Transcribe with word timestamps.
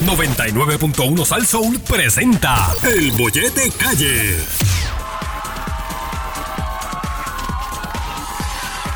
99.1 0.00 1.24
Sal 1.24 1.46
Soul 1.46 1.80
presenta 1.80 2.74
El 2.82 3.12
Bollete 3.12 3.70
Calle. 3.72 4.38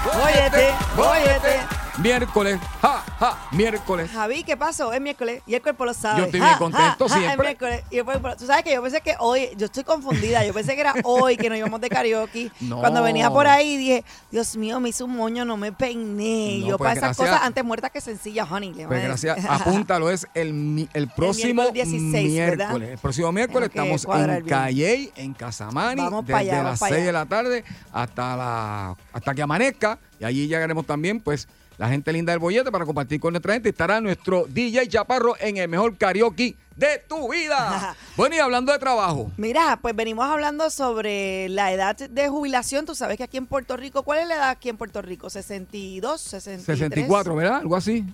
Bollete, 0.04 0.74
bollete. 0.96 1.81
Miércoles, 2.02 2.58
ja, 2.80 3.04
ja, 3.20 3.38
miércoles. 3.52 4.10
Javi, 4.10 4.42
¿qué 4.42 4.56
pasó? 4.56 4.92
Es 4.92 5.00
miércoles 5.00 5.40
y 5.46 5.54
el 5.54 5.62
cuerpo 5.62 5.84
lo 5.84 5.94
sabe. 5.94 6.18
Yo 6.18 6.24
estoy 6.24 6.40
bien 6.40 6.56
contento 6.59 7.06
Es 7.06 7.12
siempre. 7.12 7.46
miércoles 7.46 7.84
y 7.92 7.98
el 7.98 8.04
cuerpo- 8.04 8.34
Tú 8.36 8.45
sabes 8.46 8.64
que 8.64 8.72
yo 8.74 8.82
pensé 8.82 9.00
que 9.02 9.14
hoy, 9.20 9.50
yo 9.56 9.66
estoy 9.66 9.84
confundida, 9.84 10.45
yo 10.45 10.52
pensé 10.52 10.74
que 10.74 10.80
era 10.80 10.95
hoy 11.04 11.36
que 11.36 11.48
nos 11.48 11.59
íbamos 11.59 11.80
de 11.80 11.88
karaoke. 11.88 12.50
No. 12.60 12.80
Cuando 12.80 13.02
venía 13.02 13.30
por 13.30 13.46
ahí 13.46 13.77
dije, 13.77 14.04
Dios 14.30 14.56
mío, 14.56 14.80
me 14.80 14.88
hice 14.88 15.04
un 15.04 15.14
moño, 15.14 15.45
no 15.45 15.56
me 15.56 15.70
peiné. 15.73 16.59
No, 16.60 16.66
yo 16.70 16.78
pues 16.78 16.88
para 16.88 16.92
esas 16.92 17.16
gracias. 17.16 17.28
cosas 17.28 17.46
antes 17.46 17.64
muertas 17.64 17.91
que 17.92 18.00
sencillas, 18.00 18.50
honey. 18.50 18.73
Pues 18.73 19.05
gracias, 19.05 19.38
apúntalo, 19.48 20.10
es 20.10 20.27
el, 20.34 20.88
el 20.95 21.09
próximo 21.09 21.62
miércoles 21.70 21.88
16, 21.91 22.37
¿verdad? 22.38 22.56
miércoles. 22.69 22.88
El 22.91 22.98
próximo 22.98 23.32
miércoles 23.32 23.69
estamos 23.69 24.05
en. 24.05 24.45
Calley, 24.46 25.12
en 25.16 25.34
Casamani, 25.34 26.00
Vamos 26.02 26.27
desde 26.27 26.41
allá, 26.41 26.52
las 26.55 26.64
vamos 26.64 26.80
pa' 26.80 26.88
6 26.88 26.96
de 26.96 27.02
allá. 27.10 27.12
la 27.12 27.27
tarde 27.27 27.64
hasta, 27.92 28.37
la, 28.37 28.96
hasta 29.12 29.34
que 29.34 29.42
amanezca. 29.42 29.98
Y 30.19 30.24
allí 30.24 30.46
llegaremos 30.48 30.87
también, 30.87 31.20
pues, 31.20 31.48
la 31.78 31.88
gente 31.88 32.12
linda 32.12 32.32
del 32.32 32.38
bollete 32.38 32.70
para 32.70 32.84
compartir 32.84 33.20
con 33.20 33.32
nuestra 33.32 33.54
gente. 33.54 33.68
Estará 33.68 34.00
nuestro 34.00 34.46
DJ 34.48 34.88
Chaparro 34.88 35.34
en 35.40 35.56
el 35.56 35.68
mejor 35.68 35.96
karaoke 35.96 36.56
de 36.76 37.02
tu 37.08 37.30
vida. 37.30 37.96
bueno, 38.16 38.36
y 38.36 38.38
hablando 38.38 38.72
de 38.72 38.78
trabajo. 38.78 39.30
Mira, 39.36 39.78
pues 39.80 39.95
venimos 39.95 40.26
hablando 40.26 40.70
sobre 40.70 41.48
la 41.48 41.72
edad 41.72 41.96
de 41.96 42.28
jubilación. 42.28 42.86
Tú 42.86 42.95
sabes 42.95 43.16
que 43.16 43.24
aquí 43.24 43.36
en 43.36 43.46
Puerto 43.46 43.76
Rico, 43.76 44.02
¿cuál 44.02 44.20
es 44.20 44.28
la 44.28 44.34
edad 44.34 44.50
aquí 44.50 44.68
en 44.68 44.76
Puerto 44.76 45.02
Rico? 45.02 45.28
¿62? 45.28 46.18
63. 46.18 46.64
64, 46.64 47.34
¿verdad? 47.34 47.56
Algo 47.58 47.76
así. 47.76 48.04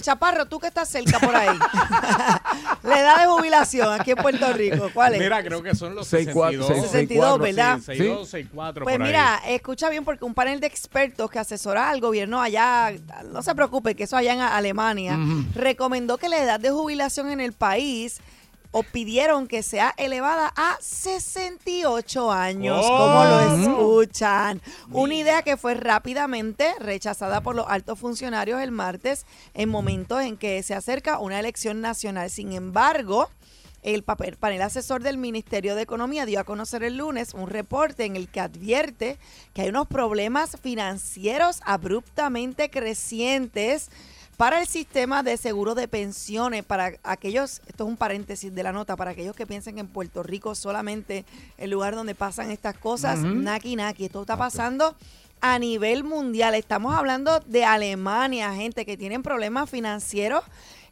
Chaparro, 0.00 0.46
tú 0.46 0.58
que 0.58 0.66
estás 0.68 0.88
cerca 0.88 1.18
por 1.18 1.34
ahí. 1.34 1.56
la 2.82 3.00
edad 3.00 3.20
de 3.20 3.26
jubilación 3.26 4.00
aquí 4.00 4.12
en 4.12 4.16
Puerto 4.16 4.52
Rico, 4.52 4.90
¿cuál 4.92 5.14
es? 5.14 5.20
Mira, 5.20 5.42
creo 5.42 5.62
que 5.62 5.74
son 5.74 5.94
los 5.94 6.08
64, 6.08 6.66
62. 6.66 6.90
62, 6.90 7.38
¿verdad? 7.38 7.76
Sí, 7.78 7.84
62, 7.84 8.28
64 8.28 8.84
Pues 8.84 8.96
por 8.96 9.02
ahí. 9.02 9.08
mira, 9.08 9.40
escucha 9.46 9.88
bien 9.90 10.04
porque 10.04 10.24
un 10.24 10.34
panel 10.34 10.60
de 10.60 10.66
expertos 10.66 11.30
que 11.30 11.38
asesora 11.38 11.90
al 11.90 12.00
gobierno 12.00 12.40
allá, 12.40 12.92
no 13.30 13.42
se 13.42 13.54
preocupe, 13.54 13.94
que 13.94 14.04
eso 14.04 14.16
allá 14.16 14.32
en 14.32 14.40
Alemania, 14.40 15.18
recomendó 15.54 16.18
que 16.18 16.28
la 16.28 16.42
edad 16.42 16.60
de 16.60 16.70
jubilación 16.70 17.30
en 17.30 17.40
el 17.40 17.52
país 17.52 18.20
o 18.76 18.82
pidieron 18.82 19.46
que 19.46 19.62
sea 19.62 19.94
elevada 19.96 20.52
a 20.56 20.76
68 20.80 22.32
años, 22.32 22.80
Oh. 22.84 22.98
como 22.98 23.24
lo 23.24 23.40
escuchan. 23.40 24.60
Una 24.90 25.14
idea 25.14 25.42
que 25.42 25.56
fue 25.56 25.74
rápidamente 25.74 26.74
rechazada 26.80 27.40
por 27.40 27.54
los 27.54 27.66
altos 27.68 28.00
funcionarios 28.00 28.60
el 28.60 28.72
martes 28.72 29.26
en 29.54 29.68
momentos 29.68 30.20
en 30.22 30.36
que 30.36 30.60
se 30.64 30.74
acerca 30.74 31.20
una 31.20 31.38
elección 31.38 31.80
nacional. 31.80 32.30
Sin 32.30 32.52
embargo, 32.52 33.30
el 33.82 34.02
papel- 34.02 34.36
panel 34.38 34.62
asesor 34.62 35.02
del 35.04 35.18
Ministerio 35.18 35.76
de 35.76 35.82
Economía 35.82 36.26
dio 36.26 36.40
a 36.40 36.44
conocer 36.44 36.82
el 36.82 36.96
lunes 36.96 37.32
un 37.32 37.48
reporte 37.48 38.04
en 38.06 38.16
el 38.16 38.28
que 38.28 38.40
advierte 38.40 39.18
que 39.52 39.62
hay 39.62 39.68
unos 39.68 39.86
problemas 39.86 40.56
financieros 40.62 41.60
abruptamente 41.64 42.70
crecientes 42.70 43.88
para 44.36 44.60
el 44.60 44.66
sistema 44.66 45.22
de 45.22 45.36
seguro 45.36 45.74
de 45.74 45.86
pensiones, 45.88 46.64
para 46.64 46.94
aquellos, 47.02 47.60
esto 47.66 47.84
es 47.84 47.90
un 47.90 47.96
paréntesis 47.96 48.54
de 48.54 48.62
la 48.62 48.72
nota, 48.72 48.96
para 48.96 49.12
aquellos 49.12 49.36
que 49.36 49.46
piensen 49.46 49.74
que 49.74 49.80
en 49.80 49.86
Puerto 49.86 50.22
Rico 50.22 50.54
solamente 50.54 51.24
el 51.58 51.70
lugar 51.70 51.94
donde 51.94 52.14
pasan 52.14 52.50
estas 52.50 52.76
cosas, 52.76 53.20
naki 53.20 53.76
naki, 53.76 54.06
esto 54.06 54.22
está 54.22 54.36
pasando 54.36 54.96
a 55.40 55.58
nivel 55.58 56.04
mundial. 56.04 56.54
Estamos 56.54 56.94
hablando 56.94 57.40
de 57.40 57.64
Alemania, 57.64 58.52
gente 58.54 58.84
que 58.84 58.96
tienen 58.96 59.22
problemas 59.22 59.70
financieros 59.70 60.42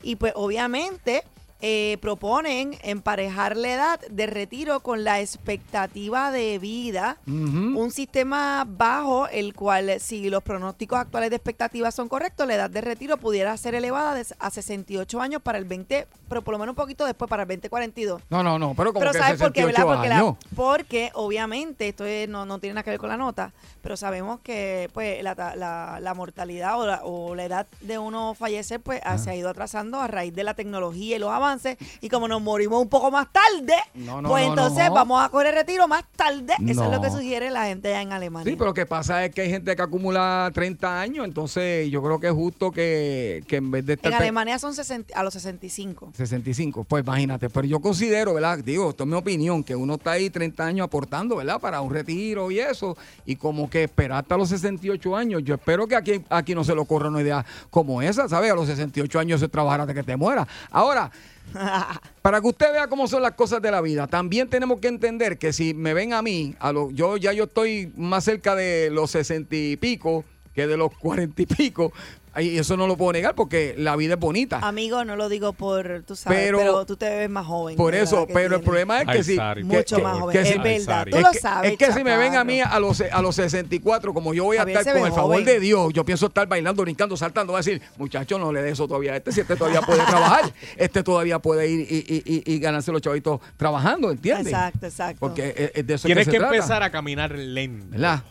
y 0.03 0.17
pues 0.17 0.33
obviamente 0.37 1.25
eh, 1.65 1.97
proponen 2.01 2.77
emparejar 2.83 3.57
la 3.57 3.73
edad 3.73 4.01
de 4.11 4.27
retiro 4.27 4.81
con 4.81 5.05
la 5.05 5.21
expectativa 5.21 6.31
de 6.33 6.59
vida. 6.59 7.19
Un 7.27 7.91
sistema 7.93 8.67
bajo 8.69 9.29
el 9.29 9.55
cual, 9.55 10.01
si 10.01 10.29
los 10.29 10.43
pronósticos 10.43 10.99
actuales 10.99 11.31
de 11.31 11.37
expectativa 11.37 11.91
son 11.93 12.09
correctos, 12.09 12.47
la 12.49 12.55
edad 12.57 12.69
de 12.71 12.81
retiro 12.81 13.17
pudiera 13.17 13.57
ser 13.57 13.77
elevada 13.77 14.21
a 14.41 14.51
68 14.51 15.21
años 15.21 15.41
para 15.41 15.57
el 15.59 15.65
20, 15.65 16.09
pero 16.29 16.43
por 16.43 16.53
lo 16.53 16.59
menos 16.59 16.73
un 16.73 16.77
poquito 16.77 17.05
después, 17.07 17.29
para 17.29 17.45
el 17.45 17.49
2042. 17.49 18.23
No, 18.29 18.43
no, 18.43 18.59
no, 18.59 18.75
pero 18.75 18.93
como 18.93 19.01
Pero 19.01 19.13
que 19.13 19.19
¿sabes 19.19 19.41
por 19.41 19.53
qué, 19.53 19.61
68 19.63 19.87
verdad? 19.87 19.95
Porque, 19.95 20.09
la- 20.09 20.17
años. 20.19 20.37
porque 20.57 21.11
obviamente 21.15 21.89
esto 21.89 22.05
es- 22.05 22.29
no, 22.29 22.45
no 22.45 22.59
tiene 22.59 22.75
nada 22.75 22.83
que 22.83 22.91
ver 22.91 22.99
con 22.99 23.09
la 23.09 23.17
nota, 23.17 23.53
pero 23.83 23.97
sabemos 23.97 24.41
que 24.41 24.91
pues 24.93 25.23
la, 25.23 25.35
la- 25.57 25.99
la 26.01 26.15
mortalidad 26.15 26.81
o 26.81 26.87
la, 26.87 27.01
o 27.05 27.37
la 27.37 27.45
edad 27.45 27.67
de 27.83 27.99
uno 27.99 28.35
fallecer 28.35 28.81
pues 28.81 29.01
ah, 29.05 29.17
se 29.17 29.31
ha 29.31 29.37
ido 29.37 29.49
atrasando 29.49 30.01
a 30.01 30.09
raíz 30.09 30.35
de 30.35 30.43
la 30.43 30.55
tecnología 30.55 31.15
y 31.17 31.19
los 31.21 31.31
avances 31.31 31.52
y 32.01 32.09
como 32.09 32.29
nos 32.29 32.43
morimos 32.43 32.81
un 32.81 32.89
poco 32.89 33.11
más 33.11 33.29
tarde, 33.33 33.75
No, 33.95 34.23
no, 34.23 34.29
pues 34.29 34.45
no, 34.47 34.51
entonces 34.51 34.91
vamos 34.91 35.23
a 35.23 35.29
correr 35.29 35.55
retiro 35.55 35.89
más 35.89 36.05
tarde. 36.17 36.55
Eso 36.67 36.85
es 36.85 36.91
lo 36.91 37.01
que 37.01 37.11
sugiere 37.11 37.51
la 37.51 37.67
gente 37.67 37.89
allá 37.89 38.03
en 38.03 38.13
Alemania. 38.13 38.51
Sí, 38.51 38.57
pero 38.57 38.71
lo 38.71 38.75
que 38.75 38.87
pasa 38.87 39.25
es 39.25 39.35
que 39.35 39.43
hay 39.43 39.51
gente 39.51 39.75
que 39.77 39.83
acumula 39.83 40.51
30 40.53 41.01
años, 41.01 41.25
entonces 41.25 41.91
yo 41.91 42.03
creo 42.03 42.21
que 42.21 42.29
es 42.29 42.33
justo 42.33 42.71
que, 42.71 43.45
que 43.47 43.57
en 43.57 43.71
vez 43.71 43.87
de 43.87 43.95
estar... 43.95 44.13
en 44.13 44.19
Alemania 44.19 44.59
son 44.59 44.75
60 44.75 45.15
a 45.15 45.23
los 45.23 45.33
65. 45.35 46.13
65, 46.15 46.85
pues 46.85 47.05
imagínate, 47.05 47.49
pero 47.49 47.67
yo 47.67 47.81
considero, 47.81 48.35
¿verdad? 48.35 48.59
Digo, 48.59 48.91
esto 48.91 49.05
es 49.05 49.09
mi 49.09 49.17
opinión, 49.17 49.63
que 49.63 49.77
uno 49.77 49.95
está 49.95 50.13
ahí 50.13 50.31
30 50.31 50.65
años 50.65 50.85
aportando, 50.85 51.37
¿verdad? 51.37 51.61
Para 51.61 51.81
un 51.81 51.93
retiro 51.93 52.51
y 52.51 52.59
eso, 52.59 52.97
y 53.25 53.37
como 53.37 53.71
que 53.71 53.85
esperar 53.85 54.19
hasta 54.23 54.37
los 54.37 54.49
68 54.49 55.17
años, 55.17 55.43
yo 55.45 55.55
espero 55.55 55.87
que 55.87 55.97
aquí, 55.97 56.23
aquí 56.29 56.55
no 56.55 56.65
se 56.65 56.75
le 56.75 56.81
ocurra 56.81 57.09
una 57.09 57.21
idea 57.21 57.45
como 57.71 58.03
esa, 58.03 58.29
¿sabes? 58.29 58.51
A 58.51 58.55
los 58.55 58.67
68 58.67 59.19
años 59.19 59.41
se 59.41 59.49
trabajar 59.49 59.83
hasta 59.83 59.95
que 59.95 60.03
te 60.03 60.17
muera. 60.17 60.47
Ahora, 60.71 61.11
para 62.23 62.41
que 62.41 62.47
usted 62.47 62.73
vea 62.73 62.87
cómo 62.89 63.07
son 63.07 63.23
las 63.23 63.33
cosas 63.33 63.61
de 63.61 63.71
la 63.71 63.81
vida, 63.81 64.07
también 64.07 64.49
tenemos 64.49 64.81
que 64.81 64.89
entender 64.89 65.39
que 65.39 65.53
si 65.53 65.75
me 65.75 65.95
ven 65.95 66.13
a 66.13 66.23
mí, 66.23 66.55
a 66.61 66.73
lo, 66.73 66.91
yo 66.91 67.17
ya 67.17 67.33
yo 67.33 67.45
estoy 67.45 67.93
más 67.97 68.25
cerca 68.25 68.55
de 68.55 68.91
los 68.91 69.11
60 69.11 69.55
y 69.55 69.77
pico 69.77 70.25
que 70.55 70.67
de 70.67 70.77
los 70.77 70.97
40 70.99 71.43
y 71.43 71.47
pico, 71.47 71.93
y 72.39 72.57
eso 72.59 72.77
no 72.77 72.87
lo 72.87 72.97
puedo 72.97 73.13
negar 73.13 73.35
porque 73.35 73.75
la 73.77 73.95
vida 73.97 74.15
es 74.15 74.21
bonita. 74.21 74.59
Amigo, 74.61 75.05
no 75.05 75.17
lo 75.17 75.29
digo 75.29 75.53
por, 75.53 76.03
tú 76.07 76.17
sabes, 76.17 76.39
Pero- 76.39 76.59
pero, 76.59 76.87
tú 76.87 76.97
te 76.97 77.09
ves 77.09 77.29
más 77.31 77.47
joven. 77.47 77.77
Por 77.77 77.95
eso, 77.95 78.27
que 78.27 78.33
pero 78.33 78.57
el 78.57 78.63
problema 78.63 79.03
es 79.03 79.09
que 79.09 79.25
si... 79.25 79.37
Que- 79.37 79.65
Mucho 79.65 79.97
que- 79.97 80.03
más 80.03 80.15
que 80.15 80.21
joven. 80.21 80.47
es 80.47 80.63
verdad. 80.87 81.07
Tú 81.11 81.17
es 81.19 81.23
lo 81.23 81.31
que, 81.33 81.39
sabes. 81.39 81.73
es 81.73 81.79
que 81.79 81.93
si 81.93 82.03
me 82.05 82.17
ven 82.17 82.37
a 82.37 82.45
mí 82.45 82.61
a 82.61 82.79
los, 82.81 83.01
a 83.03 83.21
los 83.23 83.35
64, 83.37 84.15
como 84.15 84.33
yo 84.35 84.45
voy 84.45 84.57
a 84.57 84.61
Javier 84.61 84.79
estar 84.79 84.95
con 84.97 85.07
el 85.07 85.13
favor 85.13 85.33
joven. 85.37 85.45
de 85.45 85.61
Dios, 85.61 85.93
yo 85.93 86.05
pienso 86.05 86.27
estar 86.27 86.47
bailando, 86.49 86.83
brincando, 86.83 87.17
saltando, 87.17 87.53
voy 87.53 87.59
a 87.61 87.63
decir, 87.65 87.83
muchacho, 87.99 88.39
no 88.39 88.53
le 88.53 88.63
dé 88.63 88.71
eso 88.71 88.87
todavía 88.89 89.13
a 89.13 89.17
este, 89.17 89.33
si 89.33 89.41
este 89.41 89.57
todavía 89.57 89.83
puede 89.83 90.03
trabajar, 90.07 90.53
este 90.77 91.03
todavía 91.03 91.39
puede 91.39 91.69
ir 91.69 91.81
y, 91.91 91.97
y- 91.97 92.23
y- 92.47 92.55
y 92.55 92.59
ganarse 92.59 92.93
los 92.93 93.03
chavitos 93.03 93.41
trabajando, 93.57 94.11
¿entiendes? 94.11 94.47
Exacto, 94.53 94.87
exacto. 94.87 95.17
Porque 95.21 95.49
es, 95.57 95.73
es 95.75 95.87
de 95.87 95.95
eso 95.95 96.07
Tienes 96.09 96.25
que, 96.27 96.31
que, 96.33 96.37
se 96.37 96.41
trata, 96.41 96.55
empezar 96.57 96.83
a 96.83 96.91
caminar 96.91 97.33
lento. 97.33 97.87
¿Verdad? 97.91 98.23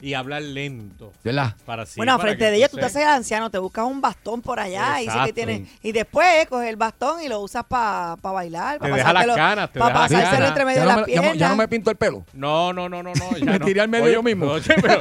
Y 0.00 0.14
hablar 0.14 0.42
lento. 0.42 1.12
¿Verdad? 1.24 1.54
Para 1.66 1.82
así, 1.82 1.94
bueno, 1.96 2.12
para 2.12 2.22
frente 2.28 2.44
que 2.44 2.50
de 2.52 2.56
ellos 2.58 2.70
tú 2.70 2.76
te 2.76 2.84
haces 2.84 3.04
anciano, 3.04 3.50
te 3.50 3.58
buscas 3.58 3.84
un 3.84 4.00
bastón 4.00 4.40
por 4.42 4.60
allá 4.60 5.00
y 5.00 5.04
dice 5.06 5.12
que 5.12 5.18
Exacto. 5.30 5.34
tienes 5.34 5.68
y 5.82 5.92
después 5.92 6.46
coges 6.48 6.68
el 6.68 6.76
bastón 6.76 7.20
y 7.22 7.28
lo 7.28 7.40
usas 7.40 7.64
para 7.64 8.14
bailar, 8.22 8.74
Te 8.74 8.78
para 8.80 8.96
deja 8.96 9.12
las 9.12 9.26
canas, 9.36 9.72
te 9.72 9.78
pa' 9.80 9.86
deja 9.88 9.98
las 10.00 10.08
pasárselo 10.10 10.30
canas. 10.36 10.48
entre 10.50 10.64
medio 10.64 10.78
Ya 10.78 10.84
de 10.84 10.88
no, 10.92 10.96
las 11.00 11.06
ya 11.08 11.14
no- 11.16 11.20
piernas. 11.22 11.38
ya 11.38 11.48
no 11.48 11.56
me 11.56 11.68
pinto 11.68 11.90
el 11.90 11.96
pelo. 11.96 12.24
No, 12.32 12.72
no, 12.72 12.88
no, 12.88 13.02
no, 13.02 13.12
no. 13.12 13.30
ya 13.38 13.44
Me 13.44 13.58
no. 13.58 13.64
tiré 13.66 13.80
al 13.80 13.88
medio 13.88 14.04
Oye, 14.04 14.14
yo 14.14 14.22
mismo. 14.22 14.46
Oye, 14.46 14.74
pero. 14.80 15.00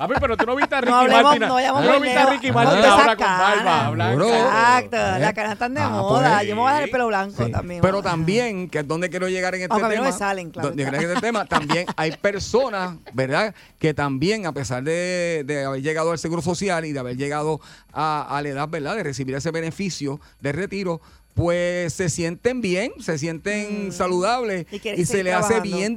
A 0.00 0.06
ver, 0.06 0.18
pero 0.20 0.36
tú 0.36 0.46
no 0.46 0.54
viste 0.56 0.74
a 0.74 0.80
Ricky 0.80 0.90
No 0.92 0.98
hablemos, 0.98 1.22
Martin. 1.24 1.40
no 1.40 1.48
tú 1.82 1.88
no 1.92 2.00
viste 2.00 2.18
a. 2.18 2.26
Ricky 2.26 2.48
No 2.48 2.54
Martin 2.54 2.84
ahora 2.84 3.16
con 3.16 3.26
barba. 3.26 3.90
blanca. 3.90 4.14
Bro. 4.14 4.28
Exacto, 4.34 4.96
¿Eh? 4.96 5.18
las 5.20 5.32
canas 5.34 5.52
están 5.52 5.74
de 5.74 5.80
Ah, 5.80 5.88
moda. 5.88 6.36
pues, 6.38 6.48
Yo 6.48 6.54
me 6.54 6.60
voy 6.62 6.70
a 6.70 6.72
dar 6.74 6.82
el 6.82 6.88
sí. 6.88 6.92
pelo 6.92 7.06
blanco 7.08 7.44
Sí. 7.44 7.50
también. 7.52 7.80
Pero 7.80 8.02
también, 8.02 8.68
que 8.70 8.78
es 8.80 8.88
donde 8.88 9.08
quiero 9.10 9.28
llegar 9.28 9.54
en 9.54 9.62
este 9.62 9.72
Aunque 9.72 9.86
a 9.86 9.88
mí 9.88 9.94
no 9.96 10.02
tema. 10.02 10.12
me 10.12 10.18
salen, 10.18 10.50
claro 10.50 10.68
donde 10.68 10.82
en 10.84 10.94
este 10.94 11.20
tema, 11.20 11.44
también 11.46 11.86
hay 11.96 12.12
personas, 12.16 12.96
¿verdad? 13.12 13.54
Que 13.78 13.94
también, 13.94 14.44
a 14.46 14.52
pesar 14.52 14.82
de, 14.82 15.44
de 15.46 15.64
haber 15.64 15.82
llegado 15.82 16.10
al 16.10 16.18
Seguro 16.18 16.42
Social 16.42 16.84
y 16.84 16.92
de 16.92 16.98
haber 16.98 17.16
llegado 17.16 17.60
a, 17.92 18.36
a 18.36 18.42
la 18.42 18.48
edad, 18.48 18.68
¿verdad? 18.68 18.96
De 18.96 19.04
recibir 19.04 19.34
ese 19.36 19.50
beneficio 19.52 20.20
de 20.40 20.52
retiro, 20.52 21.00
pues 21.34 21.92
se 21.94 22.08
sienten 22.08 22.60
bien, 22.60 22.90
se 22.98 23.16
sienten 23.16 23.92
saludables 23.92 24.66
Mm. 24.70 24.74
Y 24.74 25.00
y, 25.02 25.04
se 25.06 25.22
le 25.22 25.32
hace 25.32 25.48
trabajando. 25.54 25.76
bien 25.76 25.96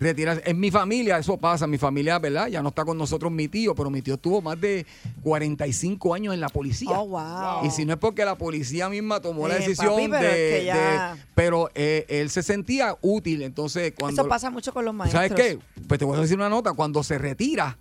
Retirarse. 0.00 0.42
En 0.50 0.58
mi 0.60 0.70
familia 0.70 1.18
eso 1.18 1.36
pasa, 1.36 1.66
mi 1.66 1.78
familia, 1.78 2.18
¿verdad? 2.18 2.48
Ya 2.48 2.62
no 2.62 2.68
está 2.70 2.84
con 2.84 2.98
nosotros 2.98 3.30
mi 3.32 3.48
tío, 3.48 3.74
pero 3.74 3.90
mi 3.90 4.02
tío 4.02 4.16
tuvo 4.16 4.42
más 4.42 4.60
de 4.60 4.84
45 5.22 6.14
años 6.14 6.34
en 6.34 6.40
la 6.40 6.48
policía. 6.48 6.90
Oh, 6.98 7.06
wow. 7.08 7.64
Y 7.66 7.70
si 7.70 7.84
no 7.84 7.92
es 7.94 7.98
porque 7.98 8.24
la 8.24 8.36
policía 8.36 8.88
misma 8.88 9.20
tomó 9.20 9.48
la 9.48 9.56
Eh, 9.56 9.60
decisión 9.60 9.90
papi, 9.94 10.08
pero 10.08 10.20
de, 10.22 10.54
es 10.54 10.60
que 10.60 10.66
ya- 10.66 11.14
de- 11.14 11.20
Pero 11.34 11.70
eh, 11.74 12.06
él 12.08 12.30
se 12.30 12.42
sentía 12.42 12.96
útil. 13.02 13.42
Entonces, 13.42 13.92
cuando. 13.98 14.22
Eso 14.22 14.28
pasa 14.28 14.50
mucho 14.50 14.72
con 14.72 14.84
los 14.84 14.94
maestros. 14.94 15.22
¿Sabes 15.28 15.34
qué? 15.34 15.58
Pues 15.88 15.98
te 15.98 16.04
voy 16.04 16.16
a 16.16 16.20
decir 16.20 16.36
una 16.36 16.48
nota. 16.48 16.72
Cuando 16.74 17.02
se 17.02 17.18
retira, 17.18 17.76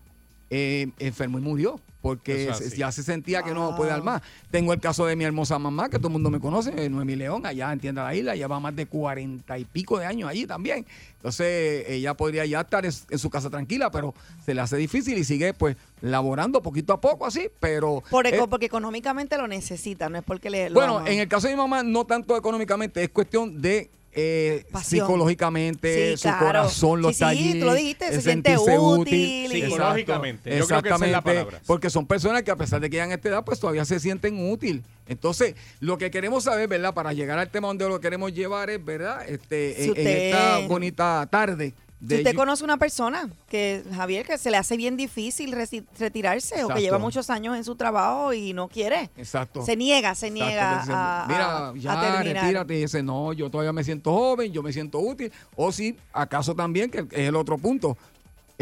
eh, 0.49 0.89
enfermó 0.99 1.39
y 1.39 1.41
murió 1.41 1.79
porque 2.03 2.51
ya 2.75 2.91
se 2.91 3.01
sentía 3.01 3.43
que 3.43 3.53
no 3.53 3.77
puede 3.77 3.91
dar 3.91 4.03
más. 4.03 4.21
Tengo 4.51 4.73
el 4.73 4.81
caso 4.81 5.05
de 5.05 5.15
mi 5.15 5.23
hermosa 5.23 5.57
mamá, 5.57 5.87
que 5.87 5.97
todo 5.97 6.09
el 6.09 6.13
mundo 6.13 6.29
me 6.29 6.41
conoce, 6.41 6.73
eh, 6.75 6.89
Noemí 6.89 7.15
León, 7.15 7.45
allá 7.45 7.71
en 7.71 7.79
Tienda 7.79 8.01
de 8.01 8.07
la 8.09 8.15
Isla, 8.15 8.35
lleva 8.35 8.59
más 8.59 8.75
de 8.75 8.87
cuarenta 8.87 9.57
y 9.57 9.63
pico 9.63 9.97
de 9.97 10.05
años 10.05 10.29
allí 10.29 10.45
también. 10.45 10.85
Entonces, 11.15 11.85
ella 11.87 12.13
podría 12.13 12.45
ya 12.45 12.59
estar 12.59 12.85
en, 12.85 12.91
su 12.91 13.29
casa 13.29 13.49
tranquila, 13.49 13.89
pero 13.89 14.13
se 14.45 14.53
le 14.53 14.59
hace 14.59 14.75
difícil 14.75 15.17
y 15.17 15.23
sigue 15.23 15.53
pues 15.53 15.77
laborando 16.01 16.61
poquito 16.61 16.91
a 16.91 16.99
poco 16.99 17.25
así, 17.25 17.47
pero... 17.61 18.03
Por 18.09 18.27
eco- 18.27 18.49
porque 18.49 18.65
económicamente 18.65 19.37
lo 19.37 19.47
necesita, 19.47 20.09
no 20.09 20.17
es 20.17 20.25
porque 20.25 20.49
le 20.49 20.69
lo 20.69 20.75
bueno, 20.75 20.97
ama. 20.97 21.09
en 21.09 21.19
el 21.19 21.29
caso 21.29 21.47
de 21.47 21.53
mi 21.53 21.57
mamá, 21.57 21.83
no 21.83 22.03
tanto 22.03 22.35
económicamente, 22.35 23.01
es 23.01 23.09
cuestión 23.11 23.61
de 23.61 23.89
eh, 24.15 24.65
psicológicamente, 24.83 26.11
Sí, 26.11 26.17
su 26.17 26.23
claro. 26.23 26.45
corazón 26.45 27.01
lo 27.01 27.09
Sí, 27.09 27.13
está 27.13 27.31
sí, 27.31 27.37
allí. 27.49 27.59
tú 27.59 27.65
lo 27.65 27.73
dijiste, 27.73 28.05
se 28.11 28.21
siente 28.21 28.51
sentirse 28.51 28.79
útil 28.79 29.51
Psicológicamente, 29.51 30.57
yo 30.57 30.67
creo 30.67 30.81
que 30.81 30.89
esa 30.89 30.95
es 30.95 31.01
la 31.01 31.07
Exactamente, 31.07 31.21
palabra. 31.45 31.61
Porque 31.65 31.89
son 31.89 32.05
personas 32.07 32.43
que 32.43 32.51
a 32.51 32.55
pesar 32.55 32.79
de 32.81 32.89
que 32.89 32.97
ya 32.97 33.05
en 33.05 33.11
esta 33.11 33.29
edad, 33.29 33.43
pues 33.45 33.59
todavía 33.59 33.85
se 33.85 33.99
sienten 33.99 34.49
útil. 34.51 34.83
Entonces, 35.07 35.55
lo 35.79 35.97
que 35.97 36.09
queremos 36.11 36.45
saber, 36.45 36.67
¿verdad? 36.67 36.93
Para 36.93 37.13
llegar 37.13 37.37
al 37.39 37.49
tema 37.49 37.67
donde 37.67 37.87
lo 37.89 37.99
queremos 37.99 38.33
llevar 38.33 38.69
es, 38.69 38.83
¿verdad? 38.83 39.27
Este, 39.27 39.75
Si 39.77 39.89
en- 39.95 40.07
esta 40.07 40.59
bonita 40.67 41.27
tarde. 41.29 41.73
Si 42.07 42.15
usted 42.15 42.35
conoce 42.35 42.63
una 42.63 42.77
persona 42.77 43.29
que, 43.47 43.83
Javier, 43.95 44.25
que 44.25 44.37
se 44.37 44.51
le 44.51 44.57
hace 44.57 44.75
bien 44.75 44.97
difícil 44.97 45.55
retirarse 45.97 46.63
o 46.63 46.67
que 46.67 46.81
lleva 46.81 46.97
muchos 46.97 47.29
años 47.29 47.55
en 47.55 47.63
su 47.63 47.75
trabajo 47.75 48.33
y 48.33 48.53
no 48.53 48.67
quiere, 48.67 49.09
Exacto. 49.15 49.63
se 49.65 49.75
niega, 49.75 50.13
se 50.15 50.27
Exacto, 50.27 50.45
niega 50.45 50.81
a, 51.23 51.27
Mira, 51.27 51.67
a- 51.69 51.73
ya 51.75 52.19
a 52.19 52.23
retírate. 52.23 52.75
Y 52.75 52.81
dice, 52.81 53.01
no, 53.03 53.31
yo 53.33 53.49
todavía 53.49 53.71
me 53.73 53.83
siento 53.83 54.11
joven, 54.11 54.51
yo 54.51 54.61
me 54.61 54.73
siento 54.73 54.99
útil. 54.99 55.31
O 55.55 55.71
si, 55.71 55.95
acaso 56.11 56.53
también, 56.55 56.89
que 56.91 56.99
es 56.99 57.27
el 57.29 57.35
otro 57.35 57.57
punto, 57.57 57.97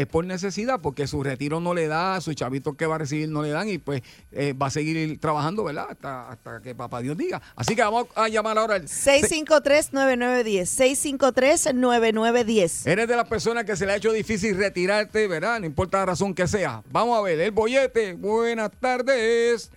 es 0.02 0.08
por 0.08 0.24
necesidad, 0.24 0.80
porque 0.80 1.06
su 1.06 1.22
retiro 1.22 1.60
no 1.60 1.74
le 1.74 1.86
da, 1.86 2.20
sus 2.20 2.34
chavitos 2.34 2.76
que 2.76 2.86
va 2.86 2.96
a 2.96 2.98
recibir 2.98 3.28
no 3.28 3.42
le 3.42 3.50
dan 3.50 3.68
y 3.68 3.78
pues 3.78 4.02
eh, 4.32 4.52
va 4.52 4.66
a 4.66 4.70
seguir 4.70 5.20
trabajando, 5.20 5.64
¿verdad? 5.64 5.86
Hasta, 5.90 6.30
hasta 6.30 6.62
que 6.62 6.74
papá 6.74 7.00
Dios 7.00 7.16
diga. 7.16 7.40
Así 7.56 7.74
que 7.74 7.82
vamos 7.82 8.06
a 8.14 8.28
llamar 8.28 8.58
ahora 8.58 8.76
al... 8.76 8.84
653-9910, 8.84 11.18
653-9910. 11.18 12.86
Eres 12.86 13.08
de 13.08 13.16
las 13.16 13.28
personas 13.28 13.64
que 13.64 13.76
se 13.76 13.86
le 13.86 13.92
ha 13.92 13.96
hecho 13.96 14.12
difícil 14.12 14.56
retirarte, 14.56 15.26
¿verdad? 15.26 15.60
No 15.60 15.66
importa 15.66 15.98
la 15.98 16.06
razón 16.06 16.34
que 16.34 16.46
sea. 16.46 16.82
Vamos 16.90 17.18
a 17.18 17.22
ver, 17.22 17.40
el 17.40 17.50
bollete. 17.50 18.14
Buenas 18.14 18.70
tardes. 18.78 19.70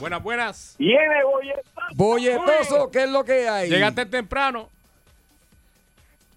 Buenas, 0.00 0.22
buenas. 0.22 0.74
Viene, 0.78 1.24
oye. 1.24 1.54
Bolletoso, 1.94 2.90
¿qué 2.90 3.04
es 3.04 3.10
lo 3.10 3.24
que 3.24 3.48
hay? 3.48 3.70
Llegaste 3.70 4.06
temprano. 4.06 4.68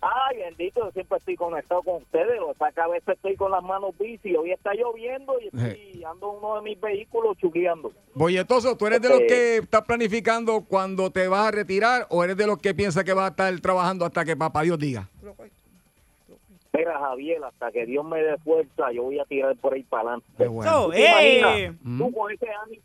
Ay, 0.02 0.38
bendito, 0.38 0.86
yo 0.86 0.92
siempre 0.92 1.18
estoy 1.18 1.36
conectado 1.36 1.82
con 1.82 1.96
ustedes. 1.96 2.40
Pasa 2.58 2.70
es 2.70 2.76
que 2.76 2.82
a 2.82 2.88
veces 2.88 3.10
estoy 3.16 3.36
con 3.36 3.52
las 3.52 3.64
manos 3.64 3.98
bici. 3.98 4.36
Hoy 4.36 4.52
está 4.52 4.74
lloviendo 4.74 5.40
y 5.42 5.48
estoy 5.48 6.04
ando 6.04 6.32
en 6.32 6.38
uno 6.38 6.56
de 6.56 6.62
mis 6.62 6.80
vehículos 6.80 7.38
chuqueando. 7.38 7.92
Bolletoso, 8.14 8.78
¿tú 8.78 8.88
eres 8.88 9.02
de 9.02 9.10
los 9.10 9.20
que 9.20 9.58
estás 9.58 9.84
planificando 9.84 10.64
cuando 10.68 11.12
te 11.12 11.28
vas 11.28 11.48
a 11.48 11.52
retirar 11.52 12.06
o 12.10 12.24
eres 12.24 12.38
de 12.38 12.46
los 12.46 12.60
que 12.60 12.76
piensa 12.76 13.04
que 13.04 13.14
vas 13.14 13.26
a 13.26 13.30
estar 13.30 13.60
trabajando 13.60 14.06
hasta 14.06 14.24
que 14.24 14.36
papá 14.36 14.62
Dios 14.62 14.78
diga? 14.78 15.10
Mira, 16.74 17.00
Javier, 17.00 17.44
hasta 17.44 17.72
que 17.72 17.88
Dios 17.88 18.06
me 18.06 18.22
dé 18.22 18.38
fuerza, 18.38 18.92
yo 18.92 19.04
voy 19.04 19.18
a 19.18 19.26
tirar 19.26 19.56
por 19.56 19.74
ahí 19.74 19.82
para 19.82 20.14
adelante. 20.14 20.48
Bueno. 20.48 20.72
So. 20.72 20.94
¡eh! 20.94 21.74
Tú 21.98 22.12
con 22.12 22.32
ese 22.32 22.48
ánimo, 22.64 22.84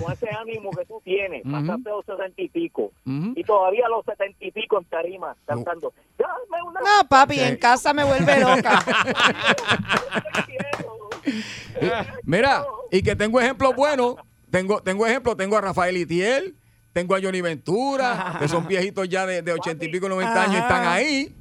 con 0.00 0.12
ese 0.12 0.28
ánimo 0.30 0.70
que 0.72 0.84
tú 0.84 1.00
tienes, 1.04 1.42
Ujú. 1.44 1.52
pasaste 1.52 1.90
los 1.90 2.04
sesenta 2.04 2.42
y 2.42 2.48
pico, 2.48 2.92
y 3.04 3.42
todavía 3.44 3.86
a 3.86 3.88
los 3.88 4.04
setenta 4.04 4.44
y 4.44 4.50
pico 4.50 4.78
en 4.78 4.84
tarima, 4.86 5.36
cantando. 5.46 5.92
Dame 6.18 6.62
una 6.68 6.80
No, 6.80 7.08
papi, 7.08 7.34
Sí. 7.36 7.40
en 7.42 7.56
casa 7.56 7.92
me 7.94 8.04
vuelve 8.04 8.40
loca. 8.40 8.84
Mira, 12.24 12.64
y 12.90 13.02
que 13.02 13.16
tengo 13.16 13.40
ejemplos 13.40 13.74
buenos. 13.74 14.16
Tengo, 14.50 14.80
tengo 14.80 15.06
ejemplos, 15.06 15.36
tengo 15.36 15.56
a 15.56 15.60
Rafael 15.60 15.96
Itiel, 15.96 16.56
tengo 16.92 17.14
a 17.14 17.20
Johnny 17.20 17.40
Ventura, 17.40 18.36
que 18.38 18.48
son 18.48 18.66
viejitos 18.66 19.08
ya 19.08 19.26
de, 19.26 19.42
de 19.42 19.52
80 19.52 19.84
y 19.84 19.88
pico, 19.88 20.08
90 20.08 20.42
años 20.42 20.54
y 20.54 20.58
están 20.58 20.86
ahí. 20.86 21.34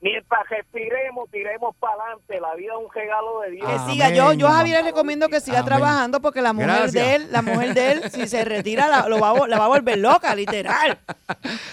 Mientras 0.00 0.48
respiremos, 0.48 1.28
tiremos 1.30 1.74
para 1.76 1.94
adelante. 2.04 2.40
La 2.40 2.54
vida 2.54 2.72
es 2.78 2.86
un 2.86 2.92
regalo 2.94 3.40
de 3.40 3.50
Dios. 3.50 3.66
Que 3.68 3.74
Amén. 3.74 3.90
siga, 3.90 4.10
yo, 4.10 4.32
yo 4.34 4.46
a 4.46 4.52
Javier 4.52 4.84
le 4.84 4.90
recomiendo 4.90 5.28
que 5.28 5.40
siga 5.40 5.58
Amén. 5.58 5.68
trabajando 5.70 6.20
porque 6.20 6.40
la 6.40 6.52
mujer 6.52 6.68
Gracias. 6.68 6.92
de 6.92 7.14
él, 7.16 7.26
la 7.32 7.42
mujer 7.42 7.74
de 7.74 7.92
él, 7.92 8.10
si 8.12 8.28
se 8.28 8.44
retira, 8.44 8.86
la, 8.86 9.08
lo 9.08 9.18
va, 9.18 9.48
la 9.48 9.58
va 9.58 9.64
a 9.64 9.68
volver 9.68 9.98
loca, 9.98 10.32
literal. 10.36 10.98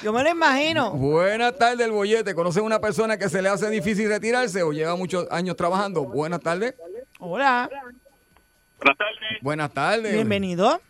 Yo 0.01 0.12
me 0.12 0.24
lo 0.24 0.30
imagino. 0.31 0.89
Buenas 0.92 1.56
tardes, 1.57 1.86
el 1.86 1.92
bollete. 1.92 2.33
¿Conoces 2.33 2.63
una 2.63 2.80
persona 2.80 3.18
que 3.18 3.30
se 3.30 3.44
le 3.44 3.50
hace 3.50 3.69
difícil 3.69 4.10
retirarse 4.10 4.63
o 4.63 4.72
lleva 4.72 4.95
muchos 4.95 5.27
años 5.31 5.56
trabajando? 5.56 6.04
Buenas 6.06 6.42
tardes. 6.42 6.74
Hola, 7.19 7.69
Buenas 8.80 8.98
tardes, 8.98 9.42
Buenas 9.42 9.72
tardes. 9.72 10.13
bienvenido. 10.13 10.81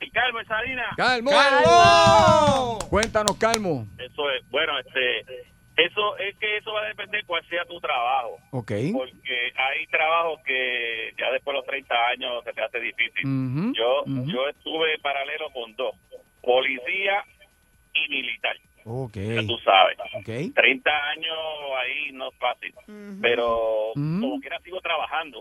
y 0.00 0.10
Carmen 0.10 0.46
Salinas. 0.46 0.86
Calmo. 0.96 1.30
¡Calmo! 1.30 2.78
Cuéntanos, 2.90 3.36
Calmo. 3.36 3.86
Eso 3.98 4.30
es, 4.30 4.48
bueno, 4.50 4.72
este, 4.78 5.24
eso 5.76 6.16
es 6.18 6.36
que 6.38 6.56
eso 6.56 6.72
va 6.72 6.82
a 6.82 6.88
depender 6.88 7.24
cuál 7.26 7.44
sea 7.48 7.64
tu 7.66 7.78
trabajo, 7.80 8.38
Ok. 8.52 8.72
porque 8.92 9.52
hay 9.56 9.86
trabajos 9.88 10.40
que 10.44 11.12
ya 11.18 11.30
después 11.32 11.54
de 11.54 11.58
los 11.60 11.66
30 11.66 11.94
años 12.08 12.44
se 12.44 12.52
te 12.52 12.62
hace 12.62 12.80
difícil. 12.80 13.72
Yo, 13.74 14.04
yo 14.26 14.48
estuve 14.48 14.98
paralelo 15.00 15.50
con 15.50 15.74
dos, 15.76 15.94
policía 16.42 17.24
y 17.94 18.08
militar, 18.08 18.56
Ok. 18.84 19.16
ya 19.16 19.46
tú 19.46 19.58
sabes. 19.64 19.98
Ok. 20.14 20.54
30 20.54 20.90
años 21.10 21.36
ahí 21.82 22.12
no 22.12 22.28
es 22.28 22.34
fácil, 22.38 22.74
pero 23.20 23.92
como 23.94 24.40
quiera 24.40 24.58
sigo 24.60 24.80
trabajando, 24.80 25.40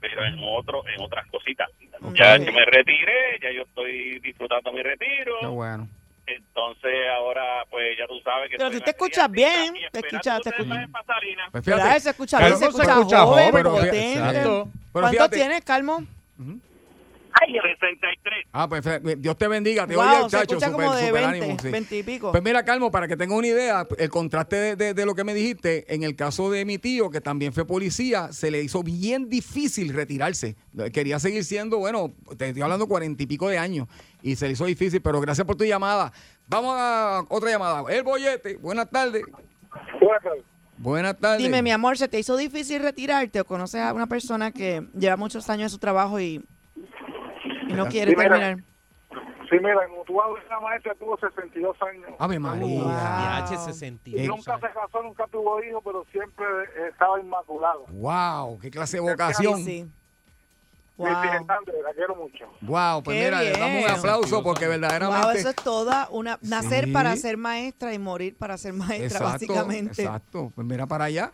pero 0.00 0.24
en 0.26 0.38
otro, 0.42 0.86
en 0.88 1.00
otras 1.00 1.26
cositas. 1.28 1.68
Ya 2.12 2.38
que 2.38 2.52
me 2.52 2.64
retiré, 2.66 3.38
ya 3.42 3.50
yo 3.50 3.62
estoy 3.62 4.20
disfrutando 4.20 4.70
mi 4.72 4.82
retiro. 4.82 5.38
Qué 5.40 5.46
bueno. 5.46 5.88
Entonces 6.26 6.92
ahora, 7.16 7.64
pues 7.70 7.96
ya 7.98 8.06
tú 8.08 8.20
sabes 8.24 8.50
que... 8.50 8.56
Pero 8.56 8.70
tú 8.70 8.80
te 8.80 8.90
escuchas 8.90 9.30
bien, 9.30 9.74
te 9.92 10.00
escuchas- 10.00 10.40
te 10.42 10.50
escuchas-. 10.50 10.88
Pues 11.52 11.64
fíjate. 11.64 12.00
Se 12.00 12.10
escucha 12.10 12.38
Calmo 12.38 12.46
bien, 12.46 12.58
se 12.58 12.64
escucha, 12.66 12.92
escucha 12.98 13.20
joven, 13.24 13.52
potente. 13.70 14.20
Pero 14.32 14.68
¿Cuánto 14.92 15.30
tienes, 15.36 15.64
Calmo? 15.64 16.02
Ay, 17.38 17.52
63. 17.52 18.46
Ah, 18.52 18.66
pues 18.68 18.82
Dios 19.18 19.36
te 19.36 19.46
bendiga. 19.46 19.86
Te 19.86 19.94
Wow, 19.94 20.04
oye, 20.04 20.26
chacho, 20.28 20.54
super, 20.54 20.72
como 20.72 20.94
de 20.94 21.06
super 21.08 21.22
20, 21.28 21.44
ánimo, 21.44 21.58
sí. 21.60 21.68
20 21.68 21.98
y 21.98 22.02
pico. 22.02 22.30
Pues 22.32 22.42
mira, 22.42 22.64
Calmo, 22.64 22.90
para 22.90 23.06
que 23.06 23.16
tengas 23.16 23.36
una 23.36 23.46
idea, 23.46 23.86
el 23.98 24.08
contraste 24.08 24.56
de, 24.56 24.76
de- 24.76 24.94
de 24.94 25.04
lo 25.06 25.14
que 25.14 25.22
me 25.22 25.34
dijiste, 25.34 25.92
en 25.94 26.02
el 26.02 26.16
caso 26.16 26.50
de 26.50 26.64
mi 26.64 26.78
tío, 26.78 27.10
que 27.10 27.20
también 27.20 27.52
fue 27.52 27.66
policía, 27.66 28.32
se 28.32 28.50
le 28.50 28.62
hizo 28.62 28.82
bien 28.82 29.28
difícil 29.28 29.92
retirarse. 29.92 30.56
Quería 30.94 31.18
seguir 31.18 31.44
siendo, 31.44 31.76
bueno, 31.78 32.14
te 32.38 32.48
estoy 32.48 32.62
hablando 32.62 32.86
cuarenta 32.88 33.22
y 33.22 33.26
pico 33.26 33.48
de 33.50 33.58
años, 33.58 33.86
y 34.22 34.36
se 34.36 34.46
le 34.46 34.52
hizo 34.54 34.64
difícil, 34.64 35.02
pero 35.02 35.20
gracias 35.20 35.46
por 35.46 35.56
tu 35.56 35.64
llamada. 35.64 36.12
Vamos 36.48 36.74
a 36.78 37.22
otra 37.28 37.50
llamada. 37.50 37.82
El 37.90 38.02
bollete, 38.02 38.56
buenas 38.56 38.88
tardes. 38.88 39.24
Buenas 40.78 41.18
tardes. 41.18 41.38
Dime, 41.42 41.62
mi 41.62 41.70
amor, 41.70 41.96
¿se 41.98 42.08
te 42.08 42.18
hizo 42.18 42.36
difícil 42.36 42.82
retirarte 42.82 43.40
o 43.40 43.44
conoces 43.44 43.80
a 43.80 43.92
una 43.92 44.06
persona 44.06 44.52
que 44.52 44.86
lleva 44.98 45.16
muchos 45.16 45.48
años 45.50 45.64
en 45.64 45.70
su 45.70 45.78
trabajo 45.78 46.20
y, 46.20 46.42
y 47.68 47.72
no 47.72 47.86
quiere 47.86 48.12
Sí, 48.12 48.16
mira. 48.16 48.28
terminar? 48.38 48.64
Sí, 49.48 49.56
mira, 49.60 49.84
en 49.84 50.00
Utuado 50.00 50.36
esa 50.38 50.58
maestra 50.60 50.94
tuvo 50.96 51.16
62 51.18 51.76
años. 51.82 52.10
Ave 52.18 52.38
María. 52.38 52.82
Wow. 52.82 52.90
H 52.90 53.56
62. 53.58 54.20
Eh, 54.20 54.26
Nunca 54.26 54.54
se 54.58 54.74
casó, 54.74 55.02
nunca 55.02 55.26
tuvo 55.28 55.62
hijos, 55.62 55.80
pero 55.84 56.04
siempre 56.10 56.44
estaba 56.88 57.20
inmaculado. 57.20 57.86
Wow, 57.90 58.58
qué 58.58 58.70
clase 58.70 58.96
de 58.96 59.02
vocación. 59.02 59.64
Sí, 59.64 59.88
Wow. 60.96 61.08
la 61.10 61.92
quiero 61.94 62.16
mucho. 62.16 62.46
Wow, 62.62 63.02
pues 63.02 63.18
Qué 63.18 63.24
mira, 63.26 63.42
le 63.42 63.52
damos 63.52 63.84
un 63.84 63.90
aplauso 63.90 64.42
porque 64.42 64.66
verdaderamente. 64.66 65.26
Wow, 65.26 65.30
eso 65.36 65.50
es 65.50 65.56
toda 65.56 66.08
una 66.10 66.38
nacer 66.42 66.86
Sí. 66.86 66.90
para 66.92 67.14
ser 67.16 67.36
maestra 67.36 67.92
y 67.92 67.98
morir 67.98 68.34
para 68.36 68.56
ser 68.56 68.72
maestra, 68.72 69.04
Exacto, 69.06 69.24
básicamente. 69.26 70.02
exacto. 70.02 70.50
Pues 70.54 70.66
mira 70.66 70.86
para 70.86 71.04
allá. 71.04 71.30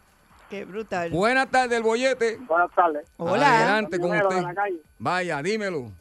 Qué 0.50 0.64
brutal. 0.64 1.10
Buenas 1.10 1.48
tardes, 1.48 1.78
el 1.78 1.82
bollete. 1.84 2.36
Buenas 2.40 2.70
tardes. 2.74 3.08
Hola. 3.16 3.58
Adelante 3.62 3.98
con 4.00 4.10
usted. 4.10 4.44
Vaya, 4.98 5.40
dímelo. 5.42 5.92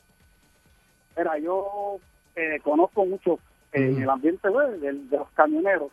Mira, 1.18 1.38
yo 1.40 1.98
eh, 2.36 2.60
conozco 2.64 3.06
mucho 3.06 3.40
eh, 3.74 3.96
el 3.98 4.10
ambiente 4.10 4.50
pues, 4.50 4.80
de, 4.82 4.94
de 4.94 5.18
los 5.18 5.30
camioneros 5.32 5.92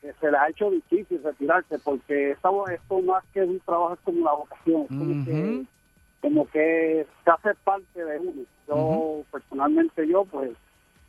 que 0.00 0.12
se 0.14 0.30
les 0.30 0.40
ha 0.40 0.48
hecho 0.48 0.70
difícil 0.70 1.22
retirarse 1.22 1.78
porque 1.80 2.30
esta, 2.30 2.48
esto 2.72 3.00
más 3.02 3.22
que 3.34 3.42
un 3.42 3.60
trabajo 3.60 3.94
es 3.94 4.00
como 4.00 4.22
una 4.22 4.32
vocación, 4.32 4.82
es 4.82 4.88
como, 4.88 5.24
que, 5.26 5.64
como 6.22 6.46
que 6.48 7.06
se 7.24 7.30
hace 7.30 7.54
parte 7.64 8.02
de 8.04 8.18
uno. 8.18 8.42
Yo, 8.66 9.22
personalmente 9.30 10.08
yo, 10.08 10.24
pues, 10.24 10.52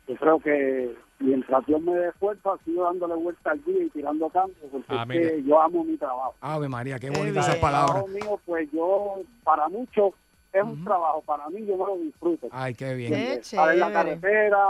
yo 0.08 0.16
creo 0.16 0.38
que 0.40 0.94
mientras 1.20 1.64
Dios 1.64 1.80
me 1.80 1.94
dé 1.94 2.12
fuerza, 2.12 2.50
sigo 2.66 2.84
dándole 2.84 3.14
vuelta 3.14 3.52
al 3.52 3.64
día 3.64 3.84
y 3.84 3.88
tirando 3.90 4.28
campo, 4.28 4.54
porque 4.70 4.94
es 4.94 5.06
que 5.08 5.42
yo 5.44 5.62
amo 5.62 5.84
mi 5.84 5.96
trabajo. 5.96 6.34
Ave 6.42 6.68
María, 6.68 6.98
qué 6.98 7.08
bonitas 7.08 7.44
esas 7.46 7.54
El 7.54 7.60
palabras. 7.62 7.92
trabajo 7.92 8.08
mío, 8.08 8.40
pues 8.44 8.68
yo, 8.72 9.20
para 9.42 9.68
muchos, 9.68 10.12
es 10.52 10.62
un 10.62 10.84
trabajo, 10.84 11.22
para 11.26 11.48
mí 11.48 11.64
yo 11.66 11.76
me 11.76 11.84
lo 11.86 11.96
disfruto. 11.98 12.48
Ay, 12.50 12.74
qué 12.74 12.94
bien. 12.94 13.12
Qué 13.12 13.34
Estar 13.34 13.72
en 13.72 13.80
la 13.80 13.86
chévere. 13.88 14.04
carretera, 14.20 14.66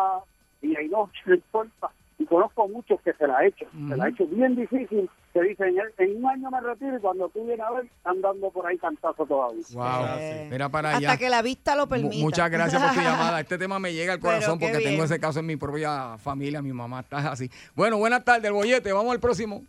y 0.62 0.68
noche, 0.88 1.20
no 1.26 1.34
importa. 1.34 1.90
Y 2.18 2.24
conozco 2.26 2.68
muchos 2.68 3.00
que 3.00 3.12
se 3.14 3.26
la 3.26 3.38
ha 3.38 3.46
hecho, 3.46 3.66
se 3.88 3.96
la 3.96 4.04
ha 4.04 4.08
hecho 4.08 4.24
bien 4.26 4.54
difícil, 4.54 5.10
que 5.32 5.42
dicen, 5.42 5.74
"En- 5.98 6.10
en 6.10 6.16
un 6.18 6.30
año 6.30 6.50
me 6.50 6.60
retiro 6.60 6.96
y 6.96 7.00
cuando 7.00 7.28
tú 7.30 7.44
vienes 7.44 7.66
a 7.66 7.70
ver, 7.72 7.86
andando 8.04 8.48
por 8.50 8.64
ahí 8.66 8.78
cantazo 8.78 9.26
todavía. 9.26 9.64
Wow. 9.72 10.06
Eh, 10.18 10.48
Mira 10.52 10.68
para 10.68 10.90
Hasta 10.92 10.98
allá. 11.10 11.16
que 11.18 11.28
la 11.30 11.42
vista 11.42 11.74
lo 11.74 11.88
permita. 11.88 12.22
Muchas 12.22 12.48
gracias 12.48 12.80
por 12.80 12.92
tu 12.92 13.00
llamada. 13.00 13.40
Este 13.40 13.58
tema 13.58 13.80
me 13.80 13.92
llega 13.92 14.12
al 14.12 14.20
corazón 14.20 14.60
porque 14.60 14.78
tengo 14.78 15.02
ese 15.02 15.18
caso 15.18 15.40
en 15.40 15.46
mi 15.46 15.56
propia 15.56 16.16
familia. 16.18 16.62
Mi 16.62 16.72
mamá 16.72 17.00
está 17.00 17.32
así. 17.32 17.50
Bueno, 17.74 17.96
buenas 17.98 18.22
tardes, 18.24 18.44
el 18.44 18.52
bollete. 18.52 18.92
Vamos 18.92 19.10
al 19.12 19.18
próximo. 19.20 19.62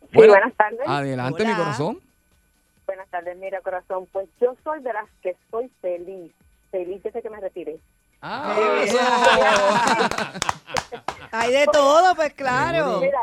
Sí, 0.00 0.08
Buena- 0.14 0.32
buenas 0.34 0.54
tardes. 0.54 0.80
Adelante, 0.86 1.44
mi 1.44 1.52
corazón. 1.54 1.98
Tardes, 3.18 3.36
mira, 3.38 3.60
corazón. 3.62 4.06
Pues 4.12 4.28
yo 4.40 4.54
soy 4.62 4.80
de 4.80 4.92
las 4.92 5.08
que 5.22 5.30
estoy 5.30 5.68
feliz. 5.80 6.32
Feliz 6.70 7.02
desde 7.02 7.20
que 7.20 7.30
me 7.30 7.40
retire. 7.40 7.80
Ah, 8.22 8.54
eso. 8.84 8.96
Hay 11.32 11.52
de 11.52 11.66
todo, 11.66 12.14
pues 12.14 12.32
claro. 12.34 13.00
Mira, 13.00 13.18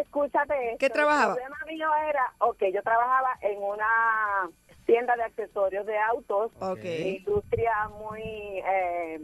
escúchate. 0.00 0.54
esto. 0.68 0.78
¿Qué 0.78 0.88
trabajaba? 0.88 1.34
El 1.34 1.40
problema 1.42 1.58
mío 1.66 1.88
era, 2.08 2.32
ok, 2.38 2.62
yo 2.72 2.82
trabajaba 2.82 3.28
en 3.42 3.62
una 3.62 4.48
tienda 4.86 5.16
de 5.16 5.24
accesorios 5.24 5.84
de 5.84 5.98
autos. 5.98 6.50
Ok. 6.60 6.84
Industria 6.84 7.90
muy, 8.00 8.22
eh, 8.22 9.20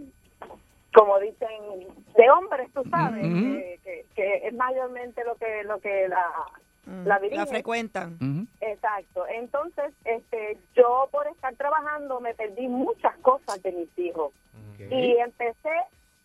como 0.95 1.19
dicen, 1.21 1.49
de 2.16 2.31
hombres, 2.31 2.69
tú 2.75 2.83
sabes, 2.90 3.25
Ujú. 3.25 3.54
que, 3.54 3.81
que- 3.83 4.04
que 4.14 4.47
es 4.49 4.52
mayormente 4.54 5.25
lo 5.25 5.37
que, 5.37 5.62
lo 5.64 5.81
que 5.81 6.07
la, 6.09 6.26
Mm, 6.85 7.07
la 7.07 7.21
la 7.31 7.47
frecuentan. 7.47 8.49
Exacto. 8.61 9.25
Entonces, 9.29 9.93
este, 10.05 10.59
yo 10.75 11.09
por 11.12 11.27
estar 11.29 11.55
trabajando 11.55 12.21
me 12.21 12.35
perdí 12.35 12.67
muchas 12.69 13.17
cosas 13.19 13.62
de 13.62 13.73
mis 13.73 13.99
hijos 13.99 14.33
y 14.91 15.17
empecé 15.17 15.71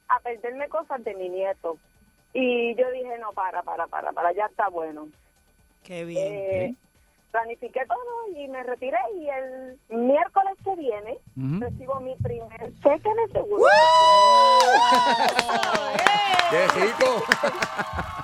a 0.08 0.20
perderme 0.20 0.68
cosas 0.68 1.04
de 1.04 1.14
mi 1.16 1.30
nieto. 1.30 1.78
Y 2.34 2.76
yo 2.76 2.90
dije, 2.92 3.18
no, 3.20 3.34
para, 3.34 3.62
para, 3.62 3.88
para, 3.88 4.12
para, 4.12 4.32
ya 4.32 4.46
está 4.46 4.70
bueno. 4.70 5.10
Qué 5.84 6.06
bien. 6.06 6.28
Eh, 6.28 6.76
Planifiqué 7.31 7.81
todo 7.88 8.27
y 8.36 8.48
me 8.48 8.63
retiré 8.63 8.98
y 9.15 9.27
el 9.27 9.77
miércoles 9.89 10.53
que 10.63 10.75
viene 10.75 11.17
recibo 11.60 12.00
mi 12.00 12.15
primer 12.15 12.74
cheque 12.81 13.10
de 13.10 13.27
seguro. 13.31 13.63
¡Qué 16.50 16.67
rico! 16.67 17.24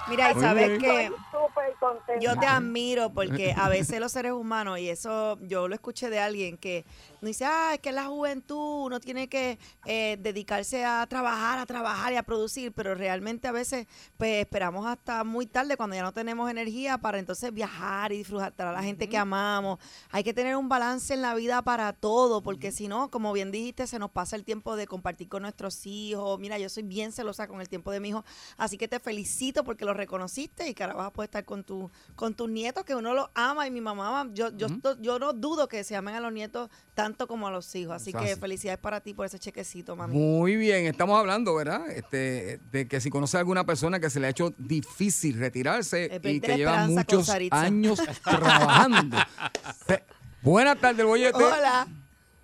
Mira, 0.08 0.32
y 0.32 0.36
sabes 0.36 0.80
que 0.80 1.12
yo 2.20 2.38
te 2.38 2.46
admiro 2.46 3.10
porque 3.14 3.54
a 3.58 3.70
veces 3.70 4.00
los 4.00 4.12
seres 4.12 4.32
humanos, 4.32 4.80
y 4.80 4.90
eso 4.90 5.38
yo 5.42 5.68
lo 5.68 5.76
escuché 5.76 6.10
de 6.10 6.20
alguien 6.20 6.58
que 6.58 6.86
dice, 7.30 7.46
ah, 7.46 7.72
es 7.74 7.80
que 7.80 7.92
la 7.92 8.06
juventud 8.06 8.86
uno 8.86 9.00
tiene 9.00 9.28
que 9.28 9.58
eh, 9.86 10.18
dedicarse 10.20 10.86
a 10.86 11.06
trabajar, 11.08 11.60
a 11.60 11.66
trabajar 11.66 12.14
y 12.14 12.16
a 12.16 12.24
producir, 12.24 12.72
pero 12.72 12.96
realmente 12.96 13.48
a 13.48 13.52
veces 13.52 13.88
pues 14.18 14.42
esperamos 14.42 14.86
hasta 14.86 15.24
muy 15.24 15.46
tarde 15.46 15.78
cuando 15.78 15.96
ya 15.96 16.04
no 16.04 16.14
tenemos 16.14 16.50
energía 16.50 16.98
para 16.98 17.20
entonces 17.20 17.54
viajar 17.54 18.12
y 18.12 18.18
disfrutar 18.18 18.68
a 18.68 18.72
la 18.72 18.84
gente 18.84 19.08
que 19.08 19.18
amamos. 19.18 19.80
Hay 20.10 20.24
que 20.24 20.34
tener 20.34 20.56
un 20.56 20.70
balance 20.70 21.14
en 21.14 21.22
la 21.22 21.36
vida 21.36 21.62
para 21.62 21.94
todo, 21.94 22.42
porque 22.42 22.72
si 22.72 22.88
no, 22.88 23.10
como 23.10 23.34
bien 23.34 23.52
dijiste, 23.52 23.88
se 23.88 24.00
nos 24.00 24.12
pasa 24.12 24.36
el 24.36 24.44
tiempo 24.44 24.76
de 24.76 24.88
compartir 24.88 25.30
con 25.30 25.44
nuestros 25.44 25.86
hijos. 25.86 26.40
Mira, 26.40 26.58
yo 26.58 26.70
soy 26.70 26.84
bien 26.84 27.12
celosa 27.12 27.48
con 27.48 27.62
el 27.62 27.70
tiempo 27.70 27.92
de 27.92 28.00
mi 28.00 28.10
hijo, 28.10 28.24
así 28.58 28.78
que 28.78 28.88
te 28.88 29.00
felicito 29.00 29.64
porque 29.64 29.86
lo 29.86 29.94
reconociste 29.94 30.68
y 30.68 30.74
que 30.74 30.84
ahora 30.84 30.96
vas 30.96 31.08
a 31.08 31.14
poder 31.14 31.28
estar 31.28 31.46
con 31.46 31.64
tu 31.64 31.90
con 32.16 32.34
tus 32.34 32.50
nietos 32.50 32.84
que 32.84 32.96
uno 32.96 33.14
los 33.14 33.30
ama 33.34 33.68
y 33.68 33.72
mi 33.72 33.82
mamá, 33.82 34.30
yo 34.34 34.50
yo 34.56 34.68
yo 35.00 35.20
no 35.20 35.34
dudo 35.34 35.68
que 35.68 35.84
se 35.84 35.96
amen 35.96 36.16
a 36.16 36.20
los 36.20 36.32
nietos 36.32 36.70
tanto 36.94 37.13
como 37.28 37.48
a 37.48 37.52
los 37.52 37.74
hijos, 37.76 37.96
así 37.96 38.12
que 38.14 38.36
felicidades 38.36 38.80
para 38.80 39.00
ti 39.02 39.14
por 39.14 39.26
ese 39.26 39.40
chequecito, 39.40 39.96
mami. 39.96 40.16
Muy 40.16 40.56
bien, 40.56 40.86
estamos 40.86 41.20
hablando, 41.20 41.56
¿verdad? 41.56 41.90
Este, 41.90 42.60
de 42.72 42.88
que 42.88 43.00
si 43.00 43.10
conoce 43.10 43.38
a 43.38 43.40
alguna 43.40 43.66
persona 43.66 44.00
que 44.00 44.10
se 44.10 44.20
le 44.20 44.28
ha 44.28 44.30
hecho 44.30 44.54
difícil 44.58 45.40
retirarse 45.40 46.20
y 46.24 46.40
que 46.42 46.58
lleva 46.58 46.86
muchos 46.88 47.30
años 47.52 48.02
trabajando. 48.24 49.18
Buenas 50.42 50.78
tardes, 50.80 51.00
el 51.00 51.06
bollete. 51.06 51.44
Hola. 51.44 51.88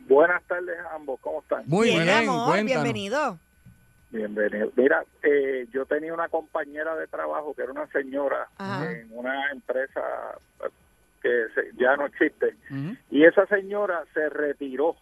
Buenas 0.07 0.41
tardes 0.43 0.77
a 0.79 0.95
ambos, 0.95 1.19
¿cómo 1.19 1.41
están? 1.41 1.63
Muy 1.67 1.89
bien, 1.89 2.03
bien, 2.03 2.29
amor, 2.29 2.47
cuéntanos. 2.47 2.83
bienvenido. 2.83 3.39
Bienvenido. 4.09 4.71
Mira, 4.75 5.03
eh, 5.21 5.67
yo 5.71 5.85
tenía 5.85 6.13
una 6.13 6.29
compañera 6.29 6.95
de 6.95 7.05
trabajo 7.07 7.53
que 7.53 7.61
era 7.61 7.71
una 7.71 7.85
señora 7.91 8.47
Ajá. 8.57 8.91
en 8.91 9.07
una 9.11 9.51
empresa 9.51 10.01
que 11.21 11.45
se- 11.55 11.71
ya 11.77 11.95
no 11.95 12.05
existe. 12.05 12.55
Y 13.11 13.23
esa 13.25 13.45
señora 13.47 14.03
se 14.13 14.29
retiró. 14.29 14.95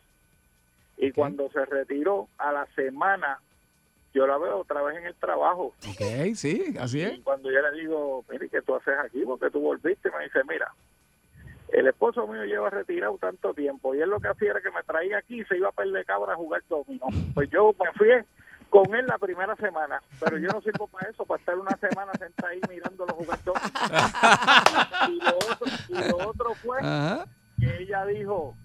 Y 0.97 1.11
cuando 1.11 1.49
se 1.51 1.63
retiró 1.65 2.27
a 2.37 2.51
la 2.51 2.65
semana 2.75 3.39
yo 4.13 4.25
la 4.25 4.37
veo 4.39 4.57
otra 4.57 4.81
vez 4.81 4.97
en 4.97 5.05
el 5.05 5.13
trabajo. 5.15 5.75
Ok, 5.87 6.33
sí, 6.35 6.75
así 6.79 7.01
es. 7.01 7.13
y 7.17 7.21
cuando 7.21 7.51
yo 7.51 7.61
le 7.61 7.79
digo 7.79 8.25
mire 8.31 8.49
qué 8.49 8.61
tú 8.63 8.75
haces 8.75 8.95
aquí 9.03 9.21
porque 9.25 9.51
tú 9.51 9.59
volviste 9.59 10.09
me 10.09 10.23
dice 10.23 10.39
mira 10.49 10.71
el 11.69 11.85
esposo 11.87 12.25
mío 12.25 12.43
lleva 12.45 12.69
retirado 12.71 13.17
tanto 13.19 13.53
tiempo 13.53 13.93
y 13.93 13.99
él 14.01 14.09
lo 14.09 14.19
que 14.19 14.29
hacía 14.29 14.51
era 14.51 14.61
que 14.61 14.71
me 14.71 14.81
traía 14.83 15.17
aquí 15.19 15.41
y 15.41 15.45
se 15.45 15.57
iba 15.57 15.69
a 15.69 15.73
perder 15.73 16.03
cabra 16.05 16.33
a 16.33 16.35
jugar 16.37 16.63
dominó 16.69 17.05
pues 17.35 17.49
yo 17.51 17.75
me 17.79 17.91
fui 17.93 18.07
con 18.69 18.93
él 18.95 19.05
la 19.07 19.17
primera 19.17 19.55
semana 19.55 20.01
pero 20.19 20.37
yo 20.37 20.49
no 20.49 20.61
sirvo 20.61 20.87
para 20.87 21.09
eso 21.09 21.25
para 21.25 21.39
estar 21.39 21.57
una 21.57 21.75
semana 21.77 22.11
sentada 22.17 22.49
ahí 22.49 22.61
mirándolo 22.69 23.13
jugar 23.13 23.39
dominó 23.43 23.61
y 25.09 25.19
lo 25.23 25.37
otro, 25.37 25.67
y 25.89 26.09
lo 26.09 26.29
otro 26.29 26.53
fue 26.55 26.79
Ajá. 26.79 27.25
que 27.59 27.83
ella 27.83 28.05
dijo, 28.05 28.55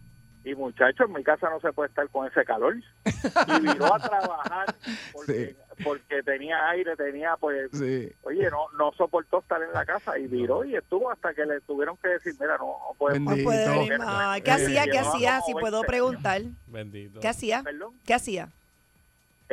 y 0.45 0.55
muchachos, 0.57 1.07
en 1.07 1.15
mi 1.15 1.23
casa 1.23 1.49
no 1.51 1.61
se 1.61 1.73
puede 1.73 1.89
estar 1.89 2.09
con 2.09 2.27
ese 2.27 2.45
calor. 2.45 2.75
Y 2.75 3.61
viró 3.61 3.95
a 3.95 3.99
trabajar 4.01 4.75
porque, 5.13 5.55
porque 5.85 6.23
tenía 6.25 6.69
aire, 6.71 6.97
tenía 6.97 7.37
pues, 7.39 7.71
Sí. 7.73 8.11
oye, 8.23 8.51
no 8.51 8.67
no 8.77 8.91
soportó 8.93 9.39
estar 9.39 9.63
en 9.63 9.73
la 9.73 9.87
casa 9.87 10.19
y 10.19 10.27
viró 10.27 10.65
y 10.65 10.75
estuvo 10.75 11.11
hasta 11.13 11.33
que 11.33 11.47
le 11.47 11.61
tuvieron 11.61 11.97
que 11.99 12.09
decir, 12.09 12.35
mira, 12.41 12.59
no, 12.59 12.67
no 12.67 12.95
puede 12.99 13.21
No 13.21 13.37
puede 13.45 13.69
venir. 13.69 13.99
¿Qué 14.43 14.51
hacía? 14.51 14.85
¿Qué 14.87 14.99
hacía? 14.99 15.41
Si 15.43 15.53
puedo 15.53 15.83
20 15.83 15.87
preguntar. 15.87 16.43
Bendito. 16.67 17.21
¿Qué 17.21 17.29
hacía? 17.29 17.63
Perdón, 17.63 17.95
¿Qué 18.05 18.15
hacía? 18.15 18.49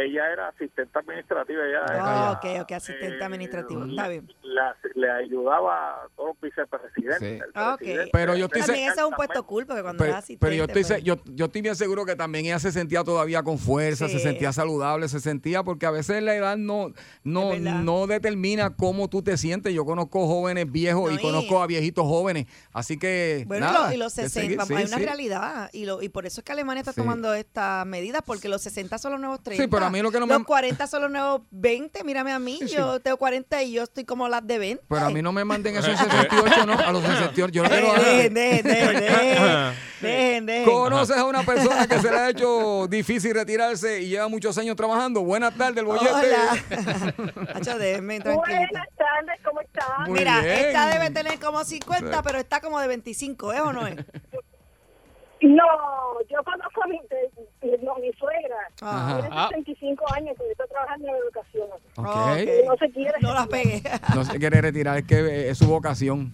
Ella 0.06 0.32
era 0.32 0.48
asistente 0.50 0.98
administrativa, 1.00 1.64
ella 1.66 1.80
Oh, 1.88 1.92
era, 1.94 2.32
ok, 2.32 2.46
ok, 2.64 2.72
asistente 2.74 3.18
eh, 3.18 3.24
administrativo. 3.24 3.86
Está 3.86 4.08
bien. 4.08 4.32
la- 4.44 4.76
le 4.96 5.10
ayudaba 5.12 6.04
a 6.04 6.08
todos 6.16 6.30
los 6.30 6.42
vicepresidentes. 6.42 7.20
Sí. 7.46 7.52
Ah, 7.54 7.74
ok. 7.74 7.78
presidente, 7.80 8.10
Pero 8.12 8.36
yo 8.36 8.46
estoy 8.46 8.62
También 8.62 8.92
ese 8.92 9.00
es 9.02 9.06
un 9.06 9.14
puesto 9.14 9.46
cool 9.46 9.66
porque 9.66 9.82
cuando 9.82 10.00
Pero, 10.00 10.12
eres 10.14 10.24
asistente. 10.24 10.40
pero 10.46 10.56
yo, 10.56 10.64
estoy, 10.66 10.84
pues- 10.84 11.04
yo, 11.04 11.16
yo 11.26 11.46
estoy 11.46 11.62
bien 11.62 11.76
seguro 11.76 12.06
que 12.06 12.16
también 12.16 12.46
ella 12.46 12.60
se 12.60 12.72
sentía 12.72 13.04
todavía 13.04 13.44
con 13.44 13.58
fuerza, 13.58 14.08
se 14.10 14.20
sentía 14.20 14.52
saludable, 14.54 15.08
se 15.08 15.20
sentía, 15.20 15.64
porque 15.64 15.86
a 15.86 15.92
veces 15.92 16.22
la 16.24 16.36
edad 16.36 16.58
no, 16.58 16.92
no, 17.24 17.56
no 17.58 18.08
determina 18.08 18.76
cómo 18.76 19.08
tú 19.10 19.22
te 19.22 19.38
sientes. 19.38 19.74
Yo 19.74 19.86
conozco 19.86 20.28
jóvenes 20.28 20.72
viejos 20.72 21.10
No, 21.10 21.12
y 21.12 21.20
y- 21.20 21.22
conozco 21.22 21.62
a 21.62 21.68
viejitos 21.68 22.06
jóvenes. 22.06 22.48
Así 22.74 22.98
que. 22.98 23.44
Bueno, 23.48 23.68
y 23.92 23.96
y 23.96 23.98
los 23.98 24.16
de 24.16 24.24
60, 24.24 24.42
seguir, 24.42 24.58
vamos, 24.58 24.68
sí, 24.70 24.74
hay 24.76 24.86
una 24.86 24.98
sí. 24.98 25.04
realidad 25.06 25.70
y, 25.74 25.86
lo, 25.86 26.02
y 26.02 26.10
por 26.10 26.26
eso 26.26 26.42
es 26.42 26.46
que 26.46 26.52
Alemania 26.52 26.82
está 26.82 26.94
Sí. 26.94 27.02
tomando 27.02 27.34
estas 27.34 27.86
medidas 27.86 28.22
porque 28.26 28.48
los 28.50 28.62
60 28.62 28.98
son 28.98 29.12
los 29.14 29.20
nuevos 29.22 29.42
30. 29.44 29.64
Sí, 29.64 29.70
pero 29.70 29.89
a 29.90 29.92
mí 29.92 30.02
lo 30.02 30.12
que 30.12 30.20
no 30.20 30.26
me- 30.28 30.34
Los 30.36 30.44
40 30.46 30.88
son 30.88 31.02
los 31.04 31.12
nuevos 31.12 31.42
20, 31.52 32.04
mírame 32.04 32.32
a 32.32 32.40
mí, 32.40 32.58
Sí, 32.62 32.70
sí. 32.70 32.76
yo 32.76 33.00
tengo 33.00 33.18
40 33.18 33.62
y 33.64 33.74
yo 33.74 33.84
estoy 33.84 34.06
como 34.06 34.28
las 34.30 34.46
de 34.46 34.58
20. 34.60 34.84
Pero 34.88 35.06
a 35.06 35.10
mí 35.10 35.22
no 35.22 35.32
me 35.32 35.44
manden 35.44 35.76
esos 35.76 35.98
68, 35.98 36.66
¿no? 36.66 36.74
A 36.74 36.92
los 36.92 37.04
68. 37.04 37.52
Yo 37.52 37.64
no 37.64 37.70
quiero. 37.70 37.94
Dejen, 37.94 38.34
dejen, 38.34 38.64
dejen, 38.66 38.94
dejen, 39.00 39.74
dejen, 40.02 40.46
dejen. 40.46 40.66
¿Conoces 40.66 41.18
a 41.18 41.26
una 41.26 41.44
persona 41.44 41.88
que 41.88 42.00
se 42.00 42.10
le 42.12 42.18
ha 42.18 42.30
hecho 42.30 42.88
difícil 42.88 43.34
retirarse 43.34 44.02
y 44.02 44.10
lleva 44.10 44.28
muchos 44.28 44.58
años 44.58 44.76
trabajando? 44.76 45.22
Buenas 45.22 45.54
tardes, 45.56 45.78
el 45.78 45.86
bollete. 45.86 46.10
Hola. 46.14 46.64
Buenas 47.50 48.90
tardes, 48.98 49.40
¿cómo 49.44 49.62
están? 49.62 50.08
Muy 50.08 50.20
Mira, 50.20 50.42
bien. 50.42 50.54
esta 50.68 50.88
debe 50.88 51.10
tener 51.12 51.40
como 51.40 51.64
50, 51.64 52.18
Sí. 52.18 52.22
pero 52.24 52.40
está 52.40 52.62
como 52.62 52.80
de 52.80 52.88
25, 52.88 53.54
¿es 53.54 53.60
o 53.62 53.74
no 53.74 53.88
es? 53.88 53.96
No, 55.42 55.64
yo 56.30 56.44
conozco 56.44 56.84
a 56.84 56.88
mi, 56.88 57.00
no, 57.82 57.96
mi 57.98 58.12
suegra. 58.14 58.58
Ah, 58.82 59.20
Tiene 59.22 59.36
Ah. 59.36 59.48
65 59.50 60.06
años 60.14 60.36
y 60.48 60.52
está 60.52 60.68
trabajando 60.68 61.08
en 61.08 61.16
educación. 61.16 61.68
Ok. 61.96 62.64
Y 62.64 62.68
no 62.68 62.76
se 62.78 62.90
quiere. 62.92 63.14
No 63.22 63.34
las 63.34 63.48
pegué. 63.48 63.82
No 64.16 64.26
se 64.26 64.38
quiere 64.38 64.62
retirar, 64.62 64.98
es 64.98 65.06
que 65.06 65.20
eh, 65.20 65.50
es 65.50 65.58
su 65.58 65.68
vocación. 65.68 66.34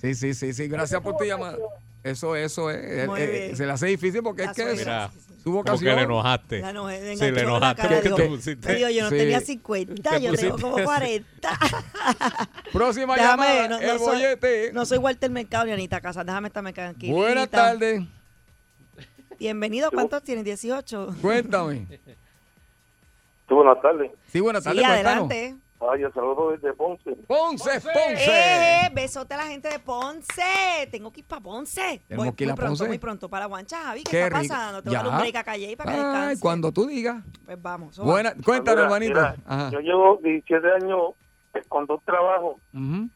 Sí, 0.00 0.14
sí, 0.14 0.34
sí, 0.34 0.52
sí. 0.52 0.68
Gracias 0.68 1.00
por 1.00 1.16
tu 1.16 1.24
llamada. 1.24 1.56
Eso, 2.04 2.34
eso 2.36 2.70
es. 2.70 2.76
Eh, 2.78 3.08
eh, 3.18 3.52
se 3.56 3.66
le 3.66 3.72
hace 3.72 3.86
difícil 3.86 4.22
porque 4.22 4.44
La 4.44 4.50
es 4.52 4.56
que 4.56 4.64
Mira, 4.74 5.10
su 5.42 5.50
como 5.52 5.64
que 5.78 5.84
le 5.84 6.02
enojaste. 6.02 6.58
La 6.60 6.70
enojé, 6.70 7.00
me 7.00 7.16
Sí, 7.16 7.30
le 7.30 7.40
enojaste 7.40 7.82
cara, 7.82 7.94
porque 7.94 8.08
digo, 8.08 8.16
te 8.16 8.28
pusiste- 8.28 8.74
digo, 8.74 8.88
yo 8.90 9.02
no 9.04 9.10
Sí. 9.10 9.16
tenía 9.16 9.40
50, 9.40 10.10
Te 10.10 10.20
yo 10.20 10.32
tengo 10.34 10.58
como 10.58 10.76
así. 10.76 10.84
40. 10.86 11.58
Próxima 12.72 13.14
Déjame, 13.16 13.42
llamada, 13.46 13.68
no, 13.68 13.80
no 13.80 13.92
el 13.92 13.98
soy, 13.98 14.06
bollete. 14.06 14.72
no 14.72 14.84
soy 14.84 14.98
Walter 14.98 15.30
Mercado 15.30 15.64
ni 15.66 15.72
Anita 15.72 16.00
Casa, 16.00 16.24
déjame 16.24 16.48
estarme 16.48 16.72
tranquila. 16.72 17.12
Buenas 17.14 17.48
tardes. 17.48 18.02
Bienvenido, 19.38 19.90
¿cuántos 19.90 20.22
tienes? 20.22 20.44
18. 20.44 21.14
Cuéntame. 21.22 21.86
Sí, 23.48 23.54
buenas 23.54 23.80
tardes. 23.82 24.10
Sí, 24.30 24.40
buenas 24.40 24.62
Sí, 24.62 24.68
tardes. 24.68 24.82
cuéntanos. 24.86 25.30
adelante. 25.30 25.56
Ay, 25.80 26.02
yo 26.02 26.10
saludo 26.12 26.50
desde 26.50 26.74
Ponce. 26.74 27.10
Ponce, 27.26 27.80
Ponce. 27.80 28.26
Eh, 28.28 28.90
besote 28.92 29.32
a 29.34 29.38
la 29.38 29.44
gente 29.44 29.68
de 29.70 29.78
Ponce. 29.78 30.42
Tengo 30.90 31.10
que 31.10 31.20
ir 31.20 31.26
para 31.26 31.40
Ponce. 31.40 32.02
Tenemos 32.06 32.26
Voy 32.26 32.34
que 32.36 32.44
ir 32.44 32.48
muy 32.48 32.52
a 32.52 32.56
pronto, 32.56 32.70
Ponce. 32.72 32.86
muy 32.88 32.98
pronto. 32.98 33.28
Para 33.30 33.46
Guancha, 33.46 33.78
Javi, 33.84 34.04
¿qué, 34.04 34.10
Qué 34.10 34.22
está 34.24 34.40
rico. 34.40 34.54
pasando? 34.54 34.82
Te 34.82 34.88
voy 34.90 34.96
a 34.96 35.02
dar 35.02 35.12
un 35.12 35.18
break 35.18 35.36
a 35.36 35.44
Calle 35.44 35.76
para 35.78 35.92
que 35.92 35.98
Ay, 35.98 36.04
descanse. 36.04 36.40
cuando 36.40 36.72
tú 36.72 36.86
digas. 36.86 37.24
Pues 37.46 37.62
vamos. 37.62 37.98
Buena, 37.98 38.34
cuéntanos, 38.44 38.76
Mira, 38.76 38.82
hermanito. 38.84 39.14
mira, 39.20 39.36
Ajá. 39.46 39.70
Yo 39.70 39.80
llevo 39.80 40.18
17 40.22 40.66
años 40.82 41.00
con 41.68 41.86
dos 41.86 42.00
trabajos 42.04 42.56
Ujú. 42.74 43.08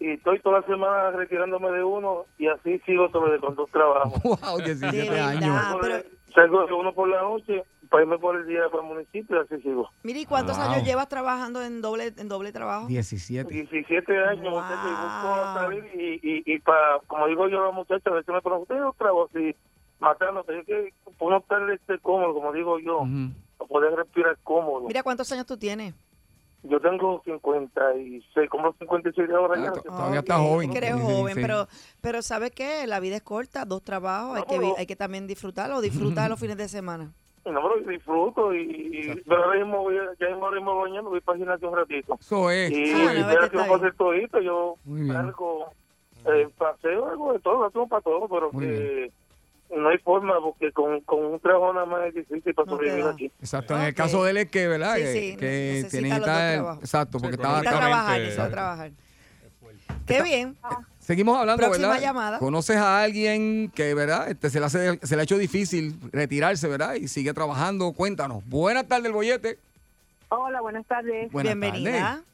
y 0.00 0.10
estoy 0.12 0.40
toda 0.40 0.60
la 0.60 0.66
semana 0.66 1.10
retirándome 1.10 1.70
de 1.72 1.84
uno 1.84 2.24
y 2.38 2.46
así 2.48 2.78
sigo 2.86 3.10
sobre 3.10 3.38
con 3.38 3.54
dos 3.54 3.70
trabajos. 3.70 4.14
Wow, 4.24 4.58
17 4.64 4.96
De 4.96 5.10
verdad. 5.10 5.28
años. 5.28 5.76
Pero- 5.82 6.18
Salgo 6.34 6.66
de 6.66 6.72
uno 6.74 6.92
por 6.94 7.08
la 7.08 7.22
noche 7.22 7.64
para 7.88 8.02
irme 8.02 8.18
por 8.18 8.36
el 8.36 8.46
día 8.46 8.68
para 8.70 8.82
el 8.82 8.88
municipio 8.88 9.36
y 9.36 9.40
así 9.40 9.62
sigo. 9.62 9.88
Mire, 10.02 10.20
¿y 10.20 10.26
cuántos 10.26 10.56
Wow. 10.58 10.66
años 10.68 10.84
llevas 10.86 11.08
trabajando 11.08 11.62
en 11.62 11.80
doble 11.80 12.12
en 12.16 12.28
doble 12.28 12.52
trabajo? 12.52 12.86
17. 12.86 13.52
17 13.52 14.18
años, 14.24 14.44
Wow. 14.50 14.60
muchacho, 14.62 14.88
y 14.88 14.90
busco 14.90 15.54
salir 15.54 15.84
y, 15.94 16.14
y, 16.22 16.42
y 16.54 16.58
para, 16.60 17.00
como 17.06 17.26
digo 17.26 17.48
yo 17.48 17.60
a 17.60 17.64
los 17.66 17.74
muchachos, 17.74 18.06
a 18.06 18.10
veces 18.16 18.34
me 18.34 18.40
preguntan, 18.42 18.62
¿usted 18.62 18.76
es 18.76 18.82
otra 18.94 19.10
voz? 19.12 19.30
Y 19.34 19.54
matándote, 19.98 20.60
es 20.60 20.66
que 20.66 20.92
uno 21.18 21.38
estar 21.38 21.70
este, 21.70 21.98
cómodo, 22.00 22.34
como 22.34 22.52
digo 22.52 22.78
yo, 22.78 22.98
Ujú. 23.00 23.32
para 23.56 23.68
poder 23.68 23.92
respirar 23.94 24.38
cómodo. 24.44 24.86
Mira 24.86 25.02
cuántos 25.02 25.30
años 25.32 25.46
tú 25.46 25.56
tienes. 25.56 25.94
Yo 26.64 26.80
tengo 26.80 27.22
56, 27.24 28.50
como 28.50 28.72
56 28.78 29.28
de 29.28 29.34
ahora 29.34 29.54
Ah, 29.58 29.64
ya. 29.64 29.72
to- 29.72 29.82
Todavía 29.82 30.18
está 30.20 30.40
Ok, 30.40 30.48
joven. 30.48 30.76
Eres 30.76 30.94
Sí, 30.96 31.02
joven, 31.02 31.34
sí. 31.36 31.40
pero 31.40 31.68
pero 32.00 32.22
¿sabes 32.22 32.50
qué? 32.50 32.86
La 32.88 32.98
vida 33.00 33.16
es 33.16 33.22
corta, 33.22 33.64
dos 33.64 33.82
trabajos, 33.84 34.36
hay 34.38 34.42
que 34.44 34.74
hay 34.76 34.86
que 34.86 34.96
también 34.96 35.26
disfrutarlo, 35.28 35.80
disfrutar 35.80 36.28
los 36.30 36.40
fines 36.40 36.56
de 36.56 36.68
semana. 36.68 37.12
No, 37.52 37.60
pero 37.62 37.90
disfruto 37.90 38.54
y, 38.54 38.60
y 38.62 39.22
pero 39.26 39.44
ahora 39.44 39.58
mismo 39.58 39.78
voy, 39.82 39.96
a- 39.96 40.10
ya 40.20 40.28
mismo 40.28 40.44
ahora 40.46 40.56
mismo 40.56 40.80
mañana 40.80 41.08
voy 41.08 41.20
para 41.20 41.38
gimnasio 41.38 41.70
un 41.70 41.76
ratito. 41.76 42.18
Eso 42.20 42.50
es. 42.50 42.70
Y 42.70 42.90
Ah, 42.92 43.12
no, 43.14 43.26
vete, 43.28 43.50
que 43.50 43.58
hacer 43.74 43.94
todito, 43.94 44.40
yo 44.40 44.76
algo, 45.16 45.72
eh, 46.26 46.48
paseo, 46.58 47.08
algo 47.08 47.32
de 47.32 47.38
todo, 47.40 47.70
lo 47.74 47.86
para 47.86 48.02
todo, 48.02 48.28
pero 48.28 48.50
Muy 48.52 48.66
que 48.66 49.12
no 49.76 49.88
hay 49.90 49.98
forma 49.98 50.40
porque 50.40 50.72
con, 50.72 51.00
con 51.02 51.24
un 51.24 51.40
trabajo 51.40 51.72
nada 51.74 51.84
más 51.86 52.06
es 52.06 52.14
difícil 52.14 52.54
para 52.54 52.66
No 52.70 52.76
sobrevivir 52.76 53.04
aquí. 53.06 53.26
Exacto. 53.40 53.76
En 53.76 53.82
el 53.82 53.94
caso 53.94 54.24
de 54.24 54.30
él 54.30 54.36
es 54.38 54.50
que, 54.50 54.66
¿verdad? 54.66 54.96
Sí, 54.96 55.02
que, 55.02 55.12
sí, 55.12 55.36
que 55.36 55.46
necesita 55.46 55.88
tiene 55.90 56.08
que 56.08 56.16
estar. 56.16 56.74
Exacto, 56.80 57.18
porque 57.18 57.36
Sí, 57.36 57.42
estaba. 57.42 57.58
Necesita 57.60 57.70
correctamente. 57.70 57.70
trabajar, 57.78 58.18
necesita 58.20 58.50
trabajar. 58.50 58.90
Qué 60.06 60.22
bien. 60.22 60.56
Seguimos 61.08 61.38
hablando, 61.38 61.62
Próxima 61.62 61.88
¿verdad? 61.88 62.02
llamada. 62.02 62.38
Conoces 62.38 62.76
a 62.76 63.00
alguien 63.02 63.70
que, 63.74 63.94
¿verdad? 63.94 64.28
Este, 64.28 64.50
se, 64.50 64.60
le 64.60 64.66
hace, 64.66 64.98
se 64.98 65.16
le 65.16 65.22
ha 65.22 65.24
hecho 65.24 65.38
difícil 65.38 65.98
retirarse, 66.12 66.68
¿verdad? 66.68 66.96
Y 66.96 67.08
sigue 67.08 67.32
trabajando. 67.32 67.94
Cuéntanos. 67.94 68.46
Buenas 68.46 68.86
tardes, 68.86 69.06
el 69.06 69.12
bollete. 69.12 69.58
Hola, 70.28 70.60
buenas 70.60 70.84
tardes. 70.84 71.32
Buenas 71.32 71.54
Bienvenida. 71.54 71.98
tardes. 71.98 72.24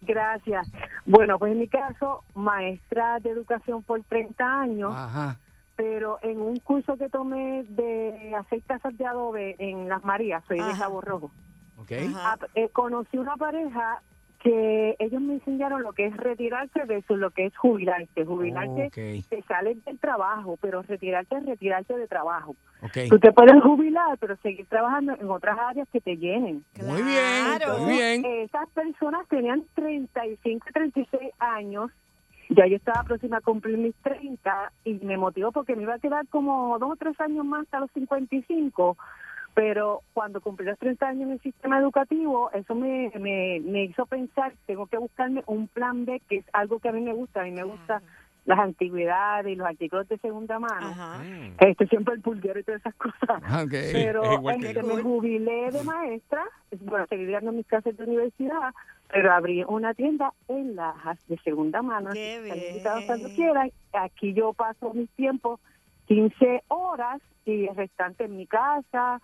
Gracias. 0.00 0.66
Bueno, 1.04 1.38
pues 1.38 1.52
en 1.52 1.58
mi 1.58 1.68
caso, 1.68 2.24
maestra 2.34 3.20
de 3.20 3.28
educación 3.28 3.82
por 3.82 4.02
30 4.04 4.60
años, 4.62 4.94
Ajá. 4.96 5.38
pero 5.76 6.18
en 6.22 6.40
un 6.40 6.56
curso 6.60 6.96
que 6.96 7.10
tomé 7.10 7.64
de 7.68 8.34
hacer 8.34 8.62
casas 8.62 8.96
de 8.96 9.04
adobe 9.04 9.56
en 9.58 9.90
Las 9.90 10.02
Marías, 10.04 10.42
soy 10.48 10.58
de. 10.58 10.72
Cabo 10.78 11.02
Rojo, 11.02 11.30
Ok. 11.76 11.92
Ajá. 11.92 12.38
Ah, 12.40 12.46
eh, 12.54 12.70
conocí 12.72 13.18
una 13.18 13.36
pareja 13.36 14.00
que 14.46 14.96
ellos 14.98 15.20
me 15.20 15.34
enseñaron 15.34 15.82
lo 15.82 15.92
que 15.92 16.06
es 16.06 16.16
retirarse 16.16 16.84
versus 16.84 17.18
lo 17.18 17.30
que 17.30 17.46
es 17.46 17.56
jubilarse. 17.56 18.24
Jubilarse 18.24 18.86
Ok. 18.86 19.28
te 19.28 19.42
sales 19.48 19.84
del 19.84 19.98
trabajo, 19.98 20.56
pero 20.60 20.82
retirarte 20.82 21.36
es 21.36 21.46
retirarte 21.46 21.96
de 21.96 22.06
trabajo. 22.06 22.54
Ok. 22.82 23.08
Tú 23.08 23.18
te 23.18 23.32
puedes 23.32 23.60
jubilar, 23.62 24.16
pero 24.18 24.36
seguir 24.36 24.66
trabajando 24.66 25.14
en 25.18 25.28
otras 25.30 25.58
áreas 25.58 25.88
que 25.92 26.00
te 26.00 26.16
llenen. 26.16 26.64
Muy 26.80 27.02
bien. 27.02 27.56
Claro. 27.56 27.78
Muy 27.78 27.92
bien. 27.94 28.24
Esas 28.24 28.68
personas 28.70 29.26
tenían 29.28 29.64
35 29.74 30.66
y 30.68 30.72
36 30.72 31.32
años. 31.38 31.90
Ya 32.48 32.66
yo 32.66 32.76
estaba 32.76 33.02
próxima 33.02 33.38
a 33.38 33.40
cumplir 33.40 33.76
mis 33.76 33.94
30 33.96 34.72
y 34.84 34.94
me 35.02 35.16
motivó 35.16 35.50
porque 35.50 35.74
me 35.74 35.82
iba 35.82 35.94
a 35.94 35.98
quedar 35.98 36.28
como 36.28 36.78
dos 36.78 36.92
o 36.92 36.96
tres 36.96 37.20
años 37.20 37.44
más 37.44 37.62
hasta 37.62 37.80
los 37.80 37.90
55. 37.90 38.96
Pero 39.56 40.02
cuando 40.12 40.42
cumplí 40.42 40.66
los 40.66 40.78
30 40.78 41.08
años 41.08 41.22
en 41.22 41.32
el 41.32 41.40
sistema 41.40 41.78
educativo, 41.78 42.50
eso 42.52 42.74
me, 42.74 43.10
me, 43.18 43.58
me 43.64 43.84
hizo 43.84 44.04
pensar, 44.04 44.52
tengo 44.66 44.86
que 44.86 44.98
buscarme 44.98 45.42
un 45.46 45.66
plan 45.66 46.04
B, 46.04 46.20
que 46.28 46.36
es 46.36 46.44
algo 46.52 46.78
que 46.78 46.90
a 46.90 46.92
mí 46.92 47.00
me 47.00 47.14
gusta. 47.14 47.40
A 47.40 47.44
mí 47.44 47.52
me 47.52 47.64
gusta 47.64 48.02
las 48.44 48.58
antigüedades 48.58 49.50
y 49.50 49.56
los 49.56 49.66
artículos 49.66 50.06
de 50.08 50.18
segunda 50.18 50.58
mano. 50.58 50.88
Ajá. 50.88 51.24
Este 51.58 51.86
siempre 51.86 52.14
el 52.14 52.20
pulguero 52.20 52.60
y 52.60 52.64
todas 52.64 52.82
esas 52.82 52.94
cosas. 52.96 53.42
Pero 53.70 54.22
es 54.50 54.64
este, 54.64 54.82
me 54.82 55.02
jubilé 55.02 55.70
de 55.72 55.82
maestra, 55.84 56.44
bueno, 56.82 57.06
seguí 57.08 57.24
dando 57.24 57.52
mis 57.52 57.66
clases 57.66 57.96
de 57.96 58.04
universidad, 58.04 58.74
pero 59.08 59.32
abrí 59.32 59.64
una 59.66 59.94
tienda 59.94 60.34
en 60.48 60.76
Lajas 60.76 61.18
de 61.28 61.38
segunda 61.38 61.80
mano. 61.80 62.10
Qué 62.12 62.42
bien. 62.42 62.82
cuando 63.06 63.28
quieran. 63.30 63.70
Aquí 63.92 64.34
yo 64.34 64.52
paso 64.52 64.92
mis 64.92 65.08
tiempos 65.10 65.60
15 66.08 66.64
horas 66.68 67.22
y 67.46 67.66
el 67.66 67.76
restante 67.76 68.24
en 68.24 68.36
mi 68.36 68.46
casa 68.46 69.20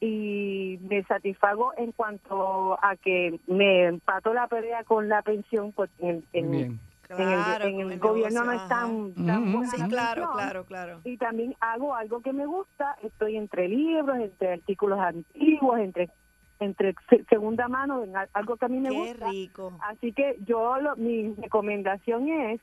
y 0.00 0.78
me 0.82 1.02
satisfago 1.04 1.72
en 1.76 1.92
cuanto 1.92 2.78
a 2.82 2.96
que 2.96 3.40
me 3.46 3.84
empato 3.86 4.34
la 4.34 4.46
pelea 4.46 4.84
con 4.84 5.08
la 5.08 5.22
pensión 5.22 5.72
pues, 5.72 5.90
en, 5.98 6.24
el, 6.32 6.78
Claro, 7.02 7.68
en 7.68 7.80
el 7.80 7.82
con 7.82 7.92
el 7.92 7.98
gobierno 8.00 8.44
no 8.44 8.52
es 8.52 8.68
tan, 8.68 9.14
tan 9.14 9.42
Ujú, 9.44 9.52
buena 9.58 9.70
Sí, 9.72 9.82
claro, 9.88 10.22
pensión 10.22 10.28
claro, 10.32 10.64
claro. 10.64 11.00
y 11.04 11.16
también 11.16 11.54
hago 11.60 11.94
algo 11.94 12.20
que 12.20 12.32
me 12.32 12.46
gusta, 12.46 12.96
estoy 13.02 13.36
entre 13.36 13.68
libros, 13.68 14.16
entre 14.18 14.54
artículos 14.54 14.98
antiguos, 14.98 15.78
entre 15.78 16.10
entre 16.58 16.94
se- 17.10 17.22
segunda 17.28 17.68
mano, 17.68 18.02
en 18.02 18.16
al- 18.16 18.30
algo 18.32 18.56
que 18.56 18.64
a 18.64 18.68
mí 18.68 18.80
me 18.80 18.88
Qué 18.88 18.94
gusta. 18.94 19.28
rico. 19.30 19.78
Así 19.82 20.12
que 20.14 20.36
yo 20.40 20.78
lo- 20.78 20.96
mi 20.96 21.34
recomendación 21.34 22.28
es 22.28 22.60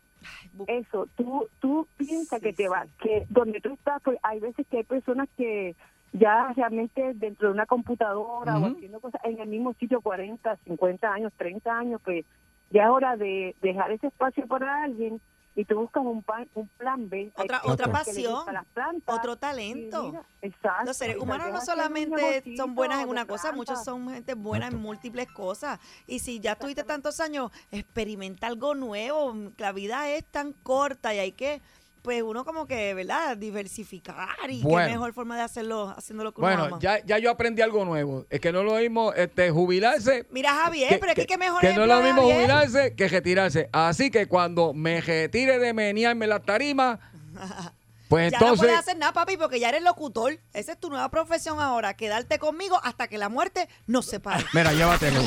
eso, 0.68 1.08
tú 1.16 1.48
tú 1.60 1.88
piensas 1.96 2.40
Sí, 2.40 2.46
que 2.48 2.54
te 2.54 2.64
sí. 2.64 2.70
vas, 2.70 2.90
que 3.02 3.26
donde 3.30 3.62
tú 3.62 3.74
estás, 3.74 4.02
pues 4.04 4.18
hay 4.24 4.40
veces 4.40 4.66
que 4.68 4.78
hay 4.78 4.84
personas 4.84 5.30
que 5.38 5.76
ya 6.14 6.54
realmente 6.56 7.14
dentro 7.16 7.48
de 7.50 7.54
una 7.54 7.66
computadora 7.66 8.58
o 8.60 8.66
haciendo 8.68 9.00
cosas 9.02 9.22
en 9.24 9.40
el 9.40 9.48
mismo 9.50 9.74
sitio 9.74 10.00
40, 10.02 10.58
50 10.66 11.12
años, 11.12 11.34
30 11.38 11.72
años, 11.78 12.02
pues 12.04 12.26
ya 12.70 12.84
es 12.84 12.90
hora 12.90 13.18
de 13.18 13.56
dejar 13.62 13.92
ese 13.92 14.08
espacio 14.08 14.48
para 14.48 14.84
alguien 14.84 15.20
y 15.56 15.66
tú 15.66 15.76
buscas 15.82 16.04
un, 16.04 16.24
pa- 16.24 16.46
un 16.56 16.68
plan 16.78 17.10
B. 17.10 17.32
Otra- 17.38 17.62
otra 17.66 17.88
pasión, 17.92 18.44
plantas, 18.74 19.16
Otro 19.20 19.36
talento. 19.38 20.04
mira, 20.04 20.24
exacto, 20.42 20.86
Los 20.86 20.98
seres 20.98 21.18
humanos 21.18 21.52
no 21.52 21.62
solamente 21.62 22.44
son 22.58 22.74
buenas 22.74 23.04
en 23.04 23.10
una 23.10 23.26
cosa, 23.26 23.52
muchos 23.52 23.84
son 23.84 24.10
gente 24.10 24.34
buena 24.34 24.68
en 24.68 24.78
múltiples 24.78 25.28
cosas. 25.32 25.80
Y 26.08 26.20
si 26.20 26.40
ya 26.40 26.56
tuviste 26.56 26.84
tantos 26.84 27.20
años, 27.20 27.52
experimenta 27.72 28.48
algo 28.48 28.74
nuevo. 28.74 29.36
La 29.58 29.72
vida 29.74 30.10
es 30.10 30.26
tan 30.26 30.54
corta 30.54 31.14
y 31.14 31.20
hay 31.20 31.32
que, 31.34 31.62
pues 32.04 32.22
uno 32.22 32.44
como 32.46 32.68
que, 32.68 32.94
¿verdad? 32.94 33.36
Diversificar 33.38 34.28
y 34.50 34.62
Bueno. 34.62 34.88
qué 34.88 34.94
mejor 34.94 35.14
forma 35.14 35.36
de 35.38 35.42
hacerlo, 35.44 35.94
haciendo 35.98 36.24
lo 36.24 36.34
que 36.34 36.42
uno 36.42 36.48
Bueno, 36.50 36.66
ama. 36.66 36.80
ya, 36.80 37.04
ya 37.06 37.18
yo 37.18 37.32
aprendí 37.32 37.62
algo 37.62 37.86
nuevo. 37.86 38.26
Es 38.30 38.40
que 38.42 38.52
no 38.52 38.60
es 38.60 38.66
lo 38.66 38.76
mismo 38.76 39.14
este, 39.14 39.50
jubilarse. 39.50 40.28
Mira 40.30 40.54
Javier, 40.54 41.00
pero 41.00 41.14
es 41.14 41.16
que, 41.16 41.26
qué 41.26 41.38
mejor 41.38 41.62
que 41.62 41.74
no 41.74 41.84
es 41.84 41.88
lo 41.88 42.02
mismo 42.02 42.22
Javier. 42.22 42.38
jubilarse 42.38 42.94
que 42.96 43.08
retirarse. 43.08 43.70
Así 43.72 44.12
que 44.12 44.28
cuando 44.28 44.74
me 44.74 45.00
retire 45.02 45.58
de 45.60 45.74
menearme 45.74 46.28
la 46.28 46.40
tarima, 46.42 47.00
pues 48.14 48.32
ya 48.32 48.40
no 48.40 48.46
entonces. 48.46 48.68
puedes 48.68 48.80
hacer 48.80 48.98
nada, 48.98 49.12
papi, 49.14 49.38
porque 49.38 49.60
ya 49.60 49.70
eres 49.70 49.82
locutor. 49.82 50.38
Esa 50.54 50.74
es 50.74 50.80
tu 50.80 50.90
nueva 50.90 51.10
profesión 51.10 51.60
ahora, 51.60 51.96
quedarte 51.96 52.38
conmigo 52.38 52.80
hasta 52.84 53.08
que 53.08 53.18
la 53.18 53.28
muerte 53.28 53.68
nos 53.88 54.06
separe. 54.06 54.46
Mira, 54.54 54.72
llévatelo. 54.72 55.22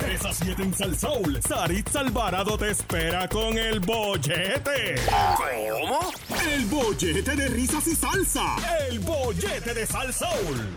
3 0.00 0.24
a 0.24 0.32
7 0.32 0.62
en 0.62 0.74
Sal 0.74 0.98
Soul. 0.98 1.40
Saritza 1.46 2.00
Alvarado 2.00 2.58
te 2.58 2.70
espera 2.70 3.28
con 3.28 3.56
el 3.56 3.78
bollete. 3.78 4.96
¿Cómo? 5.70 6.00
El 6.50 6.66
bollete 6.66 7.36
de 7.36 7.48
risas 7.48 7.86
y 7.86 7.94
salsa. 7.94 8.42
El 8.88 8.98
bollete 8.98 9.72
de 9.74 9.86
Sal 9.86 10.12
Soul. 10.12 10.76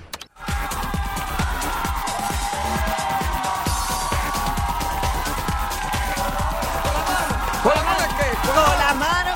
Con 7.63 7.73
la 7.75 7.84
mano. 7.84 8.08
Con 8.54 8.80
las 8.80 8.95
manos, 8.95 9.21
Uh, 9.21 9.27
uh. 9.27 9.30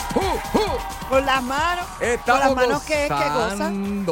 Con 1.10 1.26
las 1.26 1.44
manos. 1.44 1.86
Estamos 2.00 2.42
con 2.42 2.56
las 2.56 2.68
manos 2.68 2.84
que, 2.84 3.08
que 3.08 3.30
gozan. 3.30 4.06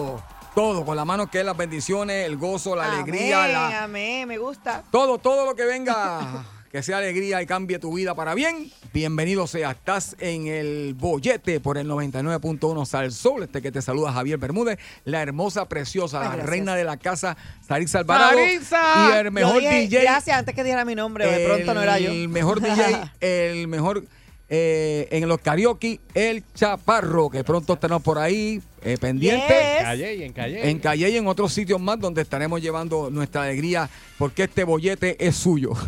Todo, 0.55 0.85
con 0.85 0.95
las 0.95 1.05
manos 1.05 1.29
que 1.29 1.39
es 1.39 1.45
las 1.45 1.57
bendiciones, 1.57 2.27
el 2.27 2.37
gozo, 2.37 2.75
la 2.75 2.91
alegría, 2.91 3.43
Amén, 3.43 3.53
la, 3.53 3.83
amén, 3.83 4.27
me 4.27 4.37
gusta. 4.37 4.83
todo, 4.91 5.17
todo 5.17 5.47
lo 5.47 5.55
que 5.55 5.65
venga, 5.65 6.45
que 6.71 6.83
sea 6.83 6.97
alegría 6.97 7.41
y 7.41 7.47
cambie 7.47 7.79
tu 7.79 7.91
vida 7.95 8.13
para 8.13 8.35
bien. 8.35 8.71
Bienvenido 8.93 9.47
sea. 9.47 9.71
Estás 9.71 10.15
en 10.19 10.45
el 10.45 10.93
bollete 10.93 11.59
por 11.59 11.79
el 11.79 11.89
99.1 11.89 12.85
Sal 12.85 13.11
Sol. 13.11 13.41
Este 13.41 13.63
que 13.63 13.71
te 13.71 13.81
saluda 13.81 14.13
Javier 14.13 14.37
Bermúdez, 14.37 14.77
la 15.05 15.23
hermosa, 15.23 15.67
preciosa, 15.67 16.21
Ay, 16.21 16.37
la 16.37 16.43
reina 16.43 16.75
de 16.75 16.83
la 16.83 16.97
casa, 16.97 17.35
Sarisa 17.67 17.97
Alvarado. 17.99 18.37
¡Sarisa! 18.37 19.09
Y 19.09 19.17
el 19.17 19.31
mejor 19.31 19.59
dije, 19.59 19.79
DJ. 19.79 20.01
Gracias, 20.03 20.37
antes 20.37 20.53
que 20.53 20.63
dijera 20.63 20.85
mi 20.85 20.93
nombre, 20.93 21.25
de 21.25 21.47
pronto 21.47 21.73
no 21.73 21.81
era 21.81 21.97
yo. 21.97 22.11
El 22.11 22.29
mejor 22.29 22.61
DJ, 22.61 23.11
el 23.21 23.67
mejor 23.67 24.03
eh, 24.49 25.07
en 25.11 25.27
los 25.27 25.39
karaoke, 25.39 25.99
el 26.13 26.43
Chaparro, 26.53 27.29
que 27.29 27.43
pronto 27.43 27.75
tenemos 27.77 28.03
por 28.03 28.17
ahí. 28.19 28.61
Eh, 28.85 28.97
pendiente. 28.99 29.47
Yes. 29.47 29.77
En 29.79 29.83
Calle 29.83 30.15
y 30.15 30.23
en 30.23 30.33
Calle. 30.33 30.69
En 30.69 30.79
Calle 30.79 31.09
y 31.09 31.17
en 31.17 31.27
otros 31.27 31.53
sitios 31.53 31.79
más 31.79 31.99
donde 31.99 32.21
estaremos 32.21 32.61
llevando 32.61 33.09
nuestra 33.09 33.43
alegría 33.43 33.89
porque 34.17 34.43
este 34.43 34.63
bollete 34.63 35.15
es 35.25 35.35
suyo. 35.35 35.71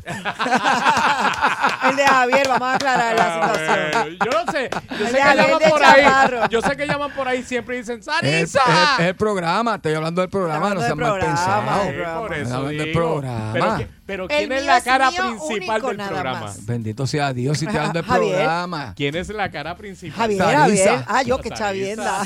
El 1.90 1.96
de 1.96 2.06
Javier, 2.06 2.48
vamos 2.48 2.68
a 2.68 2.74
aclarar 2.76 3.16
la 3.16 3.34
situación. 3.34 3.80
Eh, 4.14 4.18
Yo 4.26 4.32
no 4.46 4.52
sé. 4.52 4.70
Yo 5.00 5.06
El 5.06 5.12
sé 5.12 5.18
que 5.18 5.36
llaman 5.36 5.70
por 5.70 5.84
ahí. 5.84 6.06
Yo 6.50 6.62
sé 6.62 6.78
que 6.78 6.88
llaman 6.88 7.12
por 7.12 7.28
ahí 7.28 7.44
siempre 7.44 7.76
y 7.76 7.80
dicen 7.80 8.00
Es, 8.00 8.08
es- 8.08 8.52
¡Sarisa! 8.52 8.96
es 9.00 9.06
el 9.08 9.16
programa, 9.16 9.76
estoy 9.76 9.94
hablando 9.94 10.22
del 10.22 10.30
programa, 10.30 10.74
no 10.74 10.82
Hablando 10.82 10.86
sean 10.86 10.98
del 10.98 11.08
mal 11.08 12.20
por 12.22 12.34
eso 12.34 12.56
Hablando 12.56 12.68
del 12.84 12.92
programa. 12.92 13.82
Pero, 14.06 14.28
¿quién 14.28 14.52
es 14.52 14.66
la 14.66 14.82
cara 14.82 15.10
principal 15.10 15.42
único, 15.78 15.88
del 15.88 15.98
nada 15.98 16.10
programa? 16.12 16.40
más. 16.42 16.66
Bendito 16.66 17.08
sea 17.08 17.34
Dios, 17.34 17.58
si 17.58 17.66
estoy 17.66 17.80
hablando 17.80 18.02
del 18.04 18.08
programa. 18.12 18.94
¿Quién 18.96 19.16
es 19.16 19.30
la 19.30 19.50
cara 19.50 19.76
principal? 19.76 20.38
Javier. 20.38 20.44
Javier. 20.44 21.04
Ah, 21.08 21.24
yo 21.24 21.40
que 21.40 21.50
Sarisa. 21.50 21.66
chavienda. 21.66 22.24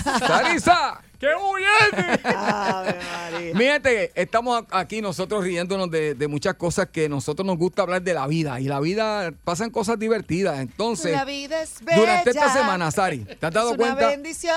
María. 2.24 3.54
Mi 3.56 3.66
gente, 3.66 4.12
estamos 4.16 4.64
aquí 4.72 5.02
nosotros 5.02 5.44
riéndonos 5.44 5.92
de, 5.92 6.16
de 6.16 6.28
muchas 6.28 6.56
cosas 6.56 6.88
que 6.92 7.10
nosotros 7.10 7.46
nos 7.46 7.58
gusta 7.58 7.82
hablar 7.82 8.02
de 8.02 8.14
la 8.14 8.26
vida. 8.28 8.60
Y 8.60 8.66
la 8.66 8.80
vida 8.80 9.32
pasan 9.44 9.70
cosas 9.70 10.00
divertidas. 10.00 10.60
Entonces, 10.60 11.12
La 11.12 11.26
vida 11.26 11.62
es 11.62 11.84
bella. 11.84 11.98
durante 12.00 12.30
esta 12.30 12.52
semana, 12.54 12.90
Sari, 12.92 13.20
¿te 13.20 13.46
has 13.46 13.54
dado 13.54 13.72
es 13.72 13.78
una 13.78 13.86
cuenta 13.96 14.08
bendición. 14.08 14.56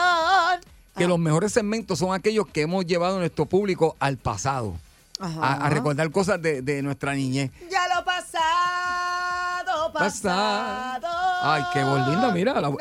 que 0.96 1.06
los 1.06 1.18
mejores 1.18 1.52
segmentos 1.52 1.98
son 1.98 2.14
aquellos 2.14 2.46
que 2.46 2.62
hemos 2.62 2.86
llevado 2.86 3.16
a 3.16 3.18
nuestro 3.20 3.46
público 3.46 3.96
al 3.98 4.16
pasado? 4.18 4.74
Ajá. 5.18 5.40
A, 5.40 5.66
a 5.66 5.70
recordar 5.70 6.10
cosas 6.10 6.40
de, 6.42 6.62
de 6.62 6.82
nuestra 6.82 7.14
niñez. 7.14 7.50
Ya 7.70 7.86
lo 7.94 8.04
pasado, 8.04 9.92
pasado. 9.92 11.06
Ay, 11.42 11.62
qué 11.72 11.80
linda, 11.80 12.30
mira, 12.32 12.54
la- 12.54 12.70
no 12.70 12.76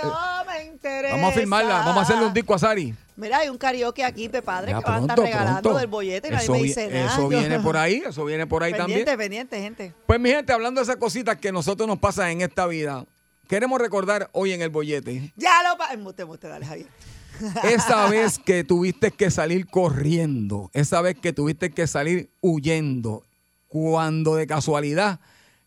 me 0.48 0.66
interesa. 0.66 1.16
Vamos 1.16 1.32
a 1.32 1.34
firmarla, 1.34 1.80
vamos 1.80 1.98
a 1.98 2.02
hacerle 2.02 2.26
un 2.26 2.34
disco 2.34 2.54
a 2.56 2.60
Sari. 2.60 2.96
Mira, 3.22 3.38
hay 3.38 3.50
un 3.50 3.58
karaoke 3.58 4.04
aquí, 4.04 4.28
pe 4.30 4.42
padre, 4.42 4.72
Ya 4.72 4.80
que 4.80 4.84
van 4.86 4.94
a 4.96 5.02
estar 5.02 5.16
pronto, 5.16 5.32
regalando 5.32 5.62
pronto. 5.62 5.80
del 5.80 5.88
bollete 5.88 6.28
y 6.28 6.32
nadie 6.32 6.44
Eso, 6.44 6.54
me 6.54 6.64
dice 6.64 6.90
nada. 6.90 7.14
eso 7.14 7.28
viene 7.30 7.60
por 7.60 7.78
ahí, 7.78 8.02
eso 8.08 8.26
viene 8.26 8.48
por 8.48 8.64
ahí 8.64 8.74
pendiente, 8.74 9.06
también. 9.06 9.18
pendiente, 9.48 9.62
gente. 9.62 9.94
Pues 10.08 10.20
mi 10.20 10.30
gente, 10.32 10.52
hablando 10.52 10.82
de 10.82 10.84
esas 10.84 10.96
cositas 10.98 11.38
que 11.38 11.52
nosotros 11.52 11.88
nos 11.88 12.00
pasan 12.00 12.30
en 12.32 12.42
esta 12.42 12.66
vida, 12.66 13.06
queremos 13.48 13.80
recordar 13.80 14.30
hoy 14.34 14.54
en 14.54 14.62
el 14.64 14.70
bollete 14.70 15.32
Ya 15.38 15.62
lo 15.70 15.78
pa... 15.78 15.94
Embuste, 15.94 16.24
embuste, 16.24 16.48
dale, 16.48 16.66
Javier. 16.66 16.88
esa 17.64 18.08
vez 18.10 18.40
que 18.40 18.64
tuviste 18.64 19.12
que 19.12 19.30
salir 19.32 19.68
corriendo, 19.68 20.70
esa 20.74 21.02
vez 21.02 21.16
que 21.20 21.32
tuviste 21.32 21.70
que 21.72 21.86
salir 21.88 22.32
huyendo, 22.42 23.24
cuando 23.68 24.36
de 24.36 24.48
casualidad 24.48 25.20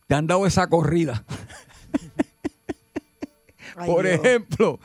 te 0.09 0.15
han 0.17 0.27
dado 0.27 0.45
esa 0.47 0.67
corrida. 0.69 1.25
Ay, 3.77 3.91
Por 3.91 4.05
Dios. 4.07 4.21
ejemplo, 4.21 4.79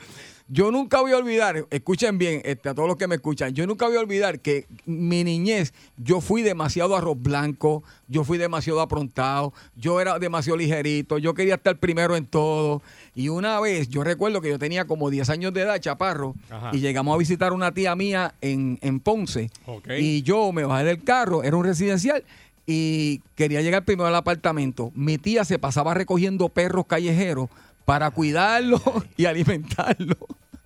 yo 0.52 0.72
nunca 0.72 1.00
voy 1.00 1.12
a 1.12 1.16
olvidar, 1.16 1.64
escuchen 1.70 2.18
bien 2.18 2.42
este, 2.44 2.68
a 2.68 2.74
todos 2.74 2.88
los 2.88 2.96
que 2.96 3.06
me 3.06 3.14
escuchan, 3.14 3.54
yo 3.54 3.66
nunca 3.68 3.86
voy 3.86 3.96
a 3.96 4.00
olvidar 4.00 4.40
que 4.40 4.66
mi 4.84 5.22
niñez, 5.22 5.72
yo 5.96 6.20
fui 6.20 6.42
demasiado 6.42 6.96
arroz 6.96 7.16
blanco, 7.22 7.84
yo 8.08 8.24
fui 8.24 8.36
demasiado 8.36 8.80
aprontado, 8.80 9.52
yo 9.76 10.00
era 10.00 10.18
demasiado 10.18 10.56
ligerito, 10.56 11.18
yo 11.18 11.34
quería 11.34 11.54
estar 11.54 11.78
primero 11.78 12.16
en 12.16 12.26
todo. 12.26 12.82
Y 13.14 13.28
una 13.28 13.60
vez, 13.60 13.88
yo 13.88 14.02
recuerdo 14.02 14.40
que 14.40 14.48
yo 14.48 14.58
tenía 14.58 14.86
como 14.86 15.08
10 15.08 15.30
años 15.30 15.52
de 15.52 15.60
edad, 15.62 15.78
chaparro, 15.78 16.34
Ajá. 16.50 16.70
y 16.72 16.80
llegamos 16.80 17.14
a 17.14 17.18
visitar 17.18 17.52
una 17.52 17.72
tía 17.72 17.94
mía 17.94 18.34
en, 18.40 18.78
en 18.82 18.98
Ponce. 18.98 19.50
Y 19.98 20.22
yo 20.22 20.50
me 20.50 20.64
bajé 20.64 20.84
del 20.84 21.04
carro, 21.04 21.44
era 21.44 21.56
un 21.56 21.64
residencial, 21.64 22.24
y 22.66 23.20
quería 23.36 23.62
llegar 23.62 23.84
primero 23.84 24.08
al 24.08 24.14
apartamento. 24.16 24.90
Mi 24.96 25.16
tía 25.16 25.44
se 25.44 25.60
pasaba 25.60 25.94
recogiendo 25.94 26.48
perros 26.48 26.86
callejeros 26.86 27.48
para 27.90 28.10
cuidarlos 28.12 28.80
y 29.16 29.24
alimentarlos. 29.24 30.16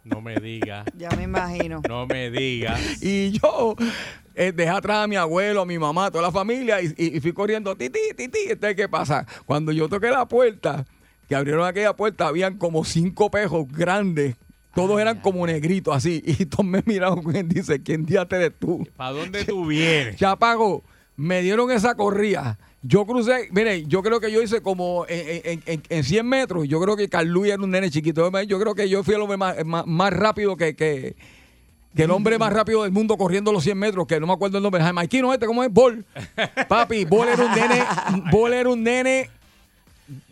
No 0.04 0.20
me 0.20 0.36
digas. 0.36 0.84
Ya 0.98 1.08
me 1.16 1.22
imagino. 1.22 1.80
No 1.88 2.06
me 2.06 2.30
digas. 2.30 3.02
Y 3.02 3.30
yo 3.30 3.74
eh, 4.34 4.52
dejé 4.54 4.68
atrás 4.68 5.04
a 5.04 5.06
mi 5.06 5.16
abuelo, 5.16 5.62
a 5.62 5.64
mi 5.64 5.78
mamá, 5.78 6.06
a 6.06 6.10
toda 6.10 6.20
la 6.24 6.30
familia 6.30 6.82
y, 6.82 6.88
y- 6.98 7.16
y 7.16 7.20
fui 7.20 7.32
corriendo, 7.32 7.74
titi, 7.76 7.98
titi. 8.14 8.40
Entonces, 8.50 8.76
¿qué 8.76 8.90
pasa? 8.90 9.26
Cuando 9.46 9.72
yo 9.72 9.88
toqué 9.88 10.10
la 10.10 10.28
puerta, 10.28 10.84
que 11.26 11.34
abrieron 11.34 11.66
aquella 11.66 11.96
puerta, 11.96 12.26
habían 12.26 12.58
como 12.58 12.84
cinco 12.84 13.30
pejos 13.30 13.66
grandes. 13.72 14.36
Todos 14.74 15.00
eran 15.00 15.20
como 15.20 15.46
negritos 15.46 15.96
así. 15.96 16.22
Y 16.38 16.44
todos 16.44 16.66
me 16.66 16.82
miraron 16.84 17.22
y 17.34 17.42
dice, 17.44 17.82
¿quién 17.82 18.04
día 18.04 18.26
eres 18.30 18.52
tú? 18.58 18.86
¿Para 18.98 19.12
dónde 19.12 19.46
tú 19.46 19.64
vienes? 19.64 20.16
Chapago, 20.16 20.84
me 21.16 21.40
dieron 21.40 21.70
esa 21.70 21.94
corrida. 21.94 22.58
Yo 22.86 23.06
crucé, 23.06 23.48
mire, 23.50 23.86
yo 23.86 24.02
creo 24.02 24.20
que 24.20 24.30
yo 24.30 24.42
hice 24.42 24.60
como 24.60 25.06
en, 25.08 25.40
en- 25.44 25.62
en- 25.64 25.82
en 25.88 26.04
100 26.04 26.26
metros. 26.26 26.68
Yo 26.68 26.78
creo 26.80 26.96
que 26.96 27.08
Carluy 27.08 27.50
era 27.50 27.62
un 27.62 27.70
nene 27.70 27.90
chiquito. 27.90 28.30
Yo 28.42 28.60
creo 28.60 28.74
que 28.74 28.88
yo 28.90 29.02
fui 29.02 29.14
el 29.14 29.22
hombre 29.22 29.38
más, 29.38 29.64
más, 29.64 29.86
más 29.86 30.12
rápido 30.12 30.54
que, 30.56 30.76
que, 30.76 31.16
que 31.96 32.02
el 32.02 32.10
hombre 32.10 32.38
más 32.38 32.52
rápido 32.52 32.82
del 32.82 32.92
mundo 32.92 33.16
corriendo 33.16 33.52
los 33.52 33.64
100 33.64 33.78
metros, 33.78 34.06
que 34.06 34.20
no 34.20 34.26
me 34.26 34.34
acuerdo 34.34 34.58
el 34.58 34.62
nombre. 34.62 34.82
Jamaikino 34.82 35.32
este, 35.32 35.46
¿cómo 35.46 35.64
es? 35.64 35.72
Bol. 35.72 36.04
Papi, 36.68 37.06
Bol 37.06 37.28
era 37.28 37.42
un 37.46 37.52
nene, 37.54 37.84
Bol 38.30 38.52
era 38.52 38.68
un 38.68 38.82
nene 38.82 39.30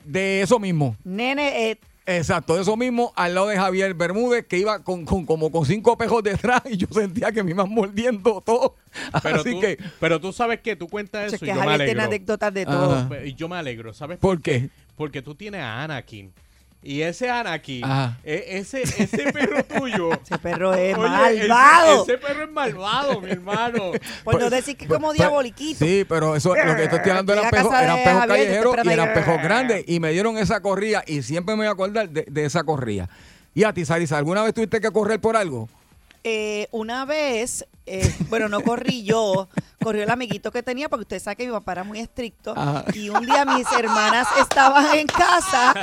de 0.05 0.43
eso 0.43 0.59
mismo. 0.59 0.95
Nene, 1.05 1.71
eh, 1.71 1.79
Exacto, 2.05 2.57
de 2.57 2.63
eso 2.63 2.77
mismo, 2.77 3.13
al 3.15 3.35
lado 3.35 3.47
de 3.47 3.57
Javier 3.57 3.95
Bermúdez, 3.95 4.45
que 4.47 4.59
iba 4.59 4.83
con, 4.83 5.05
con- 5.05 5.25
como 5.25 5.53
con 5.53 5.65
cinco 5.65 5.97
pejos 5.97 6.23
detrás 6.23 6.61
y 6.69 6.77
yo 6.77 6.89
sentía 6.91 7.31
que 7.31 7.43
me 7.45 7.53
iban 7.53 7.69
mordiendo 7.71 8.41
todo. 8.45 8.75
Pero, 9.23 9.37
Así 9.41 9.53
tú, 9.53 9.61
que, 9.61 9.79
pero 10.01 10.21
tú 10.21 10.33
sabes 10.33 10.61
que 10.61 10.77
tú 10.77 10.87
cuentas 10.89 11.27
es 11.29 11.33
eso 11.35 11.47
que 11.47 11.53
y 11.53 11.55
yo 11.55 11.61
me 11.61 11.61
Javier 11.61 11.79
tiene 11.87 11.91
alegro. 12.03 12.07
anécdotas 12.17 12.53
de 12.55 12.63
Ajá. 12.63 12.73
todo. 13.09 13.25
Y 13.25 13.35
yo 13.35 13.49
me 13.49 13.57
alegro, 13.57 13.95
¿sabes? 13.95 14.19
¿por 14.19 14.43
qué? 14.43 14.69
Porque 14.97 15.23
tú 15.23 15.35
tienes 15.35 15.63
a 15.63 15.83
Anakin. 15.85 16.33
Y 16.85 17.03
ese 17.03 17.31
Anakin, 17.31 17.85
Ajá. 17.85 18.19
e- 18.25 18.45
ese, 18.59 18.83
ese 18.83 19.33
perro 19.33 19.63
tuyo. 19.65 20.11
Ese 20.25 20.37
perro 20.39 20.75
es 20.75 20.97
oye, 20.99 21.09
malvado. 21.09 22.03
Ese, 22.03 22.13
ese 22.15 22.19
perro 22.27 22.43
es 22.45 22.51
malvado, 22.51 23.21
mi 23.21 23.31
hermano. 23.31 23.93
Por 24.25 24.41
no 24.41 24.51
decir 24.51 24.77
que 24.77 24.89
como 24.89 25.09
Pues- 25.09 25.19
diaboliquito. 25.19 25.85
Sí, 25.85 26.05
pero 26.09 26.35
eso, 26.35 26.57
lo 26.57 26.75
que 26.77 26.85
estoy 26.85 27.01
tirando 27.03 27.33
eran 27.33 27.51
pejos, 27.51 27.73
eran 27.73 28.03
pejos 28.03 28.27
callejeros 28.27 28.77
y 28.85 28.89
eran 28.89 29.15
pejos 29.15 29.43
grandes 29.43 29.85
y 29.87 30.01
me 30.01 30.11
dieron 30.11 30.37
esa 30.39 30.61
corrida 30.61 31.05
y 31.07 31.23
siempre 31.23 31.55
me 31.55 31.61
voy 31.61 31.67
a 31.69 31.73
acordar 31.73 32.09
de, 32.09 32.25
de 32.29 32.45
esa 32.45 32.65
corrida. 32.65 33.09
Y 33.55 33.63
a 33.65 33.73
ti, 33.73 33.85
Sarisa, 33.85 34.19
¿alguna 34.19 34.43
vez 34.43 34.53
tuviste 34.55 34.81
que 34.81 34.91
correr 34.91 35.21
por 35.21 35.37
algo? 35.37 35.69
Eh, 36.25 36.69
una 36.71 37.05
vez, 37.05 37.67
eh, 37.87 38.13
bueno, 38.29 38.49
no 38.49 38.61
corrí 38.63 39.03
yo, 39.05 39.49
corrió 39.83 40.03
el 40.05 40.11
amiguito 40.11 40.51
que 40.51 40.63
tenía, 40.63 40.89
porque 40.89 41.03
usted 41.03 41.21
sabe 41.21 41.37
que 41.37 41.47
mi 41.47 41.53
papá 41.53 41.73
era 41.73 41.85
muy 41.85 42.01
estricto. 42.01 42.55
Ajá. 42.57 42.85
Y 42.95 43.09
un 43.11 43.25
día 43.27 43.45
mis 43.45 43.71
hermanas 43.73 44.27
estaban 44.41 44.95
en 44.95 45.07
casa 45.07 45.75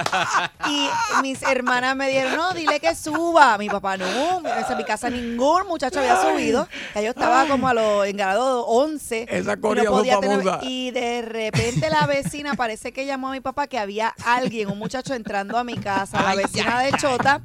y 0.68 0.90
mis 1.22 1.42
hermanas 1.44 1.96
me 1.96 2.08
dijeron, 2.08 2.36
no, 2.36 2.52
dile 2.52 2.80
que 2.80 2.96
suba. 2.96 3.58
Mi 3.58 3.70
papá, 3.70 3.98
no, 3.98 4.06
en 4.40 4.78
mi 4.78 4.84
casa 4.84 5.10
ningún 5.10 5.68
muchacho 5.68 6.00
había 6.00 6.22
subido. 6.22 6.68
Ya 6.96 7.02
yo 7.02 7.10
estaba 7.12 7.46
como 7.48 7.68
a 7.68 7.74
los 7.74 8.06
en 8.08 8.18
grado 8.18 8.66
11. 8.66 9.28
Esa 9.30 9.54
y 9.54 9.56
no 9.56 9.92
podía 9.92 10.20
tener- 10.20 10.40
y 10.64 10.92
de 10.92 11.22
repente 11.22 11.90
la 11.90 12.06
vecina 12.08 12.54
parece 12.56 12.92
que 12.92 13.06
llamó 13.06 13.30
a 13.30 13.32
mi 13.32 13.40
papá 13.42 13.68
que 13.68 13.78
había 13.78 14.14
alguien, 14.26 14.70
un 14.70 14.78
muchacho 14.80 15.14
entrando 15.14 15.58
a 15.58 15.64
mi 15.64 15.78
casa, 15.78 16.22
la 16.22 16.36
vecina 16.36 16.82
de 16.82 16.92
Chota. 16.94 17.42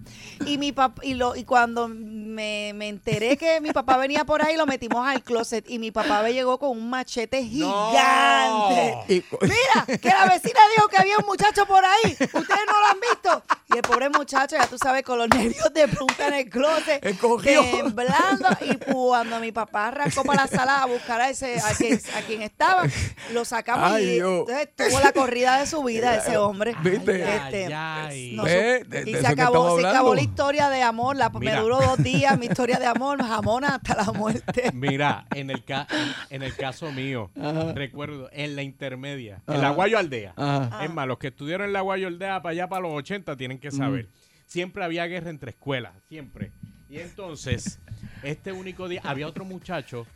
Y 0.47 0.59
mi 0.59 0.73
papá, 0.73 1.01
y 1.05 1.15
lo, 1.15 1.37
y 1.37 1.45
cuando 1.45 1.89
me, 1.89 2.73
me 2.75 2.89
enteré 2.89 3.37
que 3.37 3.61
mi 3.61 3.71
papá 3.73 3.97
venía 3.97 4.25
por 4.25 4.43
ahí, 4.45 4.57
lo 4.57 4.67
metimos 4.67 5.07
al 5.07 5.23
closet. 5.23 5.69
Y 5.69 5.79
mi 5.79 5.91
papá 5.91 6.23
me 6.23 6.33
llegó 6.45 6.59
con 6.59 6.71
un 6.71 6.91
machete 6.91 7.43
gigante. 7.43 9.25
Mira, 9.41 9.99
que 9.99 10.09
la 10.09 10.27
vecina 10.27 10.61
dijo 10.77 10.89
que 10.89 10.99
había 10.99 11.17
un 11.19 11.25
muchacho 11.25 11.65
por 11.65 11.83
ahí. 11.83 12.13
Ustedes 12.13 12.67
no 12.67 12.81
lo 12.81 12.87
han 12.91 13.01
visto. 13.01 13.43
Y 13.75 13.79
el 13.79 13.83
pobre 13.83 14.09
muchacho, 14.09 14.55
ya 14.57 14.67
tú 14.69 14.79
sabes, 14.79 15.03
con 15.03 15.19
los 15.19 15.29
nervios 15.35 15.73
de 15.75 15.89
punta 15.89 16.29
en 16.29 16.35
el 16.35 16.49
closet, 16.51 17.01
temblando. 17.43 18.49
Y 18.61 18.77
cuando 18.93 19.41
mi 19.41 19.53
papá 19.53 19.89
arrancó 19.89 20.23
para 20.25 20.43
la 20.43 20.47
sala 20.49 20.83
a 20.83 20.87
buscar 20.87 21.21
a 21.21 21.31
ese 21.31 21.59
a 21.61 21.75
quien, 21.75 22.01
a 22.17 22.21
quien 22.23 22.43
estaba, 22.43 22.85
lo 23.33 23.45
sacamos 23.45 23.91
Ay, 23.93 24.05
y 24.05 24.19
entonces 24.19 24.69
tuvo 24.77 25.01
la 25.01 25.13
corrida 25.13 25.59
de 25.61 25.67
su 25.67 25.83
vida 25.83 26.17
ese 26.17 26.37
hombre. 26.37 26.75
¿Viste? 26.83 27.23
Este, 27.37 27.67
Ay, 27.67 27.73
ay. 27.75 28.33
no 28.37 28.45
Ve, 28.45 28.85
de- 28.85 29.05
de 29.05 29.11
y 29.11 29.15
se 29.15 29.27
acabó, 29.27 29.79
se 29.81 29.87
acabó 29.87 30.15
la 30.15 30.23
historia 30.23 30.71
de 30.71 30.83
amor. 30.83 31.17
La, 31.17 31.31
me 31.31 31.55
duró 31.57 31.79
dos 31.81 31.99
días 32.03 32.39
mi 32.39 32.47
historia 32.47 32.79
de 32.79 32.87
amor, 32.87 33.23
jamón 33.27 33.65
hasta 33.65 33.97
la 33.97 34.13
muerte. 34.13 34.71
Mira, 34.73 35.27
en 35.35 35.51
el, 35.51 35.65
ca- 35.65 35.87
en, 36.31 36.43
el 36.43 36.55
caso 36.55 36.93
mío, 36.93 37.31
recuerdo, 37.75 38.29
en 38.33 38.57
la 38.57 38.63
intermedia, 38.63 39.43
en 39.47 39.61
la 39.61 39.71
Guayo 39.71 39.99
Aldea. 39.99 40.35
Ajá. 40.37 40.85
Es 40.85 40.93
más, 40.93 41.07
los 41.07 41.19
que 41.19 41.29
estudiaron 41.29 41.67
en 41.67 41.73
la 41.73 41.81
Guayo 41.81 42.07
Aldea 42.07 42.41
para 42.43 42.53
allá, 42.53 42.69
para 42.69 42.83
los 42.83 42.93
80, 42.93 43.37
tienen 43.37 43.59
que 43.59 43.64
saber. 43.71 44.09
Siempre 44.47 44.85
había 44.85 45.07
guerra 45.07 45.31
entre 45.31 45.51
escuelas, 45.51 45.93
siempre. 46.09 46.53
Y 46.89 46.99
entonces, 46.99 47.81
este 48.23 48.53
único 48.53 48.89
día, 48.89 49.01
había 49.05 49.27
otro 49.27 49.45
muchacho 49.45 50.07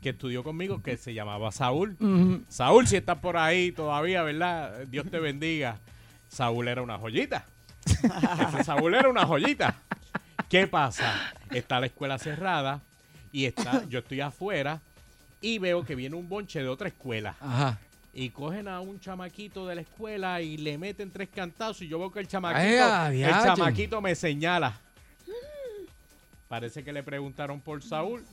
que 0.00 0.10
estudió 0.10 0.44
conmigo 0.44 0.82
que 0.82 0.96
se 0.96 1.14
llamaba 1.14 1.50
Saúl. 1.50 1.96
Saúl, 2.48 2.86
si 2.86 2.96
estás 2.96 3.18
por 3.18 3.36
ahí 3.36 3.72
todavía, 3.72 4.22
¿verdad? 4.22 4.86
Dios 4.86 5.10
te 5.10 5.18
bendiga. 5.18 5.78
Saúl 6.28 6.68
era 6.68 6.82
una 6.82 6.98
joyita. 6.98 7.46
Ese 7.84 8.64
Saúl 8.64 8.94
era 8.94 9.08
una 9.08 9.26
joyita. 9.26 9.76
¿Qué 10.48 10.66
pasa? 10.66 11.32
Está 11.50 11.80
la 11.80 11.86
escuela 11.86 12.18
cerrada 12.18 12.82
y 13.32 13.46
está, 13.46 13.84
yo 13.88 13.98
estoy 13.98 14.20
afuera 14.20 14.80
y 15.40 15.58
veo 15.58 15.84
que 15.84 15.94
viene 15.94 16.16
un 16.16 16.28
bonche 16.28 16.60
de 16.60 16.68
otra 16.68 16.88
escuela. 16.88 17.36
Ajá. 17.40 17.78
Y 18.20 18.30
cogen 18.30 18.66
a 18.66 18.80
un 18.80 18.98
chamaquito 18.98 19.64
de 19.68 19.76
la 19.76 19.82
escuela 19.82 20.40
y 20.40 20.56
le 20.56 20.76
meten 20.76 21.12
tres 21.12 21.28
cantazos 21.32 21.82
y 21.82 21.88
yo 21.88 22.00
veo 22.00 22.10
que 22.10 22.18
el 22.18 22.26
chamaquito, 22.26 22.64
Ay, 22.84 23.22
ah, 23.22 23.38
el 23.38 23.44
chamaquito 23.44 24.00
me 24.00 24.16
señala. 24.16 24.80
Parece 26.48 26.82
que 26.82 26.92
le 26.92 27.04
preguntaron 27.04 27.60
por 27.60 27.80
Saúl. 27.80 28.24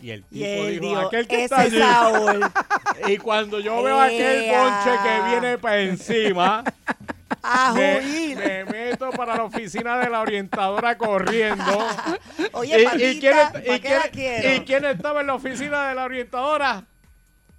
Y 0.00 0.10
el 0.10 0.22
tipo 0.22 0.36
Y 0.36 0.44
él 0.44 0.80
dijo, 0.80 0.94
dijo, 0.94 1.06
aquel 1.08 1.26
que 1.26 1.34
"Ese 1.34 1.44
está 1.46 1.64
es 1.64 1.72
allí". 1.72 1.80
Saúl. 1.80 2.40
y 3.08 3.16
cuando 3.16 3.58
yo 3.58 3.82
veo 3.82 4.00
aquel 4.00 4.42
Ea. 4.44 4.62
bonche 4.62 5.02
que 5.02 5.28
viene 5.30 5.58
para 5.58 5.80
encima, 5.80 6.62
A 7.42 7.74
me, 7.74 8.64
meto 8.66 9.10
para 9.10 9.34
la 9.34 9.42
oficina 9.44 9.98
de 9.98 10.10
la 10.10 10.20
orientadora 10.20 10.96
corriendo. 10.96 11.88
Oye, 12.52 12.86
¿Y, 12.98 13.02
y 13.02 13.18
quién, 13.18 13.34
¿pa' 13.34 13.58
y 13.76 13.80
qué 13.80 13.98
quién- 14.12 14.54
y 14.54 14.60
quién 14.60 14.84
estaba 14.84 15.22
en 15.22 15.26
la 15.26 15.34
oficina 15.34 15.88
de 15.88 15.96
la 15.96 16.04
orientadora? 16.04 16.84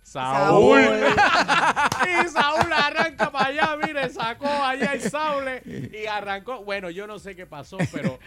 Saúl. 0.05 0.79
y 0.79 2.29
Saúl 2.29 2.71
arranca 2.71 3.31
para 3.31 3.47
allá, 3.47 3.75
mire, 3.83 4.09
sacó 4.11 4.47
allá 4.47 4.93
el 4.93 5.01
sable 5.01 5.63
y 5.65 6.05
arrancó. 6.05 6.63
Bueno, 6.63 6.91
yo 6.91 7.07
no 7.07 7.17
sé 7.17 7.35
qué 7.35 7.47
pasó, 7.47 7.77
pero 7.91 8.19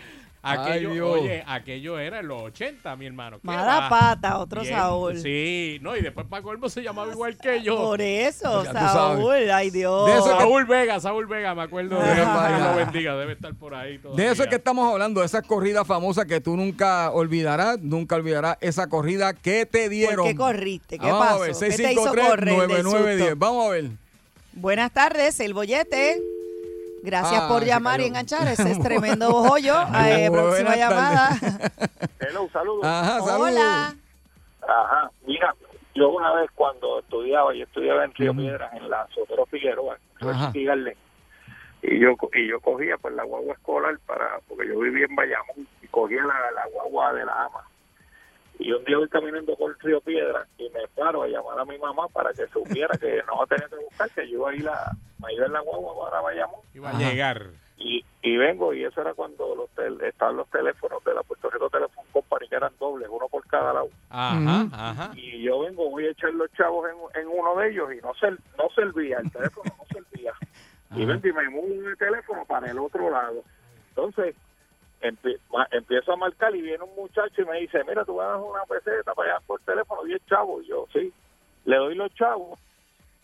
aquello, 0.52 0.90
Ay, 0.90 1.00
oye, 1.00 1.44
aquello 1.46 1.98
era 1.98 2.20
en 2.20 2.28
los 2.28 2.42
80, 2.42 2.96
mi 2.96 3.06
hermano. 3.06 3.37
¿Qué 3.40 3.46
Mala 3.46 3.80
va? 3.80 3.88
pata, 3.88 4.38
otro 4.38 4.62
Bien, 4.62 4.74
Saúl. 4.74 5.18
Sí, 5.18 5.78
no, 5.82 5.96
y 5.96 6.00
después 6.02 6.26
para 6.26 6.42
colmo 6.42 6.68
se 6.68 6.82
llamaba 6.82 7.12
igual 7.12 7.37
que 7.37 7.62
yo. 7.62 7.76
Por 7.76 8.00
eso, 8.00 8.64
Ya 8.64 8.70
tú 8.70 8.76
sabes. 8.78 8.92
Saúl, 8.92 9.50
ay 9.50 9.70
Dios. 9.70 10.06
De 10.06 10.12
eso 10.14 10.24
que- 10.24 10.30
Saúl 10.42 10.64
Vega, 10.66 11.00
Saúl 11.00 11.26
Vega, 11.26 11.54
me 11.54 11.62
acuerdo 11.62 12.00
de. 12.00 12.14
Dios 12.14 12.28
lo 12.61 12.76
bendiga, 12.76 13.16
debe 13.16 13.32
estar 13.34 13.54
por 13.54 13.74
ahí 13.74 13.98
todavía. 13.98 14.24
De 14.26 14.32
eso 14.32 14.42
es 14.42 14.48
que 14.48 14.56
estamos 14.56 14.90
hablando, 14.92 15.20
de 15.20 15.26
esas 15.26 15.42
corridas 15.46 15.87
famosas 15.87 16.24
que 16.26 16.40
tú 16.40 16.56
nunca 16.56 17.11
olvidarás, 17.11 17.78
nunca 17.80 18.16
olvidarás 18.16 18.56
esa 18.61 18.88
corrida 18.88 19.32
que 19.34 19.66
te 19.66 19.88
dieron. 19.88 20.16
¿Por 20.16 20.26
qué 20.26 20.34
corriste? 20.37 20.98
¿Qué 20.98 21.06
Vamos 21.06 21.26
pasó? 21.26 21.37
a 21.37 21.46
ver, 21.46 21.54
¿Qué 21.70 21.76
te 21.76 21.92
hizo 21.92 22.04
correr 22.06 22.44
del 22.44 22.84
653-9910. 22.84 23.18
susto? 23.18 23.34
Vamos 23.37 23.66
a 23.66 23.70
ver. 23.70 23.84
Buenas 24.52 24.92
tardes, 24.92 25.38
el 25.40 25.54
bollete. 25.54 26.20
Gracias 27.02 27.42
Ah, 27.42 27.48
por 27.48 27.64
llamar 27.64 28.00
y 28.00 28.04
enganchar. 28.04 28.46
Ese 28.48 28.70
es 28.72 28.80
tremendo 28.80 29.30
bojollo. 29.30 29.74
Eh, 30.04 30.28
próxima 30.30 30.76
llamada. 30.76 31.30
Hello, 32.20 32.48
saludos. 32.52 32.84
Ajá, 32.84 33.20
saludos. 33.20 33.40
Hola. 33.40 33.94
Ajá, 34.62 35.11
mira, 35.26 35.54
yo 35.94 36.11
una 36.11 36.32
vez 36.34 36.50
cuando 36.54 36.98
estudiaba, 37.00 37.54
yo 37.54 37.64
estudiaba 37.64 38.04
en 38.04 38.14
Río 38.14 38.34
Piedras, 38.34 38.72
en 38.74 38.90
la 38.90 39.06
Sotero 39.14 39.46
Figueroa, 39.46 39.96
en 40.20 40.28
y 41.80 42.00
yo 42.00 42.16
y 42.34 42.48
yo 42.48 42.61
cogía 42.61 42.96
pues 42.98 43.14
la 43.14 43.22
guagua 43.22 43.54
escolar 43.54 43.96
para, 44.06 44.40
porque 44.48 44.68
yo 44.68 44.78
vivía 44.80 45.06
en 45.06 45.14
Bayamón, 45.14 45.68
y 45.80 45.87
cogía 45.88 46.22
la, 46.22 46.50
la 46.50 46.66
guagua 46.72 47.12
de 47.14 47.24
la 47.24 47.44
ama. 47.44 47.67
Y 48.68 48.72
un 48.72 48.85
día 48.85 48.98
voy 48.98 49.09
caminando 49.09 49.57
por 49.57 49.74
Río 49.83 49.98
Piedras 50.02 50.46
y 50.59 50.68
me 50.68 50.87
paro 50.94 51.22
a 51.22 51.26
llamar 51.26 51.59
a 51.59 51.64
mi 51.64 51.78
mamá 51.78 52.07
para 52.09 52.35
que 52.35 52.46
supiera 52.48 52.98
que 52.98 53.22
no 53.26 53.46
tenía 53.46 53.66
que 53.66 53.76
buscar, 53.76 54.11
que 54.11 54.28
yo 54.28 54.37
iba 54.40 54.50
a 54.50 54.54
ir 54.54 54.68
a, 54.68 54.92
me 55.24 55.33
iba 55.33 55.46
en 55.46 55.52
la 55.54 55.61
guagua 55.61 56.11
para 56.11 56.20
Bayamón. 56.20 56.61
Iba 56.74 56.90
a 56.90 56.98
llegar. 56.98 57.46
Y, 57.78 58.04
y 58.20 58.37
vengo, 58.37 58.74
y 58.74 58.85
eso 58.85 59.00
era 59.00 59.14
cuando 59.14 59.54
los 59.54 59.70
tel- 59.70 60.02
estaban 60.02 60.37
los 60.37 60.50
teléfonos 60.50 61.02
de 61.02 61.14
la 61.14 61.22
Puerto 61.22 61.48
Rico 61.48 61.70
Telephone 61.70 62.09
Company, 62.12 62.46
que 62.46 62.57
eran 62.57 62.72
dobles, 62.78 63.09
uno 63.11 63.26
por 63.28 63.46
cada 63.46 63.72
lado 63.72 63.88
Ajá, 64.11 64.66
ajá. 64.70 65.11
y 65.14 65.42
yo 65.44 65.61
vengo, 65.61 65.88
voy 65.88 66.04
a 66.07 66.11
echar 66.11 66.35
los 66.35 66.52
chavos 66.52 66.90
en, 66.90 67.22
en 67.22 67.28
uno 67.28 67.57
de 67.57 67.70
ellos 67.70 67.88
y 67.94 68.02
no 68.04 68.12
ser, 68.16 68.37
no 68.59 68.68
servía, 68.74 69.16
el 69.20 69.31
teléfono 69.33 69.72
no 69.78 69.85
servía. 69.87 70.33
Y 70.94 71.04
vengo 71.07 71.26
y 71.28 71.33
me 71.33 71.48
muevo 71.50 71.88
el 71.88 71.96
teléfono 71.96 72.44
para 72.46 72.70
el 72.70 72.78
otro 72.78 73.09
lado. 73.11 73.44
Entonces, 73.90 74.35
empiezo 75.00 76.12
a 76.12 76.16
marcar 76.16 76.54
y 76.54 76.62
viene 76.62 76.84
un 76.84 76.94
muchacho 76.96 77.42
y 77.42 77.44
me 77.44 77.61
dice, 77.61 77.82
mira, 77.88 78.04
tú 78.04 78.16
vas 78.16 78.26
a 78.28 78.30
dar 78.32 78.40
una 78.40 78.64
peseta 78.64 79.14
para 79.14 79.37
allá 79.37 79.40
por 79.46 79.61
teléfono, 79.61 80.02
10 80.04 80.20
chavos. 80.26 80.64
Y 80.64 80.68
yo, 80.68 80.87
sí, 80.92 81.12
le 81.64 81.76
doy 81.76 81.94
los 81.94 82.12
chavos. 82.14 82.58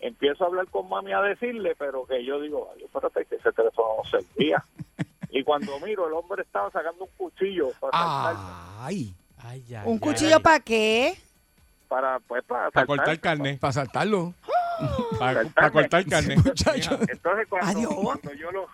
Empiezo 0.01 0.45
a 0.45 0.49
hablar 0.49 0.67
con 0.69 0.89
mami 0.89 1.13
a 1.13 1.21
decirle, 1.23 1.75
pero 1.79 2.05
que 2.07 2.25
yo 2.25 2.41
digo, 2.41 2.71
ay, 2.75 2.85
espérate 2.85 3.25
que 3.27 3.37
ese 3.37 3.53
teléfono 3.53 3.89
no 4.03 4.11
servía. 4.11 4.63
y 5.31 5.43
cuando 5.43 5.79
miro, 5.81 6.07
el 6.07 6.13
hombre 6.13 6.43
estaba 6.43 6.71
sacando 6.71 7.05
un 7.05 7.11
cuchillo 7.17 7.71
para 7.81 7.93
saltar, 7.97 8.35
Ay, 8.81 9.15
Ay, 9.39 9.65
ay, 9.75 9.83
¿Un 9.85 9.95
ay. 9.95 9.99
cuchillo 10.01 10.41
para 10.41 10.61
qué? 10.61 11.17
para, 11.89 12.19
pues, 12.21 12.43
para, 12.45 12.87
cortar 12.87 13.21
carne. 13.21 13.57
para 13.59 13.73
saltarlo. 13.73 14.35
Para 15.21 15.71
cortar 15.71 16.05
carne. 16.07 16.37
Muchacho. 16.37 16.99
Entonces 17.09 17.47
cuando, 17.49 17.95
cuando 17.95 18.33
yo 18.35 18.51
lo 18.51 18.67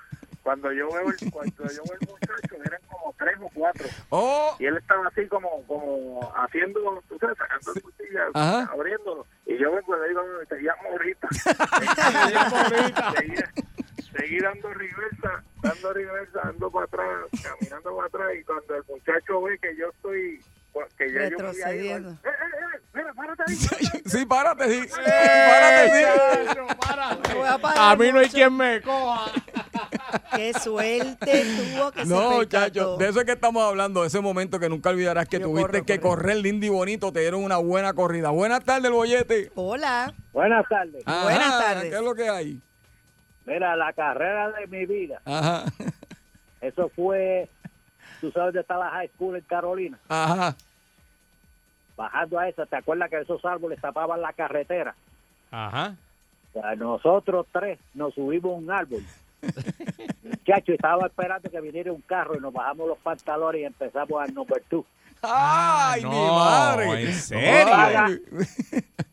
cuando 0.42 0.72
yo 0.72 0.88
veo 0.90 1.10
el, 1.10 1.30
cuando 1.30 1.64
yo 1.64 1.82
veo 1.84 1.96
el 2.00 2.08
muchacho 2.08 2.54
eran 2.64 2.80
tres 3.20 3.36
o 3.40 3.48
cuatro. 3.54 3.86
Oh, 4.08 4.56
y 4.58 4.66
él 4.66 4.76
estaba 4.76 5.06
así 5.06 5.26
como 5.28 5.62
como 5.66 6.32
haciendo 6.36 7.02
tú 7.08 7.16
sabes 7.18 7.38
sacando 7.38 7.72
el 7.74 7.82
cuchillo 7.82 8.20
Ajá. 8.34 8.68
abriéndolo. 8.72 9.26
Y 9.46 9.56
yo 9.58 9.70
vengo 9.72 9.96
y 9.96 10.00
le 10.00 10.08
digo 10.08 10.22
"No, 10.22 10.46
te 10.46 10.60
llamo 10.60 10.82
ahorita 10.90 11.28
llamo 12.32 12.56
ahorita. 12.56 13.12
seguí, 13.16 13.34
seguí 14.16 14.38
dando 14.40 14.72
reversa 14.74 15.42
dando 15.62 15.92
reversa 15.92 16.40
dando 16.44 16.70
para 16.70 16.84
atrás 16.86 17.26
caminando 17.42 17.94
para 17.96 18.06
atrás. 18.08 18.28
Y 18.40 18.44
cuando 18.44 18.74
el 18.76 18.84
muchacho 18.88 19.42
ve 19.42 19.58
que 19.58 19.76
yo 19.76 19.88
estoy 19.90 20.40
que 20.96 21.12
ya 21.12 21.28
yo 21.28 21.38
me 21.38 21.48
había 21.48 21.74
ido, 21.74 21.96
él, 21.96 22.04
Retrocediendo. 22.04 22.10
eh, 22.10 22.16
eh, 22.24 22.76
eh, 22.76 22.80
mira, 22.94 23.14
párate 23.14 23.42
ahí, 23.46 23.56
párate 23.70 23.96
ahí". 23.96 24.02
sí, 24.06 24.26
párate, 24.26 24.68
sí. 24.68 24.88
¡Eh, 25.06 25.48
Párate, 25.50 25.90
sí. 25.90 26.44
chacho, 26.46 26.66
párate! 26.86 27.34
voy 27.34 27.48
a 27.48 27.58
parar 27.58 27.78
A 27.92 27.96
mí 27.96 28.12
no 28.12 28.18
hay 28.18 28.24
mucho. 28.26 28.36
quien 28.36 28.56
me 28.56 28.80
coja. 28.82 29.32
Qué 30.36 30.52
suerte 30.54 31.44
tuvo 31.74 31.90
que 31.92 32.04
No, 32.04 32.30
muchachos, 32.32 32.98
de 32.98 33.08
eso 33.08 33.20
es 33.20 33.26
que 33.26 33.32
estamos 33.32 33.62
hablando, 33.62 34.02
de 34.02 34.06
ese 34.08 34.20
momento 34.20 34.58
que 34.58 34.68
nunca 34.68 34.90
olvidarás 34.90 35.28
que 35.28 35.38
Yo 35.40 35.46
tuviste 35.46 35.70
corro, 35.72 35.86
que 35.86 36.00
corro. 36.00 36.16
correr 36.16 36.36
lindo 36.36 36.66
y 36.66 36.68
bonito, 36.68 37.12
te 37.12 37.20
dieron 37.20 37.42
una 37.44 37.56
buena 37.58 37.92
corrida. 37.92 38.30
Buenas 38.30 38.64
tardes, 38.64 38.86
el 38.86 38.92
bollete. 38.92 39.50
Hola. 39.54 40.12
Buenas 40.32 40.66
tardes. 40.68 41.02
Ajá, 41.06 41.22
Buenas 41.24 41.58
tardes. 41.58 41.90
¿Qué 41.90 41.96
es 41.96 42.02
lo 42.02 42.14
que 42.14 42.28
hay? 42.28 42.60
Mira, 43.46 43.74
la 43.76 43.92
carrera 43.92 44.50
de 44.52 44.66
mi 44.68 44.86
vida, 44.86 45.20
Ajá, 45.24 45.64
eso 46.60 46.90
fue, 46.94 47.48
tú 48.20 48.30
sabes 48.30 48.48
dónde 48.48 48.60
está 48.60 48.76
la 48.76 48.90
high 48.90 49.08
school 49.08 49.36
en 49.36 49.42
Carolina, 49.42 49.98
ajá. 50.08 50.56
bajando 51.96 52.38
a 52.38 52.48
esa, 52.48 52.66
¿te 52.66 52.76
acuerdas 52.76 53.10
que 53.10 53.20
esos 53.20 53.44
árboles 53.44 53.80
tapaban 53.80 54.20
la 54.20 54.32
carretera? 54.32 54.94
Ajá. 55.50 55.96
O 56.50 56.60
sea, 56.60 56.74
nosotros 56.74 57.46
tres 57.52 57.78
nos 57.94 58.14
subimos 58.14 58.52
a 58.52 58.56
un 58.56 58.70
árbol. 58.70 59.02
Muchacho, 60.22 60.72
estaba 60.72 61.06
esperando 61.06 61.50
que 61.50 61.60
viniera 61.60 61.92
un 61.92 62.02
carro 62.02 62.36
y 62.36 62.40
nos 62.40 62.52
bajamos 62.52 62.88
los 62.88 62.98
pantalones 62.98 63.62
y 63.62 63.64
empezamos 63.64 64.20
al 64.20 64.34
number 64.34 64.62
two. 64.68 64.84
¡Ay, 65.22 66.02
no, 66.02 66.10
mi 66.10 66.16
madre! 66.16 67.02
¿en 67.02 67.14
serio? 67.14 67.74
Ay. 67.74 68.22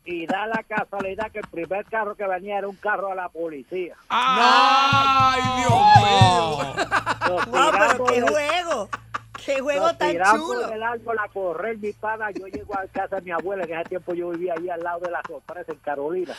Y 0.04 0.26
da 0.26 0.46
la 0.46 0.62
casualidad 0.62 1.30
que 1.30 1.40
el 1.40 1.48
primer 1.48 1.84
carro 1.84 2.14
que 2.16 2.26
venía 2.26 2.58
era 2.58 2.68
un 2.68 2.76
carro 2.76 3.08
de 3.08 3.16
la 3.16 3.28
policía. 3.28 3.94
¡Ay, 4.08 5.40
Dios 5.58 5.72
mío! 5.98 6.74
Wow, 7.50 7.70
pero 7.72 8.04
qué 8.06 8.20
juego. 8.22 8.88
Qué 9.44 9.60
juego 9.60 9.94
tan 9.94 10.16
chulo. 10.36 10.68
del 10.68 10.82
árbol 10.82 11.18
a 11.18 11.28
correr 11.28 11.78
mi 11.78 11.92
pana. 11.92 12.30
Yo 12.32 12.46
llego 12.48 12.74
a 12.78 12.86
casa 12.88 13.16
de 13.16 13.22
mi 13.22 13.30
abuela, 13.30 13.66
que 13.66 13.72
en 13.72 13.80
ese 13.80 13.88
tiempo 13.90 14.12
yo 14.14 14.30
vivía 14.30 14.54
ahí 14.58 14.68
al 14.68 14.80
lado 14.82 15.00
de 15.00 15.10
la 15.10 15.22
sorpresa 15.26 15.72
en 15.72 15.78
Carolina. 15.78 16.34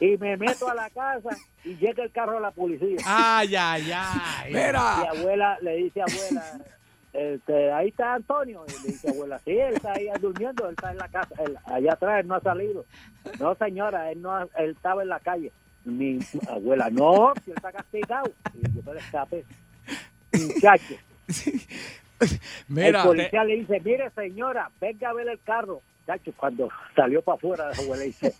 Y 0.00 0.16
me 0.16 0.36
meto 0.36 0.68
a 0.70 0.74
la 0.74 0.88
casa 0.90 1.36
y 1.64 1.76
llega 1.76 2.02
el 2.04 2.12
carro 2.12 2.34
de 2.34 2.40
la 2.40 2.50
policía. 2.50 2.98
Ay, 3.04 3.54
ay, 3.56 3.92
ay. 3.94 4.52
Mi 4.52 4.60
Mira, 4.60 5.00
abuela 5.00 5.58
le 5.60 5.76
dice 5.76 6.02
abuela, 6.02 6.44
este, 7.12 7.70
ahí 7.72 7.88
está 7.88 8.14
Antonio. 8.14 8.64
Y 8.68 8.82
le 8.86 8.92
dice 8.92 9.10
abuela, 9.10 9.38
sí, 9.40 9.50
él 9.52 9.74
está 9.74 9.92
ahí 9.92 10.08
durmiendo, 10.20 10.66
él 10.66 10.72
está 10.76 10.90
en 10.92 10.98
la 10.98 11.08
casa, 11.08 11.34
él- 11.44 11.58
allá 11.64 11.92
atrás, 11.92 12.20
él 12.20 12.26
no 12.28 12.34
ha 12.36 12.40
salido. 12.40 12.84
No, 13.38 13.54
señora, 13.56 14.10
él 14.10 14.20
no 14.22 14.34
ha- 14.34 14.48
él 14.58 14.70
estaba 14.70 15.02
en 15.02 15.08
la 15.08 15.20
calle. 15.20 15.52
Mi 15.84 16.18
abuela, 16.48 16.88
no, 16.90 17.32
si 17.44 17.50
él 17.50 17.56
está 17.56 17.72
castigado. 17.72 18.30
Y 18.54 18.62
yo 18.74 18.82
me 18.86 18.94
le 18.94 19.00
escapé. 19.00 19.44
Muchacho, 20.32 20.94
mira. 22.68 23.00
el 23.02 23.06
policía 23.06 23.44
le 23.44 23.56
dice, 23.56 23.80
mire 23.80 24.10
señora, 24.10 24.70
venga 24.80 25.10
a 25.10 25.12
ver 25.12 25.28
el 25.28 25.40
carro. 25.40 25.82
Muchacho, 26.00 26.32
cuando 26.36 26.68
salió 26.96 27.20
para 27.22 27.36
afuera, 27.36 27.68
la 27.70 27.76
abuela 27.82 28.02
dice, 28.04 28.34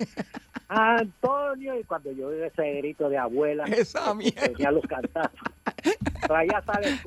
Antonio, 0.69 1.79
y 1.79 1.85
cuando 1.85 2.11
yo 2.13 2.29
oí 2.29 2.41
ese 2.43 2.73
grito 2.79 3.09
de 3.09 3.19
abuela, 3.19 3.65
Esa 3.67 4.17
tenía 4.19 4.71
los 4.71 4.85
cantazos. 4.87 5.39
Escoba, 5.65 6.39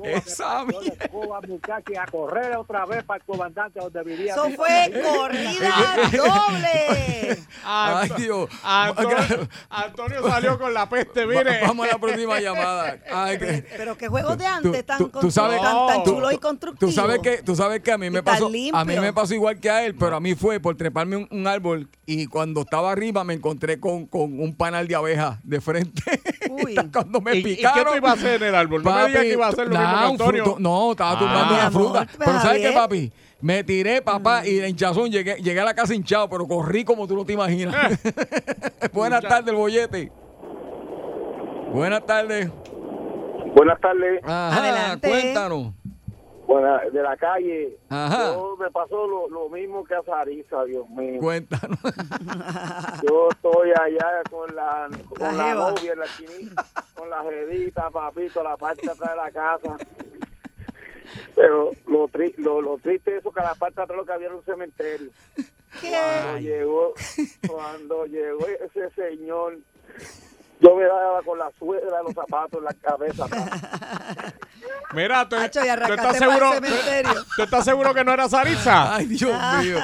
me 0.02 0.12
Esa 0.12 0.46
partió 0.46 0.46
la 0.48 0.64
mierda. 0.80 1.04
escoba, 1.04 1.40
muchacho, 1.42 1.92
y 1.92 1.96
a 1.96 2.06
correr 2.06 2.56
otra 2.56 2.86
vez 2.86 3.02
para 3.04 3.18
el 3.18 3.24
comandante 3.24 3.80
donde 3.80 4.02
vivía. 4.02 4.32
Eso 4.32 4.50
fue 4.50 4.90
corrida 5.02 5.74
doble. 6.12 7.38
Ay, 7.64 8.10
Dios. 8.18 8.48
Antonio, 8.62 9.48
Antonio 9.70 10.28
salió 10.28 10.58
con 10.58 10.72
la 10.74 10.88
peste, 10.88 11.26
mire. 11.26 11.60
Va- 11.62 11.66
Vamos 11.68 11.88
a 11.88 11.92
la 11.92 11.98
próxima 11.98 12.40
llamada. 12.40 12.98
Ay, 13.12 13.38
que- 13.38 13.64
Pero 13.76 13.96
qué 13.96 14.08
juegos 14.08 14.38
de 14.38 14.44
Tú- 14.44 14.50
antes 14.50 14.86
tan, 14.86 14.98
tú- 14.98 15.08
tú 15.08 15.30
sabes- 15.30 15.60
tan, 15.60 15.86
tan 15.86 16.04
tú- 16.04 16.10
chulos 16.14 16.32
y 16.32 16.36
Tú 16.36 16.40
constructivos. 16.42 16.94
sabes 16.94 17.18
que, 17.20 17.42
tú 17.42 17.56
sabes 17.56 17.80
que 17.82 17.92
a 17.92 17.98
mí 17.98 18.10
me 18.10 18.22
pasó, 18.22 18.46
a 18.72 18.84
mí 18.84 18.96
me 19.00 19.12
pasó 19.12 19.34
igual 19.34 19.58
que 19.58 19.70
a 19.70 19.84
él, 19.84 19.94
pero 19.96 20.16
a 20.16 20.20
mí 20.20 20.34
fue 20.34 20.60
por 20.60 20.76
treparme 20.76 21.16
un, 21.16 21.28
un 21.30 21.46
árbol 21.46 21.88
y 22.04 22.26
cuando 22.26 22.60
estaba 22.62 22.92
arriba 22.92 23.24
me 23.24 23.34
encontré 23.34 23.80
con, 23.80 24.06
con 24.06 24.38
un 24.40 24.54
panal 24.54 24.86
de 24.86 24.94
abejas 24.94 25.38
de 25.42 25.60
frente. 25.60 26.02
Uy. 26.50 26.74
cuando 26.92 27.20
me 27.20 27.34
¿Y, 27.34 27.38
y 27.38 27.42
qué 27.42 27.56
picaron. 27.56 27.92
tú 27.92 27.96
ibas 27.96 28.10
a 28.12 28.14
hacer 28.14 28.42
el 28.48 28.54
árbol? 28.54 28.82
No 28.82 28.92
me 28.92 29.06
digas 29.06 29.22
que 29.22 29.32
iba 29.32 29.46
a 29.46 29.48
hacer 29.50 29.66
lo 29.66 29.70
mismo 29.70 29.84
nada, 29.84 29.98
que 30.00 30.04
un 30.06 30.10
Antonio. 30.12 30.44
fruto- 30.44 30.58
no, 30.60 30.90
estaba 30.92 31.10
Ah. 31.12 31.18
tumbando 31.18 31.54
Mi 31.54 31.60
una 31.60 31.70
fruta. 31.70 32.06
Pero 32.18 32.40
¿sabes 32.40 32.60
qué, 32.62 32.72
papi? 32.72 33.12
Me 33.40 33.62
tiré, 33.64 34.00
papá, 34.02 34.46
y 34.46 34.54
de 34.54 34.68
hinchazón 34.70 35.10
llegué, 35.10 35.34
llegué 35.36 35.60
a 35.60 35.64
la 35.64 35.74
casa 35.74 35.94
hinchado, 35.94 36.28
pero 36.28 36.46
corrí 36.48 36.84
como 36.84 37.06
tú 37.06 37.14
no 37.16 37.24
te 37.24 37.34
imaginas. 37.34 37.74
Buenas 38.92 39.22
Mucha- 39.22 39.28
tardes, 39.28 39.48
el 39.50 39.56
bollete. 39.56 40.10
Buenas 41.72 42.06
tardes. 42.06 42.50
buenas 43.54 43.80
tardes 43.80 44.20
Ajá, 44.24 44.58
Adelante. 44.62 45.08
cuéntanos. 45.08 45.72
Bueno, 46.46 46.78
de 46.92 47.02
la 47.02 47.16
calle, 47.16 47.76
Ajá. 47.88 48.34
yo 48.34 48.56
me 48.56 48.70
pasó 48.70 49.06
lo, 49.06 49.28
lo 49.28 49.48
mismo 49.48 49.84
que 49.84 49.94
a 49.96 50.02
Sarisa, 50.02 50.64
Dios 50.64 50.88
mío. 50.90 51.20
Cuéntanos. 51.20 51.78
Yo 53.02 53.28
estoy 53.30 53.70
allá 53.70 54.22
con 54.30 54.54
la, 54.54 54.88
con 55.08 55.36
La 55.36 55.54
novia 55.54 55.92
en 55.92 55.98
la 55.98 56.04
esquinita, 56.04 56.64
con 56.94 57.10
la 57.10 57.22
jedita, 57.24 57.90
papito, 57.90 58.42
la 58.42 58.56
parte 58.56 58.82
de 58.86 58.92
atrás 58.92 59.10
de 59.10 59.16
la 59.16 59.30
casa. 59.32 59.76
Pero 61.34 61.72
lo, 61.86 62.08
tri 62.08 62.32
lo, 62.38 62.60
lo 62.60 62.78
triste 62.78 63.14
es 63.14 63.20
eso 63.20 63.32
que 63.32 63.40
a 63.40 63.44
la 63.44 63.54
parte 63.54 63.76
de 63.76 63.82
atrás 63.82 63.96
lo 63.98 64.06
que 64.06 64.12
había 64.12 64.26
era 64.28 64.36
un 64.36 64.44
cementerio. 64.44 65.10
Cuando 65.80 66.38
llegó, 66.38 66.94
cuando 67.48 68.06
llegó 68.06 68.46
ese 68.46 68.90
señor, 68.90 69.58
yo 70.60 70.74
me 70.76 70.84
daba 70.84 71.22
con 71.22 71.38
la 71.38 71.50
suegra 71.58 71.98
de 71.98 72.02
los 72.04 72.14
zapatos 72.14 72.58
en 72.58 72.64
la 72.64 72.72
cabeza. 72.74 73.26
Mira, 74.94 75.28
¿tú, 75.28 75.36
Hacho, 75.36 75.60
estás 75.60 76.16
seguro? 76.16 76.50
¿tú, 76.58 77.20
tú 77.36 77.42
estás 77.42 77.64
seguro 77.64 77.92
que 77.92 78.04
no 78.04 78.12
era 78.12 78.28
Sarisa? 78.28 78.94
Ay, 78.96 79.06
Dios 79.06 79.30
mío. 79.60 79.78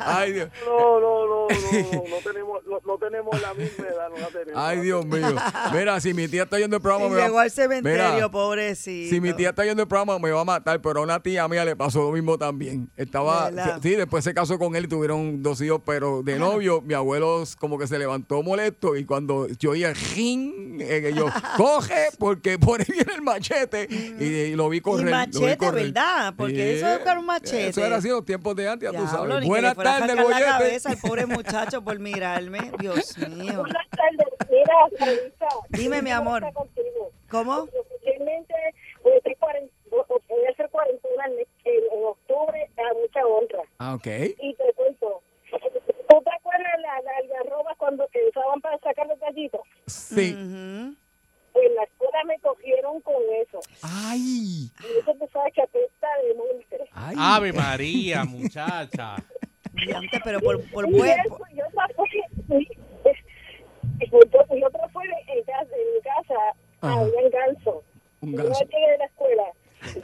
Ay, 0.00 0.32
Dios. 0.32 0.48
No, 0.66 1.00
no, 1.00 1.26
no, 1.26 1.48
no, 1.48 1.48
no, 1.48 2.04
no 2.08 2.16
tenemos, 2.24 2.64
no, 2.66 2.80
no 2.84 2.98
tenemos 2.98 3.40
la 3.40 3.54
misma 3.54 3.86
edad, 3.86 4.08
no 4.10 4.18
la 4.18 4.26
tenemos. 4.26 4.52
Ay, 4.62 4.80
Dios 4.80 5.06
mío. 5.06 5.34
Mira, 5.72 6.00
si 6.00 6.12
mi 6.12 6.28
tía 6.28 6.42
está 6.42 6.58
yendo 6.58 6.76
el 6.76 6.82
programa, 6.82 7.14
va- 7.14 7.22
llegó 7.24 7.38
al 7.38 7.50
cementerio, 7.50 8.14
Mira, 8.14 8.28
pobrecito. 8.30 9.14
Si 9.14 9.20
mi 9.20 9.32
tía 9.32 9.50
está 9.50 9.64
yendo 9.64 9.82
el 9.82 9.88
programa 9.88 10.18
me 10.18 10.30
va 10.32 10.40
a 10.40 10.44
matar, 10.44 10.80
pero 10.82 11.00
a 11.00 11.02
una 11.04 11.20
tía 11.22 11.46
mía 11.48 11.64
le 11.64 11.76
pasó 11.76 12.02
lo 12.02 12.10
mismo 12.12 12.36
también. 12.36 12.90
Estaba, 12.96 13.50
¿Verdad? 13.50 13.78
sí, 13.82 13.90
después 13.94 14.24
se 14.24 14.34
casó 14.34 14.58
con 14.58 14.74
él 14.76 14.84
y 14.84 14.88
tuvieron 14.88 15.42
dos 15.42 15.60
hijos, 15.62 15.80
pero 15.86 16.22
de 16.22 16.36
novio, 16.38 16.80
mi 16.82 16.94
abuelo 16.94 17.44
como 17.58 17.78
que 17.78 17.86
se 17.86 17.98
levantó 17.98 18.42
molesto 18.42 18.96
y 18.96 19.04
cuando 19.04 19.46
yo 19.58 19.70
oía 19.70 19.92
ring, 20.18 20.80
eh, 20.80 21.12
yo, 21.14 21.26
coge, 21.56 22.08
porque 22.18 22.58
por 22.58 22.80
ahí 22.80 22.86
viene 22.88 23.12
el 23.14 23.22
machete 23.22 23.86
y, 23.88 24.24
y 24.24 24.54
lo 24.56 24.68
vi 24.68 24.80
correr. 24.80 25.06
Y 25.08 25.10
lo 25.10 25.16
vi 25.16 25.26
machete, 25.26 25.56
correr. 25.58 25.84
¿verdad? 25.86 26.34
Porque 26.36 26.76
eso 26.76 26.88
es 26.88 27.16
un 27.16 27.26
machete. 27.26 27.68
Eso 27.68 27.84
era 27.84 27.96
así 27.96 28.08
los 28.08 28.24
tiempos 28.24 28.54
de 28.56 28.68
antes, 28.68 28.90
ya 28.90 28.98
tú 28.98 29.06
sabes. 29.06 29.40
que 29.40 29.46
Buenas 29.46 29.76
tardes, 29.76 30.14
la 30.16 30.40
cabeza 30.40 30.90
al 30.90 30.98
pobre 30.98 31.26
muchacho 31.26 31.82
por 31.82 31.98
mirarme. 31.98 32.72
Dios 32.78 33.16
mío. 33.28 33.60
Buenas 33.60 33.86
tardes. 33.90 34.26
Mira, 34.50 34.74
Dime, 35.70 36.02
mi 36.02 36.10
amor. 36.10 36.42
¿cómo. 37.30 37.68
Realmente, 38.04 38.54
voy 39.02 39.12
a 39.14 39.18
hacer 39.18 39.36
cuaren- 39.38 39.70
voy 39.90 40.44
a 40.48 40.50
hacer 40.52 40.68
cuarentena 40.70 41.24
en, 41.26 41.32
en- 41.64 41.84
en 41.92 42.04
octubre 42.04 42.70
a 42.78 42.94
mucha 42.94 43.26
honra. 43.26 43.62
Ah, 43.78 43.94
ok. 43.94 44.06
Y 44.40 44.54
te 44.54 44.72
cuento, 44.74 45.22
¿tú 45.50 46.22
te 46.24 46.30
acuerdas 46.30 46.74
la, 46.80 47.07
la 47.38 47.44
algarroba 47.44 47.74
cuando 47.76 48.06
que 48.08 48.18
usaban 48.28 48.60
para 48.60 48.78
sacar 48.78 49.06
los 49.06 49.18
gallitos? 49.20 49.60
Sí. 49.86 50.32
Ujú. 50.34 50.94
Pues 51.52 51.66
en 51.66 51.74
la 51.74 51.82
escuela 51.84 52.24
me 52.26 52.38
cogieron 52.40 53.00
con 53.00 53.14
eso. 53.42 53.60
Ay. 53.82 54.70
Y 54.80 54.98
eso 55.00 55.14
tú 55.18 55.28
sabes 55.32 55.54
que 55.54 55.62
apesta 55.62 56.08
de 56.26 56.34
muerte. 56.34 56.78
Ay. 56.92 57.16
Ave 57.18 57.52
María, 57.52 58.24
muchacha. 58.24 59.16
Diante, 59.72 60.20
pero 60.24 60.40
por, 60.40 60.62
por 60.70 60.88
Y 60.88 60.92
buen... 60.92 61.10
eso, 61.20 61.38
yo 61.54 61.64
y 64.56 64.62
otra 64.64 64.88
fue 64.88 65.04
en 65.04 65.44
casa, 65.44 65.68
en 65.76 65.94
mi 65.94 66.00
casa 66.00 66.34
había 66.80 67.24
un 67.24 67.30
ganso. 67.30 67.84
Un 68.20 68.32
Yo 68.36 68.44
ganso. 68.44 68.64
llegué 68.64 68.90
de 68.92 68.98
la 68.98 69.04
escuela. 69.06 69.44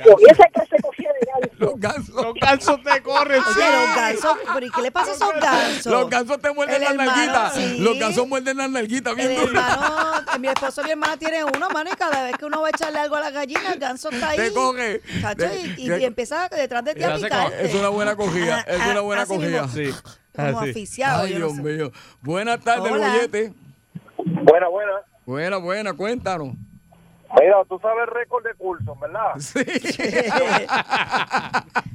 Cogí 0.04 0.24
esa 0.30 0.44
clase 0.48 0.76
cogía 0.82 1.10
de 1.12 1.26
ganso. 1.26 1.54
Los 1.58 1.80
gansos. 1.80 2.14
Los 2.14 2.34
gansos 2.34 2.82
te 2.82 3.02
corren. 3.02 3.42
sí. 3.42 3.60
Los 3.60 3.96
gansos, 3.96 4.36
pero 4.54 4.66
¿y 4.66 4.70
qué 4.70 4.82
le 4.82 4.90
pasa 4.92 5.10
a 5.10 5.14
esos 5.14 5.32
gansos? 5.40 5.86
Los 5.92 6.10
gansos 6.10 6.40
te 6.40 6.52
muerden 6.52 6.82
las 6.82 6.94
nalguitas. 6.94 7.54
sí. 7.54 7.78
Los 7.80 7.98
gansos 7.98 8.28
muerden 8.28 8.56
las 8.56 8.70
nalguitas 8.70 9.14
bien 9.16 9.30
El 9.32 9.38
hermano, 9.48 10.22
mi 10.40 10.48
esposo 10.48 10.80
y 10.82 10.84
mi 10.84 10.90
hermana 10.92 11.16
tienen 11.16 11.44
uno, 11.54 11.68
mano, 11.70 11.90
y 11.92 11.96
cada 11.96 12.22
vez 12.24 12.36
que 12.36 12.44
uno 12.44 12.60
va 12.60 12.68
a 12.68 12.70
echarle 12.70 12.98
algo 13.00 13.16
a 13.16 13.20
la 13.20 13.30
gallina, 13.30 13.72
el 13.72 13.78
ganso 13.80 14.10
está 14.10 14.30
ahí. 14.30 14.36
Te 14.38 14.52
coge. 14.52 15.00
Chacho, 15.20 15.46
y, 15.76 15.90
y- 15.90 16.04
empieza 16.04 16.48
detrás 16.48 16.84
de 16.84 16.94
ti 16.94 17.02
a 17.02 17.14
picarte. 17.16 17.66
Es 17.66 17.74
una 17.74 17.88
buena 17.88 18.14
cogida. 18.16 18.60
Es 18.60 18.80
una 18.86 19.00
buena 19.00 19.22
Así 19.22 19.34
cogida. 19.34 19.62
mismo. 19.66 19.68
Sí. 19.92 19.94
Como 20.34 20.60
aficiado. 20.60 21.22
Ay, 21.24 21.32
yo 21.32 21.38
no 21.40 21.46
Dios 21.46 21.56
sé. 21.56 21.62
mío. 21.62 21.92
Buenas 22.22 22.60
tardes, 22.60 22.90
bollete. 22.90 23.52
Buena, 24.24 24.68
buena. 24.68 24.92
Buena, 25.26 25.56
buena, 25.58 25.92
cuéntanos. 25.94 26.54
Mira, 27.40 27.64
tú 27.68 27.78
sabes 27.80 28.04
el 28.08 28.14
récord 28.14 28.44
de 28.44 28.54
curso, 28.54 28.96
¿verdad? 28.96 29.34
Sí. 29.38 29.60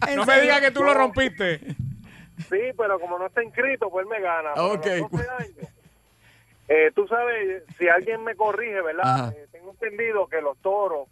¿En 0.08 0.16
No 0.16 0.26
me 0.26 0.42
digas 0.42 0.62
que 0.62 0.72
tú 0.72 0.84
lo 0.84 0.94
rompiste. 0.94 1.60
Sí, 2.50 2.60
pero 2.78 3.00
como 3.00 3.18
no 3.20 3.28
está 3.28 3.44
inscrito, 3.44 3.90
pues 3.90 4.06
él 4.06 4.10
me 4.10 4.22
gana. 4.22 4.54
Ok. 4.54 4.86
los 4.86 5.12
12 5.12 5.28
años, 5.40 5.74
eh, 6.70 6.92
tú 6.96 7.08
sabes, 7.08 7.64
si 7.78 7.88
alguien 7.90 8.24
me 8.24 8.36
corrige, 8.36 8.82
¿verdad? 8.82 9.34
Eh, 9.34 9.48
tengo 9.52 9.72
entendido 9.72 10.28
que 10.28 10.42
los 10.42 10.58
toros 10.60 11.08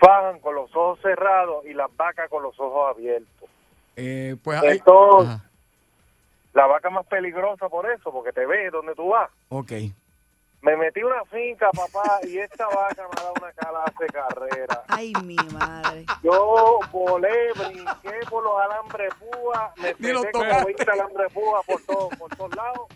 fajan 0.00 0.40
con 0.40 0.54
los 0.54 0.74
ojos 0.74 0.98
cerrados 1.02 1.64
y 1.66 1.74
las 1.74 1.94
vacas 1.96 2.28
con 2.30 2.42
los 2.42 2.58
ojos 2.58 2.96
abiertos. 2.96 3.48
Eh, 3.96 4.36
pues 4.42 4.60
ahí. 4.62 4.78
Entonces- 4.78 5.34
Ajá. 5.34 5.44
La 6.52 6.66
vaca 6.66 6.90
más 6.90 7.06
peligrosa 7.06 7.68
por 7.68 7.88
eso, 7.88 8.10
porque 8.10 8.32
te 8.32 8.44
ve 8.44 8.70
donde 8.70 8.92
tú 8.96 9.10
vas. 9.10 9.30
Ok. 9.50 9.70
Me 10.62 10.76
metí 10.76 11.02
una 11.02 11.24
finca, 11.24 11.70
papá, 11.70 12.20
y 12.22 12.38
esta 12.38 12.66
vaca 12.68 13.02
me 13.02 13.20
ha 13.20 13.22
dado 13.22 13.34
una 13.40 13.52
calaza 13.52 13.92
de 13.98 14.06
carrera. 14.08 14.84
Ay, 14.88 15.12
mi 15.24 15.36
madre. 15.52 16.04
Yo 16.22 16.80
volé, 16.92 17.52
brinqué 17.54 18.20
por 18.28 18.44
los 18.44 18.60
alambres 18.60 19.10
púa, 19.14 19.72
me 19.78 19.88
Ni 19.88 19.94
pegué 19.94 20.30
tocaste. 20.32 20.64
20 20.66 20.90
alambres 20.90 21.32
púa 21.32 21.62
por, 21.62 21.82
todo, 21.84 22.08
por 22.10 22.36
todos 22.36 22.54
lados, 22.54 22.88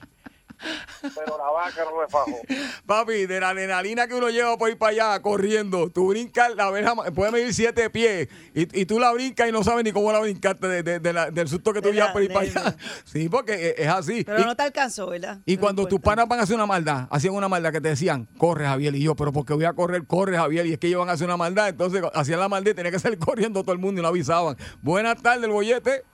pero 1.15 1.39
la 1.39 1.51
vaca 1.51 1.85
no 1.85 2.01
me 2.01 2.09
fajó. 2.09 2.37
Papi, 2.87 3.27
de 3.27 3.41
la 3.41 3.51
adrenalina 3.51 4.07
que 4.07 4.15
uno 4.15 4.31
lleva 4.31 4.57
por 4.57 4.71
ir 4.71 4.79
para 4.79 4.91
allá 4.93 5.23
corriendo, 5.23 5.91
tú 5.91 6.09
brincas, 6.09 6.55
la 6.57 6.65
abeja 6.67 6.95
puede 7.15 7.31
medir 7.33 7.53
siete 7.55 7.91
pies 7.91 8.29
y, 8.55 8.81
y 8.81 8.87
tú 8.87 8.99
la 8.99 9.13
brincas 9.13 9.49
y 9.49 9.53
no 9.53 9.63
sabes 9.65 9.85
ni 9.85 9.93
cómo 9.93 10.11
la 10.13 10.21
brincaste 10.21 10.67
de, 10.69 10.83
de- 10.83 11.01
de 11.01 11.13
la- 11.13 11.31
del 11.31 11.49
susto 11.49 11.73
que 11.73 11.81
tú 11.83 11.91
llevas 11.93 12.13
por 12.13 12.23
ir 12.23 12.33
para 12.33 12.47
allá. 12.47 12.77
Sí, 13.05 13.29
porque 13.29 13.71
es, 13.71 13.75
es 13.79 13.89
así. 13.89 14.25
Pero 14.25 14.41
y, 14.41 14.45
no 14.45 14.57
te 14.57 14.63
alcanzó, 14.63 15.09
¿verdad? 15.09 15.39
y 15.47 15.57
No 15.57 15.61
cuando 15.61 15.87
tus 15.87 16.01
panas 16.01 16.27
van 16.29 16.41
a 16.41 16.43
hacer 16.43 16.57
una 16.57 16.67
maldad, 16.67 17.07
hacían 17.11 17.35
una 17.35 17.49
maldad 17.49 17.73
que 17.73 17.81
te 17.81 17.89
decían, 17.89 18.27
corre 18.39 18.67
Javier, 18.67 18.95
y 18.95 19.03
yo, 19.03 19.15
pero 19.15 19.33
porque 19.33 19.53
voy 19.55 19.65
a 19.65 19.73
correr, 19.73 20.07
corre 20.07 20.37
Javier, 20.37 20.67
y 20.67 20.73
es 20.73 20.79
que 20.79 20.87
ellos 20.89 21.01
van 21.01 21.09
a 21.11 21.13
hacer 21.13 21.27
una 21.27 21.37
maldad, 21.37 21.69
entonces 21.69 22.03
hacían 22.15 22.41
la 22.41 22.49
maldad 22.49 22.73
y 22.73 22.75
tenía 22.75 22.91
que 22.91 22.99
salir 22.99 23.19
corriendo 23.25 23.63
todo 23.63 23.73
el 23.73 23.79
mundo 23.79 24.01
y 24.01 24.03
no 24.03 24.09
avisaban. 24.09 24.57
Buenas 24.83 25.21
tardes, 25.23 25.45
el 25.45 25.51
bollete. 25.51 26.05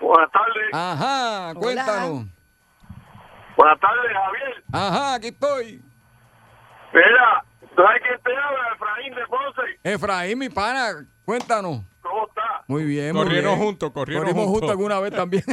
Buenas 0.00 0.30
tardes. 0.30 0.68
Ajá, 0.72 1.54
cuéntanos. 1.54 2.26
Buenas 3.56 3.80
tardes, 3.80 4.12
Javier. 4.12 4.64
Ajá, 4.72 5.14
aquí 5.14 5.28
estoy. 5.28 5.82
Mira, 6.92 7.44
¿sabes 7.74 8.02
quién 8.02 8.20
te 8.22 8.36
habla? 8.36 8.68
Efraín 8.74 9.14
de 9.14 9.26
Ponce. 9.26 9.62
Efraín, 9.82 10.38
mi 10.38 10.48
pana, 10.48 11.06
cuéntanos. 11.24 11.80
¿Cómo 12.02 12.26
está? 12.28 12.62
Muy 12.68 12.84
bien, 12.84 13.14
muy 13.14 13.24
Corrieron 13.24 13.54
bien. 13.54 13.64
juntos, 13.66 13.90
corrieron 13.92 14.24
Corrimos 14.24 14.44
juntos. 14.44 14.60
juntos 14.60 14.70
alguna 14.70 15.00
vez 15.00 15.12
también. 15.14 15.42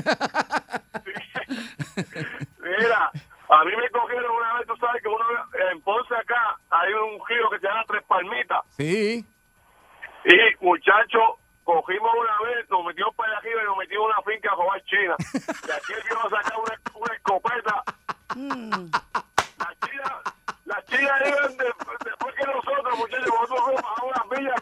Mira, 2.64 3.12
a 3.50 3.64
mí 3.66 3.72
me 3.76 3.90
cogieron 3.90 4.32
una 4.36 4.54
vez, 4.58 4.68
tú 4.68 4.76
sabes 4.78 5.02
que 5.02 5.08
uno 5.10 5.24
en 5.72 5.82
Ponce 5.82 6.16
acá 6.16 6.58
hay 6.70 6.94
un 6.94 7.20
río 7.28 7.50
que 7.52 7.60
se 7.60 7.68
llama 7.68 7.84
Tres 7.88 8.04
Palmitas. 8.08 8.62
sí. 8.78 9.26
Y 10.26 10.64
muchacho, 10.64 11.38
cogimos 11.64 12.12
una 12.20 12.50
vez, 12.50 12.70
nos 12.70 12.86
metimos 12.86 13.16
para 13.16 13.30
allá 13.32 13.38
arriba 13.40 13.62
y 13.62 13.66
nos 13.66 13.78
metimos 13.78 14.04
en 14.06 14.12
una 14.12 14.22
finca 14.34 14.50
a 14.52 14.56
jugar 14.56 14.84
China. 14.86 15.16
Y 15.68 15.72
aquí 15.72 15.94
el 15.94 16.04
viejo 16.04 16.28
a 16.28 16.30
sacar 16.30 16.60
una, 16.60 16.76
una 17.00 17.14
escopeta. 17.16 17.84
Mm. 18.36 18.92
Las 19.60 19.74
chinas, 19.84 20.14
las 20.66 20.86
chinas 20.86 21.22
iban 21.28 21.58
de- 21.58 21.74
después 22.06 22.36
que 22.36 22.46
nosotros, 22.46 22.98
muchachos, 22.98 23.28
nosotros 23.28 23.62
fuimos 23.66 23.84
a 23.84 24.04
unas 24.04 24.26
millas. 24.32 24.62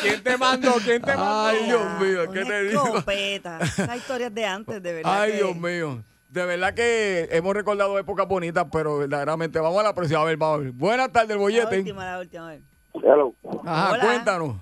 ¿Quién 0.00 0.22
te 0.22 0.36
mandó? 0.36 0.72
¿Quién 0.84 1.02
te 1.02 1.16
mandó? 1.16 1.46
Ay, 1.46 1.64
Dios 1.64 2.00
mío, 2.00 2.32
¿qué 2.32 2.40
Una 2.40 2.48
te 2.48 2.62
digo? 2.64 2.84
escopeta. 2.86 3.58
Esas 3.60 3.96
historias 3.96 4.34
de 4.34 4.46
antes, 4.46 4.82
de 4.82 4.92
verdad. 4.94 5.20
Ay, 5.22 5.30
que- 5.32 5.36
Dios 5.38 5.56
mío. 5.56 6.02
De 6.28 6.46
verdad 6.46 6.72
que 6.74 7.28
hemos 7.30 7.54
recordado 7.54 7.98
épocas 7.98 8.26
bonitas, 8.26 8.66
pero 8.72 8.96
verdaderamente 8.98 9.58
vamos 9.60 9.78
a 9.80 9.82
la 9.82 9.94
próxima. 9.94 10.20
A 10.20 10.24
ver, 10.24 10.38
vamos 10.38 10.60
a 10.60 10.62
ver. 10.62 10.72
Buenas 10.72 11.12
tardes, 11.12 11.30
el 11.30 11.36
La 11.36 11.42
bollete. 11.42 11.78
última, 11.78 12.04
la 12.06 12.18
última. 12.20 12.44
a 12.46 12.50
ver. 12.52 12.62
Hello. 12.94 13.34
Ajá, 13.64 13.92
Hola. 13.92 14.02
cuéntanos. 14.04 14.56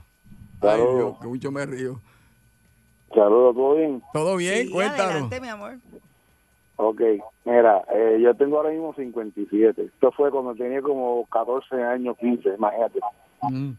Ay, 0.62 0.68
Saludos. 0.70 0.94
Dios, 0.96 1.18
que 1.20 1.26
mucho 1.28 1.50
me 1.50 1.66
río. 1.66 2.00
Saludos, 3.14 3.54
¿todo 3.56 3.74
bien? 3.74 4.02
¿Todo 4.12 4.36
bien? 4.36 4.66
Sí, 4.66 4.70
cuéntanos. 4.72 5.10
adelante, 5.12 5.40
mi 5.40 5.48
amor. 5.48 5.74
Ok, 6.76 7.00
mira, 7.44 7.82
eh, 7.92 8.18
yo 8.22 8.34
tengo 8.36 8.56
ahora 8.56 8.70
mismo 8.70 8.94
57. 8.94 9.82
Esto 9.82 10.12
fue 10.12 10.30
cuando 10.30 10.54
tenía 10.54 10.80
como 10.80 11.26
14 11.26 11.82
años, 11.82 12.16
15, 12.18 12.54
imagínate. 12.56 13.00
Mm, 13.42 13.70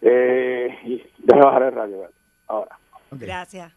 Eh, 0.00 0.68
y- 0.84 1.02
déjame 1.18 1.44
bajar 1.44 1.62
el 1.64 1.72
radio. 1.74 1.98
¿vale? 2.00 2.12
Ahora, 2.46 2.78
ok. 3.10 3.18
Gracias. 3.20 3.72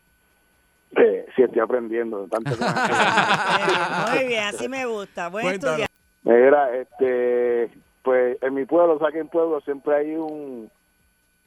eh, 0.96 1.26
sí 1.36 1.42
estoy 1.42 1.60
aprendiendo. 1.62 2.22
de 2.24 2.28
Tanto 2.30 2.52
que 2.56 2.64
Muy 4.16 4.26
bien, 4.28 4.44
así 4.44 4.70
me 4.70 4.86
gusta. 4.86 5.30
Buen 5.30 5.48
estudiante. 5.48 5.88
Mira, 6.24 6.78
este, 6.78 7.72
pues 8.04 8.42
en 8.42 8.54
mi 8.54 8.66
pueblo, 8.66 8.96
o 8.96 9.00
sea 9.00 9.12
que 9.12 9.20
en 9.20 9.28
pueblo 9.28 9.62
siempre 9.62 9.96
hay 9.96 10.16
un, 10.16 10.70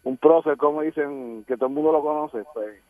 un 0.05 0.17
prócer, 0.17 0.57
como 0.57 0.83
dicen, 0.83 1.45
que 1.47 1.57
todo 1.57 1.67
el 1.69 1.75
mundo 1.75 1.93
lo 1.93 2.03
conoce, 2.03 2.45
pues, 2.53 2.81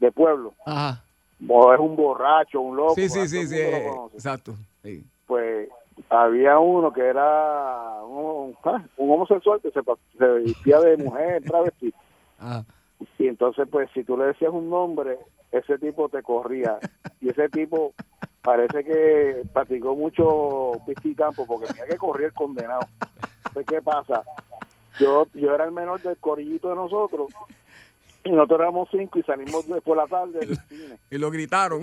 de 0.00 0.12
pueblo. 0.12 0.54
Ajá. 0.64 1.02
O 1.48 1.72
es 1.72 1.78
un 1.80 1.94
borracho, 1.94 2.60
un 2.60 2.76
loco. 2.76 2.94
Sí, 2.94 3.08
sí, 3.08 3.18
pues, 3.18 3.30
sí, 3.30 3.46
sí. 3.46 3.56
eh. 3.58 3.90
Exacto. 4.12 4.54
Sí. 4.82 5.04
Pues 5.26 5.68
había 6.10 6.58
uno 6.58 6.92
que 6.92 7.02
era 7.02 8.02
un, 8.04 8.24
un 8.48 8.56
ah, 8.64 8.82
un 8.96 9.10
homosexual 9.10 9.60
que 9.60 9.70
se, 9.70 9.80
se 10.18 10.24
vestía 10.26 10.80
de 10.80 10.96
mujer, 10.96 11.42
travesti. 11.44 11.92
Ah. 12.40 12.62
Y 13.18 13.28
entonces, 13.28 13.68
pues, 13.70 13.88
si 13.92 14.02
tú 14.04 14.16
le 14.16 14.26
decías 14.26 14.52
un 14.52 14.70
nombre, 14.70 15.18
ese 15.52 15.78
tipo 15.78 16.08
te 16.08 16.22
corría. 16.22 16.78
Y 17.20 17.28
ese 17.30 17.48
tipo 17.48 17.94
parece 18.42 18.84
que 18.84 19.42
practicó 19.52 19.94
mucho 19.94 20.72
pista 20.86 21.08
y 21.08 21.14
campo 21.14 21.46
porque 21.46 21.66
tenía 21.66 21.86
que 21.86 21.96
correr 21.96 22.26
el 22.26 22.32
condenado. 22.32 22.80
Entonces, 23.46 23.66
¿qué 23.66 23.82
pasa? 23.82 24.22
Yo, 24.98 25.26
yo 25.34 25.54
era 25.54 25.64
el 25.64 25.72
menor 25.72 26.00
del 26.02 26.16
corillito 26.18 26.68
de 26.70 26.74
nosotros 26.74 27.28
y 28.24 28.30
nosotros 28.30 28.60
éramos 28.60 28.88
cinco 28.90 29.18
y 29.18 29.22
salimos 29.22 29.66
después 29.68 29.84
de 29.84 29.94
la 29.96 30.06
tarde 30.06 30.38
del 30.40 30.56
cine. 30.68 30.98
Y 31.10 31.18
lo 31.18 31.30
gritaron. 31.30 31.82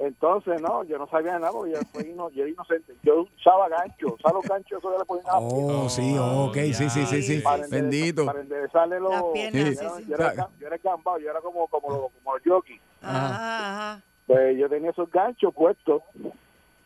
Entonces, 0.00 0.60
no, 0.62 0.84
yo 0.84 0.96
no 0.96 1.08
sabía 1.08 1.38
nada 1.40 1.50
porque 1.50 1.72
yo, 1.72 1.78
fui 1.92 2.04
ino- 2.04 2.30
yo 2.30 2.42
era 2.44 2.50
inocente. 2.52 2.94
Yo 3.02 3.22
usaba 3.36 3.68
gancho, 3.68 4.16
¿sabes 4.22 4.34
los 4.36 4.44
ganchos? 4.48 4.78
Eso 4.78 4.92
que 4.92 4.98
le 4.98 5.04
ponían 5.04 5.26
a 5.28 5.40
los 5.40 5.52
pies? 5.52 5.64
Oh, 5.68 5.88
sí, 5.88 6.16
ok, 6.18 6.56
sí, 6.72 6.88
sí, 6.88 7.06
sí, 7.06 7.22
sí. 7.22 7.38
Para 7.40 7.64
enderezar- 7.64 7.70
Bendito. 7.70 8.24
Para 8.26 8.40
enderezarle 8.40 9.00
los... 9.00 9.10
Las 9.10 9.24
piernas, 9.32 9.64
Sí. 9.68 9.74
sí, 9.76 9.84
yo, 9.84 9.96
sí. 9.96 10.04
yo 10.08 10.14
era, 10.14 10.30
el 10.30 10.38
gam- 10.38 10.48
yo 10.60 10.66
era 10.68 10.76
el 10.76 10.82
yo 11.22 11.30
era 11.30 11.40
como, 11.40 11.66
como, 11.66 11.88
como 11.88 12.34
los 12.34 12.42
jockeys. 12.46 12.80
Ajá, 13.10 13.90
ajá. 13.94 14.02
Pues 14.26 14.58
yo 14.58 14.68
tenía 14.68 14.90
esos 14.90 15.10
ganchos 15.10 15.54
puestos. 15.54 16.02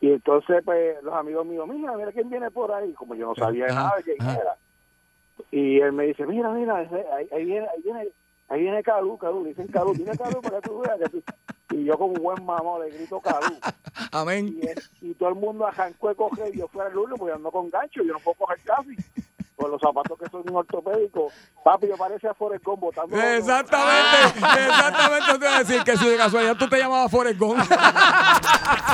Y 0.01 0.11
entonces, 0.13 0.63
pues, 0.65 1.03
los 1.03 1.15
amigos 1.15 1.47
míos, 1.47 1.67
mira, 1.69 1.97
mira 1.97 2.13
quién 2.13 2.29
viene 2.29 2.51
por 2.51 2.73
ahí. 2.73 2.93
Como 2.95 3.15
yo 3.15 3.27
no 3.29 3.35
sabía 3.35 3.67
Ajá, 3.67 3.75
nada 3.75 3.97
de 3.97 4.03
quién 4.03 4.21
era. 4.29 4.57
Y 5.51 5.81
él 5.81 5.93
me 5.93 6.05
dice, 6.07 6.27
mira, 6.27 6.51
mira, 6.51 6.77
ahí, 6.79 7.29
ahí 7.33 7.45
viene, 7.45 7.67
ahí 7.69 7.83
viene, 7.83 8.09
ahí 8.49 8.61
viene 8.63 8.83
Calú, 8.83 9.17
Calú. 9.19 9.45
Dicen 9.45 9.67
Calú, 9.69 9.93
viene 9.95 10.17
Calú 10.17 10.41
para 10.43 10.61
que 10.61 10.69
tú 10.69 10.81
veas 10.81 10.99
que 10.99 11.09
tú... 11.09 11.23
Y 11.71 11.85
yo 11.85 11.97
como 11.97 12.13
un 12.15 12.23
buen 12.23 12.45
mamón 12.45 12.83
le 12.83 12.91
grito 12.91 13.21
Calú. 13.21 13.57
Amén. 14.13 14.49
Y, 14.49 14.67
él- 14.67 14.83
y 15.01 15.15
todo 15.15 15.31
el 15.31 15.35
mundo 15.37 15.67
arrancó 15.67 16.09
de 16.09 16.15
coger 16.17 16.55
y 16.55 16.59
yo 16.59 16.69
fuera 16.69 16.91
el 16.91 16.97
único 16.99 17.17
porque 17.19 17.35
ando 17.35 17.51
con 17.51 17.71
gancho, 17.71 18.03
yo 18.03 18.13
no 18.13 18.19
puedo 18.21 18.35
coger 18.37 18.59
casi. 18.65 18.97
Con 19.57 19.71
los 19.71 19.81
zapatos 19.81 20.19
que 20.19 20.29
son 20.31 20.43
ortopédicos. 20.55 21.33
Papi, 21.63 21.89
yo 21.89 21.97
parece 21.97 22.29
a 22.29 22.35
Forrest 22.35 22.65
Gump 22.65 22.81
botando... 22.81 23.17
Exactamente, 23.17 24.39
exactamente. 24.67 25.33
Te 25.33 25.39
voy 25.39 25.47
a 25.49 25.59
decir 25.59 25.83
que 25.85 25.97
si 25.97 26.09
de 26.09 26.17
casualidad 26.17 26.57
tú 26.57 26.69
te 26.69 26.79
llamabas 26.79 27.11
Forrest 27.11 27.39
Gump. 27.39 27.71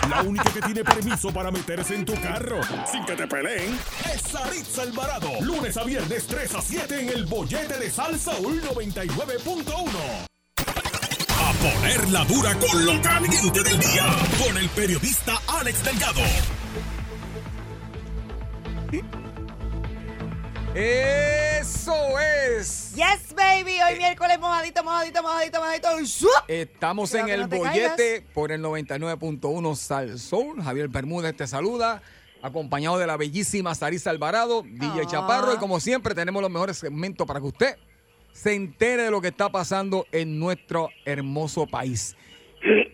La 0.08 0.22
única 0.26 0.50
que 0.52 0.60
tiene 0.60 0.84
permiso 0.84 1.32
para 1.32 1.50
meterse 1.50 1.94
en 1.94 2.04
tu 2.04 2.14
carro 2.20 2.60
sin 2.90 3.04
que 3.04 3.14
te 3.14 3.26
peleen 3.26 3.78
es 4.12 4.22
Saritza 4.22 4.82
Alvarado. 4.82 5.28
Lunes 5.40 5.76
a 5.76 5.84
viernes 5.84 6.26
3 6.26 6.54
a 6.54 6.60
7 6.60 7.00
en 7.00 7.08
el 7.10 7.26
bollete 7.26 7.78
de 7.78 7.90
Salsa 7.90 8.32
99.1. 8.38 10.28
A 11.40 11.52
ponerla 11.52 12.24
dura 12.24 12.54
con 12.54 12.84
lo 12.84 13.00
caliente 13.00 13.62
del 13.62 13.78
día. 13.78 14.04
Con 14.44 14.56
el 14.56 14.68
periodista 14.70 15.34
Alex 15.60 15.84
Delgado. 15.84 16.22
Eso 20.78 22.16
es. 22.20 22.94
Yes, 22.94 23.34
baby. 23.34 23.78
Hoy 23.84 23.98
miércoles 23.98 24.38
mojadito, 24.38 24.84
mojadito, 24.84 25.20
mojadito, 25.24 25.58
mojadito. 25.58 25.88
Estamos 26.46 27.12
en 27.14 27.28
el 27.28 27.40
no 27.40 27.48
te 27.48 27.58
bollete 27.58 28.24
por 28.32 28.52
el 28.52 28.62
99.1 28.62 29.74
Sal 29.74 30.20
Soul. 30.20 30.62
Javier 30.62 30.86
Bermúdez 30.86 31.36
te 31.36 31.48
saluda, 31.48 32.00
acompañado 32.42 32.96
de 32.96 33.08
la 33.08 33.16
bellísima 33.16 33.74
Sarisa 33.74 34.10
Alvarado, 34.10 34.62
DJ 34.62 35.02
Ah. 35.02 35.06
Chaparro. 35.08 35.52
Y 35.52 35.56
como 35.56 35.80
siempre, 35.80 36.14
tenemos 36.14 36.40
los 36.42 36.50
mejores 36.50 36.78
segmentos 36.78 37.26
para 37.26 37.40
que 37.40 37.46
usted 37.46 37.76
se 38.32 38.54
entere 38.54 39.02
de 39.02 39.10
lo 39.10 39.20
que 39.20 39.28
está 39.28 39.50
pasando 39.50 40.06
en 40.12 40.38
nuestro 40.38 40.90
hermoso 41.04 41.66
país. 41.66 42.16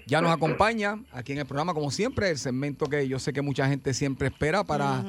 Ya 0.06 0.22
nos 0.22 0.32
acompaña 0.32 1.02
aquí 1.12 1.32
en 1.32 1.38
el 1.38 1.46
programa, 1.46 1.74
como 1.74 1.90
siempre, 1.90 2.30
el 2.30 2.38
segmento 2.38 2.86
que 2.86 3.06
yo 3.08 3.18
sé 3.18 3.34
que 3.34 3.42
mucha 3.42 3.68
gente 3.68 3.92
siempre 3.92 4.28
espera 4.28 4.64
para, 4.64 5.02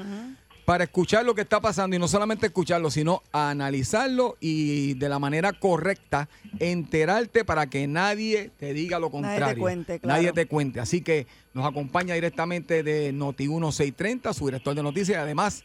para 0.65 0.83
escuchar 0.85 1.23
lo 1.23 1.35
que 1.35 1.41
está 1.41 1.61
pasando 1.61 1.95
y 1.95 1.99
no 1.99 2.07
solamente 2.07 2.47
escucharlo, 2.47 2.89
sino 2.89 3.21
analizarlo 3.31 4.35
y 4.39 4.95
de 4.95 5.09
la 5.09 5.19
manera 5.19 5.53
correcta 5.53 6.27
enterarte 6.59 7.45
para 7.45 7.67
que 7.67 7.87
nadie 7.87 8.51
te 8.57 8.73
diga 8.73 8.97
lo 8.99 9.09
Nadie 9.11 9.21
te 9.21 9.27
contrario. 9.29 9.61
cuente, 9.61 9.99
claro. 9.99 10.17
Nadie 10.17 10.33
te 10.33 10.47
cuente. 10.47 10.79
Así 10.79 11.01
que 11.01 11.27
nos 11.53 11.65
acompaña 11.65 12.15
directamente 12.15 12.81
de 12.81 13.13
Noti 13.13 13.47
1630, 13.47 14.33
su 14.33 14.45
director 14.47 14.73
de 14.73 14.81
noticias 14.83 15.17
y 15.17 15.21
además 15.21 15.63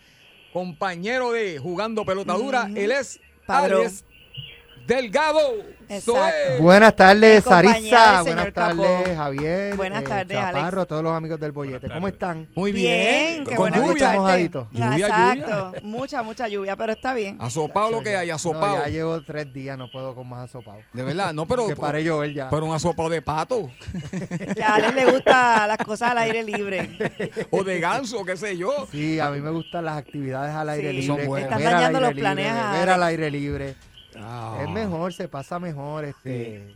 compañero 0.53 1.33
de 1.33 1.59
Jugando 1.59 2.05
Pelotadura. 2.05 2.71
Él 2.75 2.93
es. 2.93 3.21
Alex 3.47 4.05
Delgado. 4.91 5.39
Exacto. 5.89 6.63
Buenas 6.63 6.97
tardes, 6.97 7.45
Sarisa. 7.45 8.23
Buenas 8.23 8.47
Capó. 8.53 8.83
tardes, 8.83 9.17
Javier. 9.17 9.77
Buenas 9.77 10.03
eh, 10.03 10.07
tardes, 10.07 10.37
Chaparro, 10.37 10.79
Alex. 10.79 10.89
todos 10.89 11.03
los 11.05 11.13
amigos 11.13 11.39
del 11.41 11.53
bollete. 11.53 11.89
¿Cómo 11.89 12.09
están? 12.09 12.49
Muy 12.57 12.73
Bien, 12.73 13.35
bien. 13.35 13.45
qué 13.45 13.55
Con 13.55 13.73
lluvia. 13.73 14.13
mojadito. 14.13 14.69
Lluvia, 14.73 15.07
Exacto. 15.07 15.73
Mucha, 15.85 16.23
mucha 16.25 16.49
lluvia, 16.49 16.75
pero 16.77 16.93
está 16.93 17.15
bien. 17.15 17.37
Asopado 17.41 17.91
lo 17.91 18.03
que 18.03 18.17
hay, 18.17 18.29
No, 18.29 18.35
asopado. 18.35 18.79
ya 18.85 18.89
llevo 18.89 19.23
tres 19.23 19.53
días, 19.53 19.79
no 19.79 19.89
puedo 19.91 20.13
con 20.15 20.29
más 20.29 20.45
asopado. 20.49 20.79
De 20.93 21.03
verdad, 21.05 21.33
no, 21.33 21.47
pero. 21.47 21.67
Que 21.71 21.77
pare 21.77 22.03
llover 22.03 22.33
ya. 22.35 22.51
Pero 22.51 22.67
un 22.67 22.75
asopado 22.75 23.09
de 23.09 23.23
pato. 23.23 23.71
Que 24.55 24.63
a 24.63 24.75
Alex 24.75 24.95
le 24.95 25.05
gustan 25.07 25.69
las 25.69 25.79
cosas 25.79 26.11
al 26.11 26.19
aire 26.19 26.43
libre. 26.43 26.99
o 27.51 27.63
de 27.63 27.79
ganso, 27.79 28.25
qué 28.25 28.37
sé 28.37 28.57
yo. 28.57 28.89
Sí, 28.91 29.21
a 29.21 29.31
mí 29.31 29.41
me 29.41 29.51
gustan 29.51 29.85
las 29.85 29.99
actividades 29.99 30.53
al 30.53 30.69
aire 30.69 30.91
Sí. 30.91 30.97
libre. 31.03 31.07
Son 31.19 31.27
buenas. 31.27 31.53
al 31.53 31.63
dañando 31.63 32.01
los 32.01 32.13
planes 32.15 32.53
Alex. 32.53 32.89
al 32.93 33.03
aire 33.05 33.31
libre. 33.31 33.75
Es 34.63 34.69
mejor, 34.71 35.13
se 35.13 35.29
pasa 35.29 35.59
mejor. 35.59 36.05
este 36.05 36.75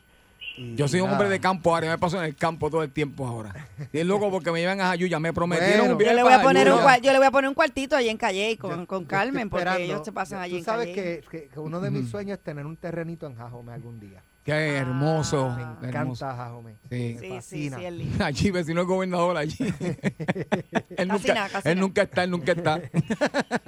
Yo 0.77 0.87
soy 0.87 1.01
un 1.01 1.11
hombre 1.11 1.29
de 1.29 1.41
campo 1.41 1.75
ahora, 1.75 1.87
yo 1.87 1.93
me 1.93 1.99
paso 1.99 2.19
en 2.19 2.25
el 2.27 2.37
campo 2.37 2.71
todo 2.71 2.83
el 2.85 2.91
tiempo 2.93 3.27
ahora. 3.27 3.67
Y 3.93 3.99
es 3.99 4.07
loco 4.07 4.31
porque 4.31 4.53
me 4.53 4.61
llevan 4.61 4.81
a 4.81 4.87
Jayuya, 4.89 5.19
me 5.19 5.33
prometieron 5.33 5.79
Bueno. 5.81 5.97
un 5.97 6.05
Yo 6.05 6.13
le 6.13 6.23
voy 6.23 6.33
a 6.33 6.43
poner 6.43 6.71
un 6.73 6.79
Jayuya. 6.79 6.99
yo 6.99 7.13
le 7.13 7.19
voy 7.19 7.27
a 7.27 7.31
poner 7.33 7.49
un 7.49 7.55
cuartito 7.55 7.97
allí 7.97 8.09
en 8.09 8.17
Calle 8.17 8.57
con, 8.57 8.81
Yo- 8.83 8.87
con 8.87 9.05
Carmen, 9.05 9.51
porque 9.51 9.85
ellos 9.85 10.03
se 10.05 10.13
pasan 10.13 10.41
allí 10.41 10.53
Tú 10.53 10.59
en 10.59 10.65
sabes 10.65 10.87
Calle. 10.89 11.21
que, 11.23 11.25
que- 11.29 11.49
que 11.49 11.59
uno 11.61 11.81
de 11.81 11.91
mis 11.91 12.09
sueños 12.09 12.39
es 12.39 12.45
tener 12.45 12.67
un 12.67 12.77
terrenito 12.77 13.27
en 13.27 13.35
Jajome 13.37 13.73
algún 13.73 13.99
día. 13.99 14.23
Qué 14.45 14.77
hermoso. 14.77 15.49
Me 15.57 15.63
Ah. 15.63 15.79
hermoso. 15.83 16.25
encanta 16.27 16.37
Jajome. 16.37 16.75
Sí. 16.91 17.17
Me 17.21 17.41
Sí, 17.41 17.69
sí, 17.71 17.71
sí, 17.71 17.85
es 17.85 17.93
lindo. 17.93 18.25
Allí, 18.25 18.51
vecino 18.51 18.81
el 18.83 18.87
gobernador 18.87 19.37
allí. 19.39 19.57
él, 20.99 21.09
nunca, 21.09 21.49
él 21.65 21.81
nunca 21.81 22.03
está, 22.03 22.25
él 22.25 22.31
nunca 22.31 22.53
está. 22.53 22.77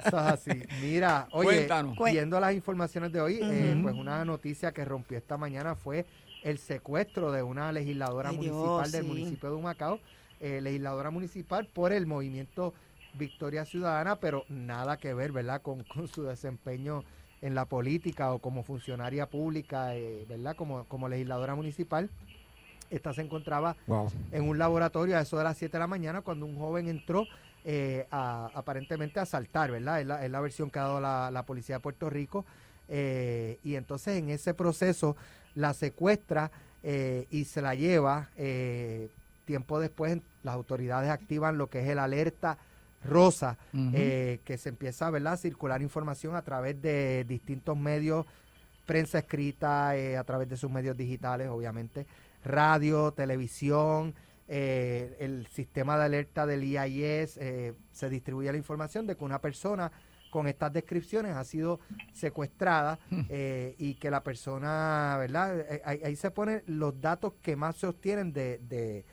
Eso 0.05 0.07
es 0.07 0.13
así. 0.13 0.51
Mira, 0.81 1.27
oye, 1.31 1.47
Cuéntanos. 1.47 1.97
Viendo 2.05 2.39
las 2.39 2.53
informaciones 2.53 3.11
de 3.11 3.21
hoy, 3.21 3.39
eh, 3.41 3.77
pues 3.81 3.95
una 3.95 4.23
noticia 4.23 4.71
que 4.71 4.85
rompió 4.85 5.17
esta 5.17 5.35
mañana 5.37 5.75
fue 5.75 6.05
el 6.43 6.59
secuestro 6.59 7.31
de 7.31 7.41
una 7.41 7.71
legisladora 7.71 8.29
Ay, 8.29 8.37
Dios, 8.37 8.55
municipal 8.55 8.91
del 8.91 9.01
sí. 9.03 9.07
municipio 9.07 9.49
de 9.49 9.55
Humacao, 9.55 9.99
eh, 10.39 10.61
legisladora 10.61 11.09
municipal 11.09 11.65
por 11.73 11.91
el 11.91 12.05
movimiento 12.05 12.73
Victoria 13.15 13.65
Ciudadana, 13.65 14.17
pero 14.17 14.43
nada 14.47 14.97
que 14.97 15.13
ver, 15.15 15.31
¿verdad?, 15.31 15.63
con, 15.63 15.83
con 15.85 16.07
su 16.07 16.21
desempeño 16.23 17.03
en 17.41 17.55
la 17.55 17.65
política 17.65 18.33
o 18.33 18.39
como 18.39 18.63
funcionaria 18.63 19.27
pública, 19.29 19.95
eh, 19.95 20.25
¿verdad?, 20.27 20.55
como, 20.55 20.85
como 20.85 21.07
legisladora 21.09 21.55
municipal. 21.55 22.09
Esta 22.89 23.13
se 23.13 23.21
encontraba 23.21 23.75
Wow. 23.85 24.09
en 24.31 24.47
un 24.47 24.57
laboratorio 24.57 25.17
a 25.17 25.21
eso 25.21 25.37
de 25.37 25.43
las 25.43 25.57
7 25.57 25.73
de 25.73 25.79
la 25.79 25.87
mañana 25.87 26.21
cuando 26.21 26.45
un 26.45 26.57
joven 26.57 26.87
entró 26.87 27.25
eh, 27.65 28.07
a, 28.11 28.49
aparentemente 28.53 29.19
a 29.19 29.23
asaltar, 29.23 29.71
¿verdad? 29.71 29.99
Es 29.99 30.07
la, 30.07 30.23
es 30.25 30.31
la 30.31 30.39
versión 30.39 30.69
que 30.69 30.79
ha 30.79 30.83
dado 30.83 31.01
la, 31.01 31.29
la 31.31 31.43
policía 31.43 31.75
de 31.75 31.79
Puerto 31.81 32.09
Rico. 32.09 32.45
eh, 32.87 33.59
y 33.63 33.75
entonces 33.75 34.17
en 34.17 34.29
ese 34.29 34.53
proceso 34.53 35.17
la 35.53 35.73
secuestra 35.73 36.49
eh, 36.83 37.27
y 37.29 37.43
se 37.45 37.61
la 37.61 37.75
lleva. 37.75 38.29
tiempo 39.45 39.79
después 39.79 40.19
las 40.43 40.55
autoridades 40.55 41.09
activan 41.09 41.57
lo 41.57 41.67
que 41.67 41.79
es 41.81 41.89
el 41.89 41.99
alerta 41.99 42.57
rosa, 43.07 43.57
eh, 43.73 44.39
que 44.43 44.57
se 44.57 44.69
empieza 44.69 45.09
¿verdad? 45.09 45.33
a 45.33 45.37
circular 45.37 45.81
información 45.81 46.35
a 46.35 46.43
través 46.43 46.81
de 46.81 47.25
distintos 47.27 47.77
medios, 47.77 48.25
prensa 48.85 49.19
escrita, 49.19 49.97
eh, 49.97 50.17
a 50.17 50.23
través 50.23 50.47
de 50.49 50.57
sus 50.57 50.69
medios 50.69 50.95
digitales, 50.95 51.49
obviamente, 51.49 52.05
radio, 52.43 53.11
televisión, 53.11 54.13
eh, 54.49 55.17
el 55.19 55.45
sistema 55.47 55.97
de 55.97 56.05
alerta 56.05 56.45
del 56.45 56.63
IIS, 56.63 57.37
eh, 57.37 57.73
se 57.91 58.09
distribuye 58.09 58.49
la 58.51 58.57
información 58.57 59.05
de 59.05 59.17
que 59.17 59.23
una 59.25 59.41
persona 59.41 59.91
con 60.29 60.47
estas 60.47 60.71
descripciones 60.71 61.35
ha 61.35 61.43
sido 61.43 61.81
secuestrada 62.13 62.99
eh, 63.29 63.75
y 63.77 63.95
que 63.95 64.09
la 64.09 64.23
persona, 64.23 65.17
¿verdad? 65.19 65.65
Ahí, 65.83 66.01
ahí 66.03 66.15
se 66.15 66.31
ponen 66.31 66.63
los 66.65 66.99
datos 67.01 67.33
que 67.41 67.57
más 67.57 67.75
se 67.75 67.87
obtienen 67.87 68.31
de, 68.31 68.59
de, 68.59 69.05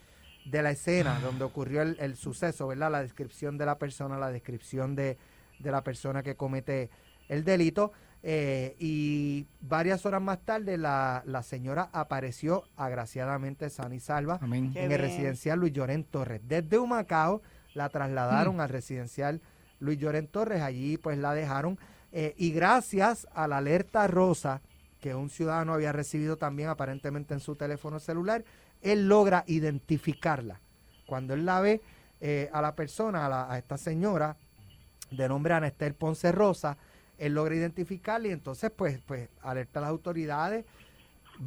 de 0.45 0.63
la 0.63 0.71
escena 0.73 1.19
donde 1.21 1.45
ocurrió 1.45 1.83
el, 1.83 1.97
el 2.01 2.17
suceso, 2.17 2.67
¿verdad? 2.69 2.91
La 2.91 3.03
descripción 3.03 3.57
de 3.59 3.67
la 3.67 3.79
persona, 3.79 4.19
la 4.19 4.31
descripción 4.31 4.95
de, 4.95 5.17
de 5.59 5.71
la 5.71 5.83
persona 5.83 6.23
que 6.23 6.35
comete 6.37 6.91
el 7.29 7.45
delito. 7.45 7.93
eh, 8.23 8.75
y 8.79 9.47
varias 9.61 10.07
horas 10.07 10.23
más 10.23 10.39
tarde 10.45 10.79
la, 10.79 11.23
la 11.27 11.43
señora 11.43 11.91
apareció 11.93 12.65
agraciadamente 12.77 13.69
sana 13.71 13.95
y 13.95 14.01
salva 14.01 14.39
Amén. 14.43 14.73
Qué 14.73 14.85
en 14.85 14.93
el 14.93 14.99
bien. 14.99 15.01
residencial 15.11 15.59
Luis 15.61 15.73
Llorén 15.73 16.05
Torres. 16.05 16.41
Desde 16.45 16.79
Humacao 16.79 17.43
la 17.75 17.89
trasladaron 17.91 18.61
al 18.61 18.69
residencial 18.71 19.41
Luis 19.81 19.99
Llorén 19.99 20.27
Torres, 20.29 20.63
allí 20.63 20.97
pues 20.97 21.19
la 21.19 21.35
dejaron 21.35 21.79
eh, 22.13 22.33
y 22.39 22.53
gracias 22.53 23.27
a 23.35 23.47
la 23.49 23.59
alerta 23.59 24.07
rosa 24.07 24.63
que 25.01 25.15
un 25.15 25.29
ciudadano 25.29 25.75
había 25.75 25.93
recibido 25.93 26.37
también 26.39 26.71
aparentemente 26.71 27.35
en 27.35 27.41
su 27.41 27.57
teléfono 27.57 27.99
celular, 28.01 28.43
él 28.85 29.09
logra 29.09 29.43
identificarla. 29.49 30.61
Cuando 31.07 31.35
él 31.35 31.45
la 31.45 31.61
ve 31.61 31.81
eh, 32.21 32.49
a 32.53 32.63
la 32.63 32.75
persona, 32.77 33.27
a, 33.27 33.29
la- 33.29 33.53
a 33.53 33.59
esta 33.59 33.77
señora 33.77 34.37
de 35.11 35.29
nombre 35.29 35.55
Anestel 35.55 35.95
Ponce 35.95 36.31
Rosa, 36.33 36.77
él 37.19 37.35
logra 37.35 37.55
identificarla 37.55 38.29
y 38.29 38.33
entonces 38.33 38.71
pues, 38.75 39.01
pues 39.05 39.29
alerta 39.43 39.79
a 39.81 39.83
las 39.83 39.91
autoridades, 39.91 40.65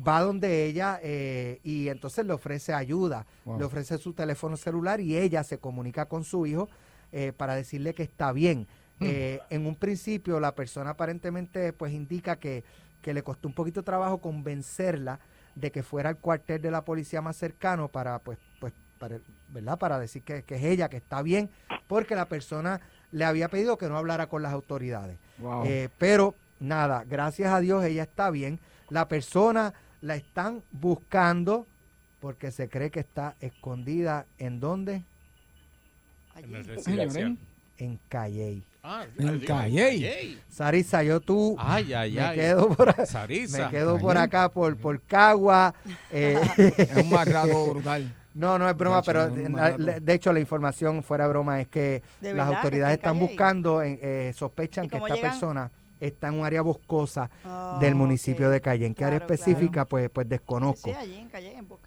va 0.07 0.21
donde 0.21 0.65
ella 0.65 0.99
eh, 1.01 1.59
y 1.63 1.87
entonces 1.87 2.25
le 2.25 2.33
ofrece 2.33 2.73
ayuda, 2.73 3.25
Wow. 3.45 3.59
le 3.59 3.65
ofrece 3.65 3.97
su 3.97 4.13
teléfono 4.13 4.57
celular 4.57 4.99
y 4.99 5.17
ella 5.17 5.43
se 5.43 5.57
comunica 5.57 6.05
con 6.07 6.23
su 6.23 6.45
hijo 6.45 6.67
eh, 7.11 7.31
para 7.35 7.55
decirle 7.55 7.93
que 7.93 8.03
está 8.03 8.31
bien. 8.31 8.67
Eh, 8.99 9.41
en 9.51 9.67
un 9.67 9.75
principio 9.75 10.39
la 10.39 10.55
persona 10.55 10.89
aparentemente 10.91 11.71
pues 11.71 11.93
indica 11.93 12.37
que, 12.37 12.63
que 13.03 13.13
le 13.13 13.21
costó 13.21 13.47
un 13.47 13.53
poquito 13.53 13.81
de 13.81 13.85
trabajo 13.85 14.17
convencerla 14.17 15.19
de 15.59 15.71
que 15.71 15.83
fuera 15.83 16.09
al 16.09 16.17
cuartel 16.17 16.61
de 16.61 16.71
la 16.71 16.85
policía 16.85 17.21
más 17.21 17.35
cercano 17.35 17.87
para 17.87 18.19
pues 18.19 18.37
pues 18.59 18.73
para, 18.99 19.19
¿verdad? 19.49 19.77
para 19.77 19.99
decir 19.99 20.23
que, 20.23 20.43
que 20.43 20.55
es 20.55 20.63
ella, 20.63 20.89
que 20.89 20.97
está 20.97 21.21
bien, 21.21 21.49
porque 21.87 22.15
la 22.15 22.25
persona 22.25 22.81
le 23.11 23.25
había 23.25 23.47
pedido 23.47 23.77
que 23.77 23.87
no 23.87 23.97
hablara 23.97 24.27
con 24.27 24.41
las 24.41 24.53
autoridades. 24.53 25.17
Wow. 25.37 25.65
Eh, 25.65 25.89
pero 25.97 26.35
nada, 26.59 27.03
gracias 27.07 27.51
a 27.51 27.59
Dios 27.59 27.83
ella 27.83 28.03
está 28.03 28.29
bien. 28.29 28.59
La 28.89 29.07
persona 29.07 29.73
la 30.01 30.15
están 30.15 30.63
buscando 30.71 31.67
porque 32.19 32.51
se 32.51 32.69
cree 32.69 32.89
que 32.89 32.99
está 32.99 33.35
escondida 33.39 34.25
en 34.37 34.59
dónde? 34.59 35.03
En. 36.35 37.39
En 37.77 37.99
Calley. 38.09 38.63
Ah, 38.89 39.05
En 39.17 39.39
digo, 39.39 39.45
Calley. 39.47 40.39
Sarisa, 40.47 41.03
yo 41.03 41.19
tú 41.19 41.55
Ay, 41.59 41.93
ay, 41.93 42.13
me 42.13 42.21
ay. 42.21 42.35
quedo 42.37 42.69
por, 42.69 43.05
Sarisa. 43.05 43.65
me 43.65 43.69
quedo 43.69 43.97
por 43.99 44.17
acá 44.17 44.47
por, 44.49 44.77
por 44.77 45.01
Cagua. 45.01 45.73
eh, 46.09 46.39
Es 46.77 46.95
un 46.95 47.09
macrado 47.09 47.65
brutal. 47.71 48.13
No, 48.37 48.59
no 48.59 48.69
es 48.69 48.77
broma, 48.77 49.01
pero 49.01 49.29
de, 49.31 50.13
hecho 50.13 50.31
la 50.31 50.39
información 50.39 51.01
fuera 51.01 51.23
de 51.23 51.29
broma 51.31 51.59
es 51.59 51.67
que 51.69 52.03
¿De 52.21 52.35
las 52.35 52.47
autoridades 52.47 52.95
¿Que 52.99 53.01
está 53.01 53.09
en 53.09 53.15
están 53.15 53.17
Calle? 53.17 53.27
buscando, 53.27 53.81
eh, 53.81 54.31
sospechan 54.35 54.85
¿Y 54.85 54.89
que 54.89 54.97
esta 54.97 55.15
llegan? 55.15 55.31
persona 55.31 55.71
está 55.99 56.27
en 56.27 56.35
un 56.35 56.45
área 56.45 56.61
boscosa 56.61 57.31
Oh, 57.43 57.79
del 57.81 57.95
municipio 57.95 58.45
ok. 58.45 58.51
de 58.53 58.61
Calle. 58.61 58.85
¿En 58.85 58.93
qué 58.93 59.05
área 59.05 59.19
Claro, 59.19 59.33
específica? 59.33 59.85
Pues, 59.85 60.11
pues 60.11 60.29
desconozco. 60.29 60.87
sí, 60.91 60.95
allí 60.95 61.15
en 61.15 61.29
Calle, 61.29 61.57
en 61.57 61.67
Bosque 61.67 61.86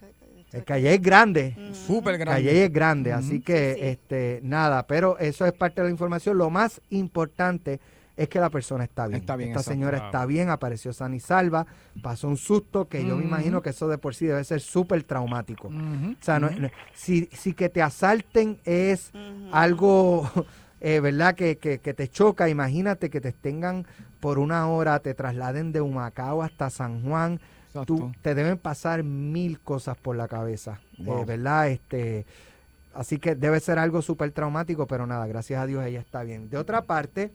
El 0.53 0.63
Calle 0.65 0.93
es 0.93 1.01
grande. 1.01 1.55
Ujú. 1.57 1.73
Súper 1.75 2.17
grande. 2.17 2.41
Calle 2.43 2.65
es 2.65 2.71
grande, 2.73 3.13
así 3.13 3.39
que 3.41 3.73
Sí, 3.75 3.79
sí. 3.81 3.87
este 3.87 4.39
nada, 4.43 4.85
pero 4.87 5.17
eso 5.19 5.45
es 5.45 5.53
parte 5.53 5.81
de 5.81 5.87
la 5.87 5.91
información. 5.91 6.37
Lo 6.37 6.49
más 6.49 6.81
importante 6.89 7.79
es 8.17 8.27
que 8.27 8.39
la 8.39 8.49
persona 8.49 8.83
está 8.83 9.07
bien. 9.07 9.21
Está 9.21 9.35
bien, 9.35 9.49
Esta 9.51 9.61
exacto. 9.61 9.73
señora 9.73 9.97
está 10.05 10.25
bien, 10.25 10.49
apareció 10.49 10.91
sana 10.93 11.15
y 11.15 11.19
salva, 11.19 11.65
pasó 12.03 12.27
un 12.27 12.37
susto 12.37 12.87
que 12.87 13.03
yo 13.05 13.15
me 13.15 13.23
imagino 13.23 13.61
que 13.61 13.69
eso 13.71 13.87
de 13.87 13.97
por 13.97 14.13
sí 14.13 14.25
debe 14.27 14.43
ser 14.43 14.59
súper 14.59 15.03
traumático. 15.03 15.69
O 15.69 16.15
sea, 16.23 16.39
no- 16.39 16.49
si, 16.93 17.29
si 17.31 17.53
que 17.53 17.69
te 17.69 17.81
asalten 17.81 18.59
es 18.65 19.11
algo, 19.51 20.29
eh, 20.81 20.99
¿verdad? 20.99 21.35
Que, 21.35 21.57
que, 21.57 21.79
que 21.79 21.93
te 21.93 22.09
choca, 22.09 22.49
imagínate 22.49 23.09
que 23.09 23.21
te 23.21 23.31
tengan 23.31 23.85
por 24.19 24.37
una 24.39 24.67
hora, 24.67 24.99
te 24.99 25.13
trasladen 25.13 25.71
de 25.71 25.81
Humacao 25.81 26.43
hasta 26.43 26.69
San 26.69 27.01
Juan. 27.03 27.39
Exacto. 27.71 27.95
Tú, 27.95 28.11
te 28.21 28.35
deben 28.35 28.57
pasar 28.57 29.03
mil 29.03 29.59
cosas 29.59 29.97
por 29.97 30.15
la 30.15 30.27
cabeza, 30.27 30.81
eh. 30.99 31.23
¿verdad? 31.25 31.69
Este, 31.69 32.25
así 32.93 33.17
que 33.17 33.35
debe 33.35 33.59
ser 33.61 33.79
algo 33.79 34.01
súper 34.01 34.31
traumático, 34.31 34.87
pero 34.87 35.07
nada, 35.07 35.25
gracias 35.27 35.61
a 35.61 35.65
Dios 35.65 35.85
ella 35.85 36.01
está 36.01 36.23
bien. 36.23 36.49
De 36.49 36.57
otra 36.57 36.81
parte, 36.81 37.31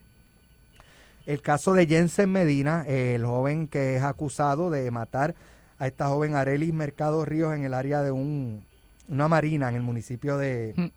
el 1.24 1.41
caso 1.41 1.72
de 1.72 1.87
Jensen 1.87 2.30
Medina, 2.30 2.84
eh, 2.87 3.14
el 3.14 3.24
joven 3.24 3.66
que 3.66 3.97
es 3.97 4.03
acusado 4.03 4.70
de 4.70 4.91
matar 4.91 5.34
a 5.78 5.87
esta 5.87 6.09
joven 6.09 6.34
Arelis 6.34 6.74
Mercado 6.74 7.24
Ríos 7.24 7.55
en 7.55 7.64
el 7.64 7.72
área 7.72 8.03
de 8.03 8.11
un, 8.11 8.62
una 9.09 9.28
marina 9.28 9.68
en 9.70 9.76
el 9.76 9.82
municipio 9.82 10.37
de, 10.37 10.74
Hmm. 10.76 10.91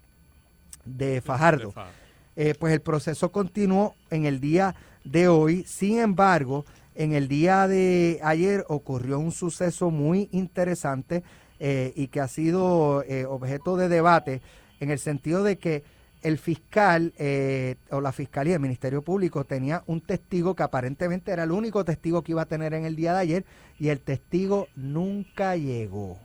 de 0.85 1.21
Fajardo. 1.21 1.67
De 1.67 1.71
Fajardo. 1.73 1.99
Eh, 2.35 2.55
pues 2.57 2.73
el 2.73 2.81
proceso 2.81 3.31
continuó 3.31 3.95
en 4.09 4.25
el 4.25 4.39
día 4.39 4.75
de 5.03 5.27
hoy. 5.27 5.63
Sin 5.63 5.99
embargo, 5.99 6.65
en 6.99 7.13
el 7.13 7.27
día 7.27 7.67
de 7.67 8.19
ayer 8.23 8.65
ocurrió 8.67 9.19
un 9.19 9.31
suceso 9.31 9.89
muy 9.89 10.27
interesante 10.31 11.23
eh, 11.59 11.93
y 11.95 12.07
que 12.07 12.19
ha 12.19 12.27
sido 12.27 13.03
eh, 13.07 13.25
objeto 13.25 13.77
de 13.77 13.87
debate 13.89 14.41
en 14.81 14.91
el 14.91 14.99
sentido 14.99 15.43
de 15.43 15.57
que 15.57 15.83
el 16.21 16.37
fiscal 16.37 17.13
eh, 17.17 17.75
o 17.91 18.01
la 18.01 18.11
fiscalía, 18.11 18.55
el 18.55 18.59
Ministerio 18.59 19.01
Público 19.01 19.45
tenía 19.45 19.83
un 19.87 20.01
testigo 20.01 20.55
que 20.55 20.63
aparentemente 20.63 21.31
era 21.31 21.43
el 21.43 21.51
único 21.51 21.85
testigo 21.85 22.21
que 22.21 22.33
iba 22.33 22.41
a 22.41 22.45
tener 22.45 22.73
en 22.73 22.85
el 22.85 22.95
día 22.95 23.13
de 23.13 23.19
ayer 23.19 23.45
y 23.79 23.87
el 23.87 24.01
testigo 24.01 24.67
nunca 24.75 25.55
llegó. 25.55 26.17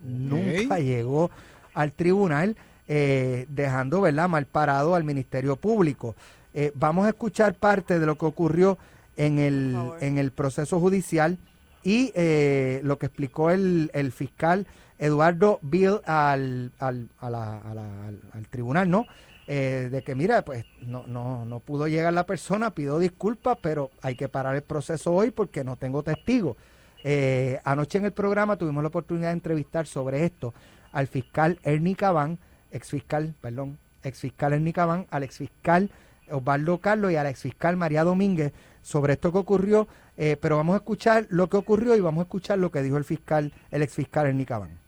Nunca 0.00 0.78
llegó 0.78 1.30
al 1.74 1.92
tribunal, 1.92 2.56
eh, 2.86 3.46
dejando 3.48 4.00
¿verdad? 4.00 4.28
mal 4.28 4.46
parado 4.46 4.94
al 4.94 5.04
Ministerio 5.04 5.56
Público. 5.56 6.14
Eh, 6.54 6.72
vamos 6.74 7.06
a 7.06 7.10
escuchar 7.10 7.54
parte 7.54 7.98
de 7.98 8.06
lo 8.06 8.16
que 8.16 8.26
ocurrió 8.26 8.78
en 9.26 9.38
el, 9.38 9.76
en 10.00 10.18
el 10.18 10.30
proceso 10.32 10.80
judicial 10.80 11.38
y 11.82 12.12
eh, 12.14 12.80
lo 12.84 12.98
que 12.98 13.06
explicó 13.06 13.50
el, 13.50 13.90
el 13.94 14.12
fiscal 14.12 14.66
Eduardo 14.98 15.58
Bill 15.62 16.00
al, 16.04 16.72
al, 16.78 17.08
a 17.18 17.30
la- 17.30 17.58
a 17.58 17.74
la- 17.74 18.06
al, 18.06 18.20
al 18.32 18.48
tribunal, 18.48 18.88
¿no? 18.90 19.06
Eh, 19.46 19.88
de 19.90 20.02
que, 20.02 20.14
mira, 20.14 20.42
pues 20.44 20.64
no, 20.82 21.06
no, 21.06 21.44
no 21.44 21.58
pudo 21.60 21.88
llegar 21.88 22.12
la 22.12 22.24
persona, 22.24 22.70
pido 22.70 22.98
disculpas, 22.98 23.58
pero 23.60 23.90
hay 24.02 24.14
que 24.14 24.28
parar 24.28 24.54
el 24.56 24.62
proceso 24.62 25.12
hoy 25.12 25.30
porque 25.32 25.64
no 25.64 25.76
tengo 25.76 26.02
testigos. 26.02 26.56
Eh, 27.02 27.58
anoche 27.64 27.98
en 27.98 28.04
el 28.04 28.12
programa 28.12 28.56
tuvimos 28.56 28.82
la 28.82 28.88
oportunidad 28.88 29.28
de 29.28 29.32
entrevistar 29.34 29.86
sobre 29.86 30.24
esto 30.24 30.54
al 30.92 31.06
fiscal 31.08 31.58
Ernie 31.64 31.96
Cabán, 31.96 32.38
exfiscal, 32.70 33.34
perdón, 33.40 33.78
exfiscal 34.04 34.52
Ernie 34.52 34.72
Cabán, 34.72 35.06
al 35.10 35.22
exfiscal 35.24 35.90
Osvaldo 36.30 36.78
Carlos 36.78 37.12
y 37.12 37.16
al 37.16 37.26
exfiscal 37.26 37.76
María 37.76 38.04
Domínguez 38.04 38.52
sobre 38.82 39.14
esto 39.14 39.32
que 39.32 39.38
ocurrió, 39.38 39.88
eh, 40.16 40.36
pero 40.40 40.56
vamos 40.56 40.74
a 40.74 40.78
escuchar 40.78 41.26
lo 41.30 41.48
que 41.48 41.56
ocurrió 41.56 41.96
y 41.96 42.00
vamos 42.00 42.22
a 42.22 42.24
escuchar 42.24 42.58
lo 42.58 42.70
que 42.70 42.82
dijo 42.82 42.96
el 42.96 43.04
fiscal, 43.04 43.52
el 43.70 43.82
exfiscal 43.82 44.26
Ernie 44.26 44.46
Cabán. 44.46 44.78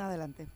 Adelante. 0.00 0.46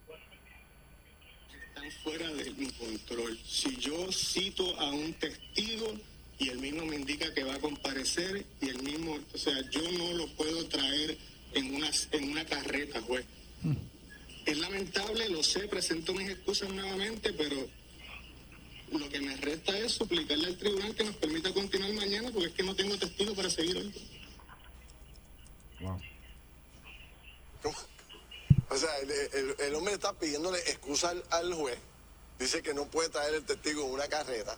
están 1.68 1.90
fuera 2.02 2.32
de 2.32 2.50
mi 2.52 2.70
control. 2.72 3.38
Si 3.44 3.76
yo 3.76 4.12
cito 4.12 4.78
a 4.78 4.90
un 4.90 5.12
testigo 5.14 5.86
y 6.38 6.50
el 6.50 6.58
mismo 6.58 6.84
me 6.86 6.96
indica 6.96 7.32
que 7.34 7.44
va 7.44 7.54
a 7.54 7.58
comparecer 7.58 8.44
y 8.60 8.68
el 8.68 8.82
mismo, 8.82 9.18
o 9.32 9.38
sea, 9.38 9.54
yo 9.70 9.80
no 9.92 10.12
lo 10.12 10.26
puedo 10.36 10.66
traer 10.66 11.16
en 11.54 11.74
una, 11.74 11.88
en 12.12 12.30
una 12.30 12.44
carreta, 12.44 13.00
juez. 13.02 13.24
Es 14.44 14.58
lamentable, 14.58 15.28
lo 15.28 15.42
sé, 15.42 15.66
presento 15.66 16.14
mis 16.14 16.28
excusas 16.28 16.68
nuevamente, 16.70 17.32
pero 17.32 17.56
lo 18.90 19.08
que 19.08 19.20
me 19.20 19.36
resta 19.36 19.76
es 19.78 19.92
suplicarle 19.92 20.46
al 20.46 20.56
tribunal 20.58 20.94
que 20.94 21.04
nos 21.04 21.16
permita 21.16 21.52
continuar 21.52 21.92
mañana 21.92 22.30
porque 22.32 22.48
es 22.48 22.54
que 22.54 22.62
no 22.62 22.74
tengo 22.74 22.96
testigo 22.96 23.34
para 23.34 23.50
seguir 23.50 23.76
hoy. 23.76 23.94
O 28.68 28.76
sea, 28.76 28.98
el, 28.98 29.10
el- 29.10 29.56
el 29.60 29.74
hombre 29.74 29.94
está 29.94 30.12
pidiéndole 30.12 30.58
excusa 30.70 31.10
al, 31.10 31.24
al 31.30 31.54
juez. 31.54 31.78
Dice 32.38 32.62
que 32.62 32.74
no 32.74 32.86
puede 32.86 33.08
traer 33.08 33.34
el 33.34 33.44
testigo 33.44 33.84
en 33.86 33.92
una 33.92 34.08
carreta. 34.08 34.56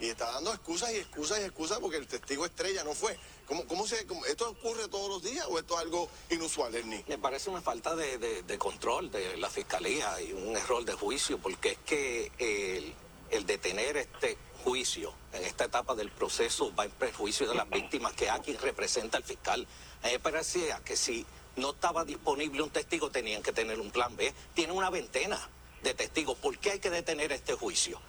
Y 0.00 0.06
está 0.06 0.30
dando 0.32 0.52
excusas 0.52 0.92
y 0.92 0.96
excusas 0.96 1.38
y 1.40 1.42
excusas 1.42 1.78
porque 1.78 1.96
el 1.98 2.06
testigo 2.06 2.44
estrella 2.46 2.82
no 2.84 2.94
fue. 2.94 3.16
¿Cómo, 3.46 3.64
cómo 3.66 3.86
se, 3.86 4.06
cómo- 4.06 4.24
¿Esto 4.26 4.48
ocurre 4.50 4.88
todos 4.88 5.08
los 5.08 5.22
días 5.22 5.46
o 5.48 5.58
esto 5.58 5.74
es 5.74 5.80
algo 5.80 6.08
inusual, 6.30 6.74
Ernie? 6.74 7.04
Me 7.06 7.18
parece 7.18 7.50
una 7.50 7.60
falta 7.60 7.94
de, 7.94 8.18
de- 8.18 8.42
de 8.42 8.58
control 8.58 9.10
de 9.10 9.36
la 9.36 9.50
fiscalía 9.50 10.20
y 10.22 10.32
un 10.32 10.56
error 10.56 10.84
de 10.84 10.94
juicio, 10.94 11.38
porque 11.38 11.72
es 11.72 11.78
que 11.86 12.32
el, 12.38 12.92
el 13.30 13.46
detener 13.46 13.96
este 13.96 14.36
juicio 14.62 15.12
en 15.32 15.44
esta 15.44 15.64
etapa 15.64 15.94
del 15.94 16.10
proceso 16.10 16.74
va 16.74 16.84
en 16.84 16.90
perjuicio 16.92 17.46
de 17.48 17.54
las 17.54 17.68
víctimas 17.68 18.12
que 18.14 18.30
aquí 18.30 18.56
representa 18.56 19.18
el 19.18 19.24
fiscal. 19.24 19.66
A 20.02 20.06
mí 20.06 20.12
me 20.12 20.18
parecía 20.20 20.80
que 20.84 20.96
si 20.96 21.26
no 21.56 21.70
estaba 21.70 22.04
disponible 22.04 22.62
un 22.62 22.70
testigo 22.70 23.10
tenían 23.10 23.42
que 23.42 23.52
tener 23.52 23.78
un 23.80 23.90
plan 23.90 24.16
B. 24.16 24.32
Tienen 24.54 24.76
una 24.76 24.90
veintena 24.90 25.38
de 25.82 25.92
testigos. 25.94 26.38
¿Por 26.38 26.56
qué 26.58 26.72
hay 26.72 26.78
que 26.80 26.90
detener 26.90 27.30
este 27.32 27.54
juicio? 27.54 28.00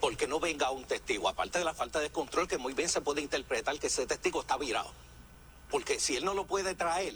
Porque 0.00 0.26
no 0.28 0.38
venga 0.40 0.70
un 0.70 0.84
testigo, 0.84 1.28
aparte 1.28 1.58
de 1.58 1.64
la 1.64 1.74
falta 1.74 1.98
de 2.00 2.10
control 2.10 2.46
que 2.46 2.58
muy 2.58 2.74
bien 2.74 2.88
se 2.88 3.00
puede 3.00 3.20
interpretar 3.20 3.78
que 3.80 3.88
ese 3.88 4.06
testigo 4.06 4.40
está 4.40 4.56
virado. 4.56 4.92
Porque 5.70 5.98
si 5.98 6.16
él 6.16 6.24
no 6.24 6.34
lo 6.34 6.46
puede 6.46 6.74
traer, 6.76 7.14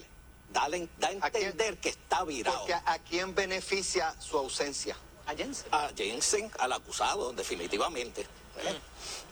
dale- 0.52 0.88
da 0.98 1.09
a 1.09 1.12
entender 1.12 1.78
que 1.78 1.90
está 1.90 2.24
virado. 2.24 2.59
Porque 2.59 2.74
a 2.74 2.98
quién 3.09 3.34
beneficia 3.34 4.14
su 4.20 4.36
ausencia. 4.38 4.96
A 5.28 5.34
Jensen. 5.36 5.68
A 5.72 5.88
Jensen, 5.94 6.50
al 6.58 6.72
acusado, 6.72 7.32
definitivamente. 7.32 8.26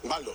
Valdo. 0.05 0.33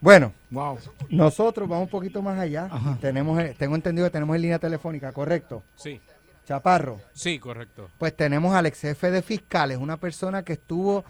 Bueno, 0.00 0.32
Wow. 0.50 0.78
nosotros 1.10 1.68
vamos 1.68 1.84
un 1.84 1.90
poquito 1.90 2.22
más 2.22 2.38
allá. 2.38 2.68
Tenemos, 3.00 3.38
eh, 3.40 3.54
tengo 3.58 3.74
entendido 3.76 4.06
que 4.06 4.10
tenemos 4.12 4.34
en 4.34 4.42
línea 4.42 4.58
telefónica, 4.58 5.12
¿correcto? 5.12 5.62
Sí, 5.76 6.00
Chaparro. 6.46 7.00
sí, 7.12 7.38
correcto. 7.38 7.88
Pues 7.98 8.16
tenemos 8.16 8.54
al 8.54 8.66
ex 8.66 8.80
jefe 8.80 9.10
de 9.10 9.22
fiscales, 9.22 9.78
una 9.78 9.98
persona 9.98 10.42
que 10.42 10.54
estuvo 10.54 11.04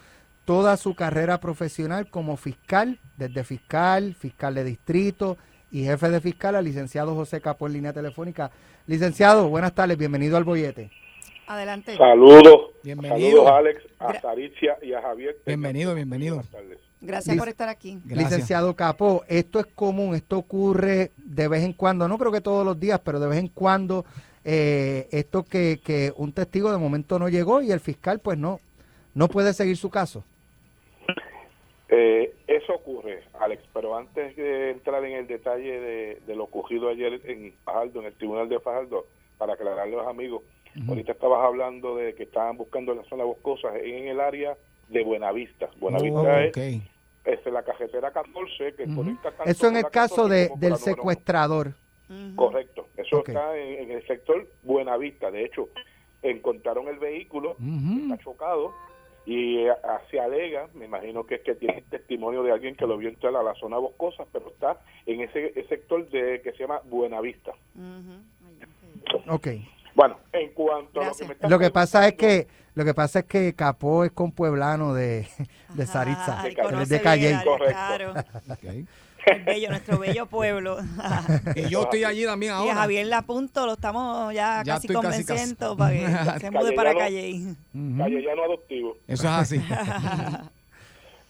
toda 0.44 0.76
su 0.76 0.94
carrera 0.94 1.38
profesional 1.40 2.10
como 2.10 2.36
fiscal, 2.36 2.98
desde 3.16 3.44
fiscal, 3.44 4.14
fiscal 4.18 4.54
de 4.54 4.64
distrito 4.64 5.38
y 5.70 5.84
jefe 5.84 6.10
de 6.10 6.20
fiscal, 6.20 6.56
al 6.56 6.64
licenciado 6.64 7.14
José 7.14 7.40
Capo 7.40 7.66
en 7.66 7.72
línea 7.74 7.92
telefónica. 7.94 8.50
Licenciado, 8.86 9.48
buenas 9.48 9.74
tardes, 9.74 9.96
bienvenido 9.96 10.36
al 10.36 10.44
bollete. 10.44 10.90
Adelante. 11.46 11.96
Saludos. 11.96 12.70
Bienvenido. 12.82 13.44
Saludos, 13.44 13.50
Alex, 13.52 13.82
a 13.98 14.20
Saricia 14.20 14.78
y 14.82 14.92
a 14.92 15.02
Javier. 15.02 15.36
Bienvenido, 15.46 15.94
bienvenido. 15.94 16.36
Buenas 16.36 16.50
tardes. 16.52 16.78
Gracias 17.00 17.34
Lic- 17.34 17.38
por 17.40 17.48
estar 17.48 17.68
aquí. 17.68 17.98
Licenciado 18.06 18.74
Capó, 18.76 19.24
esto 19.28 19.58
es 19.58 19.66
común, 19.66 20.14
esto 20.14 20.38
ocurre 20.38 21.10
de 21.16 21.48
vez 21.48 21.64
en 21.64 21.72
cuando, 21.72 22.06
no 22.06 22.16
creo 22.16 22.30
que 22.30 22.40
todos 22.40 22.64
los 22.64 22.78
días, 22.78 23.00
pero 23.04 23.18
de 23.18 23.26
vez 23.26 23.38
en 23.40 23.48
cuando, 23.48 24.04
eh, 24.44 25.08
esto 25.10 25.42
que, 25.42 25.80
que 25.84 26.12
un 26.16 26.32
testigo 26.32 26.70
de 26.70 26.78
momento 26.78 27.18
no 27.18 27.28
llegó 27.28 27.60
y 27.60 27.72
el 27.72 27.80
fiscal 27.80 28.20
pues 28.20 28.38
no, 28.38 28.60
no 29.14 29.26
puede 29.26 29.52
seguir 29.52 29.76
su 29.76 29.90
caso. 29.90 30.22
Eh, 31.88 32.34
eso 32.46 32.72
ocurre, 32.72 33.24
Alex, 33.40 33.62
pero 33.74 33.96
antes 33.96 34.34
de 34.36 34.70
entrar 34.70 35.04
en 35.04 35.12
el 35.16 35.26
detalle 35.26 35.80
de, 35.80 36.22
de 36.26 36.36
lo 36.36 36.44
ocurrido 36.44 36.88
ayer 36.88 37.20
en 37.24 37.52
Fajardo, 37.64 38.00
en 38.00 38.06
el 38.06 38.14
tribunal 38.14 38.48
de 38.48 38.60
Fajardo, 38.60 39.06
para 39.38 39.54
aclararle 39.54 39.94
a 39.94 39.98
los 39.98 40.06
amigos, 40.06 40.42
ahorita 40.88 41.12
estabas 41.12 41.44
hablando 41.44 41.96
de 41.96 42.14
que 42.14 42.24
estaban 42.24 42.56
buscando 42.56 42.92
en 42.92 42.98
la 42.98 43.04
zona 43.04 43.24
boscosa, 43.24 43.68
en 43.76 44.08
el 44.08 44.20
área 44.20 44.56
de 44.88 45.04
Buenavista. 45.04 45.70
Buenavista 45.78 46.20
Oh, 47.24 47.30
es, 47.30 47.46
la 47.46 47.62
carretera 47.62 48.10
14 48.10 48.74
que 48.74 48.84
conecta 48.94 49.30
tanto 49.30 49.44
Eso 49.50 49.68
en 49.68 49.76
el 49.76 49.84
caso 49.84 50.22
14 50.24 50.34
de, 50.34 50.48
como 50.48 50.60
con 50.60 50.60
del 50.60 50.76
secuestrador. 50.76 51.72
Correcto, 52.36 52.88
eso 52.96 53.18
está 53.24 53.56
en, 53.56 53.84
en 53.84 53.90
el 53.92 54.06
sector 54.06 54.46
Buenavista. 54.62 55.30
De 55.30 55.44
hecho, 55.44 55.68
encontraron 56.22 56.88
el 56.88 56.98
vehículo, 56.98 57.56
está 58.02 58.18
chocado 58.22 58.72
y 59.24 59.64
se 60.10 60.20
alega, 60.20 60.68
me 60.74 60.86
imagino 60.86 61.24
que 61.24 61.36
es 61.36 61.40
que 61.42 61.54
tiene 61.54 61.82
testimonio 61.90 62.42
de 62.42 62.52
alguien 62.52 62.74
que 62.74 62.86
lo 62.86 62.98
vio 62.98 63.08
entrar 63.08 63.34
a 63.36 63.42
la 63.42 63.54
zona 63.54 63.78
boscosa, 63.78 64.24
pero 64.32 64.48
está 64.48 64.80
en 65.06 65.20
ese, 65.20 65.50
ese 65.50 65.68
sector 65.68 66.08
de 66.08 66.40
que 66.42 66.52
se 66.52 66.58
llama 66.58 66.80
Buenavista. 66.84 67.52
Ok. 69.28 69.48
Bueno, 69.94 70.16
en 70.32 70.50
cuanto 70.52 71.00
a 71.00 71.06
lo 71.06 71.14
que 71.14 71.24
me 71.26 71.32
está 71.34 71.48
Lo 71.48 71.58
que 71.58 71.70
pasa 71.70 72.06
es 72.08 72.14
que 72.14 72.46
lo 72.74 72.84
que 72.86 72.94
pasa 72.94 73.18
es 73.18 73.24
que 73.26 73.54
Capó 73.54 74.02
es 74.04 74.12
con 74.12 74.32
pueblano 74.32 74.94
de, 74.94 75.26
de 75.74 75.86
Saritza, 75.86 76.40
Ay, 76.40 76.54
conoce 76.54 76.94
de 76.94 77.00
Calle. 77.02 77.28
bien, 77.28 77.40
Claro. 77.68 78.14
El 79.26 79.44
bello, 79.44 79.68
nuestro 79.68 79.98
bello 79.98 80.26
pueblo. 80.26 80.78
Y 81.54 81.68
yo 81.68 81.82
estoy 81.82 82.02
allí 82.04 82.24
también 82.24 82.52
Y 82.52 82.54
a 82.54 82.58
ahora. 82.58 82.74
Javier 82.74 83.06
Lapunto 83.06 83.66
lo 83.66 83.74
estamos 83.74 84.32
ya, 84.34 84.62
Ya 84.64 84.74
casi 84.74 84.88
convenciendo 84.88 85.76
casi. 85.76 85.98
para 86.02 86.34
que 86.34 86.40
se 86.40 86.50
mude 86.50 86.72
para 86.72 86.94
Calle. 86.94 87.54
Callellano 87.98 88.42
adoptivo. 88.44 88.96
Eso 89.06 89.22
es 89.24 89.30
así. 89.32 89.60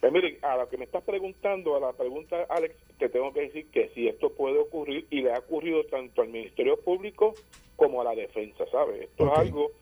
Pues 0.01 0.13
miren, 0.13 0.37
a 0.43 0.57
lo 0.57 0.69
que 0.69 0.79
me 0.79 0.85
estás 0.85 1.03
preguntando, 1.05 1.77
a 1.77 1.81
la 1.81 1.93
pregunta, 1.93 2.37
Alex, 2.51 2.75
te 2.99 3.09
tengo 3.09 3.33
que 3.33 3.43
decir 3.43 3.67
que 3.71 3.91
si 3.95 4.09
esto 4.09 4.31
puede 4.33 4.59
ocurrir 4.59 5.07
y 5.11 5.21
le 5.23 5.33
ha 5.33 5.39
ocurrido 5.39 5.85
tanto 5.85 6.23
al 6.23 6.29
Ministerio 6.29 6.81
Público 6.81 7.35
como 7.83 8.01
a 8.01 8.05
la 8.05 8.15
defensa, 8.15 8.65
¿sabes? 8.71 9.03
Esto 9.03 9.27
es 9.27 9.39
algo, 9.39 9.73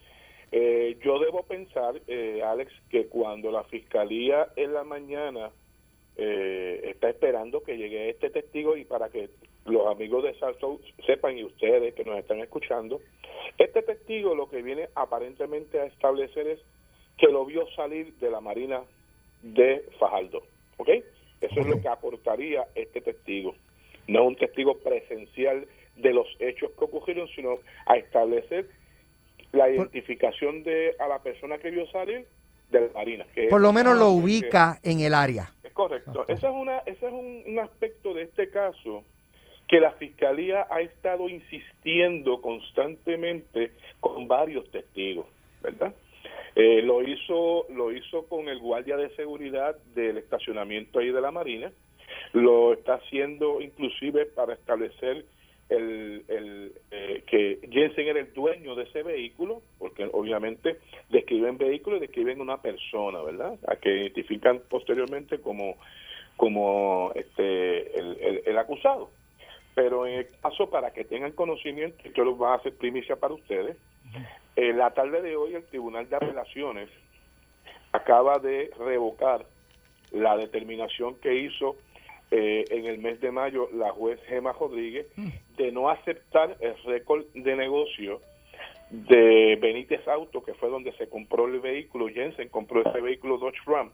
eh, 0.52 0.96
yo 1.04 1.18
debo 1.18 1.42
pensar, 1.42 2.00
eh, 2.06 2.42
Alex, 2.42 2.72
que 2.88 3.08
cuando 3.08 3.50
la 3.50 3.62
Fiscalía 3.64 4.48
en 4.56 4.72
la 4.72 4.84
mañana 4.84 5.50
eh, 6.16 6.80
está 6.84 7.10
esperando 7.10 7.62
que 7.62 7.76
llegue 7.76 8.08
este 8.08 8.30
testigo 8.30 8.74
y 8.78 8.86
para 8.86 9.10
que 9.10 9.28
los 9.66 9.86
amigos 9.86 10.24
de 10.24 10.34
Salso 10.38 10.80
sepan 11.04 11.36
y 11.36 11.44
ustedes 11.44 11.92
que 11.94 12.04
nos 12.04 12.18
están 12.18 12.40
escuchando, 12.40 13.02
este 13.58 13.82
testigo 13.82 14.34
lo 14.34 14.48
que 14.48 14.62
viene 14.62 14.88
aparentemente 14.94 15.78
a 15.78 15.84
establecer 15.84 16.46
es 16.46 16.60
que 17.18 17.26
lo 17.26 17.44
vio 17.44 17.66
salir 17.76 18.14
de 18.14 18.30
la 18.30 18.40
Marina 18.40 18.80
de 19.42 19.84
Fajardo, 19.98 20.42
¿ok? 20.78 20.88
Eso 21.42 21.60
es 21.60 21.66
lo 21.66 21.82
que 21.82 21.88
aportaría 21.88 22.66
este 22.74 23.02
testigo. 23.02 23.54
No 24.08 24.24
un 24.24 24.36
testigo 24.36 24.78
presencial 24.78 25.66
de 26.00 26.12
los 26.12 26.26
hechos 26.38 26.70
que 26.78 26.84
ocurrieron, 26.84 27.28
sino 27.34 27.58
a 27.86 27.96
establecer 27.96 28.66
la 29.52 29.68
identificación 29.68 30.62
de 30.62 30.94
a 30.98 31.08
la 31.08 31.18
persona 31.22 31.58
que 31.58 31.70
vio 31.70 31.86
salir 31.90 32.26
de 32.70 32.80
la 32.80 32.88
Marina. 32.94 33.26
que 33.34 33.48
Por 33.48 33.60
lo 33.60 33.72
menos 33.72 33.94
lo 33.98 34.06
que- 34.06 34.22
ubica 34.22 34.78
en 34.82 35.00
el 35.00 35.12
área. 35.14 35.50
es 35.64 35.72
correcto. 35.72 36.24
Ese 36.28 36.46
es, 36.46 36.52
una, 36.52 36.78
ese 36.80 37.06
es 37.06 37.12
un, 37.12 37.42
un 37.46 37.58
aspecto 37.58 38.14
de 38.14 38.22
este 38.22 38.48
caso 38.50 39.02
que 39.66 39.80
la 39.80 39.92
Fiscalía 39.92 40.66
ha 40.70 40.80
estado 40.80 41.28
insistiendo 41.28 42.40
constantemente 42.40 43.72
con 44.00 44.26
varios 44.28 44.70
testigos, 44.70 45.26
¿verdad? 45.62 45.94
Eh, 46.56 46.82
lo 46.82 47.02
hizo 47.02 47.66
lo 47.70 47.92
hizo 47.92 48.26
con 48.26 48.48
el 48.48 48.58
guardia 48.58 48.96
de 48.96 49.10
seguridad 49.14 49.76
del 49.94 50.18
estacionamiento 50.18 50.98
ahí 50.98 51.10
de 51.10 51.20
la 51.20 51.30
Marina, 51.30 51.70
lo 52.32 52.72
está 52.72 52.94
haciendo 52.94 53.60
inclusive 53.60 54.26
para 54.26 54.54
establecer 54.54 55.24
el, 55.70 56.24
el, 56.28 56.72
eh, 56.90 57.22
que 57.26 57.60
Jensen 57.70 58.08
era 58.08 58.20
el 58.20 58.32
dueño 58.34 58.74
de 58.74 58.82
ese 58.84 59.02
vehículo, 59.02 59.62
porque 59.78 60.08
obviamente 60.12 60.78
describen 61.08 61.56
vehículo 61.58 61.96
y 61.96 62.00
describen 62.00 62.40
una 62.40 62.60
persona, 62.60 63.22
¿verdad? 63.22 63.58
A 63.66 63.76
que 63.76 63.88
identifican 64.02 64.60
posteriormente 64.68 65.40
como, 65.40 65.76
como 66.36 67.12
este 67.14 67.98
el, 67.98 68.16
el- 68.20 68.42
el 68.46 68.58
acusado. 68.58 69.10
Pero 69.74 70.06
en 70.06 70.14
el 70.20 70.26
caso, 70.42 70.68
para 70.68 70.92
que 70.92 71.04
tengan 71.04 71.32
conocimiento, 71.32 71.96
esto 72.04 72.24
lo 72.24 72.36
va 72.36 72.52
a 72.54 72.56
hacer 72.56 72.74
primicia 72.76 73.16
para 73.16 73.34
ustedes, 73.34 73.76
en 74.56 74.76
la 74.76 74.90
tarde 74.92 75.22
de 75.22 75.36
hoy 75.36 75.54
el 75.54 75.64
Tribunal 75.64 76.08
de 76.10 76.16
Apelaciones 76.16 76.88
acaba 77.92 78.38
de 78.38 78.70
revocar 78.78 79.46
la 80.12 80.36
determinación 80.36 81.14
que 81.20 81.34
hizo 81.36 81.76
eh, 82.30 82.64
en 82.70 82.86
el 82.86 82.98
mes 82.98 83.20
de 83.20 83.30
mayo 83.30 83.68
la 83.72 83.90
juez 83.90 84.20
Gema 84.28 84.52
Rodríguez 84.52 85.06
de 85.56 85.72
no 85.72 85.90
aceptar 85.90 86.56
el 86.60 86.74
récord 86.84 87.24
de 87.34 87.56
negocio 87.56 88.20
de 88.90 89.58
Benítez 89.60 90.06
Auto, 90.08 90.42
que 90.42 90.54
fue 90.54 90.68
donde 90.68 90.92
se 90.92 91.08
compró 91.08 91.46
el 91.46 91.60
vehículo, 91.60 92.08
Jensen 92.08 92.48
compró 92.48 92.88
ese 92.88 93.00
vehículo 93.00 93.38
Dodge 93.38 93.60
Ram. 93.66 93.90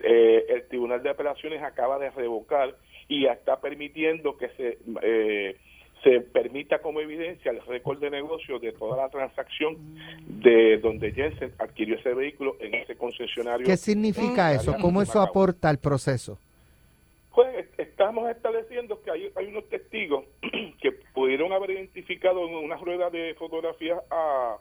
Eh, 0.00 0.46
el 0.48 0.68
Tribunal 0.68 1.02
de 1.02 1.10
Apelaciones 1.10 1.62
acaba 1.62 1.98
de 1.98 2.10
revocar 2.10 2.76
y 3.08 3.26
está 3.26 3.60
permitiendo 3.60 4.36
que 4.36 4.48
se 4.50 4.78
eh, 5.02 5.56
se 6.02 6.20
permita 6.20 6.80
como 6.80 7.00
evidencia 7.00 7.50
el 7.50 7.60
récord 7.66 7.98
de 7.98 8.10
negocio 8.10 8.58
de 8.58 8.72
toda 8.72 8.96
la 8.96 9.08
transacción 9.08 9.76
de 10.26 10.78
donde 10.78 11.12
Jensen 11.12 11.52
adquirió 11.58 11.96
ese 11.96 12.14
vehículo 12.14 12.56
en 12.60 12.74
ese 12.74 12.96
concesionario. 12.96 13.66
¿Qué 13.66 13.76
significa 13.76 14.52
eso? 14.52 14.76
¿Cómo 14.80 15.02
eso 15.02 15.20
aporta 15.20 15.68
al 15.68 15.78
proceso? 15.78 16.38
Pues 17.38 17.54
est- 17.56 17.78
estamos 17.78 18.28
estableciendo 18.28 19.00
que 19.00 19.12
hay, 19.12 19.30
hay 19.36 19.46
unos 19.46 19.68
testigos 19.68 20.24
que 20.82 20.90
pudieron 21.14 21.52
haber 21.52 21.70
identificado 21.70 22.48
en 22.48 22.56
una 22.56 22.74
rueda 22.78 23.10
de 23.10 23.32
fotografías 23.38 24.00
a, 24.10 24.56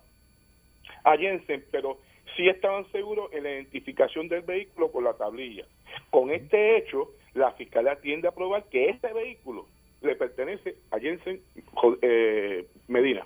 a 1.04 1.18
Jensen, 1.18 1.66
pero 1.72 1.98
sí 2.36 2.48
estaban 2.48 2.86
seguros 2.92 3.34
en 3.34 3.46
la 3.46 3.52
identificación 3.54 4.28
del 4.28 4.44
vehículo 4.44 4.92
por 4.92 5.02
la 5.02 5.14
tablilla. 5.14 5.66
Con 6.12 6.30
este 6.30 6.78
hecho, 6.78 7.10
la 7.34 7.52
fiscalía 7.54 7.96
tiende 7.96 8.28
a 8.28 8.32
probar 8.32 8.66
que 8.66 8.90
este 8.90 9.12
vehículo 9.12 9.66
le 10.04 10.16
pertenece 10.16 10.76
a 10.92 11.00
Jensen 11.00 11.42
eh, 12.04 12.68
Medina. 12.88 13.26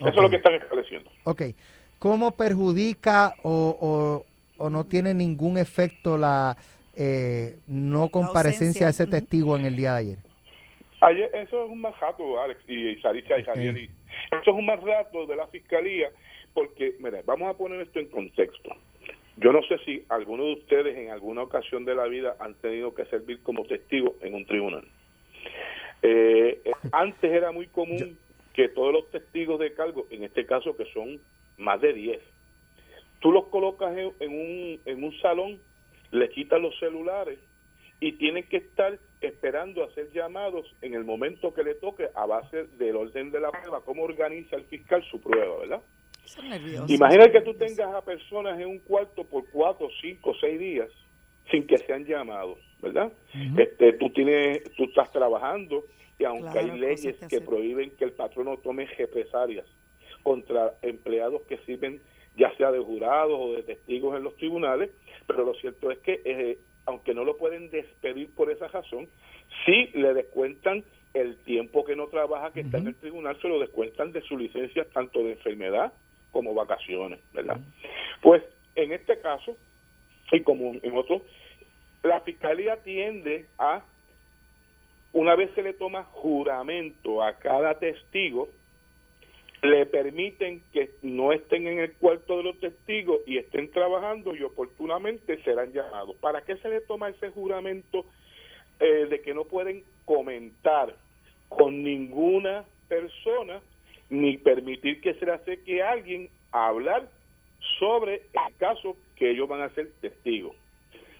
Eso 0.00 0.08
es 0.08 0.16
lo 0.16 0.30
que 0.30 0.36
están 0.36 0.54
estableciendo. 0.54 1.08
Ok. 1.22 1.42
¿Cómo 2.00 2.32
perjudica 2.32 3.34
o, 3.44 3.78
o- 3.80 4.24
o 4.64 4.68
no 4.68 4.82
tiene 4.84 5.14
ningún 5.14 5.58
efecto 5.58 6.18
la 6.18 6.56
eh, 6.98 7.58
no 7.68 8.08
comparecencia 8.08 8.86
de 8.86 8.90
ese 8.90 9.06
testigo 9.06 9.56
en 9.56 9.64
el 9.66 9.76
día 9.76 9.92
de 9.94 9.98
ayer? 9.98 10.18
Ayer, 11.00 11.30
eso 11.34 11.64
es 11.64 11.70
un 11.70 11.80
más 11.80 11.98
rato, 12.00 12.40
Alex 12.42 12.60
y 12.68 12.96
Sarisa 12.96 13.38
y 13.38 13.44
Javier. 13.44 13.76
y- 13.78 13.84
Eso 14.32 14.50
es 14.50 14.56
un 14.56 14.66
más 14.66 14.80
rato 14.82 15.26
de 15.26 15.36
la 15.36 15.46
fiscalía, 15.46 16.10
porque, 16.54 16.94
mira, 16.98 17.20
vamos 17.24 17.48
a 17.48 17.56
poner 17.56 17.80
esto 17.82 18.00
en 18.00 18.08
contexto. 18.08 18.70
Yo 19.36 19.52
no 19.52 19.62
sé 19.62 19.78
si 19.84 20.04
alguno 20.08 20.44
de 20.46 20.52
ustedes 20.54 20.96
en 20.98 21.10
alguna 21.10 21.42
ocasión 21.42 21.84
de 21.84 21.94
la 21.94 22.06
vida 22.08 22.34
han 22.40 22.54
tenido 22.54 22.92
que 22.94 23.04
servir 23.06 23.40
como 23.44 23.64
testigo 23.64 24.16
en 24.20 24.34
un 24.34 24.44
tribunal. 24.44 24.84
Eh, 26.02 26.60
eh, 26.64 26.72
antes 26.92 27.30
era 27.32 27.52
muy 27.52 27.66
común 27.68 28.18
que 28.54 28.68
todos 28.68 28.92
los 28.92 29.08
testigos 29.12 29.60
de 29.60 29.72
cargo, 29.74 30.06
en 30.10 30.24
este 30.24 30.46
caso 30.46 30.76
que 30.76 30.84
son 30.92 31.20
más 31.58 31.80
de 31.80 31.92
10, 31.92 32.20
tú 33.20 33.30
los 33.32 33.46
colocas 33.46 33.96
en, 33.96 34.12
en 34.20 34.30
un, 34.32 34.80
en 34.84 35.04
un 35.04 35.16
salón, 35.20 35.60
le 36.10 36.28
quitas 36.30 36.60
los 36.60 36.78
celulares 36.78 37.38
y 38.00 38.12
tienen 38.12 38.44
que 38.44 38.58
estar 38.58 38.98
esperando 39.20 39.82
a 39.82 39.92
ser 39.94 40.10
llamados 40.12 40.72
en 40.82 40.94
el 40.94 41.04
momento 41.04 41.52
que 41.52 41.64
le 41.64 41.74
toque 41.74 42.08
a 42.14 42.26
base 42.26 42.64
del 42.78 42.96
orden 42.96 43.30
de 43.32 43.40
la 43.40 43.50
prueba, 43.50 43.82
cómo 43.84 44.04
organiza 44.04 44.56
el 44.56 44.64
fiscal 44.64 45.02
su 45.10 45.20
prueba, 45.20 45.58
¿verdad? 45.58 45.82
Imagina 46.88 47.30
que 47.32 47.40
tú 47.40 47.54
tengas 47.54 47.92
a 47.94 48.04
personas 48.04 48.60
en 48.60 48.68
un 48.68 48.78
cuarto 48.80 49.24
por 49.24 49.48
cuatro, 49.50 49.88
cinco, 50.00 50.34
seis 50.40 50.58
días 50.58 50.90
sin 51.50 51.66
que 51.66 51.78
sean 51.78 52.04
llamados, 52.04 52.58
¿verdad? 52.82 53.10
este, 53.56 53.94
tú 53.94 54.10
tienes, 54.10 54.62
tú 54.76 54.84
estás 54.84 55.10
trabajando 55.10 55.84
y 56.18 56.24
aunque 56.24 56.50
Claro, 56.50 56.72
hay 56.72 56.78
leyes 56.78 57.16
que 57.16 57.28
que, 57.28 57.40
prohíben 57.40 57.90
que 57.92 58.04
el 58.04 58.12
patrono 58.12 58.58
tome 58.58 58.86
represalias 58.86 59.64
contra 60.22 60.74
empleados 60.82 61.42
que 61.48 61.56
sirven 61.58 62.02
ya 62.38 62.54
sea 62.56 62.70
de 62.70 62.78
jurados 62.78 63.38
o 63.38 63.52
de 63.52 63.62
testigos 63.64 64.16
en 64.16 64.22
los 64.22 64.36
tribunales, 64.36 64.90
pero 65.26 65.44
lo 65.44 65.54
cierto 65.54 65.90
es 65.90 65.98
que 65.98 66.22
eh, 66.24 66.58
aunque 66.86 67.12
no 67.12 67.24
lo 67.24 67.36
pueden 67.36 67.68
despedir 67.70 68.34
por 68.34 68.50
esa 68.50 68.68
razón, 68.68 69.08
sí 69.66 69.90
le 69.92 70.14
descuentan 70.14 70.84
el 71.12 71.36
tiempo 71.38 71.84
que 71.84 71.96
no 71.96 72.06
trabaja, 72.06 72.52
que 72.52 72.60
está 72.60 72.78
en 72.78 72.88
el 72.88 72.94
tribunal, 72.94 73.38
se 73.42 73.48
lo 73.48 73.58
descuentan 73.58 74.12
de 74.12 74.22
su 74.22 74.38
licencia 74.38 74.86
tanto 74.92 75.20
de 75.20 75.32
enfermedad 75.32 75.92
como 76.30 76.54
vacaciones, 76.54 77.20
¿verdad? 77.34 77.58
Pues 78.22 78.42
en 78.74 78.92
este 78.92 79.18
caso, 79.18 79.56
y 80.32 80.40
como 80.42 80.74
en 80.82 80.96
otros, 80.96 81.22
la 82.02 82.20
fiscalía 82.20 82.76
tiende 82.82 83.46
a, 83.58 83.82
una 85.12 85.34
vez 85.34 85.50
se 85.54 85.62
le 85.62 85.72
toma 85.72 86.04
juramento 86.04 87.22
a 87.22 87.34
cada 87.34 87.78
testigo, 87.78 88.48
le 89.62 89.86
permiten 89.86 90.62
que 90.72 90.90
no 91.02 91.32
estén 91.32 91.66
en 91.66 91.80
el 91.80 91.92
cuarto 91.94 92.36
de 92.36 92.44
los 92.44 92.60
testigos 92.60 93.20
y 93.26 93.38
estén 93.38 93.70
trabajando 93.70 94.34
y 94.36 94.42
oportunamente 94.42 95.42
serán 95.42 95.72
llamados. 95.72 96.16
¿Para 96.16 96.42
qué 96.42 96.56
se 96.58 96.68
le 96.68 96.80
toma 96.82 97.08
ese 97.08 97.30
juramento 97.30 98.04
eh, 98.78 99.06
de 99.10 99.20
que 99.20 99.34
no 99.34 99.44
pueden 99.44 99.82
comentar 100.04 100.94
con 101.48 101.82
ninguna 101.82 102.64
persona 102.88 103.60
ni 104.10 104.38
permitir 104.38 105.00
que 105.00 105.14
se 105.14 105.26
le 105.26 105.32
acerque 105.32 105.82
a 105.82 105.90
alguien 105.90 106.28
a 106.52 106.68
hablar 106.68 107.08
sobre 107.78 108.14
el 108.14 108.56
caso 108.58 108.96
que 109.16 109.30
ellos 109.30 109.48
van 109.48 109.62
a 109.62 109.70
ser 109.70 109.90
testigos? 110.00 110.54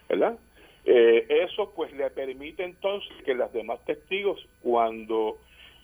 ¿Verdad? 0.09 0.39
Eh, 0.85 1.27
eso 1.45 1.73
pues 1.75 1.93
le 1.93 2.09
permite 2.11 2.63
entonces 2.63 3.11
que 3.25 3.35
los 3.35 3.53
demás 3.53 3.85
testigos 3.85 4.47
cuando 4.63 5.39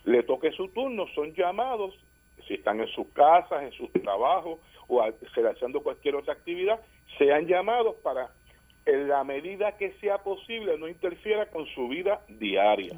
le 0.05 0.23
toque 0.23 0.51
su 0.51 0.69
turno 0.69 1.05
son 1.13 1.33
llamados 1.33 1.93
si 2.47 2.55
están 2.55 2.79
en 2.81 2.87
sus 2.87 3.07
casas, 3.09 3.63
en 3.63 3.71
sus 3.71 3.91
trabajos 3.91 4.59
o 4.87 5.03
realizando 5.33 5.81
cualquier 5.81 6.15
otra 6.15 6.33
actividad, 6.33 6.79
sean 7.17 7.47
llamados 7.47 7.95
para, 8.03 8.29
en 8.85 9.07
la 9.07 9.23
medida 9.23 9.77
que 9.77 9.93
sea 10.01 10.19
posible, 10.19 10.77
no 10.77 10.87
interfiera 10.87 11.47
con 11.47 11.65
su 11.67 11.87
vida 11.87 12.21
diaria. 12.27 12.93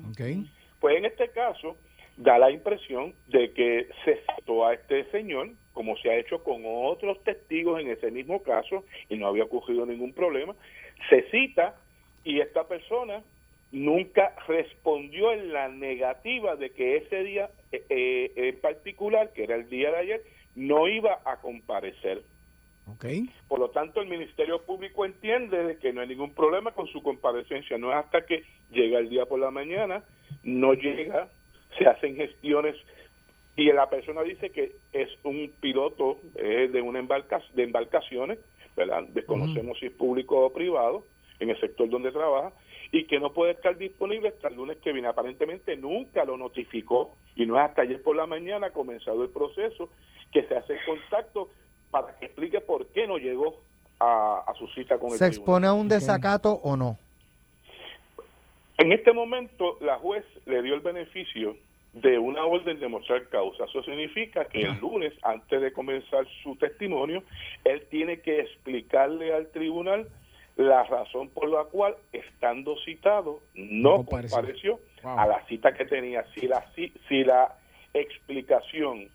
Pues 0.79 0.97
en 0.97 1.05
este 1.05 1.29
caso, 1.29 1.75
da 2.17 2.37
la 2.37 2.51
impresión 2.51 3.13
de 3.27 3.53
que 3.53 3.87
se 4.03 4.21
citó 4.35 4.65
a 4.65 4.73
este 4.73 5.09
señor, 5.11 5.51
como 5.73 5.95
se 5.97 6.09
ha 6.09 6.17
hecho 6.17 6.43
con 6.43 6.63
otros 6.65 7.23
testigos 7.23 7.79
en 7.79 7.89
ese 7.89 8.11
mismo 8.11 8.41
caso, 8.41 8.83
y 9.09 9.17
no 9.17 9.27
había 9.27 9.43
ocurrido 9.43 9.85
ningún 9.85 10.13
problema, 10.13 10.55
se 11.09 11.29
cita 11.29 11.75
y 12.23 12.41
esta 12.41 12.67
persona 12.67 13.23
nunca 13.72 14.34
respondió 14.47 15.32
en 15.34 15.51
la 15.51 15.68
negativa 15.68 16.55
de 16.55 16.72
que 16.72 16.97
ese 16.97 17.24
día 17.24 17.49
eh, 17.72 17.84
eh, 17.89 18.32
en 18.36 18.59
particular, 18.61 19.34
que 19.34 19.43
era 19.43 19.55
el 19.55 19.70
día 19.70 19.91
de 19.91 19.97
ayer, 19.97 20.24
no 20.55 20.88
iba 20.88 21.20
a 21.26 21.38
comparecer. 21.38 22.24
Okay. 22.95 23.30
Por 23.49 23.59
lo 23.59 23.70
tanto, 23.70 23.99
el 23.99 24.07
Ministerio 24.07 24.61
Público 24.61 25.03
entiende 25.03 25.61
de 25.61 25.78
que 25.78 25.91
no 25.91 26.01
hay 26.01 26.07
ningún 26.07 26.34
problema 26.34 26.72
con 26.72 26.88
su 26.88 27.03
comparecencia. 27.03 27.78
No 27.78 27.91
es 27.91 27.97
hasta 27.97 28.26
que 28.26 28.43
llega 28.72 28.99
el 28.99 29.09
día 29.09 29.26
por 29.26 29.39
la 29.39 29.51
mañana, 29.51 30.03
no 30.43 30.74
llega, 30.74 31.28
se 31.78 31.86
hacen 31.86 32.15
gestiones 32.15 32.76
y 33.57 33.72
la 33.74 33.89
persona 33.89 34.22
dice 34.22 34.51
que 34.51 34.74
es 34.93 35.09
un 35.24 35.51
piloto 35.59 36.20
eh, 36.36 36.70
de 36.72 36.82
una 36.82 36.99
embarca, 36.99 37.41
de 37.53 37.63
embarcaciones, 37.63 38.39
¿verdad? 38.76 39.03
Desconocemos 39.09 39.80
si 39.80 39.88
es 39.88 39.91
público 39.91 40.45
o 40.45 40.53
privado 40.53 41.03
en 41.39 41.49
el 41.49 41.59
sector 41.59 41.89
donde 41.89 42.11
trabaja 42.11 42.53
y 42.91 43.05
que 43.05 43.19
no 43.19 43.33
puede 43.33 43.51
estar 43.51 43.77
disponible 43.77 44.29
hasta 44.29 44.47
el 44.47 44.55
lunes 44.55 44.77
que 44.77 44.93
viene. 44.93 45.07
Aparentemente 45.07 45.75
nunca 45.75 46.25
lo 46.25 46.38
notificó 46.38 47.15
y 47.35 47.45
no 47.45 47.57
es 47.57 47.69
hasta 47.69 47.81
ayer 47.83 48.01
por 48.01 48.15
la 48.15 48.25
mañana 48.25 48.71
comenzado 48.71 49.23
el 49.23 49.29
proceso 49.29 49.89
que 50.31 50.43
se 50.43 50.55
hace 50.55 50.77
contacto 50.85 51.49
para 51.91 52.17
que 52.17 52.25
explique 52.25 52.61
por 52.61 52.88
qué 52.88 53.07
no 53.07 53.17
llegó 53.17 53.59
a, 53.99 54.53
su 54.57 54.67
cita 54.67 54.99
con 54.99 55.11
el 55.11 55.17
¿Se 55.17 55.27
expone 55.27 55.67
a 55.67 55.73
un 55.73 55.88
desacato 55.88 56.51
o 56.63 56.77
no? 56.77 56.97
En 58.77 58.91
este 58.91 59.11
momento 59.11 59.77
la 59.81 59.97
juez 59.97 60.23
le 60.45 60.61
dio 60.61 60.75
el 60.75 60.81
beneficio 60.81 61.55
de 61.93 62.19
una 62.19 62.45
orden 62.45 62.79
de 62.79 62.88
mostrar 62.88 63.27
causa. 63.29 63.65
Eso 63.65 63.81
significa 63.83 64.45
que 64.45 64.61
el 64.61 64.79
lunes, 64.79 65.13
antes 65.23 65.61
de 65.61 65.73
comenzar 65.73 66.27
su 66.43 66.55
testimonio, 66.57 67.23
él 67.63 67.88
tiene 67.89 68.21
que 68.21 68.41
explicarle 68.41 69.33
al 69.33 69.47
tribunal 69.47 70.07
la 70.57 70.83
razón 70.83 71.29
por 71.29 71.49
la 71.49 71.63
cual, 71.65 71.95
estando 72.11 72.75
citado, 72.83 73.41
no, 73.53 74.03
compareció, 74.03 74.79
a 75.03 75.27
la 75.27 75.45
cita 75.45 75.73
que 75.73 75.85
tenía. 75.85 76.25
Si 76.33 76.47
la, 76.47 76.65
si 76.75 77.23
la 77.23 77.55
explicación 77.93 79.07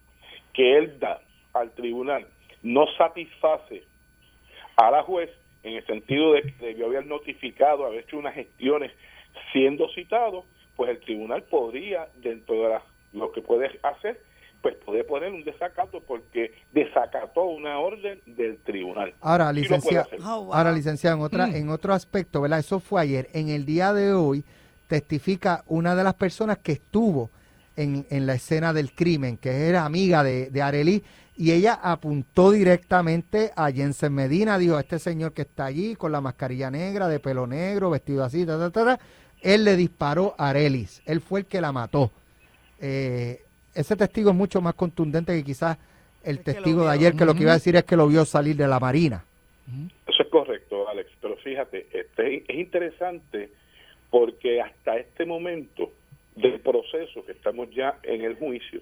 que 0.54 0.78
él 0.78 0.98
da 1.00 1.20
al 1.52 1.72
tribunal 1.72 2.26
no 2.62 2.86
satisface 2.96 3.82
a 4.76 4.90
la 4.90 5.02
juez, 5.02 5.30
en 5.64 5.74
el 5.74 5.86
sentido 5.86 6.32
de 6.32 6.42
que 6.42 6.66
debió 6.66 6.86
haber 6.86 7.06
notificado, 7.06 7.86
haber 7.86 8.00
hecho 8.00 8.18
unas 8.18 8.34
gestiones 8.34 8.92
siendo 9.52 9.88
citado, 9.90 10.44
pues 10.76 10.90
el 10.90 11.00
tribunal 11.00 11.42
podría, 11.44 12.08
dentro 12.16 12.54
de 12.54 12.78
lo 13.12 13.32
que 13.32 13.42
puede 13.42 13.78
hacer, 13.82 14.20
pues 14.62 14.76
puede 14.76 15.04
poner 15.04 15.32
un 15.32 15.44
desacato 15.44 16.00
porque 16.00 16.54
desacató 16.72 17.44
una 17.44 17.78
orden 17.80 18.20
del 18.26 18.58
tribunal. 18.58 19.12
Ahora, 19.20 19.52
licenciado, 19.52 20.08
oh, 20.24 20.54
ahora 20.54 20.72
licenciado, 20.72 21.16
en 21.16 21.22
otra, 21.22 21.46
mm. 21.48 21.56
en 21.56 21.68
otro 21.68 21.92
aspecto, 21.92 22.40
¿verdad? 22.40 22.60
Eso 22.60 22.78
fue 22.78 23.02
ayer. 23.02 23.28
En 23.32 23.48
el 23.48 23.66
día 23.66 23.92
de 23.92 24.12
hoy 24.12 24.44
testifica 24.86 25.64
una 25.66 25.94
de 25.96 26.04
las 26.04 26.14
personas 26.14 26.58
que 26.58 26.72
estuvo 26.72 27.30
en, 27.76 28.06
en 28.08 28.26
la 28.26 28.34
escena 28.34 28.72
del 28.72 28.92
crimen, 28.92 29.36
que 29.36 29.68
era 29.68 29.84
amiga 29.84 30.22
de, 30.22 30.48
de 30.50 30.62
Arely, 30.62 31.02
y 31.36 31.50
ella 31.50 31.80
apuntó 31.82 32.52
directamente 32.52 33.50
a 33.56 33.72
Jensen 33.72 34.12
Medina, 34.12 34.58
dijo, 34.58 34.78
este 34.78 34.98
señor 34.98 35.32
que 35.32 35.42
está 35.42 35.64
allí 35.64 35.96
con 35.96 36.12
la 36.12 36.20
mascarilla 36.20 36.70
negra, 36.70 37.08
de 37.08 37.18
pelo 37.18 37.46
negro, 37.46 37.90
vestido 37.90 38.22
así, 38.22 38.46
ta, 38.46 38.58
ta, 38.58 38.70
ta, 38.70 39.00
él 39.40 39.64
le 39.64 39.76
disparó 39.76 40.34
a 40.38 40.50
Arelis, 40.50 41.02
él 41.04 41.20
fue 41.20 41.40
el 41.40 41.46
que 41.46 41.60
la 41.60 41.72
mató. 41.72 42.12
Eh, 42.78 43.41
ese 43.74 43.96
testigo 43.96 44.30
es 44.30 44.36
mucho 44.36 44.60
más 44.60 44.74
contundente 44.74 45.34
que 45.34 45.44
quizás 45.44 45.78
el 46.24 46.42
testigo 46.42 46.84
de 46.84 46.90
ayer, 46.90 47.14
que 47.14 47.24
lo 47.24 47.34
que 47.34 47.42
iba 47.42 47.52
a 47.52 47.54
decir 47.54 47.76
es 47.76 47.84
que 47.84 47.96
lo 47.96 48.06
vio 48.06 48.24
salir 48.24 48.56
de 48.56 48.68
la 48.68 48.78
Marina. 48.78 49.24
Eso 50.06 50.22
es 50.22 50.28
correcto, 50.28 50.88
Alex, 50.88 51.10
pero 51.20 51.36
fíjate, 51.36 51.86
este, 51.92 52.44
es 52.48 52.58
interesante 52.58 53.50
porque 54.10 54.60
hasta 54.60 54.98
este 54.98 55.24
momento 55.24 55.90
del 56.36 56.60
proceso 56.60 57.24
que 57.24 57.32
estamos 57.32 57.70
ya 57.70 57.98
en 58.02 58.22
el 58.22 58.36
juicio, 58.36 58.80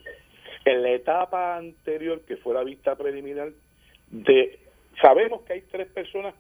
en 0.65 0.83
la 0.83 0.91
etapa 0.91 1.57
anterior 1.57 2.21
que 2.23 2.37
fue 2.37 2.55
la 2.55 2.65
vista 2.65 2.97
preliminar, 2.97 3.51
de 4.11 4.59
sabemos 5.01 5.43
que 5.43 5.55
hay 5.55 5.63
tres 5.63 5.89
personas 5.89 6.35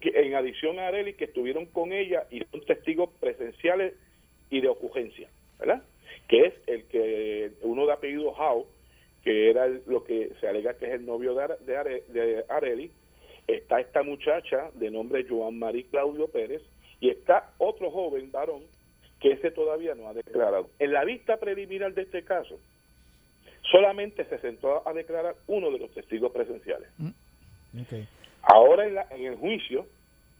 que 0.00 0.10
en 0.14 0.34
adición 0.34 0.78
a 0.78 0.88
Areli 0.88 1.14
que 1.14 1.24
estuvieron 1.24 1.66
con 1.66 1.92
ella 1.92 2.26
y 2.30 2.40
son 2.50 2.64
testigos 2.64 3.10
presenciales 3.20 3.94
y 4.50 4.60
de 4.60 4.68
ocurrencia, 4.68 5.28
¿verdad? 5.58 5.82
Que 6.26 6.46
es 6.46 6.54
el 6.66 6.84
que 6.84 7.52
uno 7.62 7.86
de 7.86 7.92
apellido 7.92 8.30
Howe, 8.30 8.66
que 9.22 9.50
era 9.50 9.66
lo 9.86 10.04
que 10.04 10.32
se 10.40 10.48
alega 10.48 10.74
que 10.74 10.86
es 10.86 10.92
el 10.92 11.06
novio 11.06 11.34
de, 11.34 12.02
de, 12.08 12.44
Areli, 12.48 12.90
está 13.46 13.80
esta 13.80 14.02
muchacha 14.02 14.70
de 14.74 14.90
nombre 14.90 15.26
Joan 15.28 15.58
Marie 15.58 15.86
Claudio 15.90 16.28
Pérez 16.28 16.62
y 17.00 17.10
está 17.10 17.52
otro 17.58 17.90
joven 17.90 18.30
varón 18.32 18.62
que 19.20 19.32
ese 19.32 19.50
todavía 19.50 19.94
no 19.94 20.08
ha 20.08 20.14
declarado. 20.14 20.70
En 20.78 20.92
la 20.92 21.04
vista 21.04 21.38
preliminar 21.38 21.92
de 21.94 22.02
este 22.02 22.22
caso, 22.24 22.58
solamente 23.70 24.24
se 24.26 24.38
sentó 24.38 24.86
a 24.86 24.92
declarar 24.92 25.36
uno 25.46 25.70
de 25.70 25.78
los 25.78 25.90
testigos 25.92 26.32
presenciales. 26.32 26.88
Mm. 26.98 27.10
Ahora 28.42 28.86
en, 28.86 28.94
la, 28.94 29.06
en 29.10 29.26
el 29.26 29.36
juicio, 29.36 29.86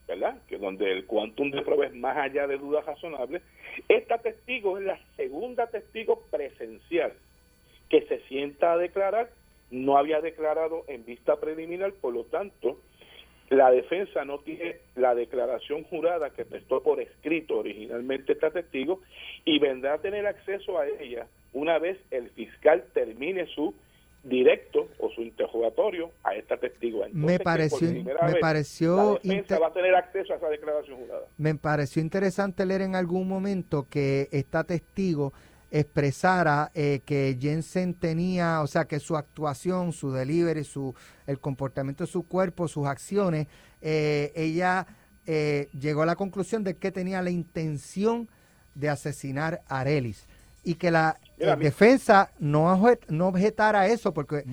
¿verdad? 0.09 0.39
Que 0.49 0.57
donde 0.59 0.91
el 0.91 1.07
quantum 1.07 1.51
de 1.51 1.63
pruebas 1.63 1.91
es 1.91 1.97
más 1.97 2.17
allá 2.17 2.47
de 2.47 2.57
dudas 2.57 2.85
razonables, 2.87 3.43
esta 3.89 4.19
testigo 4.19 4.79
es 4.79 4.85
la 4.85 4.99
segunda 5.17 5.67
testigo 5.69 6.25
presencial 6.31 7.13
que 7.91 8.03
se 8.03 8.21
sienta 8.23 8.73
a 8.73 8.79
declarar, 8.79 9.31
no 9.71 9.99
había 9.99 10.21
declarado 10.21 10.85
en 10.89 11.05
vista 11.05 11.37
preliminar, 11.37 11.93
por 11.93 12.15
lo 12.15 12.25
tanto, 12.25 12.79
la 13.51 13.71
defensa 13.71 14.25
no 14.25 14.39
tiene 14.39 14.77
la 14.97 15.15
declaración 15.15 15.85
jurada 15.85 16.31
que 16.31 16.45
prestó 16.45 16.83
por 16.83 17.01
escrito 17.01 17.59
originalmente 17.59 18.33
esta 18.33 18.51
testigo 18.51 19.01
y 19.45 19.59
vendrá 19.59 19.95
a 19.95 20.01
tener 20.01 20.27
acceso 20.27 20.79
a 20.79 20.87
ella 20.87 21.27
una 21.53 21.79
vez 21.79 21.99
el 22.11 22.29
fiscal 22.31 22.85
termine 22.93 23.47
su 23.47 23.75
directo 24.25 24.89
o 24.99 25.11
su 25.11 25.23
interrogatorio 25.23 26.11
a 26.25 26.35
esta 26.35 26.57
testigo. 26.57 27.05
me 27.13 27.39
pareció, 27.39 27.89
me 27.93 28.35
pareció 28.41 29.21
va 29.61 29.67
a 29.69 29.73
tener 29.73 29.95
acceso 29.95 30.33
a 30.33 30.37
esa 30.37 30.49
declaración 30.49 30.99
jurada. 30.99 31.27
Me 31.37 31.55
pareció 31.55 32.03
interesante 32.03 32.67
leer 32.67 32.83
en 32.83 32.95
algún 32.95 33.29
momento 33.29 33.87
que 33.89 34.29
esta 34.33 34.65
testigo 34.65 35.33
expresara 35.71 36.71
eh, 36.75 37.01
que 37.05 37.37
Jensen 37.41 37.95
tenía, 37.95 38.63
o 38.63 38.67
sea, 38.67 38.87
que 38.87 39.01
su 39.01 39.17
actuación, 39.17 39.93
su 39.93 40.11
delivery, 40.13 40.65
su 40.65 40.95
el 41.27 41.39
comportamiento 41.39 42.05
de 42.05 42.11
su 42.11 42.27
cuerpo, 42.27 42.69
sus 42.69 42.87
acciones, 42.87 43.47
eh, 43.83 44.33
ella 44.35 44.87
eh, 45.27 45.69
llegó 45.79 46.03
a 46.03 46.07
la 46.07 46.17
conclusión 46.17 46.65
de 46.65 46.77
que 46.77 46.91
tenía 46.91 47.21
la 47.23 47.31
intención 47.31 48.29
de 48.75 48.89
asesinar 48.89 49.63
a 49.69 49.81
Arelis 49.81 50.27
y 50.65 50.75
que 50.75 50.91
la 50.91 51.19
defensa 51.59 52.33
no, 52.39 52.81
no 53.09 53.29
objetara 53.29 53.87
eso 53.87 54.13
porque 54.13 54.45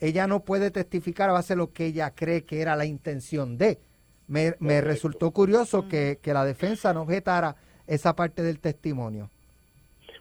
ella 0.00 0.26
no 0.26 0.40
puede 0.40 0.70
testificar 0.70 1.30
a 1.30 1.34
base 1.34 1.54
de 1.54 1.58
lo 1.58 1.72
que 1.72 1.86
ella 1.86 2.12
cree 2.14 2.44
que 2.44 2.60
era 2.60 2.76
la 2.76 2.84
intención 2.84 3.56
de. 3.56 3.78
Me, 4.26 4.54
me 4.58 4.80
resultó 4.80 5.30
curioso 5.30 5.88
que, 5.88 6.18
la 6.24 6.44
defensa 6.44 6.92
no 6.92 7.02
objetara 7.02 7.56
esa 7.86 8.14
parte 8.14 8.42
del 8.42 8.60
testimonio. 8.60 9.30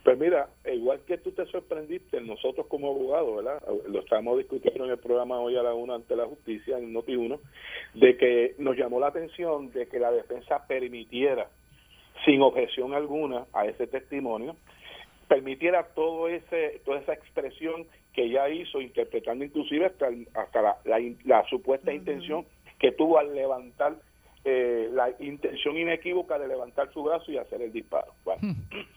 Pues 0.04 0.18
mira, 0.18 0.50
igual 0.72 1.00
que 1.08 1.18
tú 1.18 1.32
te 1.32 1.46
sorprendiste, 1.46 2.20
nosotros 2.20 2.68
como 2.68 2.90
abogados, 2.90 3.38
¿verdad? 3.38 3.64
Lo 3.88 4.00
estamos 4.00 4.38
discutiendo 4.38 4.84
en 4.84 4.92
el 4.92 4.98
programa 4.98 5.40
hoy 5.40 5.56
a 5.56 5.64
la 5.64 5.74
una 5.74 5.96
ante 5.96 6.16
la 6.16 6.26
justicia, 6.26 6.78
en 6.78 6.92
Noti 6.92 7.16
1, 7.16 7.40
de 7.94 8.18
que 8.18 8.56
nos 8.58 8.76
llamó 8.76 9.00
la 9.00 9.08
atención 9.08 9.72
de 9.72 9.88
que 9.88 10.00
la 10.00 10.12
defensa 10.12 10.68
permitiera, 10.68 11.50
sin 12.26 12.42
objeción 12.42 12.94
alguna, 12.94 13.46
a 13.54 13.66
ese 13.66 13.88
testimonio, 13.88 14.58
permitiera 15.34 15.82
todo 15.96 16.28
ese, 16.28 16.80
toda 16.86 17.00
esa 17.00 17.14
expresión 17.14 17.88
que 18.14 18.26
ella 18.26 18.48
hizo, 18.50 18.80
interpretando 18.80 19.44
inclusive 19.44 19.88
hasta, 19.88 20.10
hasta 20.36 20.62
la, 20.62 20.78
la 20.86 21.00
in- 21.00 21.18
la 21.26 21.44
supuesta 21.50 21.92
intención 21.92 22.46
que 22.78 22.92
tuvo 22.92 23.18
al 23.18 23.34
levantar, 23.34 23.96
eh, 24.46 24.90
la 24.94 25.10
intención 25.20 25.76
inequívoca 25.76 26.38
de 26.38 26.48
levantar 26.48 26.94
su 26.94 27.02
brazo 27.02 27.32
y 27.32 27.38
hacer 27.40 27.64
el 27.64 27.72
disparo. 27.74 28.14
Bueno, 28.24 28.42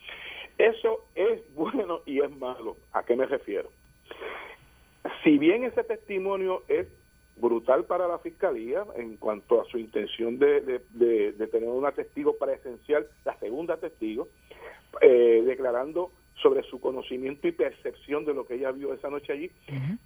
eso 0.59 1.07
es 1.15 1.41
bueno 1.55 2.01
y 2.05 2.21
es 2.21 2.31
malo. 2.37 2.77
¿A 2.93 3.03
qué 3.03 3.17
me 3.17 3.25
refiero? 3.25 3.71
Si 5.25 5.39
bien 5.39 5.65
ese 5.65 5.85
testimonio 5.85 6.65
es 6.69 6.87
brutal 7.37 7.85
para 7.85 8.07
la 8.09 8.19
fiscalía 8.19 8.85
en 8.97 9.17
cuanto 9.17 9.63
a 9.63 9.65
su 9.67 9.79
intención 9.79 10.39
de, 10.39 10.61
de- 10.61 10.83
de- 10.91 11.33
de 11.33 11.47
tener 11.47 11.71
una 11.71 11.93
testigo 11.93 12.37
presencial, 12.37 13.07
la 13.25 13.39
segunda 13.39 13.79
testigo, 13.79 14.29
eh, 15.01 15.43
declarando 15.47 16.11
sobre 16.43 16.63
su 16.65 16.81
conocimiento 16.81 17.49
y 17.49 17.53
percepción 17.53 18.25
de 18.25 18.35
lo 18.35 18.47
que 18.47 18.55
ella 18.55 18.71
vio 18.73 18.93
esa 18.93 19.09
noche 19.11 19.33
allí, 19.33 19.51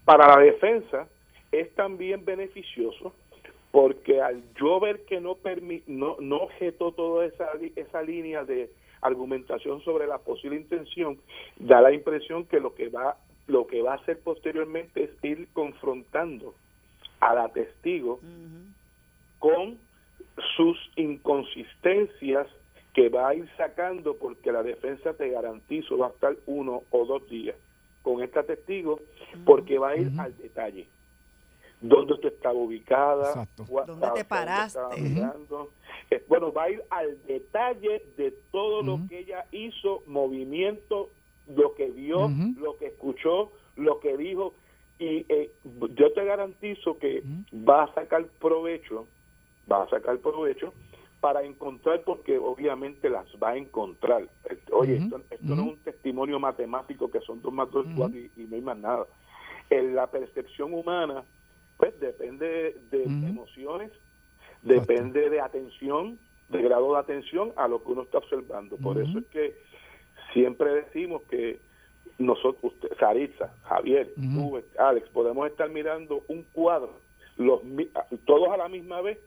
para 0.04 0.26
la 0.36 0.42
defensa 0.42 1.08
es 1.52 1.74
también 1.74 2.24
beneficioso 2.24 3.12
porque 3.72 4.20
al 4.20 4.42
yo 4.54 4.80
ver 4.80 5.04
que 5.04 5.20
no 5.20 5.36
permi- 5.36 5.82
no, 5.86 6.16
no 6.20 6.36
objetó 6.38 6.92
toda 6.92 7.24
esa, 7.26 7.50
esa 7.76 8.02
línea 8.02 8.44
de 8.44 8.70
argumentación 9.00 9.80
sobre 9.82 10.06
la 10.06 10.18
posible 10.18 10.56
intención, 10.56 11.18
da 11.58 11.80
la 11.80 11.92
impresión 11.92 12.44
que 12.44 12.60
lo 12.60 12.74
que 12.74 12.88
va 12.88 13.16
lo 13.46 13.66
que 13.66 13.82
va 13.82 13.94
a 13.94 13.96
hacer 13.96 14.20
posteriormente 14.20 15.04
es 15.04 15.24
ir 15.24 15.48
confrontando 15.52 16.54
a 17.18 17.34
la 17.34 17.48
testigo 17.48 18.20
con 19.40 19.78
sus 20.56 20.78
inconsistencias 20.96 22.46
que 22.92 23.08
va 23.08 23.28
a 23.28 23.34
ir 23.34 23.48
sacando 23.56 24.16
porque 24.16 24.52
la 24.52 24.62
defensa 24.62 25.14
te 25.14 25.28
garantizo 25.30 25.98
va 25.98 26.08
a 26.08 26.10
estar 26.10 26.36
uno 26.46 26.82
o 26.90 27.04
dos 27.04 27.28
días 27.28 27.56
con 28.02 28.22
esta 28.22 28.42
testigo 28.42 29.00
porque 29.44 29.78
va 29.78 29.90
a 29.90 29.96
ir 29.96 30.10
al 30.18 30.36
detalle. 30.38 30.86
Dónde 31.80 32.18
tú 32.18 32.28
estabas 32.28 32.58
ubicada 32.58 33.48
¿Dónde 33.86 34.08
te 34.14 34.24
paraste? 34.24 34.80
Eh, 36.10 36.24
bueno 36.28 36.52
va 36.52 36.64
a 36.64 36.70
ir 36.70 36.82
al 36.90 37.18
detalle 37.26 38.02
de 38.16 38.34
todo 38.50 38.82
lo 38.82 39.00
que 39.08 39.20
ella 39.20 39.46
hizo 39.52 40.02
movimiento 40.06 41.08
lo 41.46 41.74
que 41.74 41.90
vio 41.90 42.30
lo 42.58 42.76
que 42.76 42.86
escuchó 42.86 43.52
lo 43.76 44.00
que 44.00 44.16
dijo. 44.16 44.52
Y 44.98 45.24
eh, 45.30 45.50
yo 45.94 46.12
te 46.12 46.24
garantizo 46.24 46.98
que 46.98 47.22
va 47.54 47.84
a 47.84 47.94
sacar 47.94 48.26
provecho 48.40 49.06
va 49.70 49.84
a 49.84 49.88
sacar 49.88 50.18
provecho 50.18 50.74
para 51.20 51.42
encontrar 51.42 52.02
porque 52.04 52.38
obviamente 52.38 53.10
las 53.10 53.26
va 53.42 53.50
a 53.50 53.56
encontrar. 53.56 54.28
Oye 54.72 54.96
esto, 54.96 55.20
esto 55.30 55.54
no 55.54 55.62
es 55.62 55.68
un 55.68 55.78
testimonio 55.78 56.40
matemático 56.40 57.10
que 57.10 57.20
son 57.20 57.42
dos 57.42 57.52
más 57.52 57.70
dos 57.70 57.86
cuatro 57.96 58.18
y, 58.18 58.30
y 58.36 58.44
no 58.44 58.56
hay 58.56 58.62
más 58.62 58.78
nada. 58.78 59.06
En 59.68 59.94
la 59.94 60.10
percepción 60.10 60.72
humana 60.72 61.24
pues 61.76 61.98
depende 62.00 62.76
de 62.90 63.04
emociones 63.04 63.90
depende 64.62 65.30
de 65.30 65.40
atención 65.40 66.18
de 66.48 66.62
grado 66.62 66.92
de 66.94 66.98
atención 66.98 67.52
a 67.56 67.68
lo 67.68 67.82
que 67.82 67.92
uno 67.92 68.02
está 68.02 68.18
observando. 68.18 68.76
Por 68.76 69.00
eso 69.00 69.18
es 69.18 69.26
que 69.26 69.56
siempre 70.32 70.74
decimos 70.74 71.22
que 71.30 71.60
nosotros, 72.18 72.74
usted, 72.74 72.90
Saritza, 72.98 73.54
Javier, 73.62 74.12
tú, 74.16 74.60
Alex, 74.78 75.08
podemos 75.10 75.48
estar 75.48 75.70
mirando 75.70 76.22
un 76.28 76.42
cuadro, 76.52 77.00
los 77.36 77.60
todos 78.26 78.48
a 78.48 78.56
la 78.56 78.68
misma 78.68 79.00
vez, 79.00 79.18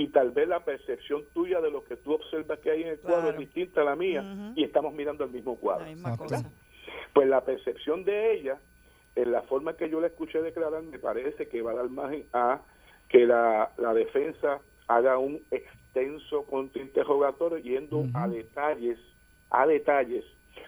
y 0.00 0.08
tal 0.08 0.30
vez 0.30 0.48
la 0.48 0.60
percepción 0.64 1.22
tuya 1.34 1.60
de 1.60 1.70
lo 1.70 1.82
que 1.84 1.96
tú 1.96 2.12
observas 2.14 2.58
que 2.60 2.70
hay 2.70 2.82
en 2.82 2.88
el 2.88 2.98
cuadro 3.00 3.22
Claro. 3.22 3.30
es 3.34 3.38
distinta 3.38 3.80
a 3.80 3.84
la 3.84 3.96
mía, 3.96 4.52
y 4.54 4.64
estamos 4.64 4.94
mirando 4.94 5.24
el 5.24 5.30
mismo 5.30 5.56
cuadro. 5.56 5.86
misma 5.86 6.16
cosa. 6.16 6.50
Pues 7.12 7.26
la 7.28 7.40
percepción 7.44 8.04
de 8.04 8.34
ella, 8.34 8.58
en 9.16 9.32
la 9.32 9.42
forma 9.42 9.74
que 9.76 9.88
yo 9.90 10.00
la 10.00 10.06
escuché 10.06 10.40
declarar, 10.40 10.82
me 10.82 10.98
parece 10.98 11.48
que 11.48 11.62
va 11.62 11.72
a 11.72 11.74
dar 11.74 11.88
margen 11.90 12.24
a 12.32 12.60
que 13.08 13.26
la, 13.26 13.72
la 13.78 13.92
defensa 13.94 14.60
haga 14.86 15.18
un 15.18 15.40
extenso 15.50 16.44
contrainterrogatorio 16.44 17.58
yendo 17.58 18.04
a 18.14 18.28
detalles, 18.28 18.98
a 19.50 19.66
detalles, 19.66 20.24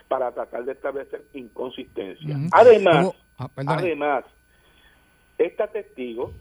para 0.08 0.32
tratar 0.32 0.64
de 0.64 0.72
establecer 0.72 1.22
inconsistencia. 1.34 2.36
Ujú. 2.36 2.48
Además, 2.52 3.06
Hubo- 3.06 3.14
ah, 3.38 3.50
además, 3.66 4.24
esta 5.38 5.68
testigo, 5.68 6.32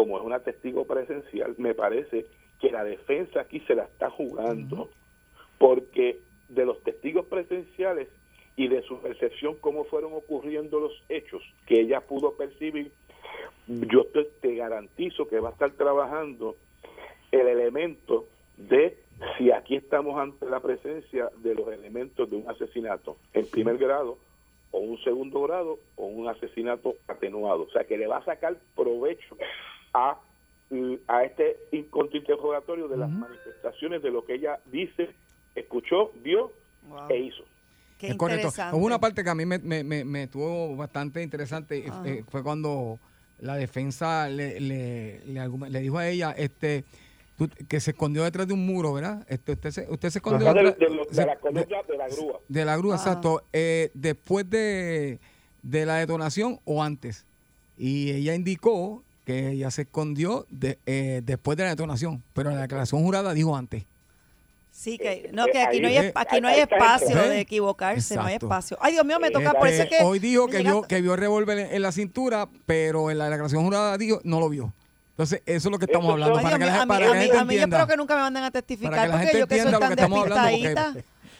como 0.00 0.16
es 0.16 0.24
una 0.24 0.38
testigo 0.38 0.86
presencial, 0.86 1.54
me 1.58 1.74
parece 1.74 2.24
que 2.58 2.70
la 2.70 2.84
defensa 2.84 3.42
aquí 3.42 3.60
se 3.66 3.74
la 3.74 3.82
está 3.84 4.08
jugando, 4.08 4.88
porque 5.58 6.20
de 6.48 6.64
los 6.64 6.82
testigos 6.82 7.26
presenciales 7.26 8.08
y 8.56 8.68
de 8.68 8.80
su 8.80 8.98
percepción 8.98 9.56
cómo 9.60 9.84
fueron 9.84 10.14
ocurriendo 10.14 10.80
los 10.80 11.04
hechos 11.10 11.42
que 11.66 11.82
ella 11.82 12.00
pudo 12.00 12.34
percibir, 12.34 12.92
yo 13.66 14.06
te, 14.06 14.24
te 14.40 14.54
garantizo 14.54 15.28
que 15.28 15.38
va 15.38 15.50
a 15.50 15.52
estar 15.52 15.70
trabajando 15.72 16.56
el 17.30 17.46
elemento 17.46 18.24
de 18.56 18.96
si 19.36 19.52
aquí 19.52 19.76
estamos 19.76 20.18
ante 20.18 20.46
la 20.46 20.60
presencia 20.60 21.28
de 21.42 21.54
los 21.54 21.68
elementos 21.68 22.30
de 22.30 22.36
un 22.36 22.48
asesinato 22.48 23.18
en 23.34 23.44
primer 23.50 23.76
grado 23.76 24.16
o 24.70 24.78
un 24.78 24.98
segundo 25.02 25.42
grado 25.42 25.78
o 25.96 26.06
un 26.06 26.26
asesinato 26.26 26.94
atenuado. 27.06 27.64
O 27.64 27.70
sea, 27.70 27.84
que 27.84 27.98
le 27.98 28.06
va 28.06 28.16
a 28.16 28.24
sacar 28.24 28.56
provecho 28.74 29.36
a, 29.94 30.18
a 31.08 31.24
este 31.24 31.56
contrainterrogatorio 31.90 32.88
de 32.88 32.96
las 32.96 33.10
manifestaciones 33.10 34.02
de 34.02 34.10
lo 34.10 34.24
que 34.24 34.34
ella 34.34 34.58
dice, 34.66 35.10
escuchó, 35.54 36.12
vio 36.22 36.52
e 37.08 37.18
hizo. 37.18 37.42
es 38.00 38.16
correcto. 38.16 38.48
Hubo 38.72 38.86
una 38.86 38.98
parte 39.00 39.22
que 39.24 39.30
a 39.30 39.34
mí 39.34 39.44
me, 39.44 39.58
me, 39.58 39.82
me, 39.84 40.04
me 40.04 40.22
estuvo 40.24 40.76
bastante 40.76 41.22
interesante. 41.22 41.84
Eh, 42.04 42.24
fue 42.30 42.42
cuando 42.42 42.98
la 43.40 43.56
defensa 43.56 44.28
le, 44.28 44.60
le, 44.60 45.20
le, 45.26 45.80
dijo 45.80 45.98
a 45.98 46.08
ella 46.08 46.32
este 46.32 46.84
que 47.68 47.80
se 47.80 47.92
escondió 47.92 48.22
detrás 48.24 48.46
de 48.46 48.52
un 48.52 48.66
muro, 48.66 48.92
¿verdad? 48.92 49.24
Este, 49.26 49.52
usted, 49.52 49.70
se, 49.70 49.86
usted 49.90 50.10
se 50.10 50.18
escondió 50.18 50.46
Ajá, 50.50 50.58
de, 50.58 50.64
detrás- 50.66 50.78
de 50.90 50.94
lo- 50.94 51.04
de 51.06 51.14
se- 51.14 51.24
la 51.26 51.36
columna 51.36 51.62
de 51.88 51.96
la 51.96 52.08
grúa. 52.08 52.40
de 52.48 52.64
la 52.66 52.76
grúa, 52.76 52.94
Ajá. 52.96 53.04
exacto. 53.04 53.42
Eh, 53.54 53.90
después 53.94 54.48
de, 54.50 55.18
de 55.62 55.86
la 55.86 55.96
detonación 55.96 56.60
o 56.66 56.82
antes. 56.82 57.24
Y 57.78 58.10
ella 58.10 58.34
indicó 58.34 59.02
que 59.24 59.50
ella 59.50 59.70
se 59.70 59.82
escondió 59.82 60.46
de, 60.50 60.78
eh, 60.86 61.20
después 61.24 61.56
de 61.56 61.64
la 61.64 61.70
detonación, 61.70 62.22
pero 62.32 62.50
en 62.50 62.56
la 62.56 62.62
declaración 62.62 63.02
jurada 63.02 63.32
dijo 63.34 63.56
antes. 63.56 63.84
Sí, 64.72 64.96
que, 64.98 65.28
no, 65.32 65.46
que 65.46 65.60
aquí 65.62 65.80
no 65.80 65.88
hay, 65.88 66.12
aquí 66.14 66.40
no 66.40 66.48
hay 66.48 66.60
espacio 66.60 67.14
de 67.16 67.40
equivocarse, 67.40 68.14
no 68.14 68.22
hay 68.24 68.34
espacio. 68.36 68.78
Ay, 68.80 68.92
Dios 68.92 69.04
mío, 69.04 69.18
me 69.20 69.30
toca, 69.30 69.52
por 69.52 69.68
eso 69.68 69.82
Este, 69.82 69.96
es 69.96 70.00
que... 70.00 70.06
hoy 70.06 70.18
dijo 70.20 70.46
que 70.46 70.62
vio, 70.62 70.82
que 70.82 71.00
vio 71.02 71.14
el 71.14 71.20
revólver 71.20 71.58
en, 71.58 71.74
en 71.74 71.82
la 71.82 71.92
cintura, 71.92 72.48
pero 72.66 73.10
en 73.10 73.18
la 73.18 73.24
declaración 73.28 73.64
jurada 73.64 73.98
dijo 73.98 74.20
no 74.24 74.40
lo 74.40 74.48
vio. 74.48 74.72
Entonces, 75.10 75.42
eso 75.44 75.68
es 75.68 75.72
lo 75.72 75.78
que 75.78 75.84
estamos 75.84 76.10
hablando. 76.10 76.38
Ay, 76.38 76.44
Para 76.44 76.58
que 76.58 76.64
la, 76.64 76.80
a 76.80 76.86
mí- 76.86 76.88
para 76.88 76.98
que 77.00 77.04
a 77.04 77.08
la 77.08 77.14
mí- 77.14 77.20
gente 77.22 77.38
a 77.38 77.44
mí 77.44 77.54
yo 77.56 77.60
espero 77.62 77.86
que 77.86 77.96
nunca 77.98 78.14
me 78.14 78.20
manden 78.22 78.44
a 78.44 78.50
testificar 78.50 79.10
porque 79.10 79.38
yo 79.38 79.46
que 79.46 79.62
soy 79.62 79.72
tan 79.72 79.94
despistadita. 79.96 80.94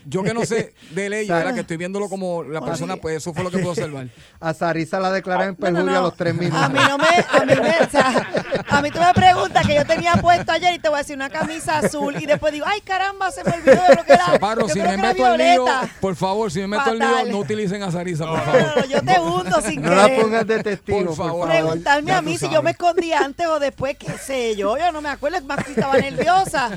Yo 0.06 0.22
que 0.22 0.34
no 0.34 0.44
sé 0.44 0.74
de 0.90 1.08
ley, 1.10 1.28
¿verdad? 1.28 1.54
que 1.54 1.60
estoy 1.60 1.76
viéndolo 1.76 2.08
como 2.08 2.42
la 2.42 2.60
persona, 2.60 2.96
pues 2.96 3.16
eso 3.16 3.34
fue 3.34 3.44
lo 3.44 3.50
que 3.50 3.58
puedo 3.58 3.70
observar. 3.70 4.08
A 4.40 4.54
Sarisa 4.54 4.98
la 5.00 5.10
declaran 5.12 5.48
en 5.48 5.54
no, 5.54 5.58
perjurio 5.58 5.90
a 5.90 5.94
no. 5.94 6.02
los 6.02 6.16
tres 6.16 6.34
minutos. 6.34 6.62
A 6.62 6.68
mí 6.68 6.78
no 6.88 6.98
me, 6.98 7.06
a 7.06 7.44
mí 7.44 7.62
me, 7.62 7.84
o 7.86 7.90
sea, 7.90 8.26
a 8.68 8.82
mí 8.82 8.90
tú 8.90 8.98
me 8.98 9.12
preguntas 9.12 9.66
que 9.66 9.74
yo 9.74 9.84
tenía 9.84 10.14
puesto 10.14 10.52
ayer 10.52 10.74
y 10.74 10.78
te 10.78 10.88
voy 10.88 10.96
a 10.96 10.98
decir 11.02 11.16
una 11.16 11.28
camisa 11.28 11.78
azul 11.78 12.16
y 12.18 12.26
después 12.26 12.52
digo, 12.52 12.64
ay 12.68 12.80
caramba, 12.80 13.30
se 13.30 13.44
me 13.44 13.52
olvidó 13.52 13.82
de 13.88 13.94
lo 13.96 14.04
que 14.04 14.12
era. 14.14 14.26
Chaparro, 14.26 14.66
yo 14.66 14.74
si 14.74 14.80
me 14.80 14.96
meto 14.96 15.26
al 15.26 15.38
lío, 15.38 15.64
por 16.00 16.16
favor, 16.16 16.50
si 16.50 16.60
me 16.60 16.68
meto 16.68 16.90
al 16.90 16.98
lío, 16.98 17.24
no 17.26 17.38
utilicen 17.38 17.82
a 17.82 17.90
Sarisa, 17.90 18.26
por 18.26 18.40
favor. 18.40 18.62
No, 18.62 18.76
no, 18.76 18.84
yo 18.86 19.02
te 19.02 19.20
hundo 19.20 19.60
sin 19.60 19.82
No 19.82 19.94
la 19.94 20.06
querer. 20.06 20.22
pongas 20.22 20.46
de 20.46 20.62
testigo, 20.62 21.04
por 21.06 21.16
favor. 21.16 21.48
Preguntarme 21.48 22.12
a 22.12 22.22
mí 22.22 22.38
si 22.38 22.48
yo 22.48 22.62
me 22.62 22.70
escondí 22.70 23.12
antes 23.12 23.46
o 23.46 23.58
después, 23.58 23.96
qué 23.98 24.12
sé 24.18 24.56
yo, 24.56 24.78
yo 24.78 24.90
no 24.92 25.02
me 25.02 25.10
acuerdo, 25.10 25.36
es 25.38 25.44
más 25.44 25.62
que 25.64 25.72
estaba 25.72 25.96
nerviosa. 25.98 26.70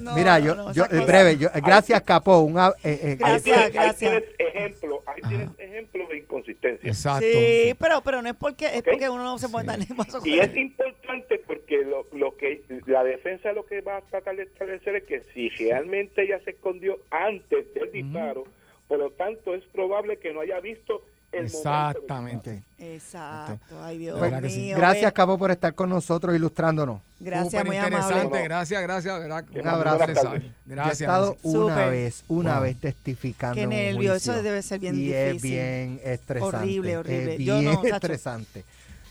No, 0.00 0.14
Mira, 0.14 0.38
yo, 0.38 0.54
no, 0.54 0.72
yo 0.72 0.86
breve, 0.88 1.36
yo, 1.36 1.48
gracias 1.54 2.00
Capó, 2.02 2.39
un 2.42 2.58
eh, 2.58 2.72
eh, 2.84 2.98
Ahí 3.10 3.16
Gracias, 3.16 3.42
tienes, 3.44 3.64
ahí 3.64 3.72
gracias. 3.72 3.98
tienes 3.98 4.24
ejemplo, 4.38 5.02
ahí 5.06 5.22
tienes 5.28 5.48
ejemplo 5.58 6.08
de 6.08 6.18
inconsistencia. 6.18 6.88
Exacto. 6.88 7.26
Sí, 7.26 7.74
pero, 7.78 8.00
pero 8.02 8.22
no 8.22 8.28
es 8.28 8.36
porque, 8.36 8.66
es 8.66 8.82
porque 8.82 9.08
uno 9.08 9.24
no 9.24 9.38
se 9.38 9.48
puede 9.48 9.66
tan 9.66 9.80
nervioso. 9.80 10.20
Y 10.24 10.38
es 10.38 10.56
importante 10.56 11.38
porque 11.46 11.78
lo, 11.84 12.06
lo 12.12 12.36
que 12.36 12.62
la 12.86 13.04
defensa 13.04 13.52
lo 13.52 13.66
que 13.66 13.80
va 13.80 13.98
a 13.98 14.00
tratar 14.02 14.36
de 14.36 14.44
establecer 14.44 14.96
es 14.96 15.04
que 15.04 15.22
si 15.34 15.48
realmente 15.50 16.22
ella 16.22 16.40
se 16.44 16.50
escondió 16.50 16.98
antes 17.10 17.72
del 17.74 17.92
disparo, 17.92 18.44
por 18.88 18.98
lo 18.98 19.10
tanto 19.10 19.54
es 19.54 19.64
probable 19.66 20.18
que 20.18 20.32
no 20.32 20.40
haya 20.40 20.60
visto 20.60 21.04
el 21.32 21.42
momento. 21.44 21.58
Exactamente. 21.58 22.62
Exacto. 22.78 23.76
Ay, 23.82 23.98
Dios 23.98 24.18
Pues, 24.18 24.42
mío. 24.56 24.76
gracias. 24.76 25.12
Cabo, 25.12 25.38
por 25.38 25.50
estar 25.50 25.74
con 25.74 25.88
nosotros 25.90 26.34
ilustrándonos. 26.34 27.00
Gracias, 27.20 27.50
Súper 27.52 27.66
muy 27.66 27.76
interesante, 27.76 28.20
amable. 28.20 28.42
gracias, 28.44 28.82
gracias. 28.82 29.20
Un 29.24 29.32
abrazo. 29.68 29.98
Interesante. 30.00 30.40
Yo 30.40 30.46
he 30.46 30.74
Gracias. 30.74 31.00
estado 31.02 31.32
gracias. 31.42 31.54
una 31.54 31.86
vez, 31.86 32.24
una 32.28 32.54
Wow. 32.54 32.62
vez 32.62 32.80
testificando. 32.80 33.54
Qué 33.54 33.62
en 33.62 33.68
un 33.68 33.74
nervio, 33.74 34.14
eso 34.14 34.42
debe 34.42 34.62
ser 34.62 34.80
bien 34.80 34.98
y 34.98 35.12
es 35.12 35.32
difícil. 35.34 35.50
bien 35.50 36.00
estresante. 36.04 36.56
Horrible, 36.56 36.96
horrible. 36.96 37.34
Es 37.34 37.40
Yo 37.40 37.58
bien 37.60 37.72
no, 37.74 37.84
estresante. 37.84 38.60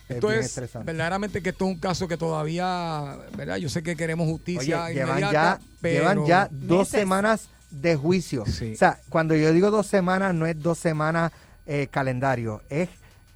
Es 0.09 0.15
Esto 0.15 0.28
bien 0.30 0.39
es 0.39 0.45
estresante. 0.47 0.86
verdaderamente 0.88 1.41
que 1.43 1.49
esto 1.49 1.65
es 1.65 1.72
un 1.72 1.80
caso 1.80 2.07
que 2.07 2.17
todavía, 2.17 3.15
¿verdad? 3.38 3.57
Yo 3.57 3.70
sé 3.70 3.84
que 3.84 3.95
queremos 3.95 4.28
justicia 4.28 4.86
Oye, 4.86 4.95
llevan 4.95 5.20
inmediata, 5.20 5.59
ya, 5.59 5.65
pero 5.82 5.99
llevan 5.99 6.26
ya 6.26 6.47
dos 6.51 6.80
Meses. 6.80 6.99
semanas 6.99 7.49
de 7.70 7.95
juicio. 7.95 8.43
Sí. 8.47 8.74
O 8.74 8.76
sea, 8.76 8.97
cuando 9.09 9.36
yo 9.36 9.53
digo 9.53 9.70
dos 9.70 9.86
semanas, 9.86 10.34
no 10.34 10.47
es 10.47 10.59
dos 10.59 10.80
semanas 10.80 11.32
eh, 11.70 11.88
calendario, 11.89 12.61
es 12.70 12.89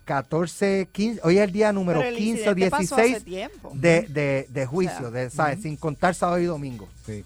14, 0.06 0.90
15, 0.92 1.22
hoy 1.24 1.38
es 1.38 1.44
el 1.46 1.52
día 1.54 1.72
número 1.72 2.02
el 2.02 2.16
15 2.16 2.50
o 2.50 2.52
incidente 2.52 2.70
pasó 2.72 2.96
hace 2.96 3.04
16 3.08 3.24
tiempo. 3.24 3.72
de, 3.74 4.02
de, 4.10 4.48
de 4.50 4.66
juicio, 4.66 5.08
O 5.08 5.12
sea, 5.12 5.22
de, 5.22 5.30
¿sabes? 5.30 5.62
sin 5.62 5.78
contar 5.78 6.14
sábado 6.14 6.40
y 6.40 6.46
domingo. 6.46 6.90
Sí. 7.06 7.24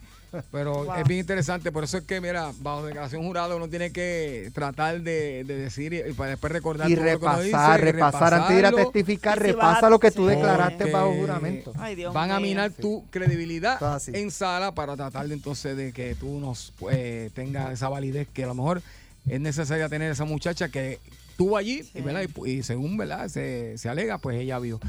Pero 0.51 0.83
Wow. 0.85 0.95
es 0.97 1.07
bien 1.07 1.21
interesante, 1.21 1.71
por 1.71 1.83
eso 1.85 1.97
es 1.97 2.03
que, 2.03 2.21
mira, 2.21 2.51
bajo 2.59 2.85
declaración 2.85 3.23
jurada 3.23 3.55
uno 3.55 3.67
tiene 3.67 3.91
que 3.91 4.51
tratar 4.53 5.01
de, 5.01 5.43
de 5.43 5.55
decir 5.57 5.91
y, 5.93 6.01
y 6.07 6.13
para 6.13 6.31
después 6.31 6.51
recordar 6.53 6.87
Y 6.91 6.95
todo 6.95 7.05
lo 7.05 7.09
que 7.19 7.25
uno 7.25 7.35
repasar, 7.37 7.79
dice, 7.79 7.91
repasar 7.93 8.33
antes 8.35 8.49
de 8.53 8.59
ir 8.59 8.65
a 8.67 8.71
testificar, 8.73 9.37
si 9.39 9.43
repasa 9.45 9.87
a- 9.87 9.89
lo 9.89 9.99
que 9.99 10.11
tú 10.11 10.27
sí. 10.29 10.35
declaraste 10.35 10.77
porque 10.77 10.91
bajo 10.91 11.13
juramento. 11.15 11.73
Ay, 11.79 11.95
Dios 11.95 12.13
van 12.13 12.29
a 12.29 12.39
minar 12.39 12.71
tu 12.73 13.05
credibilidad 13.09 13.79
en 14.13 14.29
sala 14.29 14.71
para 14.73 14.95
tratar 14.95 15.27
de 15.27 15.33
entonces 15.33 15.75
de 15.75 15.91
que 15.93 16.13
tú 16.13 16.39
nos 16.39 16.73
pues, 16.77 17.31
tengas 17.33 17.71
esa 17.73 17.89
validez 17.89 18.27
que 18.31 18.43
a 18.43 18.47
lo 18.47 18.53
mejor 18.53 18.81
es 19.27 19.39
necesaria 19.39 19.89
tener 19.89 20.11
esa 20.11 20.25
muchacha 20.25 20.69
que 20.69 20.99
estuvo 21.29 21.57
allí 21.57 21.89
y, 21.93 22.01
¿verdad? 22.01 22.23
Y, 22.45 22.49
y 22.49 22.63
según 22.63 22.97
verdad 22.97 23.27
se, 23.27 23.77
se 23.77 23.89
alega 23.89 24.17
pues 24.17 24.39
ella 24.39 24.59
vio 24.59 24.79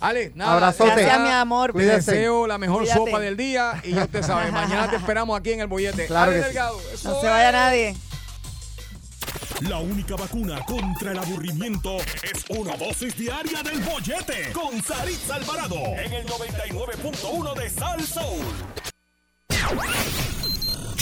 Ale, 0.00 0.32
nada, 0.34 0.54
Abrazote. 0.54 0.90
Gracias, 0.90 1.20
mi 1.20 1.28
amor. 1.30 1.72
Te 1.72 1.78
deseo 1.84 2.46
la 2.46 2.58
mejor 2.58 2.80
Cuídate. 2.82 2.98
sopa 2.98 3.20
del 3.20 3.36
día 3.36 3.80
y 3.84 3.92
ya 3.92 4.04
usted 4.04 4.22
sabe, 4.22 4.50
mañana 4.52 4.90
te 4.90 4.96
esperamos 4.96 5.38
aquí 5.38 5.52
en 5.52 5.60
el 5.60 5.66
bollete. 5.66 6.06
Claro 6.06 6.32
Ale 6.32 6.42
sí. 6.52 7.06
No 7.08 7.20
se 7.20 7.26
vaya 7.26 7.52
nadie. 7.52 7.96
La 9.68 9.78
única 9.78 10.16
vacuna 10.16 10.60
contra 10.66 11.12
el 11.12 11.18
aburrimiento 11.18 11.96
es 11.98 12.44
una 12.50 12.76
dosis 12.76 13.16
diaria 13.16 13.62
del 13.62 13.80
bollete 13.80 14.52
con 14.52 14.82
Saritza 14.82 15.36
Alvarado 15.36 15.76
en 15.76 16.12
el 16.12 16.26
99.1 16.26 17.54
de 17.54 17.70
Sal 17.70 18.02
Soul. 18.02 18.44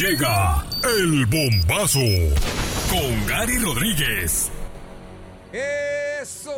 Llega 0.02 0.66
el 0.98 1.26
bombazo 1.26 2.00
con 2.90 3.26
Gary 3.28 3.56
Rodríguez. 3.58 4.50
Eso 5.52 6.52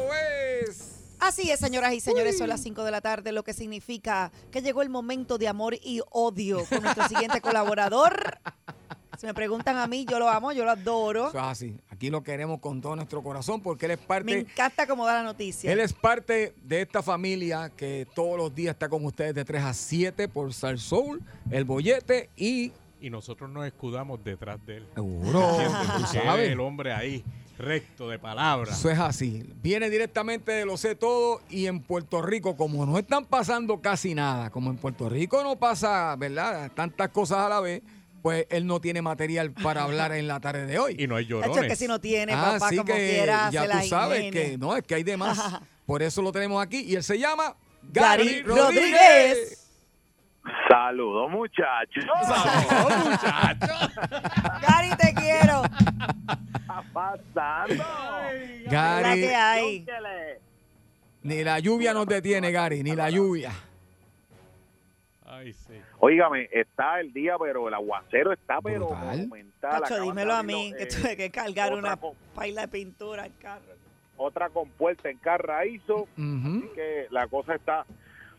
es. 0.62 1.03
Así 1.20 1.51
es, 1.51 1.61
señoras 1.61 1.92
y 1.92 2.01
señores, 2.01 2.38
son 2.38 2.49
las 2.49 2.62
5 2.62 2.84
de 2.84 2.90
la 2.90 3.03
tarde, 3.03 3.32
lo 3.32 3.45
que 3.45 3.53
significa 3.53 4.32
que 4.51 4.62
llegó 4.62 4.80
el 4.80 4.88
momento 4.88 5.36
de 5.36 5.49
amor 5.49 5.74
y 5.74 6.01
odio 6.11 6.64
con 6.64 6.82
nuestro 6.82 7.07
siguiente 7.09 7.42
colaborador. 7.42 8.38
Si 9.18 9.26
me 9.26 9.34
preguntan 9.34 9.76
a 9.76 9.86
mí, 9.88 10.07
yo 10.09 10.18
lo 10.18 10.30
amo, 10.30 10.53
yo 10.53 10.64
lo 10.64 10.70
adoro. 10.70 11.28
Eso 11.28 11.38
es 11.38 11.45
así. 11.45 11.76
Aquí 11.90 12.09
lo 12.09 12.22
queremos 12.22 12.61
con 12.61 12.80
todo 12.80 12.97
nuestro 12.97 13.22
corazón 13.22 13.61
porque 13.61 13.84
él 13.84 13.92
es 13.92 14.01
Me 14.01 14.07
parte 14.07 14.38
encanta 14.38 14.86
cómo 14.86 15.05
da 15.05 15.16
la 15.16 15.22
noticia. 15.22 15.70
Él 15.70 15.80
es 15.80 15.92
parte 15.92 16.55
de 16.62 16.80
esta 16.80 17.03
familia 17.03 17.70
que 17.76 18.07
todos 18.14 18.38
los 18.38 18.55
días 18.55 18.72
está 18.72 18.88
con 18.88 19.05
ustedes 19.05 19.34
de 19.34 19.45
3 19.45 19.64
a 19.64 19.74
7 19.74 20.28
por 20.28 20.55
Sal 20.55 20.78
Soul, 20.78 21.20
El 21.51 21.66
Bollete 21.66 22.30
y... 22.38 22.72
Y 23.05 23.11
nosotros 23.11 23.51
nos 23.51 23.67
escudamos 23.67 24.25
detrás 24.25 24.65
de 24.65 24.79
él. 24.79 24.87
Seguro, 24.95 25.59
sabes. 26.11 26.51
El 26.51 26.59
hombre 26.61 26.91
ahí, 26.91 27.23
recto 27.59 28.09
de 28.09 28.19
palabra. 28.19 28.73
Eso 28.73 28.89
es 28.89 28.99
así. 28.99 29.45
Viene 29.63 29.91
directamente 29.91 30.53
de 30.53 30.65
Lo 30.65 30.79
Sé 30.79 30.95
Todo 30.95 31.43
y 31.51 31.67
en 31.67 31.81
Puerto 31.81 32.23
Rico, 32.23 32.57
como 32.57 32.87
no 32.87 32.99
están 32.99 33.27
pasando 33.27 33.83
casi 33.83 34.15
nada, 34.15 34.49
como 34.49 34.71
en 34.71 34.79
Puerto 34.79 35.11
Rico 35.11 35.43
no 35.43 35.57
pasa, 35.57 36.17
¿verdad? 36.17 36.73
Tantas 36.75 37.11
cosas 37.11 37.41
a 37.41 37.51
la 37.51 37.61
vez, 37.61 37.83
pues 38.23 38.47
él 38.49 38.67
no 38.67 38.81
tiene 38.81 39.03
material 39.03 39.53
para 39.53 39.83
hablar 39.85 40.13
en 40.13 40.27
la 40.27 40.41
tarde 40.41 40.65
de 40.65 40.79
hoy. 40.79 40.97
Y 40.99 41.07
no 41.07 41.17
hay 41.17 41.27
llorones. 41.27 41.59
es 41.59 41.69
que 41.69 41.77
si 41.77 41.87
no 41.87 42.01
tiene, 42.01 42.33
Ah, 42.33 42.53
papá, 42.55 42.69
Así 42.69 42.77
como 42.79 42.87
que 42.87 43.09
quiera, 43.11 43.51
ya 43.51 43.63
se 43.63 43.69
la 43.69 43.81
tú 43.83 43.87
sabes 43.89 44.33
que 44.33 44.57
no, 44.57 44.75
es 44.79 44.83
que 44.83 44.95
hay 44.95 45.03
de 45.03 45.19
más. 45.19 45.39
Por 45.85 46.03
eso 46.03 46.23
lo 46.23 46.33
tenemos 46.33 46.63
aquí 46.63 46.81
y 46.81 46.95
él 46.95 47.03
se 47.05 47.19
llama 47.19 47.55
Gary 47.93 48.41
Gary 48.41 48.43
Rodríguez. 48.45 48.65
Rodríguez. 48.65 49.64
Saludos, 50.68 51.30
muchachos. 51.30 52.05
Saludos, 52.26 53.05
muchachos. 53.07 53.90
Gary, 54.62 54.90
te 54.99 55.14
quiero. 55.14 55.62
está 55.64 56.82
pasando? 56.92 57.84
La 58.66 58.70
Gary, 58.70 59.20
que 59.20 59.34
hay. 59.34 59.86
Ni 61.22 61.42
la 61.42 61.59
lluvia 61.59 61.95
nos 61.95 62.07
detiene, 62.07 62.51
Gary, 62.53 62.82
ni 62.82 62.95
la 62.95 63.09
lluvia. 63.11 63.53
Ay, 65.26 65.53
sí. 65.53 65.74
Óigame, 65.99 66.49
está 66.53 67.01
el 67.01 67.12
día, 67.12 67.34
pero 67.40 67.66
el 67.68 67.74
aguacero 67.74 68.32
está 68.32 68.61
pero 68.61 68.86
Brutal. 68.88 69.05
monumental. 69.07 69.82
De 69.88 70.01
dímelo 70.01 70.34
a 70.34 70.42
mí, 70.42 70.72
que 70.76 70.82
eh, 70.84 70.86
tuve 70.86 71.16
que 71.16 71.30
cargar 71.30 71.72
una 71.74 71.99
paila 72.34 72.62
de 72.62 72.68
pintura 72.68 73.24
al 73.24 73.36
carro. 73.38 73.62
otra 74.16 74.49
compuerta 74.51 75.09
en 75.09 75.16
Carraízo, 75.18 76.03
Ujú. 76.16 76.59
así 76.59 76.68
que 76.74 77.07
la 77.11 77.26
cosa 77.26 77.55
está 77.57 77.84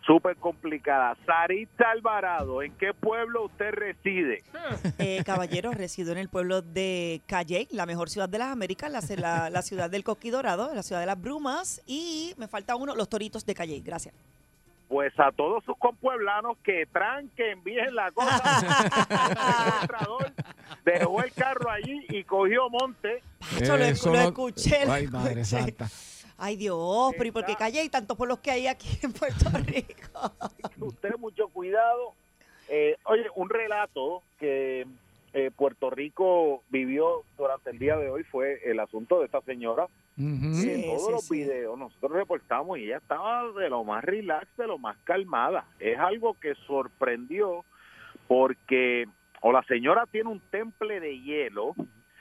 súper 0.06 0.36
complicada. 0.38 1.16
Saritza 1.26 1.90
Alvarado, 1.92 2.62
¿en 2.62 2.72
qué 2.74 2.94
pueblo 2.94 3.46
usted 3.46 3.72
reside? 3.72 4.44
Eh, 5.00 5.22
caballero, 5.26 5.72
resido 5.72 6.12
en 6.12 6.18
el 6.18 6.30
pueblo 6.30 6.62
de 6.62 7.22
Calle, 7.28 7.68
la 7.72 7.86
mejor 7.86 8.10
ciudad 8.10 8.28
de 8.30 8.38
las 8.40 8.50
Américas, 8.52 8.90
la, 8.92 9.02
la- 9.18 9.50
la 9.50 9.62
ciudad 9.62 9.90
del 9.90 10.04
Coqui 10.04 10.30
Dorado, 10.30 10.74
la 10.74 10.84
ciudad 10.84 11.02
de 11.02 11.08
las 11.08 11.20
brumas, 11.22 11.82
y 11.86 12.34
me 12.38 12.48
falta 12.48 12.76
uno, 12.76 12.96
los 12.96 13.10
toritos 13.10 13.46
de 13.46 13.54
Calle. 13.56 13.82
Gracias. 13.84 14.14
Pues 14.88 15.12
a 15.20 15.32
todos 15.32 15.64
sus 15.66 15.76
compueblanos 15.78 16.58
que 16.64 16.86
tranquen 16.92 17.64
bien 17.64 17.94
la 17.96 18.12
cosa. 18.12 18.60
el 20.26 20.34
dejó 20.86 21.24
el 21.24 21.34
carro 21.34 21.70
allí 21.72 22.06
y 22.10 22.24
cogió 22.24 22.70
monte. 22.70 23.22
Yo 23.62 23.78
lo, 23.78 23.80
no- 23.80 24.22
escuché. 24.22 24.86
lo 24.86 24.92
Ay, 24.94 25.08
madre 25.08 25.42
escuché. 25.42 25.62
santa. 25.62 25.88
Ay, 26.46 26.58
Dios, 26.58 27.12
pero 27.18 27.28
¿y 27.28 27.32
por 27.32 27.44
qué 27.44 27.56
Calle 27.56 27.84
y 27.84 27.90
tantos 27.90 28.16
pueblos 28.16 28.38
que 28.38 28.52
hay 28.52 28.68
aquí 28.68 29.00
en 29.02 29.12
Puerto 29.14 29.50
Rico? 29.66 30.32
Usted 30.80 31.16
mucho 31.18 31.48
cuidado. 31.48 32.14
Eh, 32.70 32.98
oye, 33.06 33.26
un 33.34 33.50
relato 33.50 34.22
que 34.38 34.86
eh, 35.34 35.50
Puerto 35.56 35.90
Rico 35.90 36.62
vivió 36.70 37.24
durante 37.36 37.72
el 37.72 37.80
día 37.80 37.98
de 37.98 38.12
hoy 38.12 38.24
fue 38.26 38.62
el 38.64 38.80
asunto 38.80 39.18
de 39.20 39.26
esta 39.26 39.42
señora. 39.42 39.88
Sí, 40.18 40.70
en 40.70 40.84
todos 40.84 41.06
sí, 41.08 41.12
los 41.12 41.24
sí. 41.24 41.34
videos 41.34 41.80
nosotros 41.80 42.12
reportamos 42.12 42.78
y 42.78 42.84
ella 42.84 42.98
estaba 42.98 43.52
de 43.52 43.68
lo 43.68 43.84
más 43.84 44.04
relax, 44.04 44.46
de 44.56 44.68
lo 44.68 44.78
más 44.78 44.98
calmada. 45.04 45.66
Es 45.80 45.98
algo 45.98 46.36
que 46.36 46.54
sorprendió 46.68 47.66
porque 48.28 49.08
o 49.42 49.52
la 49.52 49.64
señora 49.64 50.06
tiene 50.06 50.30
un 50.30 50.42
temple 50.52 51.00
de 51.00 51.20
hielo 51.22 51.74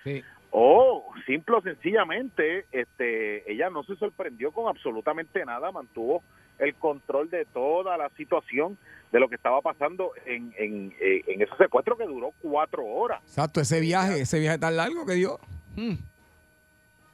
Sí. 0.03 0.22
O 0.57 1.05
simple 1.27 1.57
o 1.57 1.61
sencillamente 1.63 2.67
este 2.71 3.51
ella 3.51 3.71
no 3.71 3.83
se 3.83 3.97
sorprendió 3.97 4.53
con 4.53 4.69
absolutamente 4.69 5.45
nada, 5.45 5.73
mantuvo 5.73 6.23
el 6.61 6.77
control 6.77 7.29
de 7.29 7.45
toda 7.47 7.97
la 7.97 8.09
situación 8.11 8.79
de 9.11 9.19
lo 9.19 9.29
que 9.29 9.35
estaba 9.35 9.61
pasando 9.63 10.13
en, 10.27 10.55
en, 10.57 10.95
eh, 11.01 11.23
en 11.27 11.43
ese 11.43 11.57
secuestro 11.57 11.97
que 11.97 12.05
duró 12.05 12.31
cuatro 12.41 12.85
horas. 12.85 13.21
Exacto, 13.25 13.61
ese 13.61 13.81
viaje, 13.81 14.21
ese 14.21 14.39
viaje 14.39 14.59
tan 14.59 14.77
largo 14.77 15.05
que 15.05 15.15
dio. 15.15 15.41
Mm. 15.75 15.95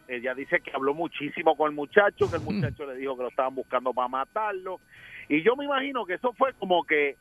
Ella 0.09 0.35
dice 0.35 0.61
que 0.61 0.73
habló 0.75 0.93
muchísimo 0.93 1.57
con 1.57 1.71
el 1.71 1.75
muchacho, 1.75 2.29
que 2.29 2.37
el 2.37 2.43
muchacho 2.43 2.85
le 2.85 2.97
dijo 2.97 3.17
que 3.17 3.23
lo 3.23 3.29
estaban 3.31 3.55
buscando 3.55 3.95
para 3.95 4.09
matarlo. 4.09 4.81
Y 5.31 5.43
yo 5.43 5.57
me 5.57 5.65
imagino 5.65 6.05
que 6.05 6.15
eso 6.15 6.35
fue 6.35 6.53
como 6.55 6.85
que, 6.85 7.17